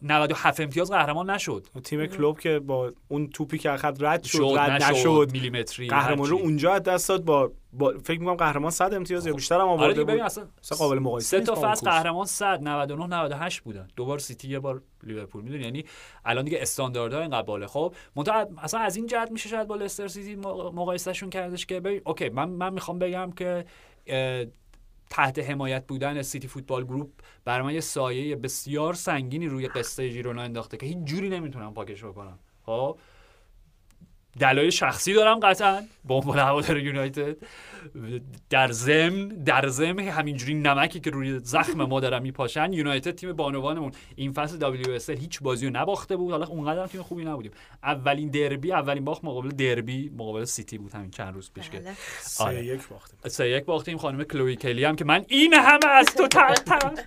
97 0.01 0.59
امتیاز 0.59 0.91
قهرمان 0.91 1.29
نشد. 1.29 1.67
تیم 1.83 2.05
کلوب 2.05 2.39
که 2.39 2.59
با 2.59 2.91
اون 3.07 3.29
توپی 3.29 3.57
که 3.57 3.77
خط 3.77 3.97
رد 3.99 4.23
شد, 4.23 4.37
شد 4.37 4.53
رد 4.57 4.71
نشد 4.71 4.93
نشد 4.93 5.29
میلیمتری 5.31 5.87
قهرمان 5.87 6.29
رو. 6.29 6.37
اونجا 6.37 6.73
از 6.73 6.83
دست 6.83 7.09
داد 7.09 7.23
با, 7.23 7.51
با 7.73 7.93
فکر 8.03 8.19
می‌کنم 8.19 8.35
قهرمان 8.35 8.71
100 8.71 8.93
امتیاز 8.93 9.27
یا 9.27 9.33
بیشتر 9.33 9.55
هم 9.55 9.61
آره 9.61 9.71
آورده 9.83 10.03
ببین 10.03 10.15
بود. 10.15 10.25
اصلا 10.25 10.45
اصلا 10.63 10.77
قابل 10.77 10.99
مقایسه 10.99 11.39
سه 11.39 11.45
تا 11.45 11.55
فصل. 11.55 11.85
قهرمان 11.89 12.25
100 12.25 12.59
99 12.63 13.05
98 13.15 13.59
بودن. 13.61 13.87
دوبار 13.95 14.19
سیتی 14.19 14.47
یه 14.49 14.59
بار 14.59 14.81
لیورپول 15.03 15.43
می‌دونی؟ 15.43 15.63
یعنی 15.63 15.85
الان 16.25 16.45
دیگه 16.45 16.57
استانداردها 16.61 17.21
اینقدر 17.21 17.41
بالا 17.47 17.67
خب 17.67 17.95
منتها 18.15 18.45
اصلا 18.57 18.79
از 18.79 18.95
این 18.95 19.07
جهت 19.07 19.31
میشه 19.31 19.49
شاید 19.49 19.67
با 19.67 19.75
لستر 19.75 20.07
سیتی 20.07 20.35
مق- 20.41 20.73
مقایسهشون 20.73 21.29
کردش 21.29 21.65
که 21.65 21.79
ببین 21.79 22.01
okay 22.05 22.29
من 22.29 22.49
من 22.49 22.73
می‌خوام 22.73 22.99
بگم 22.99 23.31
که 23.31 23.65
تحت 25.13 25.39
حمایت 25.39 25.87
بودن 25.87 26.21
City 26.21 26.47
Football 26.47 26.83
Group 26.85 27.09
بر 27.45 27.61
من 27.61 27.73
یه 27.73 27.79
سایه 27.79 28.35
بسیار 28.35 28.93
سنگینی 28.93 29.47
روی 29.47 29.67
قصه 29.67 30.09
ژیرونا 30.09 30.41
انداخته 30.41 30.77
که 30.77 30.85
هیچ 30.85 30.97
جوری 30.97 31.29
نمی‌تونم 31.29 31.73
پاکش 31.73 32.03
بکنم. 32.03 32.39
خب؟ 32.65 32.97
دلایل 34.39 34.69
شخصی 34.69 35.13
دارم 35.13 35.39
قطعا 35.39 35.83
به 36.05 36.13
عنوان 36.13 36.39
هوادار 36.39 36.77
یونایتد. 36.77 37.37
در 38.49 38.71
ضمن 38.71 39.27
در 39.27 39.67
ضمن 39.67 39.99
همینجوری 39.99 40.53
نمکی 40.53 40.99
که 40.99 41.09
روی 41.09 41.39
زخم 41.39 41.83
ما 41.83 41.99
دارن 41.99 42.21
میپاشن 42.21 42.73
یونایتد 42.73 43.15
تیم 43.15 43.33
بانوانمون 43.33 43.91
این 44.15 44.33
فصل 44.33 44.57
WS 44.57 45.09
هیچ 45.09 45.39
بازی 45.41 45.67
رو 45.67 45.73
نباخته 45.73 46.15
بود. 46.15 46.31
حالا 46.31 46.45
اونقدر 46.45 46.87
تیم 46.87 47.01
خوبی 47.01 47.25
نبودیم. 47.25 47.51
اولین 47.83 48.29
دربی 48.29 48.71
اولین 48.71 49.05
باخت 49.05 49.23
مقابل 49.23 49.49
دربی 49.49 50.09
مقابل 50.17 50.43
سیتی 50.43 50.77
بود 50.77 50.93
همین 50.93 51.11
چند 51.11 51.33
روز 51.33 51.51
پیش 51.53 51.69
که. 51.69 51.79
بله. 51.79 51.93
سه 52.19 52.43
آره. 52.43 52.65
یک 52.65 52.87
باختیم. 52.87 53.19
سه 53.27 53.49
یک 53.49 53.65
باختیم. 53.65 53.97
خانم 53.97 54.23
کلوی 54.23 54.55
کلی 54.55 54.83
هم 54.83 54.95
که 54.95 55.05
من 55.05 55.25
این 55.27 55.53
همه 55.53 55.87
از 55.87 56.05
تو 56.05 56.27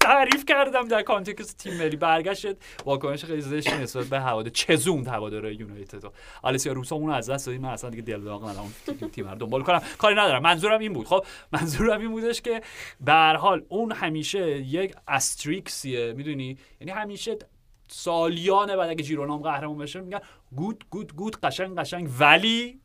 تعریف 0.01 0.45
کردم 0.45 0.89
در 0.89 1.03
کانتکست 1.03 1.59
تیم 1.59 1.77
ملی. 1.77 1.97
برگشت. 1.97 2.57
واکنش 2.85 3.25
خیلی 3.25 3.41
زشتی 3.41 3.77
نسبت 3.77 4.07
به 4.07 4.21
هوادار 4.21 4.51
چزوند 4.51 5.09
هوادار 5.09 5.53
یونایتد. 5.53 6.03
آلیسیا 6.43 6.73
روسا 6.73 6.97
اون 6.97 7.11
از 7.11 7.31
دست 7.31 7.47
دادیم. 7.47 7.63
من 7.63 7.69
اصلا 7.69 7.91
دیگه 7.91 8.03
دل 8.03 8.21
داغ 8.21 8.49
ندارم. 8.49 8.73
اون 9.01 9.11
تیم 9.11 9.29
رو 9.29 9.35
دنبال 9.35 9.63
کنم. 9.63 9.83
کاری 9.99 10.15
ندارم. 10.15 10.47
منظورم 10.67 10.81
این 10.81 10.93
بود. 10.93 11.07
خب 11.07 11.25
منظورم 11.53 12.01
این 12.01 12.11
بودش 12.11 12.41
که 12.41 12.61
به 13.01 13.13
هر 13.13 13.37
حال 13.37 13.65
اون 13.69 13.93
همیشه 13.93 14.59
یک 14.61 14.95
استریکسیه 15.09 16.13
می‌دونی؟ 16.13 16.59
یعنی 16.81 16.93
همیشه 16.93 17.37
سالیانه 17.89 18.77
بعد 18.77 18.91
اگه 18.91 19.03
جیرونام 19.03 19.43
قهرمان 19.43 19.79
بشه 19.79 20.01
میگن 20.01 20.21
good 20.57 20.85
good 20.91 21.15
good 21.15 21.37
قشنگ 21.41 21.79
قشنگ. 21.79 22.09
ولی 22.19 22.81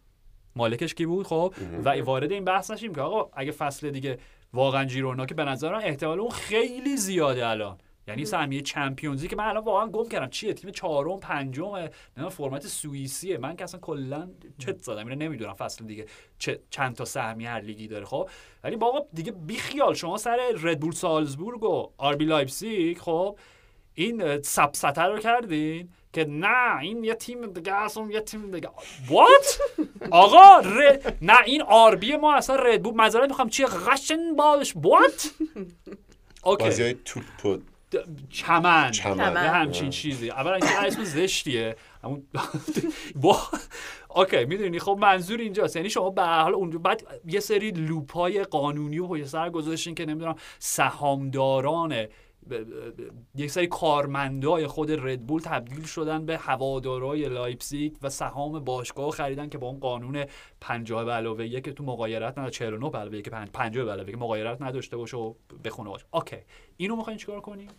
مالکش 0.55 0.93
کی 0.93 1.05
بود؟ 1.05 1.27
خب 1.27 1.53
و 1.83 2.01
وارد 2.01 2.31
این 2.31 2.45
بحث 2.45 2.71
نشیم 2.71 2.95
که 2.95 3.01
آقا 3.01 3.29
اگه 3.33 3.51
فصل 3.51 3.89
دیگه 3.89 4.17
واقعا 4.53 4.85
ژیرونا 4.85 5.25
که 5.25 5.35
به 5.35 5.45
نظر 5.45 5.75
احتمال 5.75 6.19
اون 6.19 6.31
خیلی 6.31 6.97
زیاده 6.97 7.47
الان. 7.47 7.77
یعنی 8.07 8.25
سهمیه 8.25 8.61
Champions 8.61 9.21
ی 9.21 9.27
که 9.27 9.35
من 9.35 9.43
الان 9.43 9.63
واقعا 9.63 9.87
گم 9.87 10.09
کردم. 10.09 10.29
چیه؟ 10.29 10.53
تیم 10.53 10.71
چهارم 10.71 11.19
پنجم 11.19 11.89
نه 12.17 12.29
فرمت 12.29 12.67
سوئیسیه. 12.67 13.37
من 13.37 13.55
که 13.55 13.63
اصلا 13.63 13.79
کلا 13.79 14.29
چت 14.57 14.81
زدم. 14.81 15.07
اینو 15.07 15.15
نمی‌دونم 15.15 15.53
فصل 15.53 15.85
دیگه 15.85 16.05
چه 16.39 16.59
چند 16.69 16.95
تا 16.95 17.05
سهمیه 17.05 17.49
هر 17.49 17.61
لیگی 17.61 17.87
داره. 17.87 18.05
خب 18.05 18.29
ولی 18.63 18.75
بابا 18.75 19.05
دیگه 19.13 19.31
بیخیال 19.31 19.93
شما 19.93 20.17
سر 20.17 20.39
ردبول 20.61 20.91
سالزبورگ 20.91 21.63
و 21.63 21.91
آربی 21.97 22.25
لایپزیگ 22.25 22.97
خب 22.97 23.37
این 23.93 24.41
سبسته 24.41 25.01
رو 25.01 25.19
کردین 25.19 25.89
که 26.13 26.25
نه 26.25 26.79
این 26.79 27.03
یه 27.03 27.15
تیم 27.15 27.53
دیگه 27.53 27.97
اون 27.97 28.11
یه 28.11 28.21
تیم 28.21 28.51
دیگه. 28.51 28.69
وات 29.09 29.59
آقا 30.11 30.59
ر... 30.59 30.99
نه 31.21 31.37
این 31.45 31.61
آربی 31.61 32.15
ما 32.15 32.35
اصلا 32.35 32.55
ردبول 32.55 32.93
معذرت 32.93 33.29
می‌خوام 33.29 33.49
چیه؟ 33.49 33.65
غشن 33.65 34.35
بالش 34.35 34.73
وات 34.75 35.31
بازی 36.43 36.63
اوکی 36.65 36.83
های 36.83 36.93
توپ 36.93 37.45
و 37.45 37.57
چمن. 38.29 38.91
چمن. 38.91 39.33
یه 39.43 39.51
همچین 39.51 39.89
چیزی. 39.89 40.29
اولا 40.29 40.53
اینکه 40.53 40.85
اسم 40.85 41.03
زشتیه. 41.03 41.75
اوکی 44.15 44.45
می‌دونی 44.45 44.79
خب 44.79 44.97
منظور 45.01 45.39
اینجاست. 45.39 45.75
یعنی 45.75 45.89
شما 45.89 46.09
به 46.09 46.21
هر 46.21 46.41
حال 46.41 46.53
اونجا 46.53 46.79
بعد 46.79 47.03
یه 47.25 47.39
سری 47.39 47.71
لوپای 47.71 48.43
قانونی 48.43 48.99
و 48.99 49.07
پشت 49.07 49.25
سر 49.25 49.49
گذاشتین 49.49 49.95
که 49.95 50.05
نمی‌دونم 50.05 50.35
سهامداران 50.59 52.05
یک 53.35 53.51
سری 53.51 53.67
کارمندای 53.67 54.67
خود 54.67 54.91
ردبول 54.91 55.41
تبدیل 55.41 55.85
شدن 55.85 56.25
به 56.25 56.37
هوادارای 56.37 57.29
لایپزیگ 57.29 57.93
و 58.01 58.09
سهام 58.09 58.59
باشگاه 58.59 59.11
خریدن 59.11 59.49
که 59.49 59.57
با 59.57 59.67
اون 59.67 59.79
قانون 59.79 60.25
50 60.61 61.05
به 61.05 61.11
علاوه 61.11 61.45
یک 61.45 61.63
که 61.63 61.71
تو 61.73 61.83
مغایرت 61.83 62.37
نداره 62.37 62.51
49 62.51 62.89
به 62.89 62.97
علاوه 62.97 63.17
یک 63.17 63.29
50 63.29 63.85
به 63.85 63.91
علاوه 63.91 64.09
یک 64.09 64.17
مغایرت 64.17 64.61
نداشته 64.61 64.97
باشه 64.97 65.17
و 65.17 65.33
بخونه 65.63 65.89
باشه. 65.89 66.05
okay. 66.13 66.37
اینو 66.77 66.95
می‌خواین 66.95 67.19
چیکار 67.19 67.41
کنیم؟ 67.41 67.69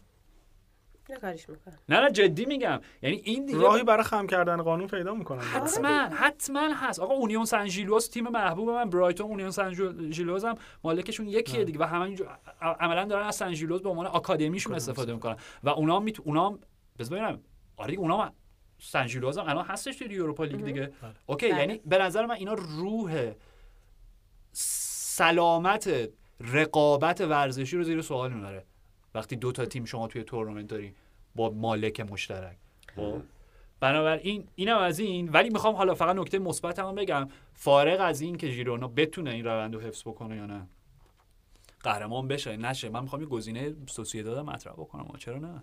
یه 1.08 1.16
کاریش 1.16 1.48
می‌کنم 1.48 1.78
نه 1.88 2.00
نه 2.00 2.10
جدی 2.10 2.44
میگم. 2.44 2.80
یعنی 3.02 3.16
این 3.16 3.46
دیگه 3.46 3.58
راهی 3.58 3.82
برای 3.82 4.02
خم 4.02 4.26
کردن 4.26 4.62
قانون 4.62 4.86
پیدا 4.86 5.14
می‌کنن. 5.14 5.40
حتما 5.40 5.88
حتما 5.88 6.74
هست. 6.74 7.00
آقا 7.00 7.14
اونیون 7.14 7.44
سن 7.44 7.66
ژیلوس 7.66 8.08
تیم 8.08 8.28
محبوب 8.28 8.70
من 8.70 8.90
برایتون 8.90 9.26
اونیون 9.26 9.50
سن 9.50 9.72
ژیلوس 10.10 10.44
هم 10.44 10.54
مالکشون 10.84 11.28
یکیه 11.28 11.64
دیگه 11.64 11.78
و 11.78 11.82
همه 11.82 12.02
اینجا 12.02 12.38
عملا 12.60 13.04
دارن 13.04 13.26
از 13.26 13.36
سن 13.36 13.52
ژیلوس 13.52 13.80
به 13.80 13.88
عنوان 13.88 14.06
آکادمیشون 14.06 14.74
استفاده 14.74 15.12
می‌کنن. 15.12 15.36
و 15.62 15.68
اونا 15.68 16.00
میت 16.00 16.20
اونا 16.20 16.58
بذار 16.98 17.18
ببینم. 17.18 17.40
آره 17.76 17.94
اونا 17.94 18.32
سن 18.78 19.06
ژیلوس 19.06 19.38
هم 19.38 19.48
الان 19.48 19.64
هستش 19.64 19.96
توی 19.96 20.14
Europa 20.14 20.44
League 20.44 20.64
دیگه. 20.64 20.92
okay 21.26 21.48
بله. 21.48 21.58
یعنی 21.58 21.80
به 21.86 21.98
نظر 21.98 22.26
من 22.26 22.34
اینا 22.34 22.54
روح 22.54 23.32
سلامت 24.52 26.08
رقابت 26.40 27.20
ورزشی 27.20 27.76
رو 27.76 27.82
زیر 27.82 28.02
سوال 28.02 28.32
می‌بره. 28.32 28.64
وقتی 29.14 29.36
دو 29.36 29.52
تا 29.52 29.64
تیم 29.64 29.84
شما 29.84 30.08
توی 30.08 30.24
تورنمنت 30.24 30.66
داری 30.66 30.94
با 31.34 31.50
مالک 31.50 32.00
مشترک. 32.00 32.56
خب. 32.96 33.20
بنابراین 33.80 34.48
اینم 34.54 34.78
از 34.78 34.98
این 34.98 35.28
ولی 35.28 35.50
می‌خوام 35.50 35.74
حالا 35.74 35.94
فقط 35.94 36.16
نکته 36.16 36.38
مثبت 36.38 36.78
هم 36.78 36.94
بگم. 36.94 37.28
فارغ 37.52 38.00
از 38.00 38.20
این 38.20 38.36
که 38.36 38.48
ژیرونا 38.48 38.88
بتونه 38.88 39.30
این 39.30 39.44
روند 39.44 39.74
رو 39.74 39.80
حفظ 39.80 40.02
بکنه 40.02 40.36
یا 40.36 40.46
نه. 40.46 40.66
قهرمان 41.82 42.28
بشه 42.28 42.56
نشه. 42.56 42.88
من 42.88 43.02
می‌خوام 43.02 43.22
یه 43.22 43.28
گزینه 43.28 43.74
سوسییداد 43.86 44.38
مطرح 44.38 44.72
بکنم. 44.72 45.08
چرا 45.18 45.38
نه. 45.38 45.62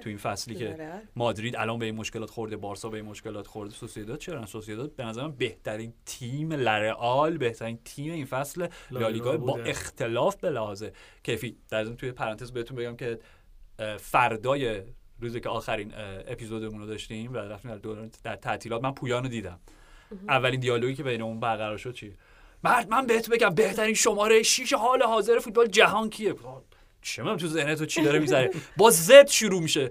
تو 0.00 0.08
این 0.08 0.18
فصلی 0.18 0.54
که. 0.54 1.02
مادرید 1.16 1.56
الان 1.56 1.78
به 1.78 1.86
این 1.86 1.94
مشکلات 1.94 2.30
خورده 2.30 2.56
بارسا 2.56 2.88
به 2.88 2.96
این 2.96 3.06
مشکلات 3.06 3.46
خورده 3.46 3.74
سوسییداد 3.74 4.18
چرا 4.18 4.40
نه؟ 4.40 4.46
سوسییداد 4.46 4.96
به 4.96 5.04
نظر 5.04 5.22
من 5.22 5.32
بهترین 5.32 5.92
تیم 6.06 6.52
لرئال 6.52 7.38
بهترین 7.38 7.78
تیم 7.84 8.12
این 8.12 8.24
فصل 8.24 8.68
لالیگا 8.90 9.36
با. 9.36 9.56
اختلاف 9.66 10.36
به 10.36 10.50
لحاظ 10.50 10.84
کیفی. 11.22 11.56
در 11.68 11.84
ضمن 11.84 11.96
توی 11.96 12.12
پرانتز 12.12 12.52
بهتون 12.52 12.76
بگم 12.76 12.96
که 12.96 13.18
فردای 13.98 14.82
روزی 15.20 15.40
که 15.40 15.48
آخرین 15.48 15.92
اپیزودمون 16.26 16.80
رو 16.80 16.86
داشتیم 16.86 17.32
و 17.32 17.36
رفتیم 17.36 17.70
در 17.70 17.78
دوران 17.78 18.10
در 18.24 18.36
تعطیلات 18.36 18.82
من 18.82 18.92
پویان 18.92 19.22
رو 19.22 19.28
دیدم. 19.28 19.60
اولین 20.28 20.60
دیالوگی 20.60 20.94
که 20.94 21.02
بینمون 21.02 21.40
برقرار 21.40 21.76
شد 21.76 21.92
چی؟ 21.92 22.16
مرد 22.66 22.90
من 22.90 23.06
بهت 23.06 23.28
بگم 23.28 23.54
بهترین 23.54 23.94
شماره 23.94 24.42
شیش 24.42 24.72
حال 24.72 25.02
حاضر 25.02 25.38
فوتبال 25.38 25.66
جهان 25.66 26.10
کیه؟ 26.10 26.34
چه 27.02 27.22
من 27.22 27.36
تو 27.36 27.46
ذهنت 27.46 27.78
تو 27.78 27.86
چی 27.86 28.02
داره 28.02 28.18
می‌ذاره 28.18 28.50
با 28.76 28.90
زد 28.90 29.26
شروع 29.26 29.62
میشه. 29.62 29.90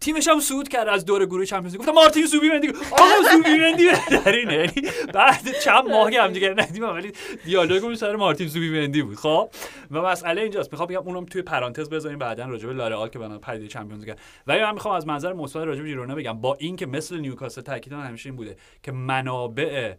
تیمش 0.00 0.28
هم 0.28 0.40
صعود 0.40 0.68
کرد 0.68 0.88
از 0.88 1.04
دور 1.04 1.26
گروه 1.26 1.44
چمپیونز 1.44 1.76
گفتم 1.76 1.92
مارتین 1.92 2.26
زوبیمندی 2.26 2.68
آقا 2.68 3.32
زوبیمندی 3.32 3.84
بهترینه 3.84 4.54
یعنی 4.54 4.88
بعد 5.14 5.60
چند 5.64 5.88
ماه 5.88 6.14
هم 6.14 6.32
دیگه 6.32 6.48
ندیدیم 6.48 6.84
ولی 6.84 7.12
دیالوگمون 7.44 7.94
سر 7.94 8.16
مارتین 8.16 8.48
زوبیمندی 8.48 9.02
بود. 9.02 9.16
خب؟ 9.16 9.50
و 9.90 10.02
مسئله 10.02 10.42
اینجاست. 10.42 10.72
می‌خوام 10.72 10.88
بگم 10.88 10.98
اونم 10.98 11.24
توی 11.24 11.42
پرانتز 11.42 11.90
بذاریم 11.90 12.18
بعدا 12.18 12.44
راجع 12.44 12.66
به 12.66 12.72
لارئال 12.72 13.08
که 13.08 13.18
بنا 13.18 13.38
پدیده 13.38 13.68
چمپیونز 13.68 14.04
لیگ. 14.04 14.16
ولی 14.46 14.62
من 14.62 14.74
می‌خوام 14.74 14.94
از 14.94 15.06
منظر 15.06 15.32
مثبت 15.32 15.64
راجع 15.64 15.82
به 15.82 15.88
ژیرونا 15.88 16.14
بگم. 16.14 16.40
با 16.40 16.54
این 16.54 16.76
که 16.76 16.86
مثل 16.86 17.18
نیوکاسل 17.18 17.60
تاکید 17.60 17.94
من 17.94 18.06
همیشه 18.06 18.28
این 18.28 18.36
بوده 18.36 18.56
که 18.82 18.92
منابع 18.92 19.94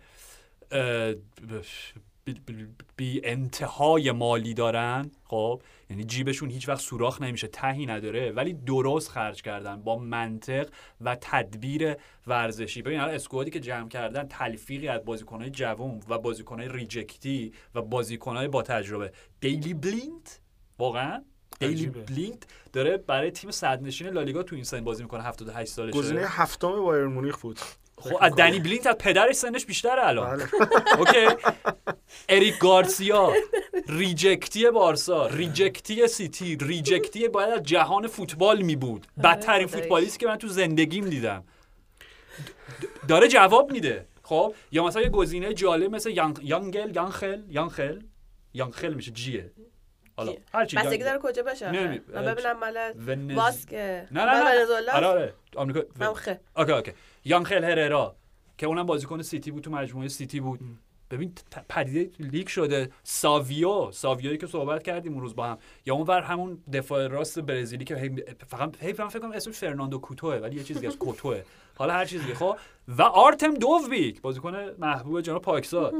بی, 2.97 3.22
انتهای 3.24 4.11
مالی 4.11 4.53
دارن 4.53 5.11
خب؟ 5.24 5.61
یعنی 5.89 6.03
جیبشون 6.03 6.49
هیچ 6.49 6.70
وقت 6.70 6.80
سوراخ 6.82 7.22
نمیشه 7.22 7.47
تهی 7.47 7.86
نداره 7.86 8.32
ولی 8.32 8.53
درست 8.53 9.09
خرج 9.09 9.41
کردن 9.41 9.82
با 9.82 9.97
منطق 9.97 10.70
و 11.01 11.18
تدبیر 11.22 11.95
ورزشی. 12.28 12.82
ببین 12.82 12.99
الان 12.99 13.16
squad 13.15 13.45
ی 13.45 13.51
که 13.51 13.59
جمع 13.59 13.89
کردن 13.89 14.28
تلفیقی 14.28 14.88
از 14.88 15.05
بازیکنهای 15.05 15.49
جوان 15.49 16.01
و 16.09 16.18
بازیکنهای 16.18 16.70
reject 16.69 17.41
ی 17.41 17.53
و 17.76 17.82
بازیکنهای 17.82 18.47
با 18.47 18.61
تجربه. 18.61 19.11
دیلی 19.39 19.74
بلیند 19.73 20.39
واقعا؟ 20.80 21.24
دیلی. 21.59 21.88
بلیند 21.88 22.43
داره 22.74 22.97
برای 22.97 23.32
تیم 23.32 23.51
صدرنشین 23.51 24.07
لالیگا 24.07 24.43
تو 24.43 24.55
این 24.55 24.63
سن 24.63 24.84
بازی 24.84 25.03
می‌کنه 25.03 25.24
78 25.24 25.72
سالشه. 25.72 25.97
گزینه 25.97 26.22
هفتم 26.22 26.82
بایرن 26.82 27.05
مونیخ 27.05 27.38
بود. 27.38 27.59
خب 28.10 28.18
از 28.22 28.36
دنی 28.36 28.60
بلیند 28.59 28.88
از 28.88 28.95
پدرش 28.97 29.36
سنش 29.36 29.66
بیشتره 29.66 30.08
الان. 30.08 30.38
بله. 30.38 30.47
okay؟ 30.99 31.28
اریک 32.30 32.60
گارسیا 32.60 33.34
reject 33.89 34.58
ی 34.58 34.69
بارسا 34.70 35.28
reject 35.28 35.96
ی 35.96 36.07
سیتی 36.08 36.58
reject 36.61 37.18
ی 37.18 37.28
باید 37.28 37.49
از 37.49 37.64
جهان 37.64 38.08
فوتبال 38.08 38.62
می 38.62 38.76
بود. 38.76 39.08
بدترین 39.24 39.68
خداییش. 39.68 39.84
فوتبالیستی 39.84 40.20
که 40.20 40.28
من 40.28 40.38
تو 40.38 40.47
زندگیم 40.47 41.10
دیدم. 41.10 41.43
داره 43.08 43.28
جواب 43.28 43.72
میده. 43.72 44.06
خب؟ 44.24 44.53
یا 44.72 44.84
مثلا 44.84 45.01
یه 45.01 45.10
گزینه 45.10 45.53
جالب 45.53 45.95
مثل 45.95 46.10
یانگ... 46.10 46.39
یانگل 46.43 46.95
یانخل 46.95 47.41
یانخل؟ 47.49 47.99
یانخل 48.53 48.93
میشه 48.93 49.12
جیه. 49.12 49.51
حالا. 50.18 50.34
هر 50.53 50.66
چی 50.66 50.78
یانگ- 50.78 50.99
داره 51.03 51.20
کجا 51.20 51.43
باشه؟ 51.43 51.72
نه، 51.72 51.80
آخه. 51.80 52.01
نه، 52.14 52.22
من 52.22 52.34
ببینم 52.34 52.60
مال 52.60 53.36
باسکه 53.36 54.08
نه 54.12 54.26
نه 54.26 54.32
نه 54.43 54.91
آره 54.93 55.08
آره. 55.08 55.34
آمریکا 55.56 55.82
من 55.99 56.14
خه. 56.14 56.39
okay 56.57 56.71
okay. 56.71 56.91
یانخل 57.26 57.63
هررا 57.63 58.15
که 58.57 58.65
اونم 58.65 58.86
بازیکن 58.86 59.21
سیتی 59.21 59.51
بود 59.51 59.63
تو 59.63 59.71
مجموعه 59.71 60.07
سیتی 60.07 60.39
بود. 60.39 60.59
ببین 61.11 61.34
پدیده 61.69 62.11
لیگ 62.19 62.49
شده. 62.49 62.89
ساویو 63.03 63.91
ساویویی 63.91 64.38
که 64.38 64.47
صحبت 64.47 64.84
کردیم 64.84 65.13
اون 65.13 65.21
روز 65.21 65.36
با 65.36 65.45
هم. 65.45 65.57
یا 65.86 65.95
اونور 65.95 66.21
همون 66.21 66.63
دفاع 66.73 67.07
راست 67.07 67.39
برزیلی 67.39 67.86
که 67.86 68.11
فقط 68.47 68.84
هی 68.84 68.93
فکر 68.93 69.19
کنم 69.19 69.32
اسمش 69.32 69.55
فرناندو 69.55 69.97
کوتوه 69.97 70.36
ولی 70.36 70.55
یه 70.55 70.63
چیزی 70.63 70.88
از 70.88 70.97
کوتوه. 70.97 71.41
حالا 71.76 71.93
هر 71.93 72.05
چیزی 72.05 72.34
خب؟ 72.34 72.57
و 72.88 73.01
آرتم 73.01 73.53
دوبیک 73.53 74.21
بازیکن 74.21 74.55
محبوب 74.80 75.21
جناب 75.21 75.41
پاکسا 75.41 75.93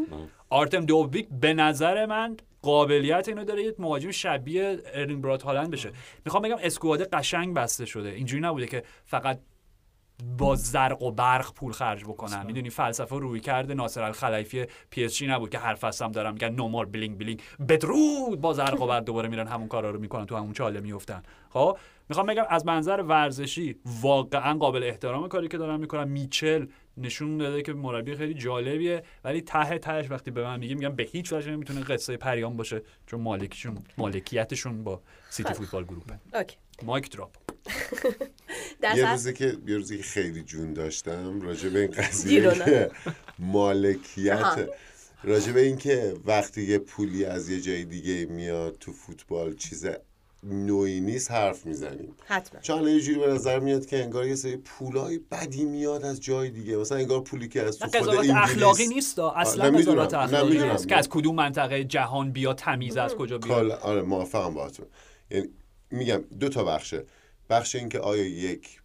آرتم 0.49 0.86
دوبیک 0.86 1.28
به 1.41 1.53
نظر 1.53 2.05
من 2.05 2.38
قابلیت 2.61 3.28
اینو 3.28 3.43
داره 3.43 3.63
یه 3.63 3.76
مهاجم 3.80 4.11
شبیه 4.11 4.80
ارلینگ 4.93 5.21
برات 5.21 5.43
هالند 5.43 5.71
بشه. 5.71 5.91
می‌خوام 6.26 6.43
بگم 6.43 6.57
squad 6.61 7.09
قشنگ 7.09 7.53
بسته 7.53 7.86
شده. 7.86 8.09
اینجوری 8.09 8.41
نبوده 8.41 8.67
که 8.67 8.84
فقط 9.05 9.39
با 10.38 10.55
زرق 10.55 11.01
و 11.01 11.11
برق 11.11 11.53
پول 11.53 11.72
خرج 11.72 12.03
بکنن. 12.03 12.45
می‌دونی 12.45 12.70
فلسفه 12.70 13.16
رویکرد 13.15 13.73
ناصر 13.74 14.03
الخلیفی 14.03 14.66
پی 14.89 15.05
اس 15.05 15.16
جی 15.16 15.28
نبود 15.28 15.49
که 15.49 15.57
هر 15.57 15.74
فصل 15.76 16.05
هم 16.05 16.11
دارن 16.11 16.32
میگن 16.32 16.49
no 16.49 16.61
more 16.61 16.86
bling 16.86 17.17
bling 17.17 17.41
بدرود! 17.70 18.41
با 18.41 18.53
زرق 18.53 18.82
و 18.82 18.88
برق 18.88 19.03
دوباره 19.03 19.30
میرن 19.30 19.47
همون 19.47 19.68
کارا 19.68 19.91
رو 19.91 19.99
می‌کنن 19.99 20.26
تو 20.26 20.36
همون 20.36 20.53
چاله 20.53 20.80
میفتن 20.80 21.24
خب 21.49 21.78
می‌خوام 22.09 22.26
بگم 22.26 22.43
از 22.49 22.66
منظر 22.66 23.01
ورزشی 23.01 23.76
واقعا 24.01 24.57
قابل 24.57 24.84
احترام 24.84 25.28
کاری 25.28 25.47
که 25.47 25.57
دارن 25.57 25.80
می‌کنن. 25.80 26.07
میچل 26.07 26.66
نشون 26.97 27.38
داده 27.38 27.61
که 27.61 27.74
مربی 27.74 28.16
خیلی 28.16 28.34
جالبیه 28.34 29.03
ولی 29.24 29.41
ته 29.41 29.78
تهش 29.78 30.11
وقتی 30.11 30.32
به 30.32 30.43
من 30.43 30.59
میگه 30.59 30.76
میگم 30.76 30.95
به 30.95 31.03
هیچ 31.03 31.34
وجه 31.34 31.51
نمی‌تونه 31.51 31.82
قصه 31.82 32.18
پریان 32.17 32.57
باشه 32.57 32.82
چون 33.05 33.22
مالکیشون 33.22 33.78
مالکیتشون 33.97 34.84
با 34.84 35.01
City 35.30 35.53
Football 35.53 35.84
Group 35.84 36.19
ه 36.34 36.38
okay. 36.38 36.57
mic 36.84 37.11
drop 37.11 37.34
در 37.34 37.44
یه 38.95 39.11
روزی 39.11 39.34
که 39.34 39.57
یه 39.68 39.76
روزی 39.76 39.97
که 39.97 40.03
خیلی 40.03 40.43
جون 40.43 40.74
داشتم 40.74 41.41
راجع 41.41 41.70
به 41.70 41.80
این 41.80 41.91
قضیه. 41.91 42.91
مالکیت 43.39 44.70
راجع 45.24 45.51
به 45.51 45.61
این 45.61 45.78
که 45.78 46.13
وقتی 46.26 46.63
یه 46.63 46.78
پولی 46.78 47.26
از 47.26 47.49
یه 47.49 47.61
جای 47.61 47.86
دیگه 47.86 48.26
میاد 48.26 48.78
تو 48.80 48.91
فوتبال 48.93 49.55
چیز 49.55 49.86
نوعی 50.43 50.99
نیست 50.99 51.32
حرف 51.32 51.66
می‌زنیم 51.66 52.16
حتما 52.26 52.61
چون 52.61 52.88
یه 52.88 52.99
جوری 52.99 53.20
به 53.20 53.28
نظر 53.28 53.59
میاد 53.59 53.86
که 53.86 54.03
انگار 54.03 54.28
یه 54.28 54.36
سری 54.36 54.57
پولای 54.57 55.20
بدی 55.32 55.66
میاد 55.66 56.05
از 56.05 56.22
جای 56.22 56.49
دیگه 56.49 56.78
مثلا 56.78 56.97
انگار 56.97 57.22
پولی 57.22 57.47
که 57.47 57.61
از 57.61 57.80
تو 57.80 57.88
خود 57.88 58.09
انگلیس 58.09 58.32
اخلاقی 58.36 58.88
نیست. 58.88 59.20
اصلا. 59.20 59.72
قضاوت 59.72 60.13
اخلاقی. 60.13 60.57
نیست 60.57 60.88
که 60.88 60.95
از 60.95 61.09
کدوم 61.09 61.36
منطقه 61.36 61.84
جهان 61.84 62.32
بیا 62.32 62.53
تمیز 62.53 62.97
از 62.97 63.16
کجا 63.16 63.38
بیا 63.38 63.78
آره 63.78 64.01
موافقم 64.01 64.53
باهاتون 64.53 64.86
یعنی 65.32 65.47
میگم 65.91 66.24
دو 66.39 66.49
تا 66.49 66.63
بخشه 66.63 67.03
بخش 67.49 67.75
این 67.75 67.89
که 67.89 67.99
آیا 67.99 68.25
یک 68.25 68.81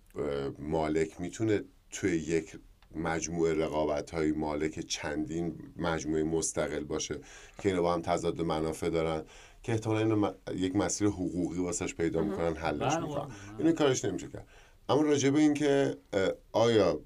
مالک 0.59 1.21
می‌تونه 1.21 1.63
توی 1.91 2.17
یک 2.17 2.59
مجموعه 2.95 3.55
رقابت 3.55 4.11
های 4.11 4.33
مالک 4.33 4.81
چندین 4.81 5.59
مجموعه 5.77 6.23
مستقل 6.23 6.85
باشه 6.85 7.21
که 7.63 7.69
اینا 7.69 7.83
با 7.83 7.95
هم 7.95 8.03
تضاد 8.03 8.41
منافع 8.41 8.89
دارن 8.89 9.25
که 9.63 9.73
احتمالا 9.73 9.99
اینو 9.99 10.17
م- 10.17 10.35
یک 10.55 10.77
مسیر 10.77 11.09
حقوقی 11.09 11.59
واسش 11.59 11.95
پیدا 11.95 12.23
می‌کنن 12.23 12.57
حلش 12.57 12.95
بله، 12.95 13.01
می‌کنن. 13.07 13.31
اینو 13.59 13.73
کارش 13.73 14.05
نمیشه 14.05 14.29
کرد. 14.29 14.47
اما 14.89 15.03
راجع 15.03 15.31
به 15.31 15.39
این 15.39 15.55
که 15.55 15.97
اه، 16.13 16.31
آیا 16.53 17.01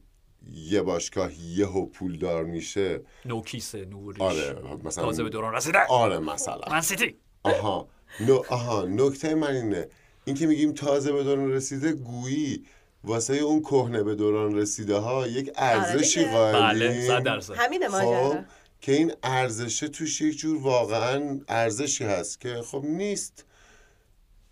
یه 0.53 0.83
باشگاه 0.83 1.31
یهو 1.41 1.87
پولدار 1.87 2.45
میشه؟ 2.45 3.01
نوکیس 3.25 3.75
نوریش 3.75 4.21
آره 4.23 4.63
مثلا 4.85 5.05
تازه 5.05 5.23
به 5.23 5.29
دوران 5.31 5.55
رسیده 5.55 5.79
آره 5.89 6.19
مثلا. 6.19 6.61
من 6.71 6.81
سیتی. 6.81 7.15
آها. 7.43 7.89
نو 8.21 8.43
آها. 8.49 8.85
نکته 8.85 9.35
من 9.35 9.57
اینه. 9.57 9.89
این 10.25 10.37
که 10.37 10.47
میگیم 10.47 10.73
تازه 10.73 11.13
به 11.13 11.25
دوران 11.25 11.53
رسیده 11.53 11.93
گویی 11.93 12.65
واسه 13.05 13.35
اون 13.35 13.61
کهنه 13.61 14.03
به 14.03 14.15
دوران 14.15 14.55
رسیده 14.55 14.97
ها 14.97 15.27
یک 15.29 15.51
ارزشی 15.57 16.21
دیگه. 16.21 16.33
بله 16.33 17.21
درصد. 17.21 17.55
همینه 17.57 17.89
خب 17.89 17.95
ماجرا 17.95 18.45
که 18.81 18.93
این 18.93 19.13
ارزشه 19.23 19.89
توش 19.89 20.21
یک 20.21 20.39
جور 20.39 20.63
واقعا 20.63 21.41
ارزشی 21.49 22.05
هست 22.05 22.41
که 22.41 22.63
خب 22.63 22.85
نیست. 22.85 23.45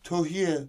توهیه. 0.05 0.69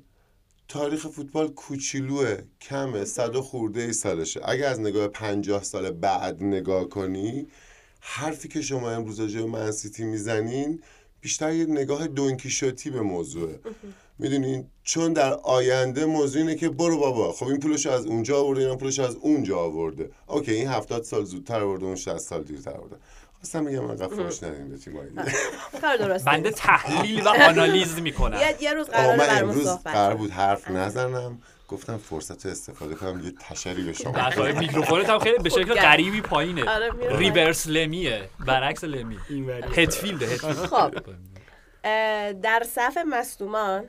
تاریخ 0.67 1.07
فوتبال 1.07 1.47
کوچولوه 1.47 2.37
کمه 2.61 3.05
صد 3.05 3.35
و 3.35 3.41
خورده 3.41 3.81
ای 3.81 3.93
سالشه. 3.93 4.41
اگه 4.43 4.65
از 4.65 4.79
نگاه 4.79 5.07
پنجاه 5.07 5.63
سال 5.63 5.91
بعد 5.91 6.43
نگاه 6.43 6.89
کنی 6.89 7.47
حرفی 7.99 8.47
که 8.47 8.61
شما 8.61 8.91
امروز 8.91 9.19
راجع 9.19 9.39
به 9.39 9.45
منسیتی 9.45 10.03
می‌زنین 10.03 10.81
بیشتر 11.21 11.53
یه 11.53 11.65
نگاه 11.65 12.07
دونکیشوتی 12.07 12.89
به 12.89 13.01
موضوعه. 13.01 13.59
می‌دونین 14.19 14.67
چون 14.83 15.13
در 15.13 15.33
آینده 15.33 16.05
موضوع 16.05 16.41
اینه 16.41 16.55
که 16.55 16.69
برو 16.69 16.97
بابا. 16.97 17.31
خب 17.31 17.47
این 17.47 17.59
پولش 17.59 17.85
از 17.85 18.05
اونجا 18.05 18.39
آورده 18.39 18.67
این 18.67 18.77
پولش 18.77 18.99
از 18.99 19.15
اونجا 19.15 19.59
آورده. 19.59 20.09
اوکی 20.27 20.51
این 20.51 20.67
هفتاد 20.67 21.03
سال 21.03 21.23
زودتر 21.23 21.61
آورده 21.61 21.85
اون 21.85 21.95
60 21.95 22.17
سال 22.17 22.43
دیرتر 22.43 22.71
آورده. 22.71 22.95
خواستم 23.33 23.65
بگم 23.65 23.89
انقدر 23.89 24.07
فوش 24.07 24.43
ندیم 24.43 24.69
به 24.69 24.77
تیمایی 24.77 25.09
کار 25.81 25.97
درسته. 25.97 26.31
بنده 26.31 26.51
تحلیل 26.51 27.27
و 27.27 27.29
آنالیز 27.29 28.01
می‌کنم. 28.01 28.39
یه, 28.61 28.73
روز 28.73 28.89
من 28.89 29.27
امروز 29.29 29.67
قرار 29.67 30.07
کنیم. 30.07 30.17
بود 30.17 30.31
حرف 30.31 30.71
نزنم. 30.71 31.41
گفتم 31.67 31.97
فرصت 31.97 32.45
رو 32.45 32.51
استفاده 32.51 32.95
کنم 32.95 33.25
یه 33.25 33.33
تشری 33.39 33.83
به 33.83 33.93
شما 33.93 34.29
میکروفونت 34.59 35.09
هم 35.09 35.19
خیلی 35.19 35.37
به 35.37 35.49
شکل 35.49 35.63
خوب 35.63 35.75
غریبی 35.75 36.21
پایینه. 36.21 36.69
آره،. 36.69 37.17
ریورس 37.17 37.67
لمیه 37.67 38.29
برعکس 38.45 38.83
لمی. 38.83 39.17
هدفیلد 39.75 40.25
خب. 40.65 40.93
در 42.41 42.63
صف 42.75 42.97
مصدومان 43.07 43.83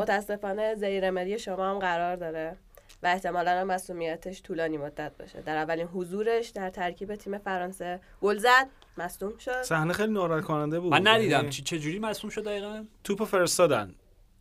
متاسفانه 0.00 0.74
زیرمری 0.74 1.38
شما 1.38 1.70
هم 1.70 1.78
قرار 1.78 2.16
داره 2.16 2.56
و 3.02 3.06
احتمالا 3.06 3.50
هم 3.50 3.66
مصومیتش 3.66 4.42
طولانی 4.42 4.76
مدت 4.76 5.12
باشه. 5.18 5.40
در 5.42 5.56
اولین 5.56 5.86
حضورش 5.86 6.48
در 6.48 6.70
ترکیب 6.70 7.14
تیم 7.14 7.38
فرانسه 7.38 8.00
گل 8.20 8.38
زد 8.38 8.66
مصدوم 8.98 9.38
شد. 9.38 9.62
صحنه 9.62 9.92
خیلی 9.92 10.12
ناراحت 10.12 10.44
کننده 10.44 10.80
بود. 10.80 10.92
من 10.92 11.08
ندیدم. 11.08 11.36
یعنی 11.36 11.50
چه 11.50 11.62
چه 11.62 11.78
جوری 11.78 11.98
مصوم 11.98 12.30
شد 12.30 12.44
دقیقاً؟ 12.44 12.84
توپو 13.04 13.24
فرستادن. 13.24 13.94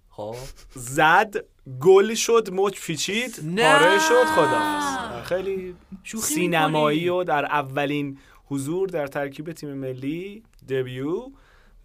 خب. 0.09 0.35
زد 0.75 1.35
گل 1.81 2.13
شد 2.13 2.49
مچ 2.51 2.81
پیچید 2.81 3.39
نه. 3.43 3.79
پاره 3.79 3.99
شد 3.99 4.25
خدا 4.25 5.21
خیلی 5.23 5.75
شوخی 6.03 6.33
سینمایی 6.33 6.99
می‌کنی؟ 6.99 7.19
و 7.19 7.23
در 7.23 7.45
اولین 7.45 8.17
حضور 8.45 8.89
در 8.89 9.07
ترکیب 9.07 9.51
تیم 9.51 9.73
ملی 9.73 10.43
دبیو 10.69 11.31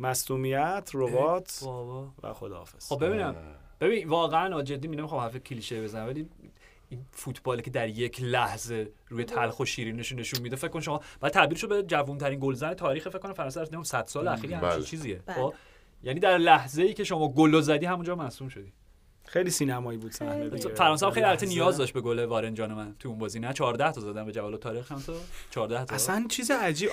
مصدومیت 0.00 0.90
ربات 0.94 1.60
بابا. 1.64 2.08
و 2.22 2.32
خداحافظ. 2.32 2.88
خب 2.88 3.04
ببینم. 3.04 3.36
ببین 3.80 4.08
واقعا 4.08 4.62
جدی 4.62 4.88
می 4.88 4.96
نمی‌خوام 4.96 5.20
حرف 5.20 5.36
کلیشه 5.36 5.82
بزنم 5.82 6.06
ولی 6.06 6.28
این 6.88 7.04
فوتبالی 7.12 7.62
که 7.62 7.70
در 7.70 7.88
یک 7.88 8.22
لحظه 8.22 8.90
روی 9.08 9.24
تلخ 9.24 9.60
و 9.60 9.64
شیرینش 9.64 10.12
نشون 10.12 10.40
میده 10.42 10.56
فکر 10.56 10.68
کن 10.68 10.80
شما 10.80 11.00
بعد 11.20 11.32
تبدیل 11.32 11.58
شد 11.58 11.68
به 11.68 11.82
جوان 11.82 12.18
ترین 12.18 12.38
گلزن 12.40 12.74
تاریخ 12.74 13.08
فکر 13.08 13.18
کنم 13.18 13.32
فرانسه 13.32 13.60
نمی‌دونم 13.60 13.82
100 13.82 14.04
سال 14.06 14.28
اخیر 14.28 14.54
همچین 14.54 14.70
بله. 14.70 14.82
چیزیه 14.82 15.22
بله. 15.26 15.36
خب 15.36 15.54
یعنی 16.02 16.20
در 16.20 16.38
لحظه 16.38 16.82
ای 16.82 16.94
که 16.94 17.04
شما 17.04 17.28
گل 17.28 17.60
زدی 17.60 17.86
همونجا 17.86 18.16
مصدوم 18.16 18.48
شدی 18.48 18.72
خیلی 19.26 19.50
سینمایی 19.50 19.98
بود 19.98 20.12
صحنه. 20.12 20.50
فرانسه 20.74 21.10
خیلی 21.10 21.26
البته. 21.26 21.46
نیاز 21.46 21.76
داشت 21.76 21.92
به 21.92 22.00
گل 22.00 22.24
وارن 22.24 22.54
جان 22.54 22.72
من 22.72 22.94
تو 22.98 23.08
اون 23.08 23.18
بازی 23.18 23.40
نه 23.40 23.52
14 23.52 23.92
تا 23.92 24.00
زدن 24.00 24.24
به 24.24 24.32
جبل 24.32 24.56
الطارق 24.56 24.92
هم 24.92 24.98
تو 24.98 25.12
14 25.50 25.84
تا 25.84 25.94
اصلا 25.94 26.26
چیز 26.28 26.50
عجیب 26.50 26.90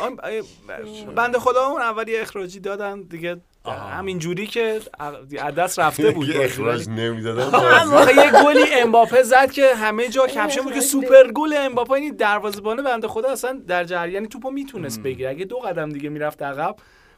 بنده 1.16 1.40
خدا 1.40 1.66
اون 1.66 1.82
اول 1.82 2.08
یه 2.08 2.22
اخراجی 2.22 2.60
دادن 2.60 3.02
دیگه. 3.02 3.42
همین 3.66 4.20
جوری 4.20 4.48
که 4.48 4.80
از 5.40 5.56
دست 5.56 5.80
رفته 5.80 6.12
بود. 6.12 6.30
اخراج 6.36 6.90
نمی‌دادن. 6.90 7.46
یه 8.16 8.44
گلی 8.46 8.74
امباپه 8.74 9.24
زد 9.24 9.52
که 9.52 9.76
همه 9.76 10.10
جا 10.10 10.28
caption 10.28 10.62
بود 10.62 10.74
که 10.74 10.82
سوپر 10.82 11.32
گل 11.36 11.54
امباپه 11.58 11.92
این 11.92 12.16
دروازه‌بان 12.16 12.84
بنده 12.84 13.08
خدا 13.08 13.32
اصلا 13.32 13.62
در 13.68 13.84
جریان 13.84 14.14
یعنی 14.14 14.28
توپو 14.28 14.52
می‌تونست 14.52 15.04
بگیره. 15.04 15.30
اگه 15.30 15.46
دو 15.46 15.58
قدم 15.58 15.90
دیگه 15.90 16.10
می‌رفت 16.10 16.42
عقب 16.42 16.76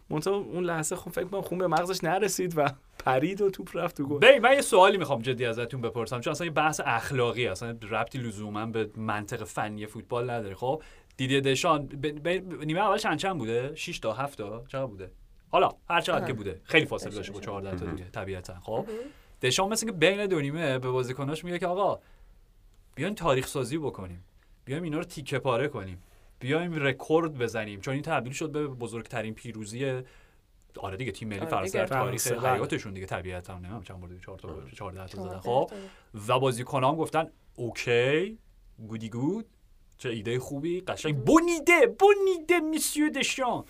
منتها 0.09 0.35
اون 0.35 0.63
لحظه 0.63 0.95
خب 0.95 1.09
فکر 1.09 1.23
کنم 1.23 1.41
خون 1.41 1.57
به 1.57 1.67
مغزش 1.67 2.03
نرسید 2.03 2.53
و 2.57 2.69
پرید 3.05 3.41
و 3.41 3.49
توپ 3.49 3.69
رفت 3.73 3.97
تو 3.97 4.07
گل. 4.07 4.19
ببین 4.19 4.41
من 4.41 4.53
یه 4.53 4.61
سوالی 4.61 4.97
می‌خوام 4.97 5.21
جدی 5.21 5.45
ازتون 5.45 5.81
بپرسم 5.81 6.19
چون 6.19 6.31
اصلا 6.31 6.45
یه 6.45 6.53
بحث 6.53 6.81
اخلاقی 6.85 7.47
اصلا 7.47 7.77
ربطی 7.91 8.17
لزوما 8.17 8.65
به 8.65 8.89
منطق 8.97 9.43
فنی 9.43 9.85
فوتبال 9.85 10.29
نداره. 10.29 10.55
خب 10.55 10.83
دیدی 11.17 11.41
دشان 11.41 11.85
ب... 11.85 12.27
ب... 12.27 12.27
نیمه 12.65 12.79
اول 12.79 12.97
چند 12.97 13.17
چند 13.17 13.37
بوده؟ 13.37 13.75
6 13.75 13.99
تا 13.99 14.13
7 14.13 14.37
تا 14.37 14.63
چقدر 14.67 14.85
بوده؟ 14.85 15.11
حالا 15.53 15.69
هر 15.89 16.01
چقدر 16.01 16.27
که 16.27 16.33
بوده. 16.33 16.61
خیلی 16.63 16.85
فاصله 16.85 17.15
داشته 17.15 17.33
با 17.33 17.39
14 17.39 17.75
تا 17.75 17.85
دیگه 17.85 18.09
طبیعتا. 18.09 18.59
خب؟ 18.59 18.87
دشان 19.41 19.69
مثل 19.69 19.85
که 19.85 19.91
بین 19.91 20.25
دو 20.25 20.41
نیمه 20.41 20.79
به 20.79 20.89
بازیکناش 20.89 21.43
میگه 21.43 21.59
که 21.59 21.67
آقا 21.67 21.99
بیاین 22.95 23.15
تاریخ 23.15 23.47
سازی 23.47 23.77
بکنیم. 23.77 24.23
بیایم 24.65 24.83
اینا 24.83 24.97
رو 24.97 25.03
تیکه 25.03 25.39
پاره 25.39 25.67
کنیم. 25.67 26.03
بیایم 26.39 26.73
رکورد 26.73 27.37
بزنیم. 27.37 27.81
چون 27.81 27.93
این 27.93 28.03
تبدیل 28.03 28.33
شد 28.33 28.51
به 28.51 28.67
بزرگترین 28.67 29.33
پیروزی 29.33 30.01
آره 30.77 30.97
دیگه 30.97 31.11
تیم 31.11 31.27
ملی 31.27 31.39
آره 31.39 31.49
فرانسه. 31.49 31.77
در 31.77 31.87
تاریخ. 31.87 32.27
حیاتشون 32.27 32.93
دیگه 32.93 33.05
طبیعتا. 33.05 33.59
نمی‌دونم 33.59 33.83
چند 33.83 33.99
بار 33.99 34.09
4 34.25 34.39
تا 34.39 34.61
14 34.75 35.07
تا 35.07 35.23
زدن 35.23 35.39
14 35.39 35.39
خب. 35.39 35.71
و 36.27 36.39
بازیکنان 36.39 36.95
گفتن 36.95 37.29
اوکی 37.55 38.37
گودی 38.87 39.09
گود 39.09 39.45
چه 39.97 40.09
ایده 40.09 40.39
خوبی 40.39 40.81
قشنگ. 40.81 41.23
بونیده 41.25 41.87
بونیده 41.99 42.59
میسیو 42.59 43.09
دشان 43.09 43.65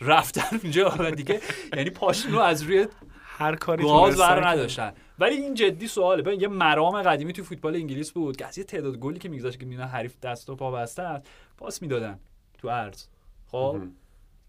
رفتن 0.00 0.58
اونجا 0.62 0.94
و 0.98 1.10
دیگه. 1.10 1.40
یعنی 1.76 1.90
پاشون 1.90 2.32
رو 2.32 2.38
از 2.38 2.62
روی 2.62 2.86
هر 3.22 3.56
کاری 3.56 3.84
گاز 3.84 4.18
بر 4.18 4.48
نداشتن. 4.48 4.92
ولی 5.18 5.34
این 5.34 5.54
جدی 5.54 5.88
سواله. 5.88 6.22
ببین 6.22 6.40
یه 6.40 6.48
مرام 6.48 7.02
قدیمی 7.02 7.32
تو 7.32 7.44
فوتبال 7.44 7.74
انگلیس 7.74 8.10
بود 8.10 8.36
که 8.36 8.46
از 8.46 8.58
یه 8.58 8.64
تعداد 8.64 8.98
گلی 8.98 9.18
که 9.18 9.28
میگذاشت 9.28 9.60
که 9.60 9.66
مینا 9.66 9.86
حریف 9.86 10.20
دست 10.20 10.50
و 10.50 10.56
پا 10.56 10.70
بسته 10.70 11.02
است 11.02 11.26
پاس 11.56 11.82
می‌دادن 11.82 12.18
تو 12.58 12.70
عرض. 12.70 13.04
خب؟ 13.46 13.80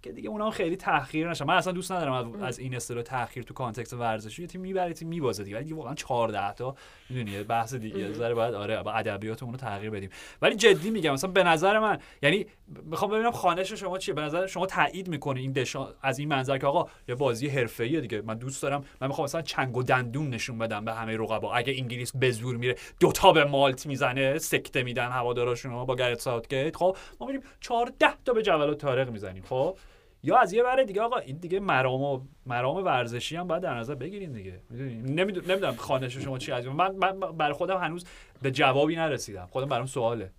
که 0.02 0.12
دیگه 0.12 0.30
اونا 0.30 0.50
خیلی 0.50 0.76
تحقیر 0.76 1.30
نشن. 1.30 1.46
من 1.46 1.56
اصلا 1.58 1.74
دوست 1.74 1.92
ندارم 1.92 2.42
از- 2.42 2.60
این 2.60 2.76
اصطلاح 2.76 3.04
تحقیر 3.04 3.44
تو 3.44 3.54
context 3.54 3.94
ورزشی. 3.94 4.48
تیم 4.48 4.62
می‌بره 4.62 4.94
تیم 4.94 5.08
میبازه 5.08 5.44
دیگه. 5.44 5.58
ولی 5.58 5.74
واقعا 5.74 5.94
14 5.96 6.54
تا 6.54 6.76
می‌دونی 7.10 7.44
بحث 7.44 7.74
دیگه 7.74 8.14
ذره 8.14 8.34
باید 8.34 8.54
آره 8.54 8.84
با 8.84 8.92
ادبیاتمون 8.92 9.52
رو 9.54 9.60
تغییر 9.60 9.90
بدیم. 9.90 10.10
ولی 10.42 10.56
جدی 10.56 10.90
میگم 10.90 11.14
مثلا 11.14 11.32
به 11.32 11.44
نظر 11.44 11.80
من 11.80 11.98
یعنی 12.24 12.46
می‌خوام 12.86 13.12
ببینم 13.12 13.32
خوانش 13.32 13.74
شما 13.74 13.98
چیه؟ 13.98 14.14
به 14.14 14.22
نظر 14.22 14.48
شما 14.48 14.66
تایید 14.66 15.08
می‌کنه 15.08 15.40
این 15.40 15.52
دشان 15.52 15.94
از 16.02 16.20
این 16.20 16.30
منظر 16.30 16.58
که 16.58 16.68
آقا 16.68 16.90
یه 17.08 17.16
بازی 17.16 17.48
حرفه‌ایه 17.48 18.02
دیگه. 18.02 18.22
من 18.22 18.38
دوست 18.38 18.62
دارم 18.64 18.86
من 19.02 19.08
می‌خوام 19.08 19.24
مثلا 19.26 19.42
چنگ 19.42 19.78
و 19.78 19.84
دندون 19.84 20.30
نشون 20.30 20.58
بدم 20.58 20.86
به 20.86 20.94
همه 20.94 21.18
رقبا. 21.18 21.54
اگه 21.54 21.74
انگلیس 21.78 22.12
به 22.16 22.32
زور 22.32 22.56
میره 22.58 22.76
دوتا 23.00 23.32
به 23.32 23.44
مالت 23.46 23.86
می‌زنه 23.86 24.38
سکته 24.38 24.84
میدن 24.84 25.10
هواداراشون 25.10 25.86
با 25.86 25.96
گرت 25.96 26.20
ساوتگیت. 26.20 26.76
خب 26.76 26.98
ما 27.20 27.28
میریم 27.28 27.42
14 27.60 28.08
تا 28.26 28.34
به 28.34 28.42
جبل 28.42 28.76
الطارق 28.76 29.10
می‌زنیم. 29.10 29.44
خب 29.44 29.78
یا 30.24 30.38
از 30.38 30.54
یه 30.54 30.64
بره 30.64 30.86
دیگه 30.86 31.02
آقا 31.02 31.18
این 31.18 31.38
دیگه 31.38 31.60
مرام 31.60 32.02
و 32.02 32.22
مرام 32.46 32.76
ورزشی 32.86 33.36
هم 33.36 33.48
باید 33.48 33.64
در 33.64 33.80
نظر 33.80 33.96
بگیرین 33.96 34.32
دیگه. 34.32 34.62
می‌دونی؟ 34.70 34.96
نمی‌دونم 34.96 35.76
خانش 35.76 36.18
شما 36.18 36.38
چی 36.38 36.52
از 36.52 36.66
من 36.66 36.96
من 36.96 37.20
برای 37.20 37.54
خودم 37.54 37.78
هنوز 37.78 38.06
به 38.42 38.52
جوابی 38.52 38.96
نرسیدم. 38.96 39.48
خودم 39.52 39.68
برام 39.68 39.86
سواله. 39.86 40.32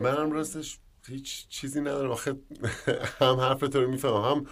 منم. 0.00 0.32
راستش 0.32 0.78
هیچ 1.08 1.48
چیزی 1.48 1.80
ندارم. 1.80 2.10
آخه 2.10 2.36
هم 3.20 3.40
حرف 3.40 3.60
تو 3.60 3.80
رو 3.80 3.90
می‌فهمم. 3.90 4.24
هم 4.24 4.46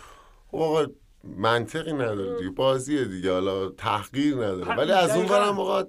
خب 0.50 0.56
آقا 0.58 0.86
منطقی 1.24 1.92
نداره 1.92 2.38
دیگه. 2.38 2.50
بازیه 2.50 3.04
دیگه. 3.04 3.32
حالا 3.32 3.68
تحقیر 3.68 4.34
نداره. 4.34 4.76
ولی 4.76 4.92
از 4.92 5.16
اون. 5.16 5.26
برم 5.26 5.60
آقا 5.60 5.84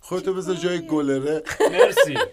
خودتو 0.00 0.34
بذار 0.34 0.54
جای 0.54 0.86
گلره. 0.86 1.42
مرسی. 1.72 2.14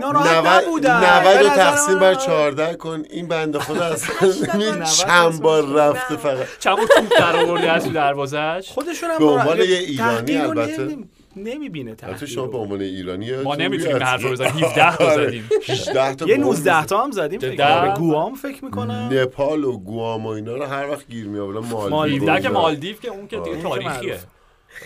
ناراحت 0.00 0.46
90 0.46 0.46
نبودن 0.64 0.96
90 0.96 1.22
به 1.24 1.40
رو 1.40 1.46
نظر 1.46 1.56
تقسیم 1.56 1.98
بر 1.98 2.14
14 2.14 2.74
کن 2.74 3.02
این 3.10 3.28
بنده 3.28 3.58
خدا 3.58 3.84
اصلا 3.84 4.84
چند 5.06 5.40
بار 5.40 5.66
رفته 5.66 6.16
فقط 6.16 6.46
چند 6.60 6.76
بار 6.76 6.86
توپ 6.86 7.18
در 7.18 7.36
آورده 7.36 7.70
از 7.72 7.84
تو 7.84 7.90
دروازه‌اش 7.90 8.70
خودشون 8.70 9.10
هم 9.10 9.18
به 9.18 9.24
عنوان 9.24 9.46
ناراحت- 9.46 9.68
یه 9.68 9.78
ایرانی 9.78 10.36
البته. 10.36 10.82
نمی- 10.84 11.08
نمی‌بینه 11.36 11.90
البته 11.90 12.06
تحقیر 12.06 12.28
شما. 12.28 12.46
به 12.46 12.58
عنوان 12.58 12.80
ایرانی 12.80 13.32
ما 13.36 13.54
نمی‌تونیم 13.54 14.02
حرف 14.02 14.24
بزنیم 14.24 14.64
17 14.64 14.96
تا 14.96 15.04
آره، 15.04 15.26
زدیم 15.26 15.48
18 15.68 16.14
تا 16.14 16.26
یه 16.26 16.34
بمب 16.36 16.44
19 16.44 16.84
تا 16.84 17.04
هم 17.04 17.10
زدیم 17.10 17.40
فکر؟ 17.40 17.56
کنم. 17.56 17.88
به 17.94 17.98
گوام 17.98 18.34
فکر 18.34 18.64
می‌کنم 18.64 19.08
نپال 19.12 19.64
و 19.64 19.78
گوام 19.78 20.26
و 20.26 20.28
اینا 20.28 20.54
رو 20.56 20.64
هر 20.64 20.88
وقت 20.90 21.08
گیر 21.08 21.26
می 21.26 21.38
آوردن 21.38 21.60
مالدیو. 21.68 21.90
مالدیو 21.96 22.22
17 22.22 22.42
که 22.42 22.48
مالدیو 22.48 22.96
که 22.96 23.08
اون 23.08 23.28
که 23.28 23.36
دیگه 23.36 23.50
آره. 23.50 23.62
تاریخیه. 23.62 24.18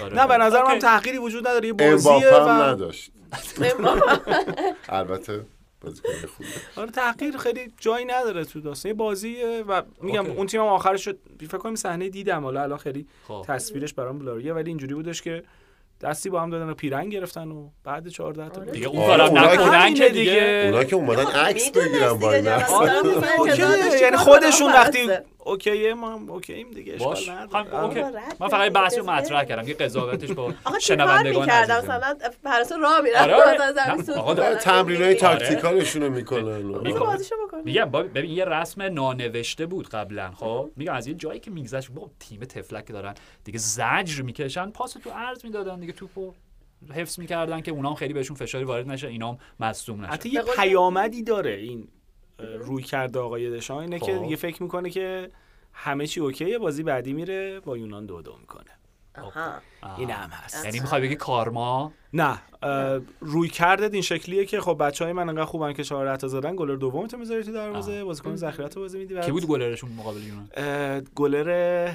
آره. 0.02 0.14
نه 0.14 0.26
به 0.26 0.36
نظر 0.36 0.62
من. 0.64 0.78
تحقیری 0.78 1.18
وجود 1.18 1.48
نداره 1.48 1.66
یه 1.66 1.72
بازیه 1.72 2.30
و 2.34 2.48
نداشت 2.48 3.11
البته 4.89 5.47
آره 6.76 6.91
تحقیر 6.91 7.37
خیلی 7.37 7.72
جایی 7.80 8.05
نداره 8.05 8.45
تو 8.45 8.61
داستان 8.61 8.91
یه 8.91 8.95
بازیه 8.95 9.64
و 9.68 9.82
میگم 10.03 10.26
اوکی. 10.26 10.37
اون 10.37 10.47
تیم 10.47 10.61
هم 10.61 10.66
آخرش 10.66 11.05
شد 11.05 11.18
فکر 11.41 11.59
کنم 11.59 11.74
صحنه 11.74 12.09
دیدم 12.09 12.45
حالا 12.45 12.62
الان 12.62 12.78
خیلی 12.78 13.07
خب. 13.28 13.45
تصویرش 13.49 13.95
برام 13.95 14.18
بلاریه 14.18 14.53
ولی 14.53 14.70
اینجوری 14.70 14.95
بودش 14.95 15.22
که 15.22 15.43
دستی 16.01 16.30
با 16.30 16.41
هم 16.41 16.51
دادن 16.51 16.70
و 16.70 16.74
پیرنگ 16.74 17.12
گرفتن 17.12 17.49
و 17.49 17.68
بعد 17.85 18.09
14 18.09 18.49
تا 18.49 18.61
آره. 18.61 18.70
دیگه. 18.72 18.87
اون 18.87 18.99
آره، 19.11 19.28
اونا 19.28 19.57
که- 19.57 19.62
نکنن 19.62 19.95
که 19.95 20.09
دیگه 20.09 20.64
اونا 20.72 20.85
که 20.85 20.97
اومدن 20.97 21.26
عکس 21.26 21.66
می‌دونست 21.66 21.89
بگیرن 21.93 22.12
با 22.14 22.32
این 22.32 22.45
جواب 22.45 22.61
عکس. 22.61 22.70
آره، 22.70 24.01
یعنی 24.01 24.16
خودشون 24.16 24.72
وقتی. 24.72 25.09
اوکیه 25.45 25.95
ما 25.95 26.12
هم 26.14 26.30
اوکییم 26.30 26.70
دیگه 26.70 26.97
باش 26.97 27.28
آره. 27.28 27.84
اوکی. 27.84 28.01
من 28.40 28.49
فقط 28.49 28.72
بحث 28.72 28.99
رو. 28.99 29.11
مطرح 29.11 29.45
کردم 29.45 29.66
که 29.66 29.74
قضاوتش 29.74 30.30
با 30.30 30.42
آقا 30.64 30.78
چی 30.78 30.97
کار 30.97 31.07
شنوندگان. 31.07 31.49
مثلا 32.45 32.76
راه 32.80 32.92
آره، 32.99 33.34
آره. 33.34 33.55
مثلا 33.55 33.72
زمین 33.72 33.97
نه، 33.97 34.03
سوت 34.03 34.16
آقا 34.16 34.32
می‌کنن. 34.34 34.55
تمرین 34.55 34.97
های 35.03 35.11
آره. 35.11 35.14
تاکتیکالشون 35.20 36.03
رو 36.03 36.11
می‌کنن 36.11 36.62
می‌کنن. 36.62 37.01
بازیشو 37.01 37.34
بکن 37.47 37.61
میگم 37.64 37.84
با- 37.84 38.03
ببین 38.03 38.30
یه 38.30 38.45
رسم 38.45 38.82
نانوشته 38.82 39.66
بود 39.66 39.88
قبلا 39.88 40.30
خب 40.30 40.70
میگم 40.76 40.92
از 40.92 41.07
یه 41.07 41.14
جایی 41.14 41.40
که 41.40 41.51
میگذشت 41.51 41.90
با 41.90 42.11
تیم 42.20 42.40
تفلک 42.40 42.86
که 42.86 42.92
دارن 42.92 43.14
دیگه 43.45 43.59
زجر 43.59 44.22
می‌کشن 44.22 44.70
پاس 44.70 44.92
تو 44.92 45.11
عرض 45.11 45.45
می‌دادن 45.45 45.80
دیگه 45.80 45.92
توپو 45.92 46.32
حفظ 46.95 47.18
می‌کردن 47.18 47.61
که 47.61 47.70
اونام 47.70 47.95
خیلی 47.95 48.12
بهشون 48.14 48.36
فشاری 48.36 48.64
وارد 48.64 48.88
نشه 48.88 49.09
اینام 49.09 49.38
مصدوم 49.61 50.01
نشه 50.01 50.12
حتی 50.12 50.28
یه 50.28 50.42
پیامدی 50.57 51.22
داره 51.22 51.51
این 51.55 51.88
روی 52.39 52.82
کرده 52.82 53.18
آقای 53.18 53.51
دشان 53.51 53.78
اینه 53.78 53.99
که 53.99 54.14
خب. 54.14 54.22
دیگه 54.22 54.37
فکر 54.37 54.62
می‌کنه 54.62 54.91
که 54.91 55.30
همه 55.72 56.07
چی 56.07 56.20
اوکیه 56.20 56.59
بازی 56.59 56.82
بعدی 56.82 57.12
میره 57.12 57.61
با 57.61 57.76
یونان 57.76 58.07
دو 58.07 58.22
دو 58.22 58.37
می‌کنه. 58.41 58.70
آها. 59.18 59.53
این 59.99 60.11
هم 60.11 60.30
هست. 60.30 60.64
یعنی 60.64 60.80
می‌خوای 60.80 61.03
بگی 61.03 61.16
کارما؟ 61.16 61.93
نه. 62.12 62.43
رویکردت 63.20 63.92
این 63.93 64.03
شکلیه 64.03 64.45
که 64.45 64.61
خب 64.61 64.76
بچه 64.80 65.05
های 65.05 65.12
من 65.12 65.28
انقدر 65.28 65.45
خوبن 65.45 65.72
که 65.72 65.85
14 65.85 66.16
تا 66.16 66.28
زدن 66.28 66.57
گلر 66.57 66.76
دوم 66.76 67.07
تو 67.07 67.16
می‌ذاری 67.16 67.45
تو 67.45 67.53
دروازه 67.53 68.05
بازیکن 68.05 68.37
ذخیرت 68.37 68.78
بازی 68.78 68.99
میدی 68.99 69.20
کی 69.20 69.30
بود 69.30 69.47
گلرشون 69.47 69.91
مقابل 69.93 70.20
یونان؟ 70.22 70.49
گلر 71.14 71.93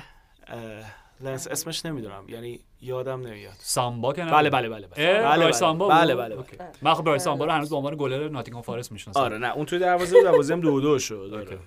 لنس 1.22 1.48
اسمش 1.48 1.86
نمی‌دونم. 1.86 2.30
یعنی 2.30 2.60
یادم 2.82 3.22
نمیاد. 3.22 3.54
سامبا 3.58 4.14
که 4.14 4.24
نه؟ 4.24 4.32
بله 4.32 4.50
بله 4.50 4.70
بله 4.70 4.88
بله. 4.88 5.20
بله 5.24 5.44
بله. 5.44 5.52
سامبا 5.52 5.88
بله؟ 5.88 6.16
بله 6.16 6.36
بله. 6.36 6.46
من 6.82 6.94
خب 6.94 7.04
برای 7.04 7.20
سامبا 7.20 7.46
رو 7.46 7.52
هنوز 7.52 7.70
به 7.70 7.76
عنوان 7.76 7.96
گلر 7.96 8.30
ناتینگهام 8.30 8.64
فارست 8.64 8.92
می‌شناسم. 8.92 9.20
آره 9.20 9.38
نه 9.38 9.56
اون 9.56 9.66
توی 9.66 9.80
دروازه 9.80 10.16
بود 10.16 10.24
دروازه 10.24 10.54
هم 10.54 10.62
دو 10.62 10.82
دو 10.82 11.00
شد 11.00 11.32
آره. 11.34 11.44
okay. 11.44 11.58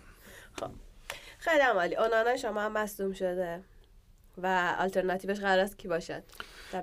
خیلی 1.38 1.60
عمالی. 1.60 1.96
اونانا 1.96 2.36
شما 2.36 2.60
هم 2.60 2.72
مصدوم 2.72 3.12
شده 3.12 3.60
و 4.38 4.74
آلترناتیوش 4.78 5.40
قرار 5.40 5.58
است 5.58 5.78
کی 5.78 5.88
باشد؟ 5.88 6.22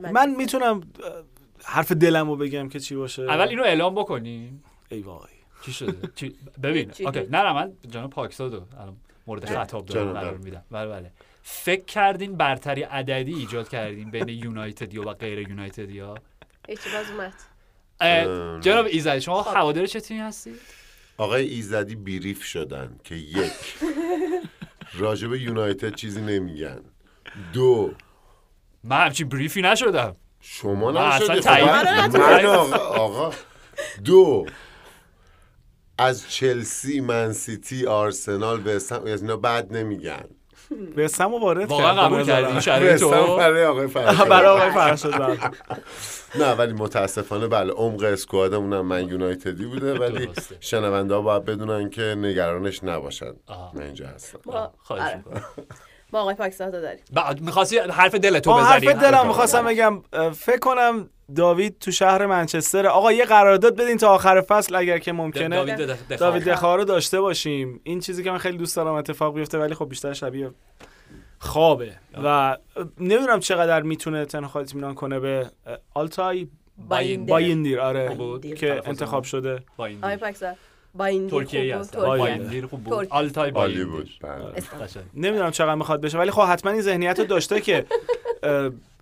من. 0.02 0.30
می‌تونم 0.30 0.82
حرف 1.64 1.92
دلمو 1.92 2.36
بگم 2.36 2.70
که 2.70 2.80
چی 2.80 2.96
باشه؟ 2.96 3.22
اول 3.22 3.48
اینو 3.48 3.64
اعلام 3.64 3.96
بکنی 3.96 4.60
ای 4.90 5.02
وای. 5.02 5.20
چی 5.66 5.74
شده؟ 5.74 6.10
چی... 6.16 6.36
ببین؟ 6.64 6.92
اوکی. 7.06 7.20
نه 7.20 7.44
نه 7.44 7.54
من 7.54 7.74
جناب 7.90 8.10
پاکزاد 8.10 8.54
رو 8.54 8.62
الان 8.80 8.98
مورد 9.28 9.46
خطاب 9.46 9.86
دارم. 9.86 10.14
قرار 10.14 10.38
میدم. 10.38 10.64
بله 10.72 10.88
بله. 10.90 11.12
فکر 11.52 11.86
کردین 11.86 12.38
برتری 12.38 12.82
عددی 12.84 13.34
ایجاد 13.34 13.70
کردین 13.70 14.12
بین 14.12 14.30
یونایتدیا 14.30 15.02
و 15.02 15.14
غیر 15.14 15.40
یونایتدیا 15.50 16.16
هیچی 16.68 16.90
باز 16.94 17.12
اومد. 17.12 17.34
اه، 18.02 18.10
ام. 18.10 18.60
جناب 18.60 18.86
ایزدی 18.90 19.22
شما 19.22 19.42
هوادار 19.42 19.86
چه 19.86 20.00
تیمی 20.00 20.20
هستید؟ 20.20 20.60
آقای 21.18 21.46
ایزدی 21.48 21.96
بیریف 21.96 22.44
شدن 22.44 23.00
که 23.04 23.16
یک. 23.16 23.52
راجب 25.00 25.34
یونایتد 25.34 25.96
چیزی 25.96 26.22
نمیگن. 26.22 26.82
دو. 27.54 27.94
من 28.84 29.06
همچین 29.06 29.30
بریفی 29.30 29.62
نشدم. 29.62 30.16
شما 30.42 30.92
نشدی. 31.18 31.42
خب 31.42 31.50
من- 31.50 32.08
من 32.08 32.46
آقا, 32.46 32.78
آقا. 32.78 33.32
دو. 34.06 34.46
از 35.98 36.30
چلسی 36.30 37.00
منسیتی 37.02 37.86
آرسنال 37.86 38.60
به 38.62 38.72
از 38.72 38.92
اینا 39.22 39.38
بد 39.38 39.74
نمیگن. 39.74 40.26
به 40.96 41.08
سمو 41.08 41.40
وارد 41.40 41.70
واقعا 41.70 41.94
قبول. 41.94 42.24
کردی 42.24 42.62
شرایط 42.62 43.02
رو 43.02 43.38
برای 43.38 43.66
آقای 43.66 43.88
فرشاد. 43.88 44.28
برای 44.28 44.48
آقای 44.48 44.72
فرشاد 44.82 45.14
بله. 45.20 45.40
نه 46.36 46.54
ولی 46.54 46.74
متاسفانه 46.74 47.48
بله 47.48 47.74
عمق 47.74 48.04
اسکوادمون 48.04 48.74
هم 48.74 48.86
من 48.86 49.08
یونایتدی 49.10 49.66
بوده 49.66 49.94
ولی. 50.00 50.30
شنونده 50.60 51.14
ها 51.16 51.22
باید 51.22 51.46
بدونن 51.46 51.90
که 51.90 52.02
نگرانش 52.02 52.84
نباشن. 52.84 53.32
من 53.74 53.82
اینجا 53.82 54.08
هستم 54.08 54.40
ما 54.46 54.74
خواهش 54.78 55.02
آره. 55.02 55.18
می‌کنم. 55.18 55.44
ما 56.14 56.20
آقای 56.22 56.36
پاکستان 56.36 56.70
داریم 56.70 57.04
بعد 57.14 57.42
می‌خواستی 57.42 57.78
حرف 57.80 58.16
دلتو 58.16 58.52
آه، 58.52 58.66
حرف 58.68 58.84
بزنی 58.84 58.94
دلم 58.94 59.28
می‌خواستم 59.28 59.66
بگم 59.66 60.02
فکر 60.34 60.60
کنم 60.60 61.10
داوید 61.36 61.80
تو 61.80 61.92
شهر 61.92 62.26
منچستر 62.26 62.88
آقا 62.88 63.12
یه 63.12 63.26
قرارداد 63.26 63.76
بدین 63.76 63.98
تا 63.98 64.10
آخر 64.10 64.42
فصل 64.42 64.76
اگر 64.76 64.98
که 64.98 65.12
ممکنه 65.12 65.56
داوید 65.56 65.76
دخ- 65.78 66.00
دخال. 66.12 66.18
داوید 66.18 66.50
دخا 66.50 66.76
رو 66.76 66.84
داشته 66.84 67.22
باشیم 67.22 67.80
این 67.84 68.00
چیزی 68.00 68.24
که 68.24 68.32
من 68.32 68.38
خیلی 68.38 68.58
دوست 68.58 68.76
دارم 68.76 68.94
اتفاق 68.94 69.36
بیفته 69.36 69.58
ولی 69.58 69.74
خب 69.74 69.90
بیشتر 69.90 70.14
شبیه 70.14 70.52
خوابه 71.40 71.92
و 72.24 72.58
نمی‌دونم 73.00 73.40
چقدر 73.40 73.82
می‌تونه 73.82 74.26
تنها 74.26 74.60
اطمینان 74.60 74.94
کنه 74.96 75.20
به 75.20 75.50
آلتای. 75.94 76.48
بایندیر 77.28 77.80
آره. 77.80 78.18
که 78.58 78.82
انتخاب. 78.86 79.24
شده 79.24 79.60
با 79.78 79.86
این 79.86 79.98
آقای 79.98 80.18
پاکستان 80.18 80.56
با 80.94 81.06
این 81.06 81.30
ترکیه 81.30 81.74
خوب 81.74 81.82
هست. 81.82 81.98
بایندیر 81.98 82.66
بود. 82.66 83.08
آلتای 83.10 83.52
بایندیر 83.52 83.86
بود 83.86 84.10
بله. 84.22 84.86
قشنگ. 84.86 85.04
نمی‌دونم 85.14 85.52
چقدر 85.52 85.76
می‌خواد 85.76 86.02
بشه 86.02 86.18
ولی 86.18 86.32
خب 86.32 86.42
حتما 86.42 86.72
این 86.72 86.82
ذهنیت 86.82 87.20
رو 87.20 87.26
داشته 87.26 87.62
که 87.62 87.86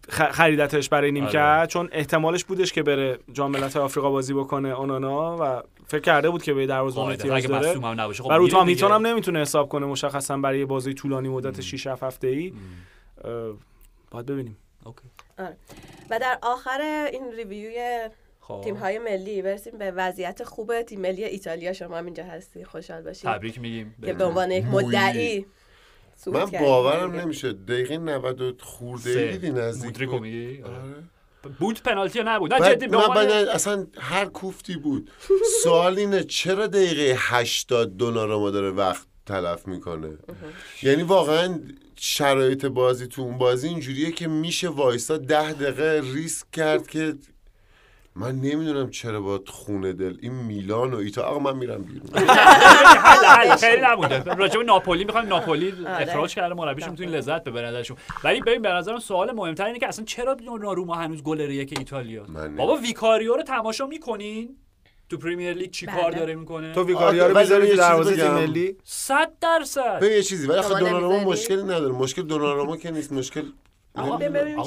خریدتش 0.09 0.89
برای 0.89 1.11
نیمکت 1.11 1.35
آره. 1.35 1.67
چون 1.67 1.89
احتمالش 1.91 2.43
بودش 2.43 2.73
که 2.73 2.83
بره 2.83 3.19
جام 3.33 3.51
ملت‌های 3.51 3.85
آفریقا 3.85 4.09
بازی 4.09 4.33
بکنه 4.33 4.69
اونانا 4.69 5.37
و 5.39 5.63
فکر 5.87 6.01
کرده 6.01 6.29
بود 6.29 6.43
که 6.43 6.53
به 6.53 6.65
دروازه‌بان 6.65 7.11
احتیاج 7.11 7.33
اگه 7.33 7.47
داره. 7.47 7.69
مصدوم 7.69 7.85
هم 7.85 8.01
نباشه 8.01 8.23
خب 8.23 8.29
و 8.29 8.33
رو 8.33 8.47
تام. 8.47 8.69
هیتون 8.69 8.91
هم 8.91 9.07
نمی‌تونه 9.07 9.41
حساب 9.41 9.69
کنه 9.69 9.85
مشخصا 9.85 10.37
برای 10.37 10.65
بازی 10.65 10.93
طولانی 10.93 11.29
مدت 11.29 11.61
6 11.61 11.87
7 11.87 12.03
هفته 12.03 12.27
ای 12.27 12.53
باید 14.11 14.25
ببینیم. 14.25 14.57
اوکی. 14.85 15.01
و 16.09 16.19
در 16.19 16.37
آخر 16.41 17.07
این 17.11 17.31
ریویوی 17.31 18.09
خب. 18.39 18.61
تیم 18.63 18.75
های 18.75 18.99
ملی 18.99 19.41
برسیم 19.41 19.77
به 19.77 19.91
وضعیت 19.91 20.43
خوب 20.43 20.81
تیم 20.81 21.01
ملی 21.01 21.23
ایتالیا. 21.23 21.73
شما 21.73 21.97
هم 21.97 22.05
اینجا 22.05 22.23
هستی 22.23 22.65
خوشحال 22.65 23.01
باشید. 23.01 23.29
تبریک 23.29 23.59
میگیم. 23.59 23.95
که 24.05 24.13
به 24.13 24.25
عنوان 24.25 24.51
یک 24.51 24.65
مدعی. 24.65 25.45
من 26.27 26.45
کردید. 26.45 26.59
باورم 26.59 27.11
نمیشه 27.11 27.53
دقیقه 27.53 27.97
90 27.97 28.41
و 28.41 28.53
خورده 28.59 29.31
دیدی 29.31 29.49
نزدیک 29.49 30.09
بود. 30.09 30.21
میگی 30.21 30.63
آره. 30.63 30.73
آره. 30.75 31.03
بود 31.59 31.81
پنالتی 31.83 32.23
نبود 32.25 32.53
نه 32.53 32.75
جدی 32.75 32.87
من 32.87 33.27
اصلا 33.29 33.87
هر 33.97 34.25
کوفتی 34.25 34.75
بود 34.75 35.11
سوال 35.63 35.99
اینه 35.99 36.23
چرا 36.23 36.67
دقیقه 36.67 37.15
80 37.17 37.97
دوناراما 37.97 38.51
داره 38.51 38.71
وقت 38.71 39.05
تلف 39.25 39.67
می‌کنه 39.67 40.17
یعنی 40.83 41.03
واقعا 41.03 41.59
شرایط 41.99 42.65
بازی 42.65 43.07
تو 43.07 43.21
اون 43.21 43.37
بازی 43.37 43.67
اینجوریه 43.67 44.11
که 44.11 44.27
میشه 44.27 44.69
وایسا 44.69 45.17
ده 45.17 45.53
دقیقه 45.53 46.01
ریسک 46.13 46.51
کرد 46.51 46.87
که 46.87 47.13
من 48.19 48.35
نمی‌دونم 48.35 48.89
چرا 48.89 49.21
با 49.21 49.41
خونه 49.47 49.93
دل 49.93 50.17
این 50.21 50.33
میلان 50.33 50.93
و 50.93 50.97
ایتا 50.97 51.23
آقا 51.23 51.39
من 51.39 51.57
میرم 51.57 51.81
بیرون. 51.81 52.27
خیلی 53.57 53.81
نبوده 53.81 54.23
راجع 54.23 54.57
به 54.57 54.63
ناپولی 54.63 55.05
می‌خوام 55.05 55.27
ناپولی 55.27 55.71
آره. 55.71 56.01
اخراج 56.01 56.35
کرده 56.35 56.55
مربیشون 56.55 56.89
می‌تونی 56.89 57.11
لذت 57.11 57.43
ببره 57.43 57.67
ازشون. 57.67 57.97
ولی 58.23 58.41
ببین 58.41 58.61
به 58.61 58.69
نظرم 58.69 58.99
سوال 58.99 59.31
مهمتر 59.31 59.65
اینه 59.65 59.79
که 59.79 59.87
اصلا 59.87 60.05
چرا 60.05 60.33
دوناروما 60.33 60.95
هنوز 60.95 61.23
گلر 61.23 61.49
یک 61.49 61.73
ایتالیا؟ 61.77 62.25
بابا 62.57 62.75
ویکاریو 62.75 63.35
رو 63.35 63.43
تماشا 63.43 63.85
می‌کنین؟ 63.85 64.57
تو 65.09 65.17
پرمیر 65.17 65.53
لیگ 65.53 65.71
چی 65.71 65.85
کار 65.85 66.11
بله. 66.11 66.19
داره 66.19 66.35
می‌کنه؟ 66.35 66.73
تو 66.73 66.83
ویکاریا 66.83 67.27
رو 67.27 67.37
می‌ذاری 67.37 67.67
یه 67.67 67.71
تو 67.71 67.77
دروازه 67.77 68.15
تیم. 68.15 68.31
ملی 68.31 68.77
صد 68.83 69.31
درصد. 69.41 69.99
به 69.99 70.07
یه 70.07 70.23
چیزی 70.23 70.47
ولی 70.47 70.61
دوناراما 70.61 71.07
نمی‌ذاری؟ 71.07 71.25
مشکلی 71.25 71.63
نداره. 71.63 71.93
مشکل 71.93 72.21
دوناراما 72.21 72.77
که 72.77 72.91
نیست 72.91 73.11
مشکل 73.11 73.43
آقا 73.97 74.17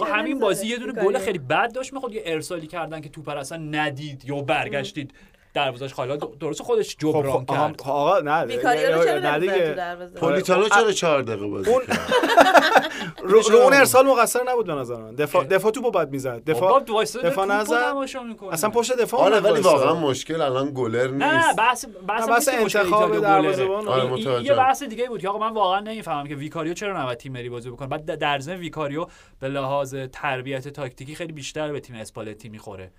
چرا 0.07 0.17
همین 0.17 0.39
بازی 0.39 0.67
یه 0.67 0.77
دونه. 0.77 0.93
گل 1.05 1.19
خیلی 1.19 1.39
بد 1.39 1.73
داشت 1.73 1.93
می‌خواد 1.93 2.13
یه 2.15 2.23
ارسالی 2.27 2.67
کردن 2.67 3.01
که 3.01 3.09
توپ 3.09 3.31
رو 3.31 3.39
اصلا 3.39 3.59
ندید 3.59 4.25
یا 4.25 4.41
برگشتید 4.43 5.15
دروازش 5.55 5.95
خالی. 5.95 6.19
درست 6.41 6.63
خودش 6.63 6.93
خب 6.95 6.99
جبران 7.01 7.33
خب 7.33 7.51
آها، 7.51 7.69
کرد 7.69 7.83
آقا 7.83 8.21
نه 8.21 8.45
ویکاریو 8.45 8.99
رو 8.99 9.05
چرا 9.05 9.19
نه 9.19 9.37
نمی‌ذاره 9.37 10.07
دیگه. 10.07 10.21
پولیتانو 10.21 10.61
اون- 10.61 10.69
چرا 10.71 10.93
چهار 10.93 11.23
دقیقه 11.23 11.47
بازی 11.47 11.71
اون- 11.71 11.87
کرد؟ 11.87 11.99
رو, 13.23 13.41
رو 13.41 13.57
اون 13.59 13.73
ارسال 13.73 14.07
مقصر 14.07 14.41
نبود 14.49 14.67
به 14.67 14.73
نظر 14.75 14.97
من. 14.97 15.15
دفاع 15.15 15.45
دفاع 15.45 15.71
توپو 15.73 15.91
باید 15.91 16.11
می‌زد. 16.11 16.45
دفاع 16.45 16.81
دفاع 16.81 17.05
دفاع 17.05 18.23
می‌کنه. 18.25 18.53
اصلا 18.53 18.71
پشت 18.71 18.97
دفاع 18.97 19.21
آره 19.21 19.41
ولی. 19.41 19.61
واقعا 19.61 19.95
مشکل 19.95 20.41
الان 20.41 20.71
گلر 20.75 21.11
نه 21.11 21.35
نیست. 21.37 21.57
بحث 21.57 21.85
بحث, 22.09 22.21
نه، 22.23 22.35
بحث 22.35 22.49
مشکل 22.49 22.79
انتخاب. 22.79 23.21
دروازه‌بان. 23.21 23.89
آره، 23.89 24.43
یه. 24.45 24.55
بحث 24.55 24.83
دیگه 24.83 25.09
بود 25.09 25.21
که 25.21 25.29
آقا 25.29 25.39
من 25.49 25.55
واقعا 25.55 25.81
نمی‌فهمم 25.81 26.27
که 26.27 26.35
ویکاریو 26.35 26.75
چرا 26.75 27.03
نباید 27.03 27.19
تیم 27.19 27.33
ملی 27.33 27.49
بازی 27.49 27.71
بکنه. 27.71 27.89
بعد 27.89 28.05
در 28.19 28.39
ضمن 28.39 28.57
ویکاریو 28.57 29.07
به 29.41 29.49
لحاظ 29.49 29.95
تربیت 30.13 30.69
تاکتیکی 30.69 31.15
خیلی 31.15 31.33
بیشتر 31.33 31.73
به 31.73 31.81
تیم 31.81 31.97
اسپالتی 31.97 32.49
می‌خوره. 32.49 32.91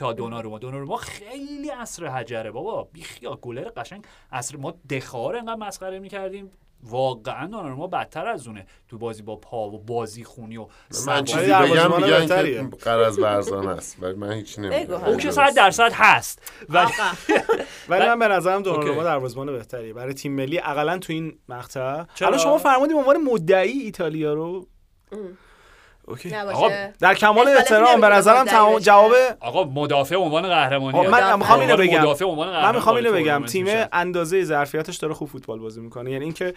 تا 0.00 0.12
دوناروما. 0.12 0.58
دوناروما 0.58 0.96
خیلی 0.96 1.68
عصر 1.68 2.06
حجره 2.06 2.50
بابا. 2.50 2.88
بیخیا 2.92 3.38
گلر 3.42 3.68
قشنگ. 3.68 4.04
عصر 4.32 4.56
ما 4.56 4.74
دخار 4.90 5.36
انقدر 5.36 5.54
مسخره 5.54 5.98
می‌کردیم. 5.98 6.50
واقعا 6.82 7.46
دوناروما 7.46 7.86
بدتر 7.86 8.26
از 8.26 8.46
اونه. 8.46 8.66
تو 8.88 8.98
بازی 8.98 9.22
با 9.22 9.36
پا 9.36 9.70
و 9.70 9.78
بازی 9.78 10.24
خونی 10.24 10.56
و 10.56 10.66
من. 11.06 11.24
چیزی 11.24 11.52
بگم 11.52 11.96
میگن. 11.96 12.26
که 12.70 12.76
قرض 12.84 13.18
برزان 13.18 13.68
است 13.68 13.96
ولی 14.02 14.14
من 14.14 14.32
هیچ 14.32 14.58
حالا. 14.58 15.06
اون 15.06 15.16
که 15.16 15.30
صد 15.30 15.54
درصد 15.56 15.92
هست. 15.92 16.52
ولی 17.88 18.06
من 18.06 18.18
به 18.18 18.28
نظرم. 18.28 18.62
دوناروما 18.62 19.02
دروازه‌بان 19.02 19.46
بهتریه. 19.46 19.92
برای 19.92 20.14
تیم 20.14 20.32
ملی 20.32 20.58
اقلا 20.58 20.98
تو 20.98 21.12
این 21.12 21.38
مقطع؟ 21.48 22.04
الان 22.20 22.38
شما 22.38 22.58
فرمودید 22.58 22.96
به 22.96 23.00
عنوان 23.00 23.16
مدعی 23.16 23.78
ایتالیا 23.78 24.34
رو. 24.34 24.66
اوکی. 26.10 26.34
آقا، 26.34 26.70
در 27.00 27.14
کمال 27.14 27.48
احترام 27.48 28.00
به 28.00 28.06
نظرم 28.08 28.44
تمام. 28.44 28.78
جواب 28.78 29.12
آقا 29.40 29.64
مدافع 29.64 30.16
عنوان 30.16 30.42
قهرمانی 30.48 30.98
آقا، 30.98 31.10
من. 31.10 31.38
می‌خوام 31.38 31.60
اینو 31.60 31.76
بگم. 31.76 31.98
مدافع 32.00 32.24
عنوان 32.24 32.48
من 32.62 32.74
می‌خوام 32.74 32.96
اینو 32.96 33.12
بگم. 33.12 33.44
تیم. 33.46 33.66
اندازه 33.92 34.44
ظرفیتش 34.44 34.96
داره 34.96 35.14
خوب 35.14 35.28
فوتبال 35.28 35.58
بازی 35.58 35.80
می‌کنه. 35.80 36.10
یعنی 36.10 36.24
اینکه 36.24 36.54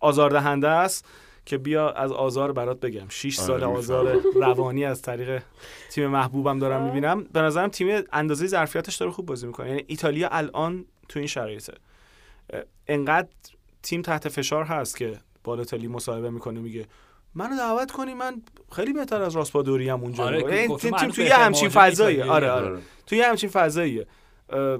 آزاردهنده 0.00 0.68
است 0.68 1.06
که 1.46 1.58
بیا 1.58 1.90
از 1.90 2.12
آزار 2.12 2.52
برات 2.52 2.80
بگم. 2.80 3.08
6 3.08 3.38
آره، 3.38 3.46
سال. 3.46 3.64
آزار 3.64 4.20
روانی 4.34 4.84
از 4.84 5.02
طریق 5.02 5.42
تیم 5.90 6.06
محبوبم 6.06 6.58
دارم 6.58 6.82
می‌بینم. 6.82 7.24
به 7.24 7.40
نظرم 7.40 7.68
تیم 7.68 8.02
اندازه 8.12 8.46
ظرفیتش 8.46 8.96
داره 8.96 9.12
خوب 9.12 9.26
بازی 9.26 9.46
می‌کنه. 9.46 9.68
یعنی 9.68 9.84
ایتالیا 9.86 10.28
الان 10.28 10.84
تو 11.08 11.18
این 11.18 11.28
شرایطه. 11.28 11.72
اه، 12.52 12.62
انقدر 12.86 13.28
تیم 13.82 14.02
تحت 14.02 14.28
فشار 14.28 14.64
هست 14.64 14.96
که 14.96 15.18
بالاتلی 15.44 15.88
مصاحبه 15.88 16.30
می‌کنه 16.30 16.60
میگه 16.60 16.86
منو 17.34 17.56
دعوت 17.56 17.90
کنی 17.90 18.14
من 18.14 18.42
خیلی 18.72 18.92
بهتر 18.92 19.22
از 19.22 19.36
راسپادوری 19.36 19.88
هم 19.88 20.00
اونجا 20.00 20.24
آره، 20.24 20.40
یعنی 20.40 20.76
تیم, 20.76 20.76
توی 20.76 21.24
یه 21.24 21.30
بهترین 21.30 21.32
همچین 21.32 21.78
ایتالیایی. 21.78 22.22
آره 22.22 22.50
آره 22.50 22.66
آره. 22.66 22.78
توی 23.06 23.18
یه 23.18 23.28
همچین 23.28 23.50
فضاییه 23.50 24.06
اه، 24.48 24.78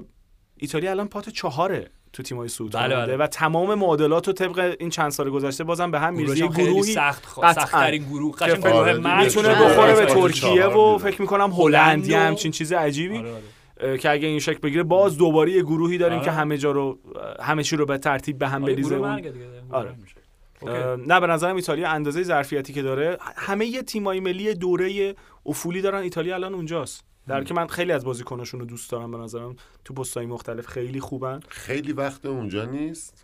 ایتالیا 0.57 0.91
الان 0.91 1.07
پات 1.07 1.29
چهاره 1.29 1.89
تو 2.13 2.23
تیمای 2.23 2.47
سود 2.47 2.71
بله، 2.71 2.95
بله. 2.95 3.17
و 3.17 3.27
تمام 3.27 3.75
معادلات 3.75 4.27
رو 4.27 4.33
طبق 4.33 4.75
این 4.79 4.89
چند 4.89 5.11
سال 5.11 5.29
گذشته 5.29 5.63
بازم 5.63 5.91
به 5.91 5.99
هم 5.99 6.15
هم 6.15 6.25
خیلی 6.25 6.47
گروهی 6.47 6.93
سخت. 6.93 7.25
سخت‌ترین 7.53 8.03
گروه 8.03 8.35
قشنگ 8.35 8.65
آره 8.65 8.71
گروه 8.73 8.93
دیگه. 8.93 9.07
مرگ 9.07 9.23
می‌تونه 9.23 9.47
آره، 9.55 9.65
بخوره 9.69 9.93
به 9.93 10.01
آره، 10.01 10.13
ترکیه 10.13 10.65
و. 10.65 10.97
فکر 10.97 11.21
می‌کنم 11.21 11.51
هلند 11.51 11.85
هلندی 11.85 12.13
و- 12.13 12.17
همچین 12.17 12.51
چیز 12.51 12.73
عجیبی 12.73 13.17
آره، 13.17 13.33
آره. 13.81 13.97
که 13.97 14.09
اگه 14.11 14.27
این 14.27 14.39
شکل 14.39 14.59
بگیره 14.59 14.83
باز 14.83 15.17
دوباره 15.17 15.51
یه 15.51 15.61
گروهی 15.61 15.97
داریم 15.97 16.17
آره. 16.17 16.25
که 16.25 16.31
همه 16.31 16.57
جا 16.57 16.71
رو 16.71 16.99
همه 17.39 17.63
چی 17.63 17.75
رو 17.75 17.85
به 17.85 17.97
ترتیب 17.97 18.37
به 18.37 18.47
هم 18.47 18.63
آره، 18.63 18.73
بریزه 18.73 18.95
آره. 19.71 19.95
نه 21.07 21.19
به 21.19 21.27
نظرم 21.27 21.55
ایتالیا 21.55 21.89
اندازه 21.89 22.23
ظرفیتی 22.23 22.73
که 22.73 22.81
داره 22.81 23.17
همه 23.35 23.65
یه 23.65 23.81
تیمای 23.81 24.19
ملی 24.19 24.53
دوره 24.53 25.15
افولی 25.45 25.81
دارن. 25.81 26.01
ایتالیا 26.01 26.35
الان 26.35 26.53
اونجاست. 26.53 27.03
در 27.27 27.43
که 27.43 27.53
من 27.53 27.67
خیلی 27.67 27.91
از 27.91 28.05
بازیکناشون 28.05 28.59
رو 28.59 28.65
دوست 28.65 28.91
دارم 28.91 29.11
به 29.11 29.17
نظرم. 29.17 29.55
تو 29.85 29.93
پستای 29.93 30.25
مختلف 30.25 30.67
خیلی 30.67 30.99
خوبن. 30.99 31.39
خیلی 31.47 31.93
وقت 31.93 32.25
اونجا 32.25 32.65
نیست. 32.65 33.23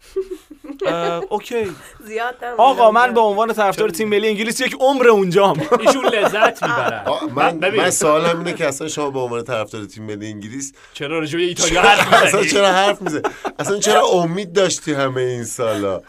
اوکی. 1.29 1.71
زیاد 2.03 2.35
آقا 2.57 2.91
من. 2.91 3.13
به 3.13 3.19
عنوان 3.19 3.53
طرفدار 3.53 3.89
تیم 3.89 4.09
ملی 4.09 4.27
انگلیس 4.27 4.61
یک 4.61 4.77
عمر 4.79 5.07
اونجام. 5.07 5.59
ایشون 5.79 6.05
لذت 6.05 6.63
می‌برن. 6.63 7.05
من. 7.35 7.75
من 7.75 7.89
سوالم 7.89 8.38
اینه 8.38 8.53
که 8.53 8.67
اصلا 8.67 8.88
شما 8.88 9.11
به 9.11 9.19
عنوان 9.19 9.43
طرفدار 9.43 9.85
تیم 9.85 10.03
ملی 10.03 10.27
انگلیس 10.27 10.73
چرا 10.93 11.19
به 11.19 11.38
ایتالیا 11.38 11.81
حرف 11.81 12.13
اصلا 12.13 12.39
می‌زنی 12.39 12.51
چرا 12.51 12.67
حرف 12.67 13.01
میزه 13.01 13.21
اصلا 13.59 13.79
چرا 13.79 14.07
امید 14.07 14.53
داشتی 14.53 14.93
همه 14.93 15.21
این 15.21 15.43
سالا؟ 15.43 16.01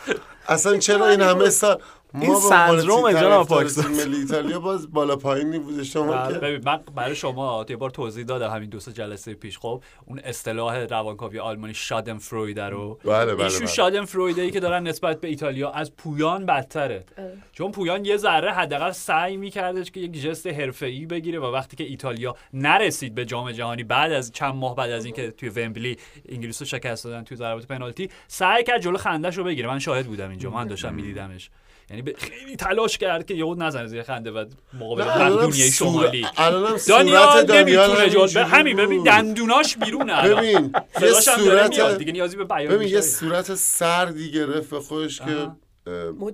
اصلا 0.48 0.78
چرا 0.78 1.08
این 1.08 1.20
همه 1.20 1.50
سال 1.50 1.82
این 2.14 2.34
تیم 2.40 3.12
جناب 3.12 3.48
پاکستان. 3.48 3.90
ملی 3.90 4.16
ایتالیا 4.16 4.60
باز 4.60 4.92
بالا 4.92 5.16
پایینی 5.16 5.58
بوده. 5.58 5.84
شما 5.84 6.12
بله. 6.12 6.38
ببین 6.38 6.62
من 6.64 6.80
برای 6.94 7.14
شما 7.14 7.66
یه 7.68 7.76
بار 7.76 7.90
توضیح 7.90 8.24
دادم 8.24 8.50
همین 8.50 8.70
دو 8.70 8.80
سه 8.80 8.92
جلسه 8.92 9.34
پیش. 9.34 9.58
خب 9.58 9.82
اون 10.06 10.18
اصطلاح 10.18 10.78
روانکاوی 10.78 11.38
آلمانی 11.38 11.74
شادن 11.74 12.18
فروید 12.18 12.60
رو. 12.60 12.98
بله 13.04 13.34
بله 13.34 13.44
ایشون 13.44 13.58
بله. 13.58 13.68
شادن 13.68 14.04
فرویده 14.04 14.42
ای 14.42 14.50
که 14.50 14.60
دارن 14.60 14.86
نسبت 14.86 15.20
به 15.20 15.28
ایتالیا 15.28 15.70
از 15.70 15.96
پویان 15.96 16.46
بدتره. 16.46 17.04
چون 17.52 17.72
پویان 17.72 18.04
یه 18.04 18.16
ذره 18.16 18.52
حداقل 18.52 18.90
سعی 18.90 19.36
میکردش 19.36 19.90
که 19.90 20.00
یک 20.00 20.22
جست 20.22 20.46
حرفه‌ای 20.46 21.06
بگیره 21.06 21.38
و 21.38 21.44
وقتی 21.44 21.76
که 21.76 21.84
ایتالیا 21.84 22.36
نرسید 22.52 23.14
به 23.14 23.24
جام 23.24 23.52
جهانی 23.52 23.84
بعد 23.84 24.12
از 24.12 24.32
چند 24.32 24.54
ماه 24.54 24.76
بعد 24.76 24.90
از 24.90 25.04
اینکه 25.04 25.30
توی 25.30 25.48
ومبلی 25.48 25.96
انگلیس 26.28 26.62
رو 26.62 26.66
شکست 26.66 27.04
دادن 27.04 27.24
توی 27.24 27.36
ضربات 27.36 27.66
پنالتی 27.66 28.10
سعی 28.28 28.64
کرد 28.64 28.80
جلو 28.80 28.98
خندش 28.98 29.38
رو 29.38 29.44
بگیره. 29.44 29.68
من 29.68 29.78
شاهد 29.78 30.06
بودم 30.06 30.30
اینجا. 30.30 30.50
من 30.50 30.66
داشتم 30.66 30.94
میدیدمش. 30.94 31.50
یعنی 31.90 32.02
به- 32.02 32.14
خیلی 32.18 32.56
تلاش 32.56 32.98
کرد 32.98 33.26
که 33.26 33.34
یهو 33.34 33.54
نزنه 33.54 33.86
زیر 33.86 34.02
خنده 34.02 34.30
و 34.30 34.44
مقابل 34.80 35.04
مقدونیه 35.04 35.70
صورت- 35.70 35.72
شمالی 35.72 36.26
دانیال 36.88 37.52
نمی‌تونه 37.52 38.08
جلو 38.10 38.20
همینجوری 38.26 38.44
همین 38.44 38.76
ببین. 38.76 39.02
دندوناش 39.02 39.76
بیرونه. 39.76 40.22
ببین 40.28 40.72
یه 41.02 41.12
صورت 41.12 41.98
دیگه 41.98 42.12
نیازی 42.12 42.36
به 42.36 42.44
بیان 42.44 42.74
ببین 42.74 42.88
یه. 42.88 43.00
صورت 43.00 43.54
سردی 43.54 44.30
گرفت 44.32 44.70
به 44.70 44.80
خودش 44.80 45.18
که. 45.20 45.50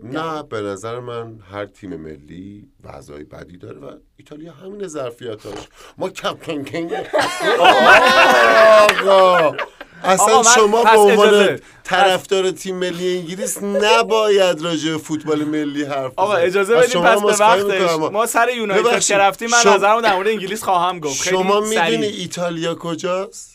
نه 0.02 0.42
به 0.42 0.60
نظر 0.60 1.00
من 1.00 1.38
هر 1.52 1.66
تیم 1.66 1.96
ملی 1.96 2.68
وضعی 2.84 3.24
بدی 3.24 3.56
داره 3.58 3.78
و 3.78 3.90
ایتالیا 4.16 4.52
همین 4.52 4.86
ظرفیتاش 4.86 5.58
ما 5.98 6.08
کپتن 6.10 6.64
کینگ 6.64 6.92
آقا 7.60 9.56
اصلا 10.04 10.42
شما 10.42 10.84
به 10.84 10.90
عنوان. 10.98 11.58
طرفدار 11.84 12.50
تیم 12.50 12.76
ملی 12.76 13.18
انگلیس 13.18 13.62
نباید 13.62 14.60
راجع 14.62 14.90
به 14.92 14.98
فوتبال 14.98 15.44
ملی 15.44 15.84
حرف 15.84 16.12
آقا. 16.16 16.34
اجازه 16.34 16.88
شما 16.88 17.02
پس 17.02 17.38
به 17.38 17.44
وقتش. 17.44 17.90
ما 18.12 18.26
سر 18.26 18.48
یونایتد. 18.56 19.00
که 19.00 19.16
رفتیم 19.18 19.50
من 19.50 19.62
شما- 19.62 19.74
نظرمو 19.76 20.00
در 20.00 20.14
مورد 20.14 20.28
انگلیس 20.28 20.62
خواهم 20.62 21.00
گفت. 21.00 21.20
خیلی 21.22 21.36
شما. 21.36 21.60
می‌دونی 21.60 22.06
ایتالیا 22.06 22.74
کجاست؟ 22.74 23.50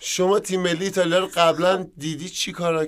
شما 0.00 0.38
تیم 0.38 0.60
ملی 0.60 0.84
ایتالیا 0.84 1.18
رو 1.18 1.28
قبلا 1.36 1.86
دیدی؟ 1.98 2.28
چی 2.28 2.52
کار 2.52 2.86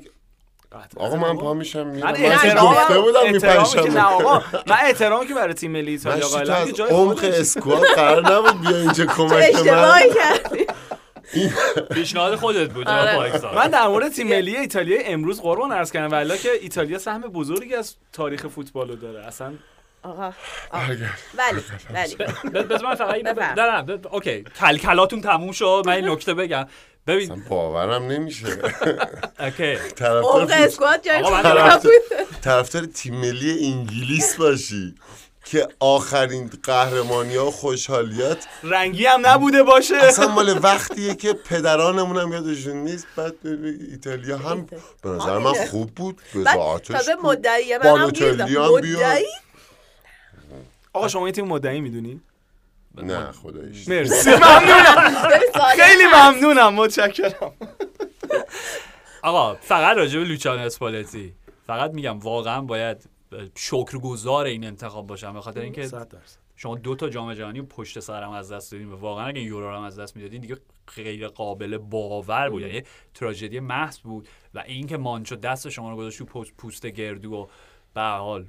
آقا 0.97 1.17
من 1.17 1.37
پا 1.37 1.55
میشم. 1.55 1.87
میرم 1.87 2.07
من 2.11 2.17
احترام 2.25 2.75
گفته 2.75 2.99
بودم 3.01 3.21
که 3.21 3.27
نه 3.27 3.33
میپنشم 3.33 3.97
آقا. 3.97 4.43
من 4.67 4.77
احترامی 4.83 5.27
که 5.27 5.35
برای 5.35 5.55
تیم 5.55 5.71
ملی 5.71 5.91
ایتالیا 5.91 6.27
قائلم. 6.29 6.55
از 6.55 6.67
که 6.67 6.73
جای 6.73 6.91
عمق 6.91 7.25
اسکواد 7.25 7.83
قرار 7.97 8.33
نبود 8.33 8.61
بیا 8.61 8.77
اینجا 8.77 9.05
چه 9.05 9.07
کمک 9.07 9.33
من. 9.33 9.39
اشتباهی 9.43 10.11
کردی؟ 10.15 10.67
پیشنهاد 11.91 12.37
خودت 12.37 12.71
بود 12.73 12.89
آره. 12.89 13.55
من 13.55 13.69
در 13.69 13.87
مورد 13.87 14.13
تیم 14.13 14.29
ملی 14.29 14.57
ایتالیا 14.57 15.01
امروز 15.05 15.41
قربان 15.41 15.73
عرض 15.73 15.93
کردم 15.93 16.11
والا 16.11 16.37
که 16.37 16.51
ایتالیا 16.61 16.99
سهم 16.99 17.21
بزرگی 17.21 17.75
از 17.75 17.95
تاریخ 18.13 18.47
فوتبال 18.47 18.89
رو 18.89 18.97
داره. 18.97 19.27
اصلا 19.27 19.55
آقا 20.03 20.33
آقا. 20.71 20.85
ولی 21.35 21.63
ولی. 21.95 22.17
بذار 22.65 22.85
من 22.89 22.95
فقط 22.95 24.07
اوکی. 24.07 24.45
کلکلاتون 24.61 25.21
تموم 25.21 25.53
شد 25.53 25.83
من 25.87 25.93
این 25.93 26.09
نکته 26.09 26.35
بگم. 26.35 26.67
ببین 27.07 27.45
باورم 27.49 28.07
نمیشه. 28.07 28.47
اوکی. 29.41 29.77
طرفدار 29.77 30.49
اسکواد 30.53 31.03
جای. 31.03 31.23
طرفدار 32.43 32.85
تیم 32.85 33.15
ملی 33.15 33.65
انگلیس 33.65 34.37
باشی. 34.37 34.95
که 35.47 35.69
آخرین 35.81 36.51
قهرمانی 36.63 37.37
ها 37.37 37.47
و 37.47 37.51
خوشحالیات 37.51 38.47
رنگی 38.63 39.07
هم 39.07 39.27
نبوده 39.27 39.63
باشه. 39.63 39.97
اصلا 39.97 40.29
مال 40.29 40.59
وقتیه 40.63 41.15
که 41.15 41.33
پدرانمون 41.33 42.17
هم 42.17 42.33
یادشون 42.33 42.77
نیست. 42.77 43.07
بعد 43.17 43.35
ایتالیا 43.91 44.39
هم 44.39 44.67
به 45.03 45.09
نظر 45.09 45.39
من 45.39 45.53
خوب 45.53 45.91
بود. 45.91 46.21
بعد 46.35 46.57
بزاعتش 46.57 47.09
بود. 47.09 47.27
مدعیه 47.27 47.79
من 47.79 47.87
هم 47.87 48.11
بیاد. 48.11 48.73
مدعی 48.73 49.25
آقا 50.93 51.09
شما 51.09 51.27
این 51.27 51.35
تیم 51.35 51.47
مدعی 51.47 51.81
می‌دونی؟ 51.81 52.21
نه 52.95 53.33
خداییش. 53.33 53.89
مرسی. 53.89 54.31
ممنونم. 54.47 55.15
خیلی 55.77 56.05
ممنونم. 56.15 56.75
متشکرم. 56.75 57.53
آقا 59.23 59.55
فقط 59.55 59.97
راجع 59.97 60.19
به 60.19 60.25
لوچانو 60.25 60.63
اسپالتی. 60.63 61.33
فقط 61.67 61.91
میگم 61.91 62.19
واقعا 62.19 62.61
باید 62.61 63.16
شکرگزار 63.57 64.47
این 64.47 64.65
انتخاب 64.65 65.07
باشم. 65.07 65.33
به 65.33 65.41
خاطر 65.41 65.61
اینکه 65.61 65.87
100 65.87 66.09
درصد. 66.09 66.39
شما 66.57 66.75
دو 66.75 66.95
تا 66.95 67.09
جام 67.09 67.35
جهانی 67.35 67.63
پشت 67.63 68.01
سرم 68.01 68.31
از 68.31 68.53
دست 68.53 68.73
دادین 68.73 68.93
و 68.93 68.97
واقعا 68.97 69.27
اگه 69.27 69.39
این 69.39 69.49
یورو 69.49 69.71
رو 69.71 69.77
هم 69.77 69.83
از 69.83 69.99
دست 69.99 70.17
می‌دادین 70.17 70.41
دیگه 70.41 70.57
غیر 70.97 71.29
قابل 71.29 71.79
باور 71.79 72.51
بود. 72.51 72.63
یعنی 72.63 72.83
تراژدی 73.15 73.61
محض 73.61 73.99
بود 73.99 74.29
و 74.55 74.59
اینکه 74.59 74.97
مانچو 74.97 75.37
دست 75.37 75.69
شما 75.69 75.91
رو 75.91 75.97
گذاشت 75.97 76.19
تو 76.19 76.45
پوست, 76.57 76.87
گردو 76.87 77.33
و 77.33 77.47
به 77.95 78.03
حال 78.03 78.47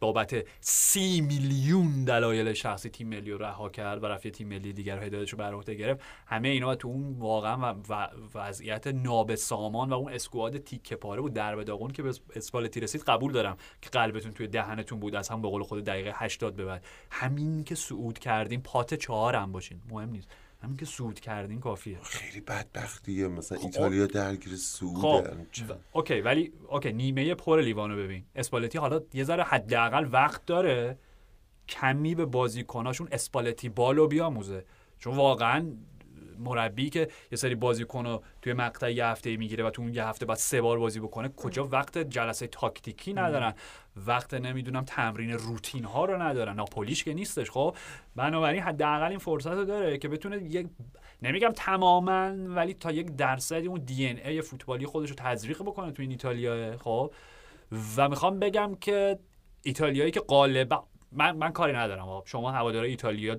بابت 0.00 0.46
سی 0.60 1.20
میلیون 1.20 2.04
دلایل 2.04 2.52
شخصی 2.52 2.88
تیم 2.90 3.08
ملی 3.08 3.30
رو 3.30 3.38
رها 3.38 3.68
کرد 3.68 4.02
و 4.02 4.06
رفت 4.06 4.28
تیم 4.28 4.48
ملی 4.48 4.72
دیگر 4.72 4.96
رو 4.96 5.02
هدایتش 5.02 5.30
رو 5.30 5.38
بر 5.38 5.54
عهده 5.54 5.74
گرفت. 5.74 6.00
همه 6.26 6.48
اینا 6.48 6.74
تو 6.74 6.88
اون 6.88 7.18
واقعا 7.18 7.74
و 7.88 8.08
وضعیت 8.34 8.86
نابسامان 8.86 9.90
و 9.90 9.94
اون 9.94 10.12
اسکواد 10.12 10.58
تیکه 10.58 10.96
پاره 10.96 11.20
بود. 11.20 11.32
در 11.32 11.54
داغون 11.54 11.90
که 11.90 12.02
به 12.02 12.14
اسپالتی 12.36 12.80
رسید 12.80 13.02
قبول 13.02 13.32
دارم 13.32 13.56
که 13.82 13.90
قلبتون 13.90 14.32
توی 14.32 14.46
دهنتون 14.46 15.00
بود. 15.00 15.14
از 15.14 15.28
هم 15.28 15.42
به 15.42 15.48
قول 15.48 15.62
خود 15.62 15.84
دقیقه 15.84 16.12
80 16.14 16.56
به 16.56 16.64
بعد. 16.64 16.84
همین 17.10 17.64
که 17.64 17.74
صعود 17.74 18.18
کردین 18.18 18.62
پات 18.62 18.94
چهار 18.94 19.36
هم 19.36 19.52
باشین. 19.52 19.80
مهم 19.90 20.10
نیست. 20.10 20.28
همین 20.62 20.76
که 20.76 20.86
صعود 20.86 21.20
کردین 21.20 21.60
کافیه. 21.60 21.98
خیلی 22.02 22.40
بدبختیه. 22.40 23.28
مثلا 23.28 23.58
ایتالیا 23.58 24.06
درگیر 24.06 24.52
خب 24.52 24.56
سعوده 24.58 25.72
و- 25.72 25.74
okay 25.92 26.20
ولی 26.20 26.52
okay 26.68 26.92
نیمه 26.92 27.34
پر 27.34 27.60
لیوانو 27.60 27.96
ببین. 27.96 28.24
اسپالتی 28.34 28.78
حالا 28.78 29.00
یه 29.14 29.24
ذره 29.24 29.42
حداقل 29.42 30.08
وقت 30.12 30.46
داره 30.46 30.98
کمی 31.68 32.14
به 32.14 32.24
بازیکناشون 32.26 33.08
اسپالتی 33.12 33.68
ball 33.68 33.98
و 33.98 34.06
بیاموزه. 34.08 34.64
چون 34.98 35.16
واقعا 35.16 35.72
مربی 36.40 36.90
که 36.90 37.08
یه 37.32 37.38
سری 37.38 37.54
بازیکن 37.54 38.06
رو 38.06 38.22
توی 38.42 38.52
مقطع 38.52 38.92
یه 38.92 39.06
هفته 39.06 39.36
می‌گیره 39.36 39.64
و 39.64 39.70
تو 39.70 39.82
اون 39.82 39.94
یه 39.94 40.06
هفته 40.06 40.26
بعد 40.26 40.36
سه 40.36 40.60
بار 40.60 40.78
بازی 40.78 41.00
بکنه 41.00 41.28
کجا 41.28 41.64
وقت 41.64 41.98
جلسه 41.98 42.46
تاکتیکی 42.46 43.12
ندارن؟ 43.14 43.54
وقت 44.06 44.34
نمی‌دونم 44.34 44.84
تمرین 44.84 45.30
روتین 45.30 45.84
ها 45.84 46.04
رو 46.04 46.22
ندارن. 46.22 46.54
ناپولیش 46.54 47.04
که 47.04 47.14
نیستش 47.14 47.50
خب؟ 47.50 47.76
بنابراین 48.16 48.62
حداقل 48.62 49.08
این 49.08 49.18
فرصت 49.18 49.46
رو 49.46 49.64
داره 49.64 49.98
که 49.98 50.08
بتونه 50.08 50.36
یک 50.36 50.66
نمیگم 51.22 51.52
تماما 51.56 52.30
ولی 52.46 52.74
تا 52.74 52.92
یک 52.92 53.16
درصدی 53.16 53.66
اون 53.66 53.80
دی 53.80 54.06
ان 54.06 54.16
ای 54.16 54.42
فوتبالی 54.42 54.86
خودش 54.86 55.10
رو 55.10 55.16
تزریق 55.18 55.62
بکنه 55.62 55.92
تو 55.92 56.02
این 56.02 56.10
ایتالیا 56.10 56.76
خب؟ 56.78 57.12
و 57.96 58.08
می‌خوام 58.08 58.38
بگم 58.38 58.74
که 58.80 59.18
ایتالیایی 59.62 60.10
که 60.10 60.20
غالبا 60.20 60.84
من 61.12 61.36
من 61.36 61.52
کاری 61.52 61.72
ندارم 61.72 62.08
آقا. 62.08 62.26
شما 62.26 62.50
هوادارای 62.50 62.90
ایتالیا 62.90 63.36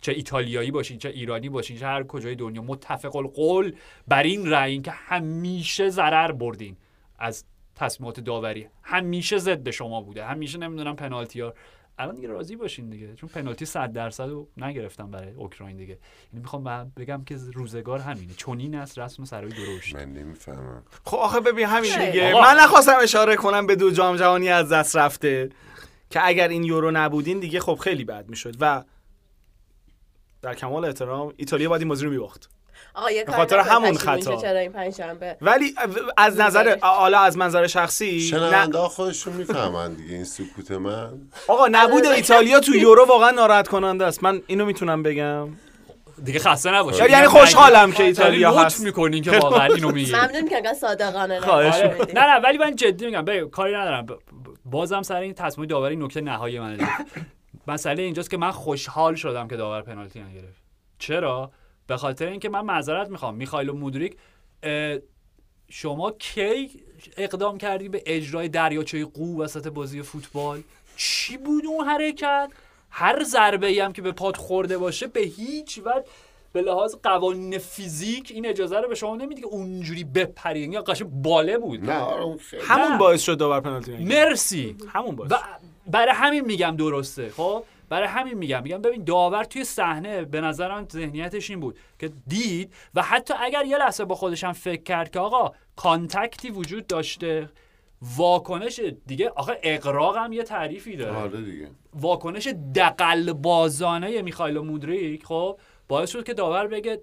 چه 0.00 0.12
ایتالیایی 0.12 0.70
باشین 0.70 0.98
چه 0.98 1.08
ایرانی 1.08 1.48
باشین 1.48 1.78
چه 1.78 1.86
هر 1.86 2.02
کجای 2.02 2.34
دنیا 2.34 2.62
متفق 2.62 3.16
القول 3.16 3.74
بر 4.08 4.22
این 4.22 4.50
رأیین 4.50 4.82
که 4.82 4.90
همیشه 4.90 5.88
ضرر 5.88 6.32
بردین 6.32 6.76
از 7.18 7.44
تصمیمات 7.74 8.20
داوری. 8.20 8.68
همیشه 8.82 9.38
ضد 9.38 9.70
شما 9.70 10.00
بوده. 10.00 10.24
همیشه 10.24 10.58
نمی‌دونم 10.58 10.96
پنالتی 10.96 11.40
ها. 11.40 11.54
الان 11.98 12.14
دیگه 12.14 12.28
راضی 12.28 12.56
باشین 12.56 12.90
دیگه. 12.90 13.14
چون 13.14 13.28
پنالتی 13.28 13.64
100 13.64 13.92
درصد 13.92 14.28
رو 14.28 14.48
نگرفتم 14.56 15.10
برای 15.10 15.32
اوکراین 15.32 15.76
دیگه. 15.76 15.98
یعنی 16.32 16.42
می‌خوام 16.42 16.92
بگم 16.96 17.24
که 17.24 17.36
روزگار 17.54 17.98
همینه. 17.98 18.32
چنین 18.36 18.74
است 18.74 18.98
رسم 18.98 19.24
سرای 19.24 19.50
درشت. 19.50 19.96
من 19.96 20.12
نمی‌فهمم. 20.12 20.82
خب 21.04 21.16
آخه 21.16 21.40
ببین 21.40 21.66
همین 21.66 22.10
دیگه. 22.10 22.32
آقا. 22.32 22.42
من 22.42 22.56
نخواستم 22.60 22.96
اشاره 23.02 23.36
کنم 23.36 23.66
به 23.66 23.76
دو 23.76 23.90
جام 23.90 24.16
جهانی 24.16 24.48
از 24.48 24.68
دست 24.72 24.96
رفته 24.96 25.50
که 26.10 26.20
اگر 26.26 26.48
این 26.48 26.64
یورو 26.64 26.90
نبودین 26.90 27.40
دیگه 27.40 27.60
خب 27.60 27.74
خیلی 27.74 28.04
بد 28.04 28.28
می‌شد. 28.28 28.54
و 28.60 28.84
در 30.42 30.54
کمال 30.54 30.84
احترام 30.84 31.32
ایتالیا 31.36 31.68
باید 31.68 31.82
این 31.82 31.88
بازی 31.88 32.04
رو 32.04 32.10
میباخت. 32.10 32.50
خاطر 33.28 33.58
همون 33.58 33.94
خطا. 33.94 34.36
چرا 34.36 34.58
این 34.58 34.72
پنجشنبه؟ 34.72 35.36
ولی 35.40 35.74
از 36.16 36.40
نظر. 36.40 36.78
حالا 36.82 37.20
از 37.20 37.36
منظر 37.36 37.66
شخصی 37.66 38.12
نه. 38.12 38.20
شنونده 38.20 38.78
ها 38.78 38.88
خودشون 38.88 39.32
می‌فهمن 39.32 39.94
دیگه 39.94 40.14
این 40.14 40.24
سکوت 40.24 40.70
من. 40.70 41.10
آقا 41.48 41.68
نبود 41.70 42.06
ایتالیا 42.06 42.60
تو 42.60 42.74
یورو 42.74 43.04
واقعا 43.04 43.30
ناراحت 43.30 43.68
کننده 43.68 44.04
است. 44.06 44.24
من 44.24 44.42
اینو 44.46 44.64
می‌تونم 44.64 45.02
بگم. 45.02 45.48
دیگه 46.24 46.38
خسته 46.38 46.70
نباشید. 46.70 47.10
یعنی 47.10 47.26
خوشحالم 47.26 47.92
که 47.92 48.02
ایتالیا 48.02 48.52
هست. 48.52 48.80
می‌کنین 48.80 49.22
که 49.22 49.30
واقعا 49.30 49.74
اینو 49.74 49.92
میگی 49.92 50.12
ممنون 50.12 50.48
که 50.48 50.56
انقدر 50.56 50.74
صادقانه 50.74 51.40
آره. 51.40 51.96
نه 52.14 52.20
نه 52.20 52.40
ولی 52.44 52.58
من 52.58 52.76
جدی 52.76 53.06
میگم 53.06 53.24
ببین 53.24 53.50
کاری 53.50 53.74
ندارم. 53.74 54.06
بازم 54.64 55.02
سر 55.02 55.20
این 55.20 55.34
تصمیم 55.34 55.66
داوری 55.66 55.96
نکته 55.96 56.20
نهایی 56.20 56.58
من. 56.58 56.78
مسئله 57.66 58.02
اینجاست 58.02 58.30
که 58.30 58.36
من 58.36 58.50
خوشحال 58.50 59.14
شدم 59.14 59.48
که 59.48 59.56
داور 59.56 59.82
پنالتی 59.82 60.20
نگرفت. 60.20 60.62
چرا؟ 60.98 61.50
به 61.86 61.96
خاطر 61.96 62.26
اینکه 62.26 62.48
من 62.48 62.60
معذرت 62.60 63.08
می‌خوام. 63.08 63.34
میخائیل 63.34 63.70
مودریک 63.70 64.16
شما 65.68 66.10
کی 66.10 66.70
اقدام 67.16 67.58
کردی 67.58 67.88
به 67.88 68.02
اجرای 68.06 68.48
دریاچه 68.48 69.04
قو 69.04 69.42
وسط 69.42 69.68
بازی 69.68 70.02
فوتبال؟ 70.02 70.62
چی 70.96 71.36
بود 71.36 71.66
اون 71.66 71.86
حرکت؟ 71.86 72.50
هر 72.90 73.24
ضربه 73.24 73.66
ای 73.66 73.80
هم 73.80 73.92
که 73.92 74.02
به 74.02 74.12
پات 74.12 74.36
خورده 74.36 74.78
باشه 74.78 75.06
به 75.06 75.20
هیچ 75.20 75.78
وجه 75.78 76.04
به 76.52 76.62
لحاظ 76.62 76.94
قوانین 77.02 77.58
فیزیک 77.58 78.32
این 78.34 78.46
اجازه 78.46 78.80
رو 78.80 78.88
به 78.88 78.94
شما 78.94 79.16
نمیده 79.16 79.40
که 79.40 79.46
اونجوری 79.46 80.04
بپری. 80.04 80.60
یا 80.60 80.82
قشنگ 80.82 81.08
باله 81.10 81.58
بود. 81.58 81.84
نه 81.84 81.98
آره 81.98 82.36
همون. 82.62 82.98
باعث 82.98 83.22
شد 83.22 83.38
داور 83.38 83.60
پنالتی 83.60 83.96
مرسی. 83.96 84.76
همون 84.88 85.16
باعث. 85.16 85.32
برای 85.86 86.14
همین 86.14 86.44
میگم 86.44 86.76
درسته 86.76 87.28
خب؟ 87.30 87.64
برای 87.88 88.08
همین 88.08 88.34
میگم. 88.34 88.62
میگم 88.62 88.82
ببین 88.82 89.04
داور 89.04 89.44
توی 89.44 89.64
صحنه 89.64 90.24
به 90.24 90.40
نظر 90.40 90.68
من 90.68 90.86
ذهنیتش 90.92 91.50
این 91.50 91.60
بود 91.60 91.78
که 91.98 92.10
دید 92.26 92.72
و 92.94 93.02
حتی 93.02 93.34
اگر 93.40 93.64
یه 93.64 93.78
لحظه 93.78 94.04
با 94.04 94.14
خودش 94.14 94.44
هم 94.44 94.52
فکر 94.52 94.82
کرد 94.82 95.10
که 95.10 95.18
آقا 95.18 95.54
کانتکتی 95.76 96.50
وجود 96.50 96.86
داشته 96.86 97.48
واکنش 98.16 98.80
دیگه 99.06 99.28
آخه 99.28 99.58
اغراق 99.62 100.16
هم 100.16 100.32
یه 100.32 100.42
تعریفی 100.42 100.96
داره. 100.96 101.16
آره 101.16 101.40
دیگه. 101.40 101.68
واکنش 101.94 102.48
دغل 102.74 103.32
بازانه 103.32 104.22
میخائیل 104.22 104.58
مودریک 104.58 105.24
خب؟ 105.24 105.58
باعث 105.90 106.10
شد 106.10 106.24
که 106.24 106.34
داور 106.34 106.66
بگه 106.66 107.00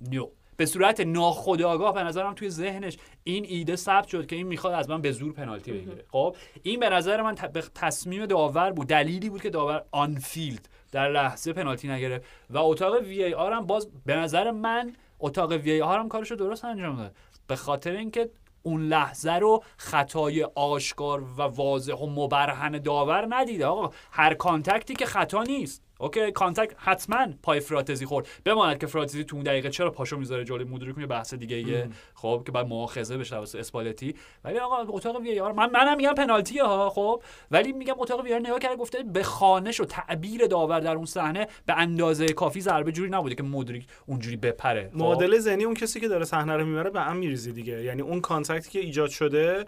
نیو 0.00 0.28
به 0.56 0.66
صورت 0.66 1.00
ناخودآگاه 1.00 1.94
به 1.94 2.02
نظرم 2.02 2.34
توی 2.34 2.50
ذهنش 2.50 2.98
این 3.24 3.44
ایده 3.48 3.76
ثبت 3.76 4.08
شد 4.08 4.26
که 4.26 4.36
این 4.36 4.46
می‌خواد 4.46 4.74
از 4.74 4.90
من 4.90 5.00
به 5.00 5.12
زور 5.12 5.32
پنالتی 5.32 5.72
بگیره. 5.72 6.04
خب 6.08 6.36
این 6.62 6.80
به 6.80 6.88
نظر 6.88 7.22
من 7.22 7.34
تصمیم 7.74 8.26
داور 8.26 8.72
بود 8.72 8.86
دلیلی 8.86 9.30
بود 9.30 9.42
که 9.42 9.50
داور 9.50 9.84
آنفیلد 9.90 10.68
در 10.92 11.10
لحظه 11.10 11.52
پنالتی 11.52 11.88
نگرفت 11.88 12.24
و 12.50 12.58
اتاق 12.58 12.94
VAR 12.94 13.52
هم 13.52 13.66
باز 13.66 13.88
به 14.06 14.16
نظر 14.16 14.50
من 14.50 14.92
اتاق 15.20 15.52
VAR 15.52 15.98
هم 15.98 16.08
کارشو 16.08 16.34
درست 16.34 16.64
انجام 16.64 16.96
داد. 16.96 17.16
به 17.46 17.56
خاطر 17.56 17.92
اینکه 17.92 18.30
اون 18.62 18.88
لحظه 18.88 19.32
رو 19.32 19.62
خطای 19.76 20.44
آشکار 20.54 21.22
و 21.22 21.42
واضح 21.42 21.94
و 21.94 22.06
مبرهن 22.06 22.78
داور 22.78 23.26
ندیده. 23.30 23.66
آقا 23.66 23.90
هر 24.10 24.34
contact 24.34 24.86
ی 24.86 24.94
که 24.94 25.06
خطا 25.06 25.42
نیست. 25.42 25.83
okay 25.98 26.32
contact 26.32 26.74
حتما 26.76 27.26
پای 27.42 27.60
فراتزی 27.60 28.06
خورد. 28.06 28.28
بماند 28.44 28.78
که 28.78 28.86
فراتزی 28.86 29.24
تو 29.24 29.36
اون 29.36 29.44
دقیقه 29.44 29.70
چرا 29.70 29.90
پاشو 29.90 30.16
می‌ذاره 30.16 30.44
جلوی 30.44 30.64
مودریک 30.64 30.98
یه 30.98 31.06
بحث 31.06 31.34
دیگه 31.34 31.56
ایه 31.56 31.88
خب 32.14 32.42
که 32.46 32.52
بعد 32.52 32.66
مؤاخذه 32.66 33.16
بشه 33.16 33.36
واسه 33.36 33.58
اسپالتی. 33.58 34.14
ولی 34.44 34.58
آقا 34.58 34.84
اتاق 34.88 35.20
VAR 35.20 35.52
من 35.52 35.70
منم 35.70 35.96
میگم 35.96 36.14
پنالتیه 36.14 36.64
ها 36.64 36.90
خب. 36.90 37.22
ولی 37.50 37.72
میگم 37.72 37.94
اتاق 37.98 38.24
VAR 38.24 38.40
نگاه 38.40 38.58
کرد 38.58 38.78
گفته 38.78 39.02
به 39.02 39.22
خوانش 39.22 39.80
و 39.80 39.84
تعبیر 39.84 40.46
داور 40.46 40.80
در 40.80 40.96
اون 40.96 41.06
صحنه 41.06 41.46
به 41.66 41.78
اندازه 41.78 42.26
کافی 42.26 42.60
ضربه 42.60 42.92
جوری 42.92 43.10
نبوده 43.10 43.34
که 43.34 43.42
مودریک 43.42 43.86
اونجوری 44.06 44.36
بپره 44.36 44.88
خب؟ 44.88 44.96
معادله 44.96 45.38
ذهنی 45.38 45.64
اون 45.64 45.74
کسی 45.74 46.00
که 46.00 46.08
داره 46.08 46.24
صحنه 46.24 46.56
رو 46.56 46.66
می‌بره 46.66 46.90
به 46.90 47.00
هم 47.00 47.16
میریزی 47.16 47.52
دیگه. 47.52 47.82
یعنی 47.82 48.02
اون 48.02 48.20
contact 48.20 48.64
ی 48.64 48.70
که 48.70 48.78
ایجاد 48.78 49.10
شده 49.10 49.64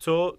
تو 0.00 0.36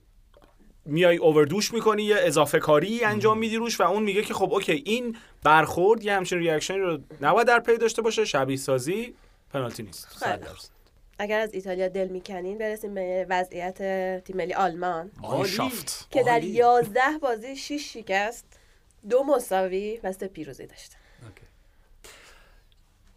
میای 0.86 1.18
overdo 1.18 1.60
ش 1.60 1.74
می‌کنی 1.74 2.04
یه 2.04 2.16
اضافه 2.20 2.60
کاری 2.60 3.04
انجام 3.04 3.38
میدی 3.38 3.56
روش 3.56 3.80
و 3.80 3.84
اون 3.84 4.04
میگه 4.04 4.22
که 4.22 4.34
خب 4.34 4.54
okay 4.54 4.84
این 4.86 5.18
برخورد 5.44 6.04
یه 6.04 6.14
همچین 6.14 6.40
reaction 6.40 6.74
ی 6.74 6.78
رو 6.78 7.00
نباید 7.22 7.48
در 7.48 7.60
پی 7.60 7.78
داشته 7.78 8.02
باشه 8.02 8.26
شبیه 8.26 8.58
سازی 8.58 9.16
پنالتی 9.54 9.84
نیست 9.84 10.08
خیلی 10.08 10.46
خوب. 10.46 10.70
اگر 11.20 11.40
از 11.40 11.54
ایتالیا 11.54 11.88
دل 11.88 12.08
می‌کنین 12.08 12.58
برسیم 12.58 12.94
به 12.94 13.26
وضعیت 13.30 13.78
تیم 14.24 14.38
ملی 14.38 14.54
آلمان 14.54 15.12
که 16.12 16.24
در 16.24 16.32
عالی. 16.32 16.48
11 16.48 17.02
بازی 17.22 17.56
6 17.56 17.94
شکست 17.94 18.46
دو 19.10 19.24
مساوی 19.24 20.00
و 20.04 20.12
سه 20.12 20.28
پیروزی 20.28 20.66
داشته. 20.66 20.96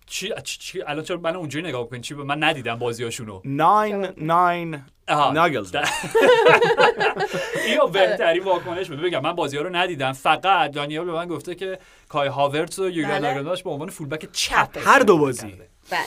چی 0.06 0.32
چی, 0.44 0.58
چی 0.58 0.82
الان 0.82 1.04
چرا 1.04 1.16
من 1.16 1.36
اونجوری 1.36 1.68
نگاه 1.68 1.88
کنین 1.88 2.02
چی 2.02 2.14
من 2.14 2.42
ندیدم 2.44 2.74
بازیاشونو. 2.74 3.40
ناین 3.44 4.08
ناین 4.16 4.82
آها. 5.08 5.32
ناگلز. 5.32 5.70
در- 5.72 5.84
اینو 7.66 7.86
بهترین 7.86 8.44
واکنش 8.44 8.88
بود 8.88 9.00
بگم 9.02 9.22
من 9.22 9.32
بازی 9.32 9.56
ها 9.56 9.62
رو 9.62 9.76
ندیدم. 9.76 10.12
فقط 10.12 10.70
دانیال 10.70 11.04
به 11.06 11.12
من 11.12 11.26
گفته 11.28 11.54
که 11.54 11.78
کای 12.08 12.28
هاورتس 12.28 12.78
و 12.78 12.90
یوگان 12.90 13.18
بله. 13.18 13.28
ناگلماش 13.28 13.62
به 13.62 13.70
عنوان 13.70 13.88
فولبک 13.90 14.32
چپ 14.32 14.68
هر 14.84 14.98
دو 14.98 15.18
بازی. 15.18 15.46
بله. 15.90 16.00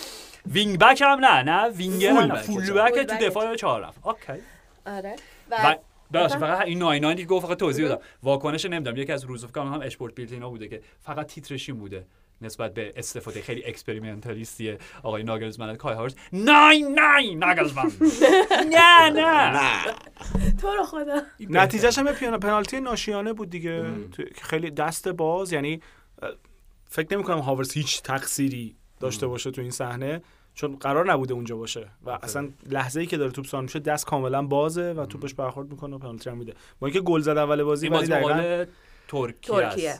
وینگ 0.51 0.79
بک 0.79 1.01
هم 1.01 1.25
نه 1.25 1.43
نه. 1.43 1.69
وینگر 1.69 2.13
فول 2.13 2.25
نه. 2.25 2.33
بک. 2.33 2.41
فول 2.41 2.65
فول 2.65 2.81
بک 2.81 2.93
بک 2.93 3.07
تو 3.07 3.25
دفاع 3.25 3.55
چهار 3.55 3.81
رفت 3.81 3.99
اوکی 4.03 4.41
آره 4.85 5.15
و 5.51 5.75
ببخشید 6.13 6.39
فقط 6.39 6.65
این 6.65 6.79
ناینانی 6.79 7.21
که 7.21 7.25
گفت 7.27 7.45
فقط 7.47 7.57
توضیح 7.57 7.85
بدم 7.85 7.97
واکنش 8.23 8.65
نمیدم. 8.65 8.97
یکی 8.97 9.11
از 9.11 9.23
روزافکان 9.23 9.73
هم 9.73 9.81
اشپورت 9.81 10.15
بیلت 10.15 10.31
اینا 10.31 10.49
بوده 10.49 10.67
که 10.67 10.81
فقط 10.99 11.27
تیترش 11.27 11.69
این 11.69 11.79
بوده. 11.79 12.05
نسبت 12.41 12.73
به 12.73 12.93
استفاده 12.95 13.41
خیلی 13.41 13.65
اکسپریمنتالیستی 13.65 14.77
آقای 15.03 15.23
ناگلزمن. 15.23 15.69
از 15.69 15.77
کای 15.77 15.93
هاورز. 15.95 16.15
ناین 16.33 16.99
ناین 16.99 17.43
ناگلزمن. 17.43 17.91
نه 18.75 19.09
نه. 19.09 19.81
تو 20.61 20.67
رو 20.67 20.83
خدا. 20.83 21.21
نتیجهش 21.39 21.97
هم 21.97 22.37
پنالتی 22.39 22.79
ناشیانه 22.79 23.33
بود 23.33 23.49
دیگه. 23.49 23.83
تو- 24.11 24.23
که 24.23 24.41
خیلی 24.43 24.71
دست 24.71 25.07
باز. 25.07 25.53
یعنی 25.53 25.81
فکر 26.89 27.07
نمی 27.13 27.23
کنم 27.23 27.39
هاورس 27.39 27.73
هیچ 27.73 28.01
تقصیری 28.01 28.75
داشته 28.99 29.27
باشه 29.27 29.51
تو 29.51 29.61
این 29.61 29.71
صحنه 29.71 30.21
چون 30.53 30.75
قرار 30.75 31.11
نبوده 31.11 31.33
اونجا 31.33 31.57
باشه. 31.57 31.87
و 32.05 32.09
اصلا 32.09 32.49
لحظه 32.69 32.99
ای 32.99 33.05
که 33.05 33.17
داره 33.17 33.31
توپ 33.31 33.45
سان 33.45 33.63
میشه 33.63 33.79
دست 33.79 34.05
کاملا 34.05 34.41
بازه 34.43 34.91
و 34.93 35.05
توپش 35.05 35.33
برخورد 35.33 35.71
می‌کنه 35.71 35.95
و 35.95 35.99
پنالتی 35.99 36.29
هم 36.29 36.37
میده. 36.37 36.53
با 36.79 36.87
اینکه 36.87 37.01
گل 37.01 37.21
زد 37.21 37.37
اول 37.37 37.63
بازی 37.63 37.87
ولی 37.87 38.07
ترکیه 39.07 39.55
ترکیه. 39.55 39.99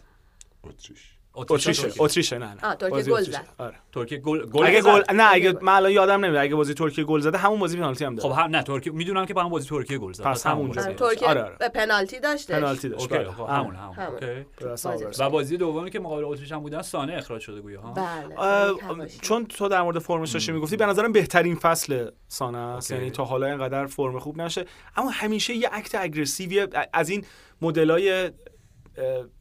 اتریشه. 1.38 1.90
اتریشه 2.00 2.38
نه 2.38 2.46
نه 2.46 2.58
آه، 2.64 2.76
ترکیه 2.76 3.04
گل. 3.04 3.22
زد. 3.22 3.48
آره. 3.58 3.76
ترکیه 3.94 4.18
گل 4.18 4.46
گل 4.46 4.66
اگه. 4.66 4.82
گل 4.82 5.02
نه 5.14 5.34
اگه. 5.34 5.58
من 5.62 5.74
الان 5.74 5.92
یادم 5.92 6.26
نمیاد 6.26 6.44
اگه 6.44 6.56
بازی 6.56 6.74
ترکیه 6.74 7.04
گل 7.04 7.20
زده 7.20 7.38
همون 7.38 7.60
بازی 7.60 7.78
پنالتی 7.78 8.06
هم 8.06 8.16
داره 8.16 8.30
خب 8.30 8.40
هم 8.40 8.56
نه 8.56 8.64
ترکیه 8.64 8.94
می‌دونم 8.94 9.26
که 9.26 9.34
با 9.34 9.44
هم 9.44 9.50
بازی 9.50 9.70
ترکیه 9.70 9.98
گل 9.98 10.14
زد 10.14 10.24
پس 10.24 10.48
همونجا 10.48 10.82
آره،. 10.82 10.94
ترکیه 10.94 11.28
آره، 11.28 11.44
آره. 11.44 11.56
به 11.60 11.70
پنالتی 11.70 12.20
داشته 12.20 12.60
پنالتی 12.60 12.90
داشت 12.90 13.02
اوکی 13.02 13.18
بله. 13.18 13.32
خب 13.32 13.42
آره. 13.42 13.54
همون 13.54 13.76
همون 13.76 13.96
همون. 13.96 14.14
اوکی. 14.14 15.06
و 15.20 15.30
بازی 15.30 15.58
دومی 15.58 15.92
که 15.92 16.00
مقابل 16.00 16.26
اتریش 16.26 16.52
هم 16.52 16.60
بودن 16.60 16.82
سانه 16.82 17.14
اخراج 17.14 17.42
شده 17.42 17.62
گویا 17.62 17.82
ها 17.82 17.94
بله. 17.94 19.08
چون 19.22 19.46
تو 19.46 19.68
در 19.68 19.82
مورد 19.82 20.00
فرمش 20.00 20.32
داشتی 20.32 20.52
می‌گفتی 20.52 20.78
به 20.78 20.86
نظرم 20.86 21.12
بهترین 21.12 21.56
فصل 21.56 22.10
سانه 22.28 22.58
است. 22.58 22.92
یعنی 22.92 23.12
تا 23.12 23.26
حالا 23.26 23.48
اینقدر 23.48 23.86
فرم 23.86 24.20
خوب 24.20 24.42
نشه 24.42 24.66
اما 24.96 25.10
همیشه 25.10 25.54
یه 25.54 25.70
act 25.72 25.96
aggressive 25.96 26.61
ی 26.61 26.68
از 26.94 27.10
این 27.10 27.26
مدلای 27.62 28.32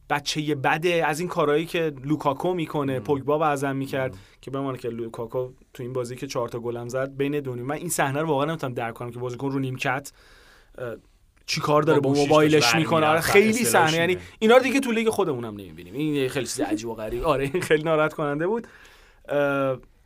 بچه 0.09 0.55
بده 0.55 1.03
از 1.05 1.19
این 1.19 1.29
کارهایی 1.29 1.65
که 1.65 1.93
لوکاکو 2.03 2.53
می‌کنه 2.53 2.99
پوگبا 2.99 3.37
بعضا 3.37 3.73
می‌کرد 3.73 4.15
که 4.41 4.51
بماند 4.51 4.77
که 4.77 4.89
لوکاکو 4.89 5.49
تو 5.73 5.83
این 5.83 5.93
بازی 5.93 6.15
که 6.15 6.27
چهار 6.27 6.49
تا 6.49 6.59
گلم 6.59 6.89
زد 6.89 7.15
بین 7.17 7.39
دو 7.39 7.55
نیم. 7.55 7.65
من 7.65 7.75
این 7.75 7.89
صحنه 7.89 8.21
رو 8.21 8.27
واقعا 8.27 8.45
نمی‌تونم 8.45 8.73
درک 8.73 8.93
کنم 8.93 9.11
که 9.11 9.19
بازیکن 9.19 9.51
رو 9.51 9.59
نیمکت 9.59 10.11
چی 11.45 11.61
کار 11.61 11.81
داره 11.81 11.99
با 11.99 12.13
موبایلش 12.13 12.75
می‌کنه. 12.75 13.05
آره 13.05 13.19
خیلی 13.19 13.53
صحنه. 13.53 13.97
یعنی. 13.97 14.17
اینا 14.39 14.57
رو 14.57 14.63
دیگه 14.63 14.79
تو 14.79 14.91
لیگ 14.91 15.09
خودمونم 15.09 15.53
نمی‌بینیم. 15.53 15.93
این 15.93 16.29
خیلی 16.29 16.45
چیز 16.45 16.61
عجیب 16.61 16.89
و 16.89 16.95
غریب. 16.95 17.23
آره 17.23 17.49
این 17.53 17.61
خیلی 17.63 17.83
ناراحت 17.83 18.13
کننده 18.13 18.47
بود. 18.47 18.67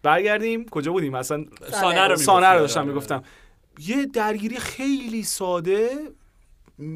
برگردیم. 0.04 0.66
کجا 0.66 0.92
بودیم؟ 0.92 1.16
اصلا 1.16 1.46
سانه 1.72 2.08
رو 2.08 2.16
سانه 2.16 2.48
رو 2.48 2.60
داشتم. 2.60 2.88
می‌گفتم. 2.88 3.24
یه 3.80 4.06
درگیری 4.06 4.60
خیلی 4.60 5.24
ساده 5.24 5.90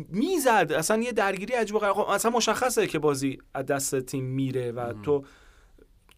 می‌زد. 0.10 0.72
اصلا 0.78 1.02
یه 1.02 1.12
درگیری 1.12 1.54
عجیب 1.54 1.76
و 1.76 1.80
خب 1.80 2.00
اصلا 2.00 2.32
مشخصه 2.32 2.88
که 2.88 3.00
بازی 3.00 3.38
از 3.54 3.66
دست 3.66 4.00
تیم 4.00 4.24
میره 4.24 4.72
و 4.72 4.94
تو 5.04 5.24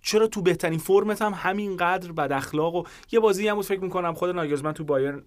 چرا 0.02 0.28
تو 0.28 0.42
بهترین 0.42 0.80
فرمت 0.80 1.22
هم 1.22 1.34
همینقدر 1.36 2.12
بد 2.12 2.32
اخلاق 2.32 2.76
و 2.76 2.84
یه 3.12 3.20
بازی 3.20 3.48
هم 3.48 3.56
بود 3.56 3.66
فکر 3.66 3.80
می‌کنم 3.80 4.14
خود 4.14 4.30
ناگلزمن 4.30 4.74
تو 4.74 4.84
بایرن 4.84 5.24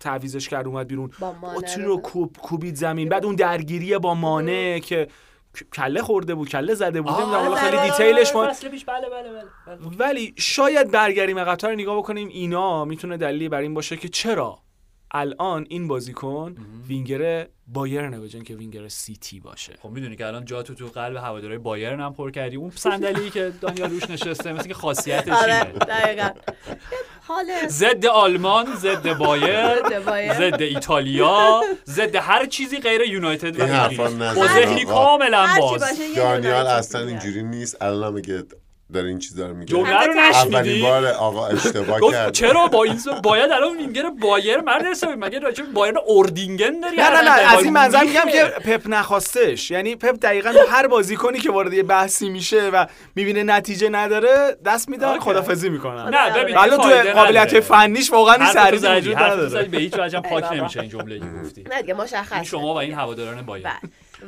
تعویزش 0.00 0.48
کرد 0.48 0.66
اومد 0.66 0.88
بیرون. 0.88 1.10
اوتی 1.54 1.82
رو. 1.82 1.96
کوب 1.96 2.36
کوبید 2.42 2.74
زمین؟ 2.74 3.08
بعد 3.08 3.24
اون 3.24 3.34
درگیری 3.34 3.98
با 3.98 4.14
مانع 4.14 4.78
که 4.78 5.08
کله 5.72 6.02
خورده 6.02 6.34
بود 6.34 6.48
کله 6.48 6.74
زده 6.74 7.00
بود. 7.00 7.12
نمی‌دونم 7.12 7.40
حالا 7.40 7.54
خیلی 7.54 7.90
دیتیلش 7.90 8.34
ما 8.34 8.48
فصل 8.48 8.68
پیش. 8.68 8.84
بله 8.84 9.08
بله 9.08 9.32
بله, 9.32 9.76
بله. 9.76 9.96
ولی 9.98 10.34
شاید 10.36 10.90
برگردیم 10.90 11.38
عقب‌تر 11.38 11.68
رو 11.68 11.74
نگاه 11.74 11.98
بکنیم 11.98 12.28
اینا 12.28 12.84
می‌تونه 12.84 13.16
دلیلی 13.16 13.48
بر 13.48 13.60
این 13.60 13.74
باشه 13.74 13.96
که 13.96 14.08
چرا 14.08 14.58
الان 15.10 15.66
این 15.68 15.88
بازیکن 15.88 16.56
وینگر 16.88 17.46
بایرنه 17.66 18.20
به 18.20 18.28
اینکه 18.34 18.54
وینگر 18.54 18.88
سیتی 18.88 19.40
باشه. 19.40 19.72
خب 19.82 19.88
می‌دونی 19.90 20.16
که 20.16 20.26
الان 20.26 20.44
جا 20.44 20.62
تو 20.62 20.74
تو 20.74 20.86
قلب 20.86 21.16
هوادارهای 21.16 21.58
بایرن 21.58 22.00
هم 22.00 22.14
پر 22.14 22.30
کردی. 22.30 22.56
اون 22.56 22.70
صندلی 22.70 23.30
که 23.30 23.52
دانیال 23.60 23.90
روش 23.90 24.10
نشسته 24.10 24.52
مثل 24.52 24.68
که 24.68 24.74
خاصیتش 24.74 25.28
آره 25.28 25.54
اینه. 25.54 25.78
دقیقا. 25.78 26.30
حال 27.22 27.46
ضد 27.68 28.06
آلمان 28.06 28.66
ضد 28.76 29.12
بایرن 29.12 29.76
ضد 30.34 30.62
ایتالیا 30.62 31.60
ضد 31.86 32.16
هر 32.16 32.46
چیزی 32.46 32.78
غیر 32.78 33.00
یونایتد 33.00 33.60
و 33.60 33.66
ذهنی. 33.66 34.84
کاملا 34.84 35.46
باز. 35.60 36.00
دانیال 36.16 36.66
اصلا. 36.66 37.06
اینجوری 37.06 37.42
نیست. 37.42 37.82
الان 37.82 38.12
میگه 38.12 38.44
داره 38.92 39.08
این 39.08 39.18
چیزا 39.18 39.46
رو 39.46 39.54
میگه 39.54 39.72
جمله 39.72 39.90
رو 40.06 40.12
اولین 40.18 40.20
نشنیدی 40.56 40.82
بار 40.82 41.06
آقا 41.06 41.46
اشتباه 41.46 42.00
کرد 42.12 42.32
چرا 42.32 42.66
با 42.66 42.84
این 42.84 42.98
سو- 42.98 43.20
باید 43.20 43.52
الان 43.52 43.76
وینگر 43.76 44.02
بایر 44.22 44.60
مرد 44.60 44.84
حسابی 44.86 45.14
مگه 45.14 45.38
راجع 45.38 45.64
به 45.64 45.70
بایرن 45.70 45.96
اردینگن 46.08 46.80
داری 46.80 46.96
نه 46.96 47.10
نه 47.10 47.22
نه؟ 47.22 47.30
از 47.30 47.62
این 47.64 47.72
منظر 47.72 48.04
میگم. 48.04 48.20
که 48.32 48.44
پپ 48.44 48.82
نخواستش 48.86 49.70
یعنی 49.70 49.96
پپ 49.96 50.16
دقیقا 50.22 50.52
هر 50.70 50.86
بازیکنی 50.86 51.38
که 51.38 51.50
وارد 51.52 51.72
یه 51.72 51.82
بحثی 51.82 52.28
میشه 52.28 52.70
و 52.70 52.86
می‌بینه 53.14 53.42
نتیجه 53.42 53.88
نداره 53.88 54.56
دست 54.64 54.88
میده 54.88 55.08
اوکی. 55.08 55.20
خدافظی 55.20 55.68
می‌کنن 55.68 56.14
نه 56.14 56.42
ببین 56.42 56.56
فایده 56.56 57.02
تو 57.12 57.18
قابلیت. 57.18 57.60
فنیش 57.60 58.10
واقعا 58.12 58.34
این 58.34 58.52
زدی، 58.52 58.96
وجود 58.96 59.16
نداره 59.16 59.48
زدی، 59.48 59.68
به 59.68 59.78
هیچ 59.78 59.94
وجه 59.98 60.20
پاک 60.20 60.42
بابا. 60.44 60.54
نمیشه 60.54 60.80
این 60.80 60.90
جمله 60.90 61.20
گفتی 61.44 61.62
نه 61.70 61.80
دیگه 61.82 61.94
مشخص 61.94 62.46
شما 62.46 62.74
و 62.74 62.76
این 62.76 62.94
هواداران 62.94 63.42
بایر 63.42 63.64
بله. 63.64 63.74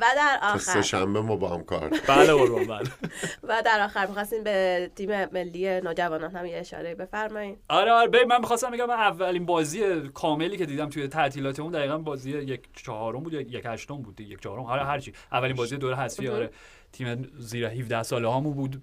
و 0.00 0.04
در 0.16 0.38
آخر 0.42 0.58
سه 0.58 0.82
شنبه 0.82 1.20
ما 1.20 1.36
با 1.36 1.48
هم 1.48 1.64
کار 1.64 1.88
بله 2.08 2.32
قربان 2.32 2.64
بله. 2.64 2.90
و 3.48 3.62
در 3.64 3.80
آخر 3.84 4.06
می‌خواستیم 4.06 4.44
به 4.44 4.90
تیم 4.96 5.24
ملی 5.24 5.80
نوجوانان 5.80 6.30
هم 6.30 6.46
یه 6.46 6.56
اشاره 6.56 6.94
بفرمایید. 6.94 7.58
آره 7.68 7.92
آره. 7.92 8.08
ببین 8.08 8.28
من 8.28 8.38
می‌خواستم 8.40 8.70
بگم 8.70 8.86
من 8.86 8.94
اولین 8.94 9.46
بازی 9.46 10.08
کاملی 10.14 10.56
که 10.56 10.66
دیدم 10.66 10.88
توی 10.88 11.08
تعطیلات 11.08 11.60
اون 11.60 11.72
دقیقا 11.72 11.98
بازی 11.98 12.30
یک 12.30 12.68
چهارم 12.76 13.20
بود 13.20 13.32
یا 13.32 13.40
یک 13.40 13.62
هشتم 13.64 14.02
بود 14.02 14.20
یک 14.20 14.40
چهارم 14.40 14.64
آره 14.64 14.84
هرچی 14.84 15.12
اولین 15.32 15.56
بازی 15.56 15.76
دوره 15.76 15.96
حذفی 15.96 16.28
آره. 16.28 16.50
تیم 16.92 17.30
زیر 17.38 17.66
17 17.66 18.02
ساله 18.02 18.28
هامون 18.28 18.54
بود. 18.54 18.82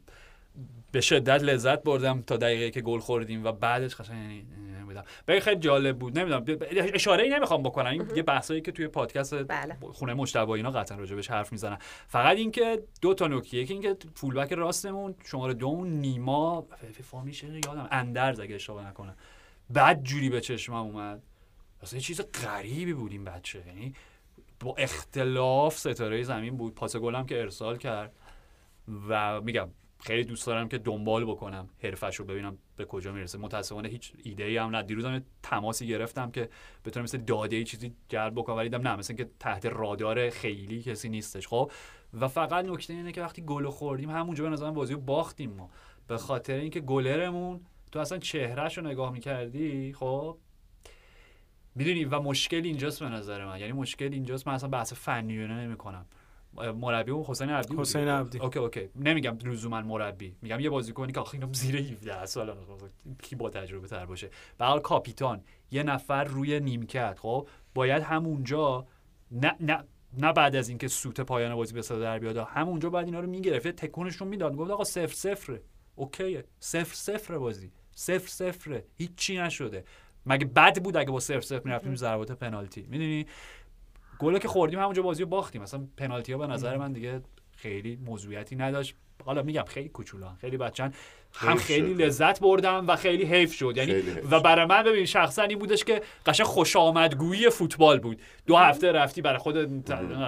به 0.91 1.01
شدت 1.01 1.43
لذت 1.43 1.83
بردم 1.83 2.21
تا 2.21 2.37
دقیقه 2.37 2.71
که 2.71 2.81
گل 2.81 2.99
خوردیم 2.99 3.45
و 3.45 3.51
بعدش 3.51 3.95
قشنگ 3.95 4.17
یعنی 4.17 4.45
نمی‌دونم. 4.79 5.05
ببین 5.27 5.41
خیلی 5.41 5.59
جالب 5.59 5.97
بود. 5.97 6.19
نمی‌دونم. 6.19 6.45
اشاره 6.93 7.23
ای 7.23 7.29
نمی‌خوام 7.29 7.63
بکنم. 7.63 7.91
این 7.91 8.05
یه 8.15 8.23
بحثایی 8.23 8.61
که 8.61 8.71
توی 8.71 8.87
پادکست 8.87 9.43
بله. 9.47 9.77
خونه 9.81 10.13
مجتبی 10.13 10.51
اینا 10.51 10.71
قطعا 10.71 10.97
راجبش 10.97 11.31
حرف 11.31 11.51
می‌زنن. 11.51 11.77
فقط 12.07 12.37
اینکه 12.37 12.83
دو 13.01 13.13
تا 13.13 13.27
نکته. 13.27 13.57
یکی 13.57 13.73
اینکه 13.73 13.97
فولبک 14.15 14.53
راستمون 14.53 15.15
شماره 15.25 15.53
دومون 15.53 15.89
نیما. 15.89 16.67
فامیش 17.03 17.43
یادم. 17.43 17.87
اندرز 17.91 18.39
اگه 18.39 18.55
اشتباه 18.55 18.87
نکنم. 18.87 19.15
بعد 19.69 20.03
جوری 20.03 20.29
به 20.29 20.41
چشمم 20.41 20.75
اومد. 20.75 21.21
اصلا 21.81 21.97
یه 21.97 22.03
چیز 22.03 22.21
غریبی 22.21 22.93
بود 22.93 23.11
این 23.11 23.25
بچه. 23.25 23.63
یعنی 23.67 23.93
با 24.59 24.75
اختلاف 24.77 25.77
ستاره 25.77 26.23
زمین 26.23 26.57
بود. 26.57 26.75
پاس 26.75 26.95
گلم 26.95 27.25
که 27.25 27.39
ارسال 27.39 27.77
کرد. 27.77 28.11
و 29.09 29.41
میگم 29.41 29.69
خیلی 30.01 30.23
دوست 30.23 30.47
دارم 30.47 30.69
که 30.69 30.77
دنبال 30.77 31.25
بکنم 31.25 31.69
حرفش 31.83 32.15
رو 32.15 32.25
ببینم 32.25 32.57
به 32.77 32.85
کجا 32.85 33.11
می‌رسه. 33.11 33.37
متاسفانه 33.37 33.89
هیچ 33.89 34.13
ایده 34.23 34.43
ای 34.43 34.57
هم 34.57 34.75
نه 34.75 34.83
دیروزم 34.83 35.21
تماسی 35.43 35.87
گرفتم 35.87 36.31
که 36.31 36.49
بتونم 36.85 37.03
مثل 37.03 37.17
داده 37.17 37.55
ای 37.55 37.63
چیزی 37.63 37.93
جلب 38.09 38.33
بکنم 38.35 38.55
ولی 38.55 38.69
دیدم 38.69 38.87
نه 38.87 38.95
مثل 38.95 39.13
که 39.13 39.29
تحت 39.39 39.65
رادار 39.65 40.29
خیلی 40.29 40.81
کسی 40.81 41.09
نیستش. 41.09 41.47
خب 41.47 41.71
و 42.19 42.27
فقط 42.27 42.65
نکته 42.65 42.93
اینه 42.93 43.11
که 43.11 43.21
وقتی 43.21 43.41
گل 43.41 43.69
خوردیم 43.69 44.09
همونجا 44.09 44.43
به 44.43 44.49
نظرم 44.49 44.73
بازی 44.73 44.93
رو 44.93 44.99
باختیم 44.99 45.51
ما. 45.51 45.69
به 46.07 46.17
خاطر 46.17 46.53
اینکه 46.53 46.79
گلرمون 46.79 47.61
تو 47.91 47.99
اصلا 47.99 48.17
چهرهش 48.17 48.77
رو 48.77 48.87
نگاه 48.87 49.11
می‌کردی؟ 49.11 49.93
خب 49.93 50.37
می‌دونی 51.75 52.05
و 52.05 52.19
مشکل 52.19 52.61
اینجاست 52.63 52.99
به 52.99 53.09
نظر 53.09 53.45
من. 53.45 53.59
یعنی 53.59 53.71
مشکل 53.71 54.13
اینجاست. 54.13 54.47
من 54.47 54.53
اصلا 54.53 54.69
بحث 54.69 54.93
فنیونه 54.93 55.53
نمی‌کنم. 55.53 56.05
مربی 56.53 57.11
اون 57.11 57.23
حسین 57.23 57.49
عبدی 57.49 57.75
حسین. 57.77 58.07
عبدی. 58.07 58.39
okay 58.39 58.59
okay. 58.59 58.89
نمیگم 58.95 59.37
لزوما 59.45 59.81
مربی. 59.81 60.35
میگم 60.41 60.59
یه 60.59 60.69
بازیکنی 60.69 61.11
که 61.13 61.19
آخه 61.19 61.35
اینا 61.35 61.49
زیر 61.53 61.77
17 61.77 62.25
سال 62.25 62.55
کی 63.23 63.35
با 63.35 63.49
تجربه 63.49 63.87
تر 63.87 64.05
باشه؟ 64.05 64.29
به 64.57 64.65
حال 64.65 64.79
کاپیتان. 64.79 65.43
یه 65.71 65.83
نفر 65.83 66.23
روی 66.23 66.59
نیمکت 66.59 67.19
خب؟ 67.19 67.47
باید 67.75 68.03
همونجا 68.03 68.87
نه 69.31 69.55
نه 69.59 69.83
نه 70.17 70.33
بعد 70.33 70.55
از 70.55 70.69
اینکه 70.69 70.87
سوت 70.87 71.21
پایان 71.21 71.55
بازی 71.55 71.73
به 71.73 71.81
صدا 71.81 71.99
در 71.99 72.19
بیاد 72.19 72.37
همونجا 72.37 72.89
بعد 72.89 73.05
اینا 73.05 73.19
رو 73.19 73.29
می‌گرفت. 73.29 73.67
تکونشون 73.67 74.27
می‌داد. 74.27 74.55
گفت 74.55 74.71
آقا 74.71 74.83
صفر 74.83 75.13
صفره. 75.13 75.61
okay 75.95 76.27
ه. 76.27 76.43
صفر 76.59 76.95
صفر 76.95 77.37
بازی. 77.37 77.71
صفر 77.95 78.27
صفره. 78.27 78.85
هیچی 78.95 79.37
نشده. 79.37 79.83
مگه 80.25 80.45
بد 80.45 80.83
بود 80.83 80.97
اگه 80.97 81.11
با 81.11 81.19
صفر 81.19 81.41
صفر 81.41 81.61
می‌رفتیم 81.65 81.95
ضربات 81.95 82.31
پنالتی؟ 82.31 82.81
می‌دونی؟ 82.81 83.25
گل 84.19 84.37
که 84.37 84.47
خوردیم 84.47 84.79
همونجا 84.79 85.01
بازی 85.01 85.23
رو 85.23 85.29
باختیم. 85.29 85.61
مثلا 85.61 85.87
پنالتی 85.97 86.33
ها 86.33 86.39
به 86.39 86.47
نظر 86.47 86.77
من 86.77 86.93
دیگه 86.93 87.21
خیلی 87.57 87.99
موضوعیتی 88.05 88.55
نداشت. 88.55 88.95
حالا 89.25 89.43
میگم 89.43 89.63
خیلی 89.67 89.89
کوچولان 89.89 90.35
خیلی 90.41 90.57
بچن 90.57 90.91
هم 91.33 91.55
خیلی 91.55 91.93
شد. 91.93 92.01
لذت 92.01 92.39
بردم 92.39 92.87
و 92.87 92.95
خیلی 92.95 93.23
حیف 93.23 93.53
شد. 93.53 93.73
یعنی 93.75 93.91
حیف 93.91 94.31
و 94.31 94.39
برای 94.39 94.65
من 94.65 94.83
ببین 94.83 95.05
شخصا 95.05 95.43
این 95.43 95.59
بودش 95.59 95.83
که 95.83 96.01
قشنگ 96.25 96.45
خوش 96.45 96.75
آمدگویی 96.75 97.49
فوتبال 97.49 97.99
بود. 97.99 98.21
دو 98.47 98.55
هفته 98.55 98.91
رفتی 98.91 99.21
برای 99.21 99.37
خود 99.37 99.57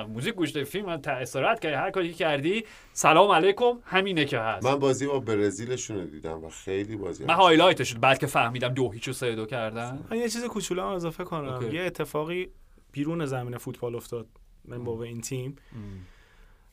موزیک 0.09 0.33
گوش 0.33 0.49
دادی 0.49 0.65
فیلم 0.65 0.97
تا 0.97 1.11
استراحت 1.11 1.59
کردی 1.59 1.75
هر 1.75 1.91
کاری 1.91 2.13
کردی 2.13 2.65
سلام 2.93 3.31
علیکم 3.31 3.79
همینه 3.83 4.25
که 4.25 4.39
هست. 4.39 4.65
من 4.65 4.75
بازی 4.75 5.07
با 5.07 5.19
برزیلشون 5.19 5.97
رو 5.97 6.05
دیدم 6.05 6.43
و 6.43 6.49
خیلی 6.49 6.95
بازی 6.95 7.25
من 7.25 7.33
highlight 7.33 7.79
ش 7.79 7.89
شد. 7.89 7.99
بعد 7.99 8.17
که 8.17 8.27
فهمیدم 8.27 8.69
دو 8.69 8.91
هیچ 8.91 9.07
و 9.07 9.13
سه 9.13 9.35
دو 9.35 9.45
کردن. 9.45 10.05
من 10.11 10.17
یه 10.17 10.29
چیز 10.29 10.45
کوچولو 10.45 10.85
اضافه 10.85 11.23
کنم. 11.23 11.53
okay. 11.53 11.75
یه 11.75 11.81
اتفاقی 11.81 12.49
بیرون 12.91 13.25
زمین 13.25 13.57
فوتبال 13.57 13.95
افتاد. 13.95 14.27
من 14.65 14.83
با 14.83 15.03
این 15.03 15.21
تیم. 15.21 15.55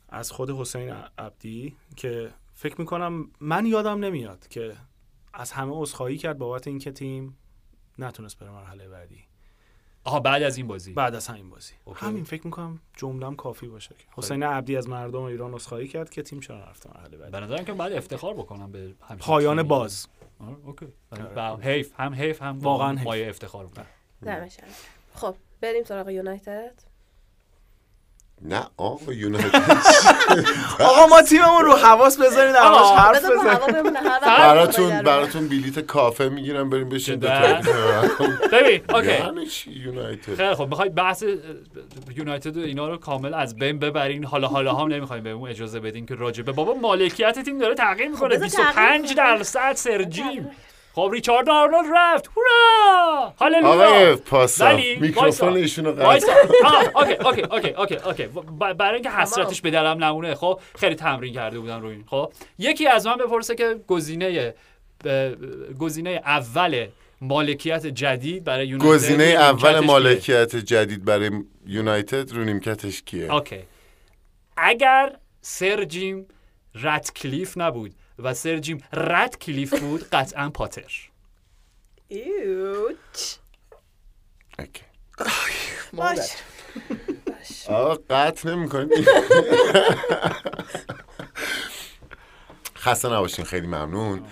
از 0.09 0.31
خود 0.31 0.51
حسین 0.51 0.91
عبدی 1.19 1.77
که 1.97 2.31
فکر 2.55 2.81
می‌کنم 2.81 3.31
من 3.41 3.67
یادم 3.67 4.05
نمیاد 4.05 4.49
که 4.49 4.77
از 5.35 5.53
همه 5.53 5.73
عذرخواهی 5.75 6.17
کرد 6.19 6.39
بابت 6.39 6.67
اینکه 6.67 6.93
تیم 6.93 7.37
نتونست 7.99 8.39
بره 8.39 8.51
مرحله 8.51 8.89
بعدی. 8.89 9.25
آها 10.05 10.21
بعد 10.21 10.43
از 10.43 10.57
این 10.57 10.67
بازی. 10.67 10.93
بعد 10.93 11.15
از 11.15 11.27
همین 11.27 11.51
بازی. 11.51 11.73
okay. 11.85 12.07
همین 12.07 12.25
فکر 12.25 12.45
می‌کنم 12.45 12.81
جملم 12.97 13.37
کافی 13.37 13.69
باشه 13.69 13.95
حسین 14.13 14.43
عبدی 14.43 14.77
از 14.77 14.89
مردم 14.89 15.23
ایران 15.23 15.55
عذرخواهی 15.55 15.89
کرد 15.89 16.11
که 16.11 16.23
تیم 16.23 16.41
چرا 16.41 16.59
نرفت 16.59 16.87
مرحله 16.87 17.17
بعدی. 17.17 17.33
به 17.33 17.41
نظرم 17.41 17.65
که 17.65 17.73
بعد 17.73 17.93
افتخار 17.93 18.35
بکنم 18.35 18.73
به 18.73 18.95
پایان 19.19 19.57
تیمی. 19.57 19.69
باز. 19.69 20.07
آره، 20.39 20.57
اوکی. 20.65 20.87
و 21.37 21.57
حیف 21.57 22.01
هم 22.01 22.15
حیف 22.15 22.43
هم 22.43 22.59
واقعاً. 22.59 22.93
مایه 22.93 23.29
افتخار 23.29 23.71
گرم. 24.23 24.49
خب. 25.15 25.37
بریم 25.61 25.85
سراغ 25.85 26.09
یونایتد؟ 26.09 26.89
نه 28.43 28.67
آقا 28.77 29.13
یونایتد. 29.13 29.63
آقا 30.81 31.07
ما 31.07 31.23
تیممون 31.23 31.65
رو 31.65 31.73
حواس 31.73 32.19
بذارین 32.19 32.57
آقا، 32.57 32.79
همش 32.79 32.99
حرف 33.01 33.25
بزنیم. 33.25 33.97
هوا 33.97 34.21
براتون. 34.27 35.03
براتون 35.03 35.49
بلیت 35.49 35.79
کافه 35.79 36.29
می‌گیرم 36.29 36.71
بریم 36.71 36.89
بشین 36.89 37.15
دو 37.19 37.27
جدا؟ 37.27 37.61
تا 38.09 38.27
ببین 38.53 38.81
اوکی. 38.95 39.09
یعنی 39.09 39.47
چی 39.47 39.71
یونایتد؟ 39.71 40.35
خیلی 40.35 40.55
خب 40.55 40.69
می‌خواید 40.69 40.95
بحث 40.95 41.25
یونایتد 42.17 42.57
و 42.57 42.61
اینا 42.61 42.89
رو 42.89 42.97
کامل 42.97 43.35
از 43.35 43.57
بین 43.57 43.79
ببرین. 43.79 44.25
حالا 44.25 44.49
حالا 44.49 44.75
هم 44.75 44.89
نمی‌خوایم 44.89 45.23
بهمون 45.23 45.51
اجازه 45.51 45.81
بدین 45.81 46.07
که 46.07 46.15
راجبه 46.15 46.53
بابا 46.53 46.75
مالکیت 46.75 47.39
تیم 47.39 47.59
داره 47.59 47.75
تغییر 47.75 48.09
می‌کنه. 48.09 48.35
بذار 48.37 48.49
تغییر 48.49 49.03
25 49.03 49.07
کنه. 49.07 49.15
درصد 49.15 49.73
سرجیم. 49.73 50.51
خب 50.99 51.11
ریچارد 51.13 51.49
آرنولد 51.51 51.87
رفت. 51.97 52.31
هورا! 52.37 53.35
hallelujah! 53.41 53.69
آقای 53.69 54.17
پاسا 54.17 54.65
ولی 54.65 54.97
میکروفون 54.97 55.55
رو 55.85 55.93
قطع 55.93 56.33
okay 56.95 57.13
okay 57.13 57.43
okay 57.43 57.71
okay 57.71 57.95
okay. 57.97 58.27
ب- 58.27 58.73
برای 58.73 58.95
اینکه 58.95 59.11
حسرتش 59.11 59.61
به 59.61 59.71
دلم 59.71 60.05
نمونه 60.05 60.35
خب 60.35 60.61
خیلی 60.79 60.95
تمرین 60.95 61.35
کرده 61.35 61.59
بودن 61.59 61.81
روی 61.81 61.93
این 61.95 62.05
خب. 62.07 62.33
یکی 62.59 62.87
از 62.87 63.07
من 63.07 63.17
بپرسه 63.17 63.55
که 63.55 63.77
گزینه 63.87 64.55
گزینه 65.79 66.11
اول 66.11 66.87
مالکیت 67.21 67.87
جدید 67.87 68.45
برای 68.45 68.67
یونایتد 68.69 68.95
گزینه 68.95 69.25
اول؟ 69.25 69.81
مالکیت 69.81 70.57
جدید 70.57 71.05
برای 71.05 71.31
یونایتد 71.67 72.33
رو 72.33 72.45
نیمکتش 72.45 73.03
کیه؟ 73.03 73.33
okay. 73.35 73.61
اگر 74.57 75.17
سر 75.41 75.85
جیم 75.85 76.27
رتکلیف 76.83 77.59
نبود 77.59 77.95
و 78.19 78.35
سر 78.35 78.59
جیم 78.59 78.83
رتکلیف 78.93 79.81
بود 79.81 80.09
قطعا 80.09 80.51
پاتر. 80.51 80.93
ایوچ. 82.09 83.37
اوکی. 84.59 84.83
باش. 85.93 86.31
آقا 87.69 87.95
قطع 88.11 88.51
نمی‌کنید 88.51 89.09
خسته 92.77 93.09
نباشین 93.09 93.45
خیلی 93.45 93.67
ممنون. 93.67 94.27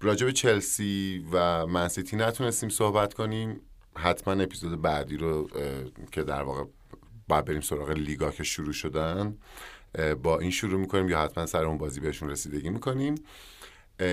راجع 0.00 0.26
به 0.26 0.32
چلسی 0.32 1.24
و 1.32 1.66
منسیتی 1.66 2.16
نتونستیم 2.16 2.68
صحبت 2.68 3.14
کنیم. 3.14 3.60
حتما 3.96 4.42
اپیزود 4.42 4.82
بعدی 4.82 5.16
رو 5.16 5.50
که 6.12 6.22
در 6.22 6.42
واقع 6.42 6.64
باید 7.28 7.44
بریم 7.44 7.60
سراغ 7.60 7.90
لیگا 7.90 8.30
که 8.30 8.42
شروع 8.42 8.72
شدن. 8.72 9.38
با 10.22 10.38
این 10.38 10.50
شروع 10.50 10.80
می‌کنیم 10.80 11.08
یا 11.08 11.20
حتما 11.20 11.46
سر 11.46 11.64
اون 11.64 11.78
بازی 11.78 12.00
بهشون 12.00 12.30
رسیدگی 12.30 12.70
می‌کنیم. 12.70 13.14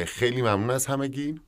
خیلی 0.05 0.41
ممنون 0.41 0.69
از 0.69 0.85
همگی. 0.85 1.41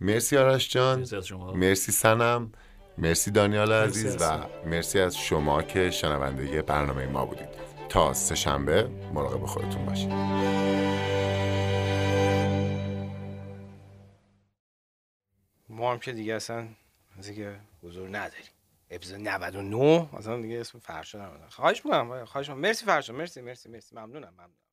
مرسی 0.00 0.36
آرش 0.36 0.70
جان. 0.70 1.06
مرسی 1.54 1.92
سنم. 1.92 2.52
مرسی 2.98 3.30
دانیال 3.30 3.72
عزیز 3.72 4.16
و 4.20 4.46
مرسی 4.66 5.00
از 5.00 5.16
شما 5.16 5.62
که 5.62 5.90
شنونده 5.90 6.62
برنامه 6.62 7.06
ما 7.06 7.26
بودید. 7.26 7.48
تا 7.88 8.14
سه 8.14 8.34
شنبه 8.34 8.88
مراقب 9.14 9.46
خودتون 9.46 9.86
باشید. 9.86 10.12
ما 15.68 15.92
هم 15.92 15.98
که 15.98 16.12
دیگه 16.12 16.34
اصلا 16.34 16.68
از 17.18 17.28
اینکه 17.28 17.56
حضور 17.82 18.08
نداریم. 18.08 18.59
اپیزود 18.90 19.20
99 19.28 20.08
اصلا 20.16 20.42
دیگه 20.42 20.60
اسم 20.60 20.78
فرشا 20.78 21.18
نمی‌دونم 21.26 21.48
خواهش 21.48 21.84
می‌کنم 21.86 22.24
خواهش 22.24 22.48
می‌کنم. 22.48 22.62
مرسی 22.62 22.84
فرشا 22.86 23.12
مرسی 23.12 23.40
مرسی 23.40 23.68
مرسی. 23.70 23.96
ممنونم 23.96 24.32
ممنونم. 24.34 24.69